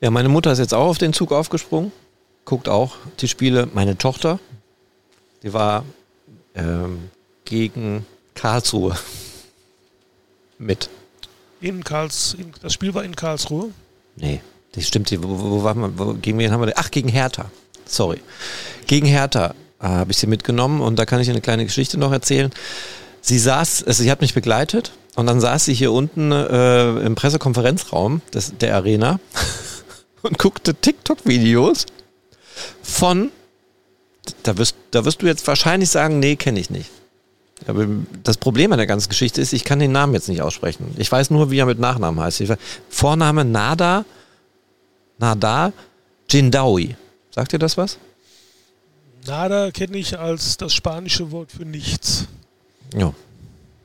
Ja, 0.00 0.10
meine 0.10 0.28
Mutter 0.28 0.52
ist 0.52 0.58
jetzt 0.58 0.74
auch 0.74 0.88
auf 0.88 0.98
den 0.98 1.12
Zug 1.12 1.32
aufgesprungen. 1.32 1.92
guckt 2.44 2.68
auch 2.68 2.96
die 3.20 3.28
Spiele. 3.28 3.68
Meine 3.72 3.98
Tochter, 3.98 4.38
die 5.42 5.52
war 5.52 5.84
ähm, 6.54 7.10
gegen 7.44 8.06
Karlsruhe 8.34 8.96
mit. 10.58 10.88
In 11.60 11.84
Karls, 11.84 12.36
das 12.62 12.72
Spiel 12.72 12.94
war 12.94 13.04
in 13.04 13.16
Karlsruhe? 13.16 13.70
Nee, 14.16 14.40
das 14.72 14.86
stimmt. 14.86 15.10
Wo, 15.22 15.28
wo, 15.28 15.50
wo, 15.50 15.62
war 15.62 15.74
wo, 15.98 16.14
gegen 16.14 16.38
wen 16.38 16.50
haben 16.52 16.64
wir 16.64 16.72
Ach, 16.76 16.90
gegen 16.90 17.08
Hertha. 17.08 17.50
Sorry. 17.86 18.20
Gegen 18.86 19.06
Hertha 19.06 19.54
äh, 19.80 19.86
habe 19.86 20.10
ich 20.10 20.18
sie 20.18 20.26
mitgenommen 20.26 20.80
und 20.80 20.98
da 20.98 21.06
kann 21.06 21.20
ich 21.20 21.30
eine 21.30 21.40
kleine 21.40 21.64
Geschichte 21.64 21.98
noch 21.98 22.12
erzählen. 22.12 22.50
Sie 23.26 23.40
saß, 23.40 23.82
also 23.82 24.04
sie 24.04 24.10
hat 24.12 24.20
mich 24.20 24.34
begleitet 24.34 24.92
und 25.16 25.26
dann 25.26 25.40
saß 25.40 25.64
sie 25.64 25.74
hier 25.74 25.90
unten 25.90 26.30
äh, 26.30 26.90
im 27.00 27.16
Pressekonferenzraum 27.16 28.22
des, 28.32 28.56
der 28.56 28.76
Arena 28.76 29.18
und 30.22 30.38
guckte 30.38 30.76
TikTok-Videos 30.76 31.86
von, 32.84 33.32
da 34.44 34.56
wirst, 34.58 34.76
da 34.92 35.04
wirst 35.04 35.22
du 35.22 35.26
jetzt 35.26 35.44
wahrscheinlich 35.48 35.90
sagen, 35.90 36.20
nee, 36.20 36.36
kenne 36.36 36.60
ich 36.60 36.70
nicht. 36.70 36.88
Aber 37.66 37.88
das 38.22 38.36
Problem 38.36 38.70
an 38.70 38.78
der 38.78 38.86
ganzen 38.86 39.08
Geschichte 39.08 39.40
ist, 39.40 39.52
ich 39.52 39.64
kann 39.64 39.80
den 39.80 39.90
Namen 39.90 40.14
jetzt 40.14 40.28
nicht 40.28 40.42
aussprechen. 40.42 40.94
Ich 40.96 41.10
weiß 41.10 41.30
nur, 41.30 41.50
wie 41.50 41.58
er 41.58 41.66
mit 41.66 41.80
Nachnamen 41.80 42.20
heißt. 42.20 42.44
Vorname 42.88 43.44
Nada, 43.44 44.04
Nada 45.18 45.72
Jindawi. 46.30 46.94
Sagt 47.32 47.52
ihr 47.52 47.58
das 47.58 47.76
was? 47.76 47.98
Nada 49.26 49.72
kenne 49.72 49.96
ich 49.96 50.16
als 50.16 50.58
das 50.58 50.74
spanische 50.74 51.32
Wort 51.32 51.50
für 51.50 51.64
nichts. 51.64 52.28
Ja, 52.94 53.12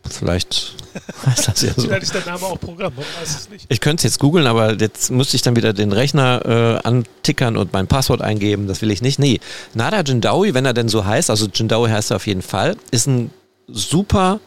vielleicht 0.10 0.76
heißt 1.26 1.47
das 1.47 1.62
ja 1.62 1.74
so. 1.74 1.84
vielleicht 1.84 2.04
ist 2.04 2.14
der 2.14 2.26
Name 2.26 2.45
auch 2.45 2.60
Programm, 2.60 2.93
man 2.95 3.06
weiß 3.20 3.39
es 3.39 3.49
nicht. 3.49 3.66
Ich 3.70 3.80
könnte 3.82 4.02
es 4.02 4.04
jetzt 4.14 4.20
googeln, 4.20 4.47
aber 4.47 4.74
jetzt 4.74 5.12
müsste 5.12 5.36
ich 5.36 5.41
dann 5.41 5.56
wieder 5.56 5.74
den 5.74 5.91
Rechner 5.91 6.82
äh, 6.84 6.88
antickern 6.88 7.58
und 7.58 7.74
mein 7.74 7.88
Passwort 7.88 8.22
eingeben. 8.22 8.68
Das 8.68 8.82
will 8.82 8.91
ich 8.91 9.02
nicht. 9.02 9.20
Nee, 9.20 9.39
Nada 9.74 10.02
Jindawi, 10.02 10.54
wenn 10.54 10.66
er 10.66 10.74
denn 10.74 10.89
so 10.89 11.06
heißt, 11.06 11.30
also 11.30 11.47
Jindawi 11.47 11.89
heißt 11.89 12.12
er 12.12 12.18
auf 12.18 12.28
jeden 12.28 12.41
Fall, 12.41 12.76
ist 12.91 13.08
ein 13.08 13.32
super 13.68 14.39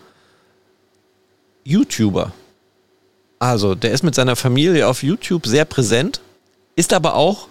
YouTuber. 1.65 2.33
Also, 3.39 3.75
der 3.75 3.93
ist 3.93 4.03
mit 4.03 4.15
seiner 4.15 4.37
Familie 4.37 4.89
auf 4.89 5.03
YouTube 5.03 5.47
sehr 5.47 5.65
präsent, 5.65 6.21
ist 6.77 6.93
aber 6.93 7.15
auch 7.15 7.49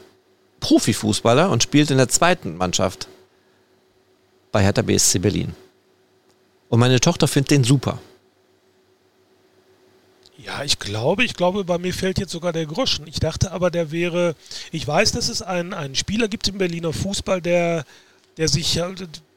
Profifußballer 0.60 1.50
und 1.50 1.62
spielt 1.62 1.92
in 1.92 1.98
der 1.98 2.08
zweiten 2.10 2.58
Mannschaft 2.58 3.08
bei 4.52 4.64
Hertha 4.64 4.82
BSC 4.82 5.20
Berlin. 5.20 5.56
Und 6.74 6.80
meine 6.80 7.00
Tochter 7.00 7.28
findet 7.28 7.52
den 7.52 7.64
super. 7.64 8.00
Ja, 10.44 10.64
ich 10.64 10.80
glaube, 10.80 11.24
ich 11.24 11.36
glaube, 11.36 11.66
bei 11.66 11.78
mir 11.78 11.94
fällt 11.94 12.18
jetzt 12.18 12.32
sogar 12.32 12.52
der 12.52 12.66
Groschen. 12.66 13.06
Ich 13.06 13.20
dachte 13.20 13.52
aber, 13.52 13.70
der 13.70 13.92
wäre, 13.92 14.34
ich 14.72 14.88
weiß, 14.88 15.12
dass 15.12 15.30
es 15.30 15.44
einen, 15.44 15.76
einen 15.76 15.94
Spieler 15.94 16.28
gibt 16.28 16.48
im 16.48 16.58
Berliner 16.58 16.92
Fußball, 16.92 17.42
der, 17.44 17.86
der 18.38 18.48
sich, 18.48 18.82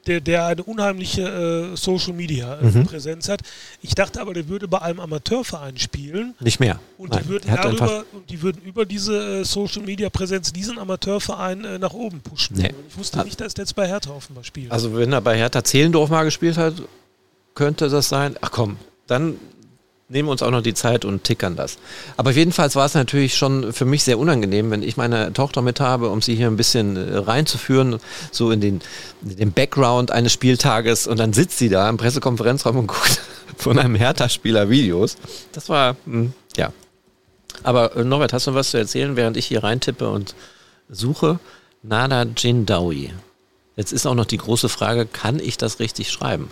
der, 0.07 0.19
der 0.19 0.47
eine 0.47 0.63
unheimliche 0.63 1.73
äh, 1.73 1.77
Social 1.77 2.13
Media 2.13 2.57
äh, 2.57 2.63
mhm. 2.63 2.87
Präsenz 2.87 3.29
hat. 3.29 3.41
Ich 3.83 3.93
dachte 3.93 4.19
aber, 4.19 4.33
der 4.33 4.47
würde 4.47 4.67
bei 4.67 4.81
einem 4.81 4.99
Amateurverein 4.99 5.77
spielen. 5.77 6.33
Nicht 6.39 6.59
mehr. 6.59 6.79
Und, 6.97 7.11
Nein, 7.11 7.21
die, 7.21 7.29
würden 7.29 7.55
darüber, 7.55 8.03
und 8.13 8.27
die 8.31 8.41
würden 8.41 8.63
über 8.63 8.87
diese 8.87 9.41
äh, 9.41 9.45
Social 9.45 9.83
Media 9.83 10.09
Präsenz 10.09 10.51
diesen 10.53 10.79
Amateurverein 10.79 11.63
äh, 11.65 11.77
nach 11.77 11.93
oben 11.93 12.19
pushen. 12.21 12.57
Nee. 12.57 12.73
Ich 12.89 12.97
wusste 12.97 13.23
nicht, 13.23 13.39
dass 13.39 13.53
der 13.53 13.65
jetzt 13.65 13.75
bei 13.75 13.87
Hertha 13.87 14.09
offenbar 14.09 14.43
spielt. 14.43 14.71
Also 14.71 14.95
wenn 14.95 15.13
er 15.13 15.21
bei 15.21 15.37
Hertha 15.37 15.63
Zehlendorf 15.63 16.09
mal 16.09 16.23
gespielt 16.23 16.57
hat, 16.57 16.73
könnte 17.57 17.89
das 17.89 18.07
sein. 18.07 18.35
Ach 18.41 18.51
komm, 18.51 18.77
dann 19.07 19.39
nehmen 20.09 20.27
wir 20.27 20.31
uns 20.31 20.43
auch 20.43 20.51
noch 20.51 20.61
die 20.61 20.75
Zeit 20.75 21.05
und 21.05 21.23
tickern 21.23 21.55
das. 21.55 21.79
Aber 22.15 22.31
jedenfalls 22.31 22.75
war 22.75 22.85
es 22.85 22.93
natürlich 22.93 23.35
schon 23.35 23.73
für 23.73 23.83
mich 23.83 24.03
sehr 24.03 24.19
unangenehm, 24.19 24.69
wenn 24.69 24.83
ich 24.83 24.95
meine 24.95 25.33
Tochter 25.33 25.63
mit 25.63 25.79
habe, 25.79 26.09
um 26.09 26.21
sie 26.21 26.35
hier 26.35 26.47
ein 26.47 26.55
bisschen 26.55 26.95
äh, 26.95 27.17
reinzuführen, 27.17 27.99
so 28.31 28.51
in 28.51 28.61
den, 28.61 28.81
in 29.23 29.37
den 29.37 29.51
Background 29.51 30.11
eines 30.11 30.33
Spieltages 30.33 31.07
und 31.07 31.17
dann 31.19 31.33
sitzt 31.33 31.57
sie 31.57 31.69
da 31.69 31.89
im 31.89 31.97
Pressekonferenzraum 31.97 32.77
und 32.77 32.87
guckt 32.87 33.21
von 33.57 33.79
einem 33.79 33.95
Hertha-Spieler 33.95 34.69
Videos. 34.69 35.17
Das 35.51 35.67
war, 35.67 35.97
hm, 36.05 36.33
ja. 36.55 36.71
Aber 37.63 37.95
äh, 37.95 38.03
Norbert, 38.03 38.33
hast 38.33 38.45
du 38.45 38.53
was 38.53 38.69
zu 38.69 38.77
erzählen, 38.77 39.15
während 39.15 39.35
ich 39.35 39.47
hier 39.47 39.63
reintippe 39.63 40.07
und 40.07 40.35
suche? 40.89 41.39
Nada 41.81 42.23
Jindawi. 42.23 43.13
Jetzt 43.75 43.93
ist 43.93 44.05
auch 44.05 44.15
noch 44.15 44.25
die 44.25 44.37
große 44.37 44.69
Frage, 44.69 45.07
kann 45.07 45.39
ich 45.39 45.57
das 45.57 45.79
richtig 45.79 46.11
schreiben? 46.11 46.51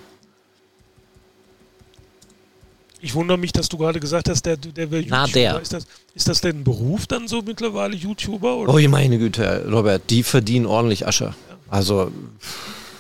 Ich 3.06 3.14
wundere 3.14 3.38
mich, 3.38 3.54
dass 3.54 3.70
du 3.70 3.78
gerade 3.78 4.00
gesagt 4.00 4.30
hast, 4.30 4.48
der, 4.48 4.58
der 4.58 4.90
wäre 4.90 5.04
YouTuber. 5.04 5.28
Na, 5.28 5.28
der. 5.28 5.62
Ist 5.62 5.74
das, 5.74 5.86
ist 6.16 6.28
das 6.28 6.42
denn 6.42 6.62
ein 6.62 6.64
Beruf 6.64 7.06
dann 7.06 7.28
so 7.28 7.44
mittlerweile, 7.44 7.96
YouTuber? 7.96 8.58
Oder? 8.58 8.74
Oh, 8.74 8.90
meine 8.90 9.20
Güte, 9.20 9.64
Robert, 9.72 10.10
die 10.10 10.24
verdienen 10.24 10.66
ordentlich 10.66 11.06
Asche. 11.06 11.26
Ja. 11.26 11.34
Also, 11.70 12.12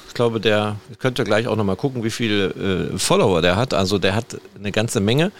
ich 0.07 0.13
glaube, 0.13 0.39
der 0.39 0.75
könnt 0.99 1.17
ihr 1.17 1.25
gleich 1.25 1.47
auch 1.47 1.55
nochmal 1.55 1.75
gucken, 1.75 2.03
wie 2.03 2.11
viele 2.11 2.91
äh, 2.93 2.99
Follower 2.99 3.41
der 3.41 3.55
hat. 3.55 3.73
Also, 3.73 3.97
der 3.97 4.13
hat 4.13 4.37
eine 4.55 4.71
ganze 4.71 4.99
Menge. 4.99 5.31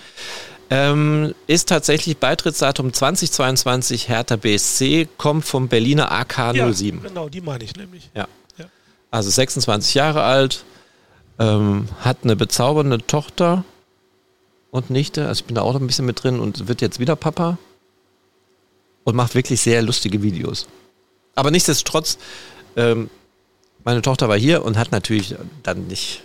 Ähm, 0.71 1.35
ist 1.45 1.69
tatsächlich 1.69 2.17
Beitrittsdatum 2.17 2.91
2022 2.91 4.09
Hertha 4.09 4.35
BSC, 4.35 5.07
kommt 5.19 5.45
vom 5.45 5.67
Berliner 5.67 6.11
AK07. 6.11 6.85
Ja, 6.85 7.07
genau, 7.07 7.29
die 7.29 7.41
meine 7.41 7.63
ich 7.63 7.75
nämlich. 7.75 8.09
Ja. 8.15 8.27
ja. 8.57 8.65
Also 9.11 9.29
26 9.29 9.93
Jahre 9.93 10.23
alt, 10.23 10.65
ähm, 11.37 11.87
hat 11.99 12.17
eine 12.23 12.35
bezaubernde 12.35 12.97
Tochter 13.05 13.63
und 14.75 14.89
Nichte. 14.89 15.27
Also 15.27 15.39
ich 15.39 15.45
bin 15.45 15.55
da 15.55 15.61
auch 15.61 15.73
noch 15.73 15.79
ein 15.79 15.87
bisschen 15.87 16.05
mit 16.05 16.23
drin 16.23 16.39
und 16.39 16.67
wird 16.67 16.81
jetzt 16.81 16.99
wieder 16.99 17.15
Papa. 17.15 17.57
Und 19.03 19.15
macht 19.15 19.35
wirklich 19.35 19.61
sehr 19.61 19.81
lustige 19.81 20.23
Videos. 20.23 20.67
Aber 21.35 21.51
nichtsdestotrotz, 21.51 22.17
ähm, 22.75 23.09
meine 23.83 24.01
Tochter 24.01 24.27
war 24.29 24.37
hier 24.37 24.65
und 24.65 24.77
hat 24.77 24.91
natürlich 24.91 25.35
dann 25.61 25.87
nicht 25.87 26.23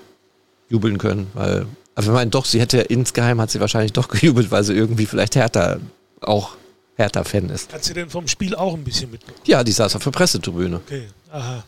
jubeln 0.70 0.96
können, 0.96 1.26
weil, 1.34 1.66
also 1.94 2.10
ich 2.10 2.14
meine 2.14 2.30
doch, 2.30 2.46
sie 2.46 2.58
hätte 2.58 2.78
insgeheim 2.78 3.40
hat 3.40 3.50
sie 3.50 3.60
wahrscheinlich 3.60 3.92
doch 3.92 4.08
gejubelt, 4.08 4.50
weil 4.50 4.64
sie 4.64 4.72
irgendwie 4.72 5.06
vielleicht 5.06 5.36
Hertha 5.36 5.78
auch 6.22 6.56
Hertha-Fan 6.96 7.50
ist. 7.50 7.72
Hat 7.72 7.84
sie 7.84 7.94
denn 7.94 8.08
vom 8.08 8.28
Spiel 8.28 8.54
auch 8.54 8.74
ein 8.74 8.84
bisschen 8.84 9.10
mitbekommen? 9.10 9.42
Ja, 9.46 9.62
die 9.62 9.72
saß 9.72 9.96
auf 9.96 10.04
der 10.04 10.10
Pressetribüne. 10.10 10.76
Okay, 10.76 11.08
aha. 11.30 11.64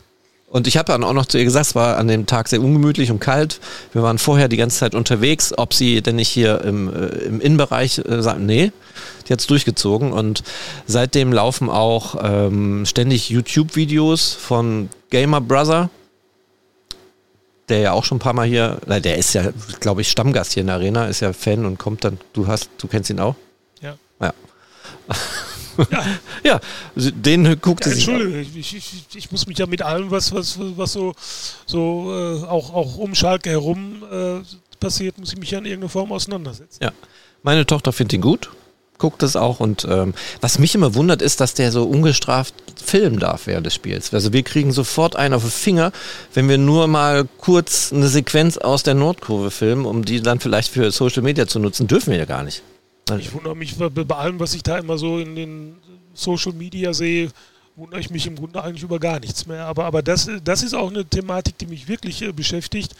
Und 0.53 0.67
ich 0.67 0.77
habe 0.77 0.85
dann 0.85 1.03
auch 1.03 1.13
noch 1.13 1.25
zu 1.25 1.39
ihr 1.39 1.45
gesagt, 1.45 1.65
es 1.65 1.75
war 1.75 1.97
an 1.97 2.07
dem 2.07 2.27
Tag 2.27 2.47
sehr 2.47 2.61
ungemütlich 2.61 3.09
und 3.09 3.19
kalt. 3.19 3.59
Wir 3.91 4.03
waren 4.03 4.19
vorher 4.19 4.47
die 4.47 4.55
ganze 4.55 4.77
Zeit 4.77 4.93
unterwegs, 4.93 5.51
ob 5.57 5.73
sie 5.73 6.03
denn 6.03 6.17
nicht 6.17 6.29
hier 6.29 6.61
im, 6.61 6.93
äh, 6.93 7.07
im 7.25 7.41
Innenbereich 7.41 7.97
äh, 7.97 8.21
sagen, 8.21 8.45
nee, 8.45 8.71
die 9.27 9.33
hat 9.33 9.39
es 9.39 9.47
durchgezogen. 9.47 10.11
Und 10.11 10.43
seitdem 10.85 11.33
laufen 11.33 11.71
auch 11.71 12.17
ähm, 12.21 12.85
ständig 12.85 13.31
YouTube-Videos 13.31 14.33
von 14.33 14.89
Gamer 15.09 15.41
Brother, 15.41 15.89
der 17.67 17.79
ja 17.79 17.93
auch 17.93 18.03
schon 18.03 18.17
ein 18.17 18.19
paar 18.19 18.33
Mal 18.33 18.45
hier, 18.45 18.77
der 18.85 19.17
ist 19.17 19.33
ja, 19.33 19.45
glaube 19.79 20.01
ich, 20.01 20.11
Stammgast 20.11 20.53
hier 20.53 20.61
in 20.61 20.67
der 20.67 20.75
Arena, 20.75 21.07
ist 21.07 21.21
ja 21.21 21.33
Fan 21.33 21.65
und 21.65 21.79
kommt 21.79 22.03
dann, 22.03 22.19
du 22.33 22.45
hast, 22.45 22.69
du 22.77 22.87
kennst 22.87 23.09
ihn 23.09 23.19
auch? 23.19 23.35
Ja. 23.81 23.95
Ja. 24.21 24.35
Ja, 25.91 26.05
ja 26.43 26.59
den 26.95 27.59
guckt 27.61 27.85
ja, 27.85 27.91
sich. 27.91 28.07
Entschuldigung, 28.07 28.45
ich, 28.55 28.75
ich, 28.75 29.05
ich, 29.15 29.31
muss 29.31 29.47
mich 29.47 29.57
ja 29.57 29.65
mit 29.65 29.81
allem, 29.81 30.11
was, 30.11 30.33
was, 30.33 30.57
was 30.59 30.93
so, 30.93 31.13
so 31.65 32.11
äh, 32.11 32.45
auch, 32.45 32.73
auch 32.73 32.97
um 32.97 33.15
Schalke 33.15 33.49
herum 33.49 34.03
äh, 34.11 34.39
passiert, 34.79 35.17
muss 35.17 35.33
ich 35.33 35.39
mich 35.39 35.51
ja 35.51 35.59
in 35.59 35.65
irgendeiner 35.65 35.89
Form 35.89 36.11
auseinandersetzen. 36.11 36.83
Ja. 36.83 36.91
Meine 37.41 37.65
Tochter 37.65 37.91
findet 37.91 38.13
ihn 38.13 38.21
gut, 38.21 38.49
guckt 38.97 39.23
es 39.23 39.35
auch 39.35 39.59
und 39.59 39.85
ähm, 39.89 40.13
was 40.41 40.59
mich 40.59 40.75
immer 40.75 40.95
wundert 40.95 41.21
ist, 41.21 41.41
dass 41.41 41.53
der 41.53 41.71
so 41.71 41.83
ungestraft 41.83 42.53
filmen 42.83 43.19
darf 43.19 43.47
während 43.47 43.65
des 43.65 43.73
Spiels. 43.73 44.13
Also 44.13 44.33
wir 44.33 44.43
kriegen 44.43 44.71
sofort 44.71 45.15
einen 45.15 45.33
auf 45.33 45.41
den 45.41 45.51
Finger, 45.51 45.91
wenn 46.33 46.47
wir 46.47 46.57
nur 46.57 46.87
mal 46.87 47.27
kurz 47.37 47.91
eine 47.91 48.07
Sequenz 48.07 48.57
aus 48.57 48.83
der 48.83 48.93
Nordkurve 48.93 49.51
filmen, 49.51 49.85
um 49.85 50.05
die 50.05 50.21
dann 50.21 50.39
vielleicht 50.39 50.71
für 50.71 50.91
Social 50.91 51.23
Media 51.23 51.47
zu 51.47 51.59
nutzen, 51.59 51.87
dürfen 51.87 52.11
wir 52.11 52.17
ja 52.17 52.25
gar 52.25 52.43
nicht. 52.43 52.61
Ich 53.19 53.33
wundere 53.33 53.55
mich 53.55 53.75
bei 53.77 54.15
allem, 54.15 54.39
was 54.39 54.53
ich 54.53 54.63
da 54.63 54.77
immer 54.77 54.97
so 54.97 55.19
in 55.19 55.35
den 55.35 55.75
Social 56.13 56.53
Media 56.53 56.93
sehe, 56.93 57.29
wundere 57.75 57.99
ich 57.99 58.09
mich 58.09 58.27
im 58.27 58.35
Grunde 58.35 58.63
eigentlich 58.63 58.83
über 58.83 58.99
gar 58.99 59.19
nichts 59.19 59.45
mehr. 59.45 59.65
Aber, 59.65 59.85
aber 59.85 60.01
das, 60.01 60.29
das 60.43 60.63
ist 60.63 60.73
auch 60.73 60.89
eine 60.89 61.05
Thematik, 61.05 61.57
die 61.57 61.65
mich 61.65 61.87
wirklich 61.87 62.21
äh, 62.21 62.31
beschäftigt. 62.31 62.95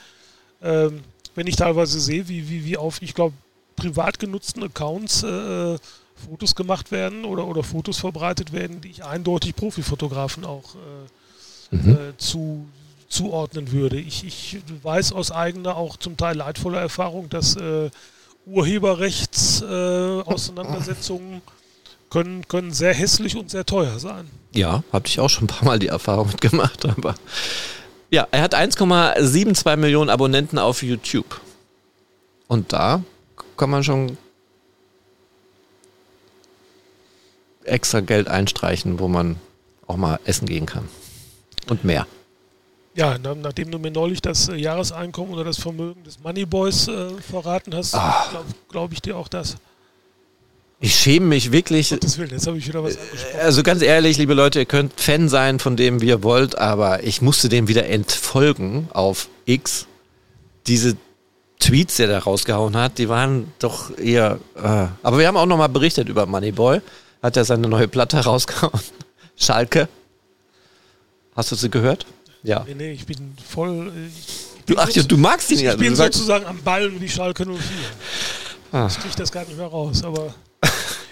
Ähm, 0.62 1.02
wenn 1.36 1.48
ich 1.48 1.56
teilweise 1.56 2.00
sehe, 2.00 2.28
wie, 2.28 2.50
wie, 2.50 2.66
wie 2.66 2.78
auf, 2.78 3.02
ich 3.02 3.14
glaube, 3.14 3.34
privat 3.76 4.20
genutzten 4.20 4.64
Accounts 4.64 5.24
äh, 5.24 5.78
Fotos 6.16 6.56
gemacht 6.56 6.92
werden 6.92 7.26
oder, 7.26 7.48
oder 7.48 7.64
Fotos 7.64 8.00
verbreitet 8.00 8.52
werden, 8.52 8.82
die 8.82 8.90
ich 8.90 9.04
eindeutig 9.04 9.56
Profifotografen 9.56 10.46
auch 10.46 10.76
äh, 11.72 11.76
mhm. 11.76 11.92
äh, 11.92 12.18
zu, 12.18 12.68
zuordnen 13.10 13.72
würde. 13.72 14.00
Ich, 14.00 14.24
ich 14.26 14.58
weiß 14.84 15.14
aus 15.14 15.32
eigener, 15.32 15.76
auch 15.76 15.98
zum 15.98 16.18
Teil 16.18 16.38
leidvoller 16.38 16.80
Erfahrung, 16.80 17.30
dass 17.30 17.56
äh, 17.56 17.90
Urheberrechtsauseinandersetzungen 18.46 21.38
äh, 21.38 21.42
können, 22.10 22.48
können 22.48 22.72
sehr 22.72 22.94
hässlich 22.94 23.36
und 23.36 23.50
sehr 23.50 23.66
teuer 23.66 24.00
sein. 24.00 24.30
Ja, 24.54 24.84
habe 24.92 25.08
ich 25.08 25.20
auch 25.20 25.30
schon 25.30 25.46
ein 25.46 25.48
paar 25.48 25.66
Mal 25.66 25.80
die 25.80 25.88
Erfahrung 25.88 26.28
mitgemacht, 26.28 26.86
aber 26.86 27.16
ja, 28.12 28.28
er 28.32 28.42
hat 28.42 28.56
1,72 28.56 29.76
Millionen 29.78 30.10
Abonnenten 30.10 30.60
auf 30.60 30.84
YouTube. 30.84 31.42
Und 32.48 32.72
da 32.72 33.02
kann 33.58 33.72
man 33.72 33.84
schon 33.84 34.18
extra 37.64 38.02
Geld 38.02 38.28
einstreichen, 38.28 39.00
wo 39.00 39.08
man 39.08 39.38
auch 39.88 39.98
mal 39.98 40.20
essen 40.26 40.46
gehen 40.46 40.66
kann. 40.66 40.88
und 41.70 41.84
mehr. 41.84 42.06
Ja, 42.96 43.18
nachdem 43.18 43.72
du 43.72 43.80
mir 43.80 43.90
neulich 43.92 44.22
das 44.22 44.50
äh, 44.50 44.56
Jahreseinkommen 44.56 45.34
oder 45.34 45.44
das 45.44 45.58
Vermögen 45.58 46.04
des 46.04 46.20
Moneyboys 46.20 46.88
äh, 46.88 47.10
verraten 47.28 47.74
hast, 47.74 47.96
Ah. 47.96 48.28
glaube 48.30 48.46
glaub 48.70 48.94
ich 48.94 49.02
dir 49.02 49.18
auch 49.18 49.28
das. 49.28 49.56
Ich 50.80 50.96
schäme 50.96 51.28
mich 51.28 51.52
wirklich. 51.52 51.90
Gottes 51.90 52.18
Willen, 52.18 52.32
jetzt 52.32 52.46
habe 52.46 52.58
ich 52.58 52.68
wieder 52.68 52.84
was 52.84 52.98
angesprochen. 52.98 53.40
Also 53.40 53.64
ganz 53.64 53.82
ehrlich, 53.82 54.18
liebe 54.18 54.34
Leute, 54.34 54.60
ihr 54.60 54.66
könnt 54.66 55.00
Fan 55.00 55.30
sein 55.30 55.60
von 55.60 55.76
dem, 55.78 56.02
wie 56.02 56.08
ihr 56.08 56.24
wollt, 56.24 56.58
aber 56.58 57.04
ich 57.04 57.22
musste 57.22 57.48
dem 57.50 57.68
wieder 57.68 57.88
entfolgen 57.88 58.90
auf 58.94 59.30
X. 59.46 59.88
Diese 60.68 60.98
Tweets, 61.60 61.96
die 61.96 62.02
er 62.04 62.10
da 62.10 62.20
rausgehauen 62.20 62.76
hat, 62.76 62.98
die 62.98 63.08
waren 63.10 63.52
doch 63.60 63.98
eher. 63.98 64.40
Äh. 64.56 64.88
Aber 65.02 65.18
wir 65.18 65.28
haben 65.28 65.38
auch 65.38 65.46
nochmal 65.46 65.70
berichtet 65.70 66.10
über 66.10 66.26
Moneyboy. 66.26 66.82
Hat 67.24 67.38
er 67.38 67.46
seine 67.46 67.68
neue 67.70 67.88
Platte 67.88 68.18
rausgehauen. 68.26 68.80
Schalke. 69.38 69.88
Hast 71.36 71.52
du 71.52 71.56
sie 71.56 71.70
gehört? 71.70 72.06
Ja. 72.44 72.64
Nee, 72.68 72.76
nee, 72.76 72.92
ich 72.92 73.06
bin 73.06 73.34
voll. 73.50 73.88
äh, 73.96 74.08
Ich 74.08 74.66
Du, 74.66 74.76
bin 74.76 74.80
ach, 74.80 74.90
ja, 74.90 75.04
du 75.04 75.18
magst 75.18 75.52
ihn 75.52 75.58
ich, 75.58 75.64
ja. 75.64 75.72
ich 75.74 75.78
bin 75.78 75.90
Du 75.90 75.96
sagst- 75.96 76.14
sozusagen 76.20 76.46
am 76.46 76.58
Ballen 76.62 77.00
wie 77.02 77.10
Schalke 77.10 77.44
04. 77.46 77.58
Ah. 78.72 78.88
Ich 78.90 78.98
kriege 79.00 79.16
das 79.18 79.32
gar 79.32 79.44
nicht 79.46 79.58
mehr 79.58 79.68
raus, 79.68 80.04
aber 80.04 80.34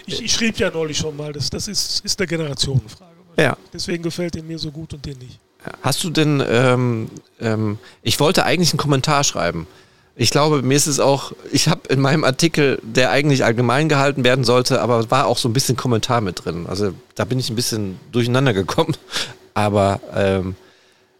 ich, 0.06 0.22
ich 0.24 0.32
schrieb 0.34 0.58
ja 0.58 0.72
neulich 0.72 0.98
schon 0.98 1.16
mal, 1.18 1.32
das, 1.34 1.49
das 1.49 1.68
ist, 1.68 2.03
ist 2.06 2.20
eine 2.20 2.28
Generationenfrage. 2.28 3.12
Ja. 3.38 3.58
Deswegen 3.74 4.03
gefällt 4.03 4.36
er 4.36 4.44
mir 4.44 4.58
so 4.60 4.72
gut 4.72 4.94
und 4.94 5.06
dir 5.06 5.16
nicht. 5.16 5.40
Hast 5.82 6.03
du 6.03 6.10
denn, 6.10 6.41
ähm, 6.48 7.10
ähm, 7.40 7.78
ich 8.02 8.20
wollte 8.20 8.45
eigentlich 8.45 8.72
einen 8.72 8.80
Kommentar 8.80 9.24
schreiben. 9.24 9.68
Ich 10.16 10.30
glaube, 10.32 10.62
mir 10.64 10.76
ist 10.76 10.88
es 10.88 10.99
auch, 10.99 11.32
ich 11.52 11.68
habe 11.68 11.88
in 11.90 11.99
meinem 12.02 12.24
Artikel, 12.24 12.80
der 12.84 13.12
eigentlich 13.12 13.44
allgemein 13.45 13.88
gehalten 13.90 14.24
werden 14.24 14.44
sollte, 14.44 14.82
aber 14.82 15.10
war 15.12 15.28
auch 15.28 15.38
so 15.38 15.48
ein 15.48 15.53
bisschen 15.53 15.78
Kommentar 15.78 16.20
mit 16.22 16.44
drin. 16.45 16.66
Also 16.68 16.94
da 17.16 17.26
bin 17.26 17.38
ich 17.40 17.49
ein 17.49 17.56
bisschen 17.56 17.99
durcheinander 18.12 18.53
gekommen. 18.53 18.95
Aber 19.53 19.99
ähm, 20.16 20.56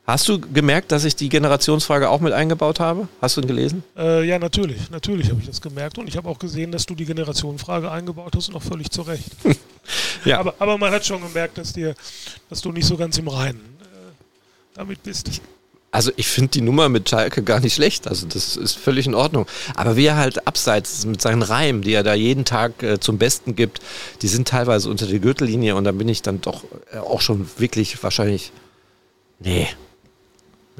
hast 0.05 0.27
du 0.27 0.39
gemerkt, 0.39 0.91
dass 0.91 1.05
ich 1.05 1.15
die 1.15 1.29
Generationsfrage 1.29 2.09
auch 2.09 2.19
mit 2.19 2.33
eingebaut 2.33 2.79
habe? 2.79 3.07
Hast 3.21 3.37
du 3.37 3.41
ihn 3.41 3.47
gelesen? 3.47 3.83
Äh, 3.97 4.23
ja, 4.27 4.39
natürlich. 4.39 4.89
Natürlich 4.89 5.29
habe 5.29 5.39
ich 5.39 5.47
das 5.47 5.61
gemerkt. 5.61 5.97
Und 5.97 6.07
ich 6.07 6.17
habe 6.17 6.27
auch 6.29 6.39
gesehen, 6.39 6.71
dass 6.71 6.85
du 6.85 6.95
die 6.95 7.05
Generationenfrage 7.05 7.91
eingebaut 7.91 8.33
hast 8.35 8.49
und 8.49 8.55
auch 8.55 8.63
völlig 8.63 8.89
zu 8.91 9.01
Recht. 9.03 9.29
Ja. 10.23 10.39
aber, 10.39 10.53
aber 10.59 10.77
man 10.77 10.91
hat 10.93 11.03
schon 11.03 11.19
gemerkt, 11.19 11.57
dass, 11.57 11.73
dir, 11.73 11.95
dass 12.51 12.61
du 12.61 12.71
nicht 12.71 12.85
so 12.85 12.95
ganz 12.95 13.17
im 13.17 13.27
Reinen 13.27 13.79
äh, 13.81 13.85
damit 14.75 15.01
bist. 15.01 15.41
Also 15.91 16.11
ich 16.15 16.27
finde 16.27 16.51
die 16.51 16.61
Nummer 16.61 16.87
mit 16.87 17.09
Schalke 17.09 17.43
gar 17.43 17.59
nicht 17.59 17.73
schlecht. 17.73 18.07
Also 18.07 18.25
das 18.25 18.55
ist 18.55 18.77
völlig 18.77 19.07
in 19.07 19.13
Ordnung. 19.13 19.45
Aber 19.75 19.97
wie 19.97 20.05
er 20.05 20.15
halt 20.15 20.47
abseits 20.47 21.05
mit 21.05 21.21
seinen 21.21 21.41
Reimen, 21.41 21.81
die 21.81 21.93
er 21.93 22.03
da 22.03 22.13
jeden 22.13 22.45
Tag 22.45 22.81
äh, 22.81 22.99
zum 22.99 23.17
Besten 23.17 23.55
gibt, 23.55 23.81
die 24.21 24.29
sind 24.29 24.47
teilweise 24.47 24.89
unter 24.89 25.05
der 25.05 25.19
Gürtellinie 25.19 25.75
und 25.75 25.83
da 25.83 25.91
bin 25.91 26.07
ich 26.07 26.21
dann 26.21 26.39
doch 26.39 26.63
äh, 26.93 26.97
auch 26.97 27.19
schon 27.19 27.49
wirklich 27.57 28.01
wahrscheinlich. 28.01 28.53
Nee. 29.39 29.67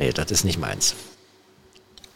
Nee, 0.02 0.12
das 0.12 0.32
ist 0.32 0.46
nicht 0.46 0.58
meins. 0.58 0.96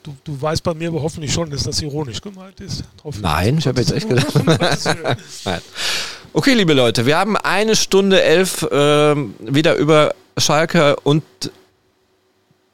Du, 0.01 0.15
du 0.23 0.41
weißt 0.41 0.63
bei 0.63 0.73
mir 0.73 0.87
aber 0.87 1.03
hoffentlich 1.03 1.31
schon, 1.31 1.51
dass 1.51 1.63
das 1.63 1.79
ironisch 1.83 2.19
gemeint 2.19 2.59
ist. 2.59 2.83
Drauf 2.97 3.19
Nein, 3.21 3.59
ich 3.59 3.67
habe 3.67 3.79
jetzt 3.79 3.91
echt 3.91 4.09
gedacht. 4.09 4.33
Nein. 5.45 5.61
Okay, 6.33 6.55
liebe 6.55 6.73
Leute, 6.73 7.05
wir 7.05 7.15
haben 7.15 7.37
eine 7.37 7.75
Stunde 7.75 8.23
elf 8.23 8.67
ähm, 8.71 9.35
wieder 9.39 9.75
über 9.75 10.15
Schalke 10.35 10.95
und 11.03 11.23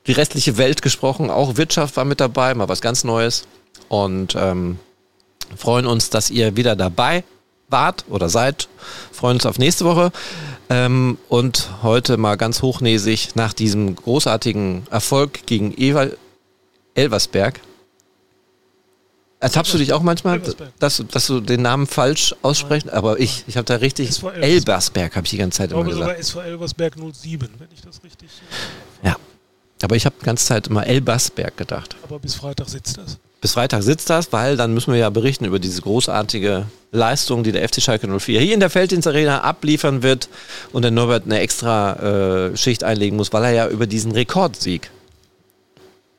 die 0.08 0.14
restliche 0.14 0.56
Welt 0.56 0.82
gesprochen. 0.82 1.30
Auch 1.30 1.58
Wirtschaft 1.58 1.98
war 1.98 2.06
mit 2.06 2.22
dabei, 2.22 2.54
mal 2.54 2.70
was 2.70 2.80
ganz 2.80 3.04
Neues. 3.04 3.44
Und 3.90 4.36
ähm, 4.38 4.80
freuen 5.58 5.88
uns, 5.88 6.10
dass 6.10 6.30
ihr 6.30 6.56
wieder 6.56 6.78
dabei 6.78 7.26
wart 7.72 8.06
oder 8.10 8.30
seid. 8.30 8.68
Freuen 9.12 9.38
uns 9.38 9.46
auf 9.46 9.58
nächste 9.58 9.86
Woche. 9.86 10.12
Ähm, 10.70 11.18
und 11.28 11.70
heute 11.84 12.18
mal 12.18 12.38
ganz 12.38 12.62
hochnäsig 12.62 13.36
nach 13.36 13.54
diesem 13.54 13.96
großartigen 13.96 14.88
Erfolg 14.90 15.46
gegen 15.46 15.74
Ewald 15.76 16.18
Elversberg. 16.96 17.60
Ertappst 19.42 19.74
du 19.74 19.80
dich 19.80 19.92
auch 19.92 20.04
manchmal, 20.04 20.40
dass, 20.78 21.04
dass 21.10 21.26
du 21.26 21.40
den 21.42 21.64
Namen 21.64 21.88
falsch 21.88 22.36
aussprichst? 22.44 22.90
Aber 22.90 23.20
ich, 23.20 23.44
ich 23.48 23.58
habe 23.58 23.66
da 23.66 23.78
richtig. 23.78 24.12
Elbersberg 24.40 25.16
habe 25.16 25.26
ich 25.26 25.32
die 25.32 25.38
ganze 25.38 25.58
Zeit 25.58 25.72
Ich 25.72 25.76
immer 25.76 25.90
gesagt. 25.90 26.20
SV 26.20 26.42
Elversberg 26.42 26.94
07, 26.96 27.50
wenn 27.58 27.68
ich 27.74 27.82
das 27.82 28.04
richtig. 28.04 28.30
Ja. 29.02 29.16
Aber 29.82 29.96
ich 29.96 30.06
habe 30.06 30.16
die 30.22 30.26
ganze 30.26 30.46
Zeit 30.46 30.68
immer 30.68 30.86
Elbersberg 30.86 31.58
gedacht. 31.58 31.96
Aber 32.04 32.20
bis 32.20 32.36
Freitag 32.36 32.70
sitzt 32.70 33.00
das. 33.00 33.18
Bis 33.42 33.54
Freitag 33.54 33.82
sitzt 33.82 34.12
das, 34.12 34.32
weil 34.32 34.56
dann 34.56 34.72
müssen 34.72 34.94
wir 34.94 35.00
ja 35.00 35.10
berichten 35.10 35.46
über 35.46 35.58
diese 35.58 35.82
großartige 35.82 36.68
Leistung, 36.92 37.44
die 37.44 37.52
der 37.52 37.68
FC 37.68 37.82
Schalke 37.82 38.08
04 38.08 38.40
hier 38.40 38.54
in 38.54 38.60
der 38.60 38.70
Felddienstarena 38.70 39.42
abliefern 39.42 40.04
wird 40.04 40.30
und 40.72 40.84
der 40.84 40.92
Norbert 40.92 41.26
eine 41.26 41.40
extra 41.40 42.50
äh, 42.52 42.56
Schicht 42.56 42.84
einlegen 42.84 43.18
muss, 43.18 43.34
weil 43.34 43.44
er 43.46 43.52
ja 43.52 43.68
über 43.68 43.88
diesen 43.88 44.12
Rekordsieg. 44.12 44.92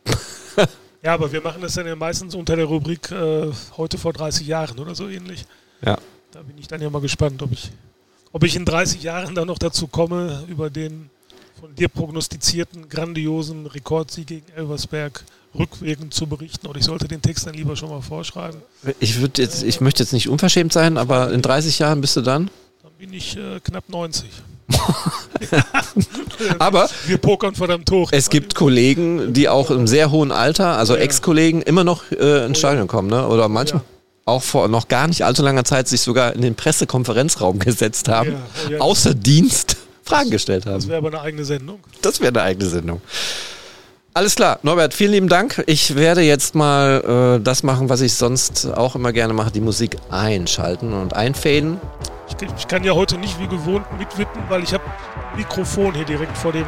Ja, 1.05 1.15
aber 1.15 1.33
wir 1.33 1.41
machen 1.41 1.61
das 1.61 1.75
dann 1.75 1.85
ja 1.85 1.97
meistens 1.97 2.33
unter 2.37 2.55
der 2.55 2.67
Rubrik 2.67 3.11
äh, 3.11 3.51
heute 3.77 3.99
vor 3.99 4.13
30 4.13 4.47
Jahren 4.47 4.79
oder 4.79 4.95
so 4.95 5.09
ähnlich. 5.09 5.47
Ja. 5.85 5.99
Da 6.31 6.43
bin 6.43 6.57
ich 6.59 6.69
dann 6.69 6.81
ja 6.81 6.91
mal 6.91 7.01
gespannt, 7.01 7.43
ob 7.43 7.51
ich, 7.51 7.73
ob 8.31 8.45
ich 8.45 8.55
in 8.55 8.65
30 8.65 9.03
Jahren 9.03 9.35
dann 9.35 9.49
noch 9.49 9.59
dazu 9.59 9.89
komme, 9.89 10.45
über 10.47 10.71
den 10.71 11.11
von 11.59 11.75
dir 11.75 11.89
prognostizierten 11.89 12.89
grandiosen 12.89 13.67
Rekordsieg 13.67 14.29
gegen 14.29 14.47
Elversberg 14.55 15.25
rückwirkend 15.59 16.15
zu 16.15 16.27
berichten. 16.27 16.67
Oder 16.67 16.79
ich 16.79 16.85
sollte 16.85 17.09
den 17.09 17.23
Text 17.23 17.47
dann 17.47 17.55
lieber 17.55 17.77
schon 17.77 17.91
mal 17.91 18.01
vorschreiben. 18.03 18.61
Ich 19.01 19.21
würde 19.21 19.43
jetzt, 19.43 19.63
ich 19.63 19.81
möchte 19.81 20.03
jetzt 20.03 20.13
nicht 20.13 20.29
unverschämt 20.29 20.73
sein, 20.73 20.97
aber 20.99 21.33
in 21.33 21.43
30 21.43 21.79
Jahren 21.79 22.01
bist 22.01 22.17
du 22.17 22.21
dann. 22.23 22.51
Dann 22.83 22.93
bin 22.99 23.13
ich 23.13 23.37
äh, 23.37 23.61
knapp 23.63 23.89
90. 23.89 24.29
Aber 26.59 26.89
Wir 27.07 27.19
pokern 27.19 27.55
verdammt 27.55 27.91
hoch. 27.91 28.09
es 28.13 28.31
gibt 28.31 28.55
Kollegen, 28.55 29.33
die 29.33 29.49
auch 29.49 29.71
im 29.71 29.87
sehr 29.87 30.11
hohen 30.11 30.33
Alter, 30.33 30.79
also 30.79 30.95
Oh 30.95 30.97
ja. 30.97 31.03
Ex-Kollegen, 31.03 31.63
immer 31.63 31.85
noch 31.85 32.11
äh, 32.13 32.47
ins 32.47 32.59
ja. 32.59 32.69
Stadion 32.69 32.87
kommen, 32.89 33.09
ne? 33.09 33.27
Oder 33.27 33.49
manchmal 33.49 33.83
auch 34.25 34.43
vor 34.43 34.69
noch 34.69 34.89
gar 34.89 35.09
nicht 35.09 35.25
allzu 35.25 35.43
langer 35.43 35.65
Zeit 35.65 35.89
sich 35.89 36.01
sogar 36.01 36.33
in 36.35 36.43
den 36.43 36.55
Pressekonferenzraum 36.55 37.59
gesetzt 37.59 38.09
haben, 38.09 38.33
Ja, 38.33 38.39
oh 38.69 38.73
ja. 38.73 38.79
außer 38.81 39.15
Dienst 39.15 39.77
Fragen 40.05 40.31
gestellt 40.31 40.65
Das 40.67 40.73
haben. 40.85 40.89
wäre 40.89 40.99
aber 40.99 41.09
eine 41.09 41.21
eigene 41.21 41.45
Sendung. 41.45 41.81
Das 42.03 42.21
wäre 42.21 42.29
eine 42.31 42.43
eigene 42.43 42.69
Sendung. 42.69 43.01
Alles 44.15 44.35
klar, 44.35 44.59
Norbert, 44.63 44.93
vielen 44.93 45.13
lieben 45.13 45.29
Dank. 45.29 45.63
Ich 45.67 45.95
werde 45.95 46.21
jetzt 46.21 46.55
mal 46.55 47.39
äh, 47.39 47.43
das 47.43 47.63
machen, 47.63 47.89
was 47.89 48.03
ich 48.03 48.13
sonst 48.13 48.67
auch 48.67 48.95
immer 48.95 49.11
gerne 49.13 49.33
mache, 49.33 49.51
die 49.51 49.63
Musik 49.63 49.97
einschalten 50.11 50.93
und 50.93 51.15
einfaden. 51.15 51.79
Ich, 52.29 52.37
kann- 52.37 52.55
ich 52.59 52.69
kann 52.69 52.85
ja 52.85 52.93
heute 52.93 53.17
nicht 53.17 53.41
wie 53.41 53.47
gewohnt 53.49 53.87
mitwippen, 53.99 54.43
weil 54.51 54.63
ich 54.65 54.75
habe 54.75 54.85
Mikrofon 55.35 55.95
hier 55.95 56.05
direkt 56.05 56.37
vor 56.37 56.53
dem, 56.53 56.67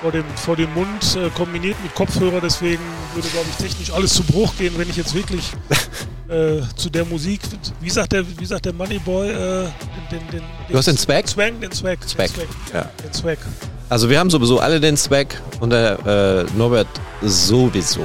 vor 0.00 0.12
dem, 0.12 0.24
vor 0.36 0.54
dem 0.54 0.72
Mund 0.74 1.16
äh, 1.16 1.28
kombiniert 1.30 1.76
mit 1.82 1.92
Kopfhörer. 1.96 2.40
Deswegen 2.40 2.82
würde, 3.14 3.26
glaube 3.28 3.46
ich, 3.50 3.56
technisch 3.56 3.92
alles 3.92 4.14
zu 4.14 4.22
Bruch 4.22 4.54
gehen, 4.56 4.74
wenn 4.76 4.88
ich 4.88 4.96
jetzt 4.96 5.14
wirklich 5.14 5.50
äh, 6.28 6.60
zu 6.76 6.88
der 6.88 7.04
Musik, 7.04 7.40
wie 7.80 7.90
sagt 7.90 8.12
der, 8.12 8.24
wie 8.38 8.46
sagt 8.46 8.64
der 8.64 8.72
Moneyboy, 8.74 9.28
äh, 9.28 9.34
den, 10.12 10.20
den, 10.20 10.28
den, 10.30 10.42
Du 10.68 10.78
hast 10.78 10.86
den 10.86 10.96
Swag? 10.96 11.26
Swag, 11.26 11.60
den 11.60 11.72
Swag, 11.72 11.98
Swag, 12.08 12.28
Den 12.32 12.46
Swag, 12.46 12.48
ja. 12.72 12.90
den 13.04 13.12
Swag. 13.12 13.38
Also 13.92 14.08
wir 14.08 14.18
haben 14.18 14.30
sowieso 14.30 14.58
alle 14.58 14.80
den 14.80 14.96
Zweck 14.96 15.38
und 15.60 15.68
der 15.68 15.98
äh, 16.06 16.56
Norbert 16.56 16.86
sowieso. 17.20 18.02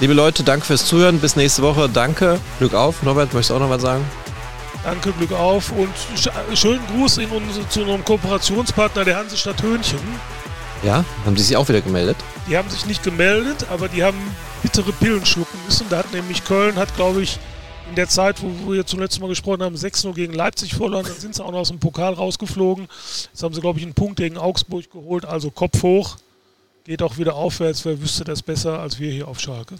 Liebe 0.00 0.14
Leute, 0.14 0.42
danke 0.42 0.64
fürs 0.64 0.86
Zuhören. 0.86 1.18
Bis 1.18 1.36
nächste 1.36 1.60
Woche. 1.60 1.90
Danke. 1.92 2.40
Glück 2.58 2.72
auf. 2.72 3.02
Norbert, 3.02 3.34
möchtest 3.34 3.50
du 3.50 3.56
auch 3.56 3.60
noch 3.60 3.68
was 3.68 3.82
sagen? 3.82 4.02
Danke, 4.82 5.12
Glück 5.12 5.32
auf 5.32 5.72
und 5.72 5.90
sch 6.16 6.30
schönen 6.54 6.80
Gruß 6.86 7.18
in 7.18 7.28
unsere, 7.28 7.68
zu 7.68 7.80
unserem 7.80 8.02
Kooperationspartner 8.02 9.04
der 9.04 9.18
Hansestadt 9.18 9.62
Hönchen. 9.62 9.98
Ja, 10.82 11.04
haben 11.26 11.34
die 11.34 11.42
sich 11.42 11.58
auch 11.58 11.68
wieder 11.68 11.82
gemeldet? 11.82 12.16
Die 12.48 12.56
haben 12.56 12.70
sich 12.70 12.86
nicht 12.86 13.02
gemeldet, 13.02 13.66
aber 13.70 13.88
die 13.88 14.02
haben 14.02 14.34
bittere 14.62 14.90
Pillen 14.92 15.26
schlucken 15.26 15.58
müssen. 15.66 15.84
Da 15.90 15.98
hat 15.98 16.14
nämlich 16.14 16.46
Köln, 16.46 16.76
hat 16.76 16.96
glaube 16.96 17.20
ich 17.20 17.38
in 17.88 17.94
der 17.96 18.08
Zeit, 18.08 18.42
wo 18.42 18.72
wir 18.72 18.86
zuletzt 18.86 19.20
mal 19.20 19.28
gesprochen 19.28 19.62
haben, 19.62 19.74
6-0 19.74 20.14
gegen 20.14 20.32
Leipzig 20.32 20.74
verloren. 20.74 21.04
Dann 21.04 21.16
sind 21.16 21.34
sie 21.34 21.44
auch 21.44 21.52
noch 21.52 21.60
aus 21.60 21.68
dem 21.68 21.78
Pokal 21.78 22.14
rausgeflogen. 22.14 22.88
Jetzt 23.32 23.42
haben 23.42 23.54
sie 23.54 23.60
glaube 23.60 23.78
ich 23.78 23.84
einen 23.84 23.94
Punkt 23.94 24.16
gegen 24.16 24.36
Augsburg 24.36 24.90
geholt. 24.90 25.24
Also 25.24 25.50
Kopf 25.50 25.82
hoch. 25.82 26.16
Geht 26.84 27.02
auch 27.02 27.18
wieder 27.18 27.34
aufwärts. 27.34 27.84
Wer 27.84 28.00
wüsste 28.00 28.24
das 28.24 28.42
besser 28.42 28.78
als 28.80 28.98
wir 28.98 29.10
hier 29.10 29.28
auf 29.28 29.40
Schalke? 29.40 29.76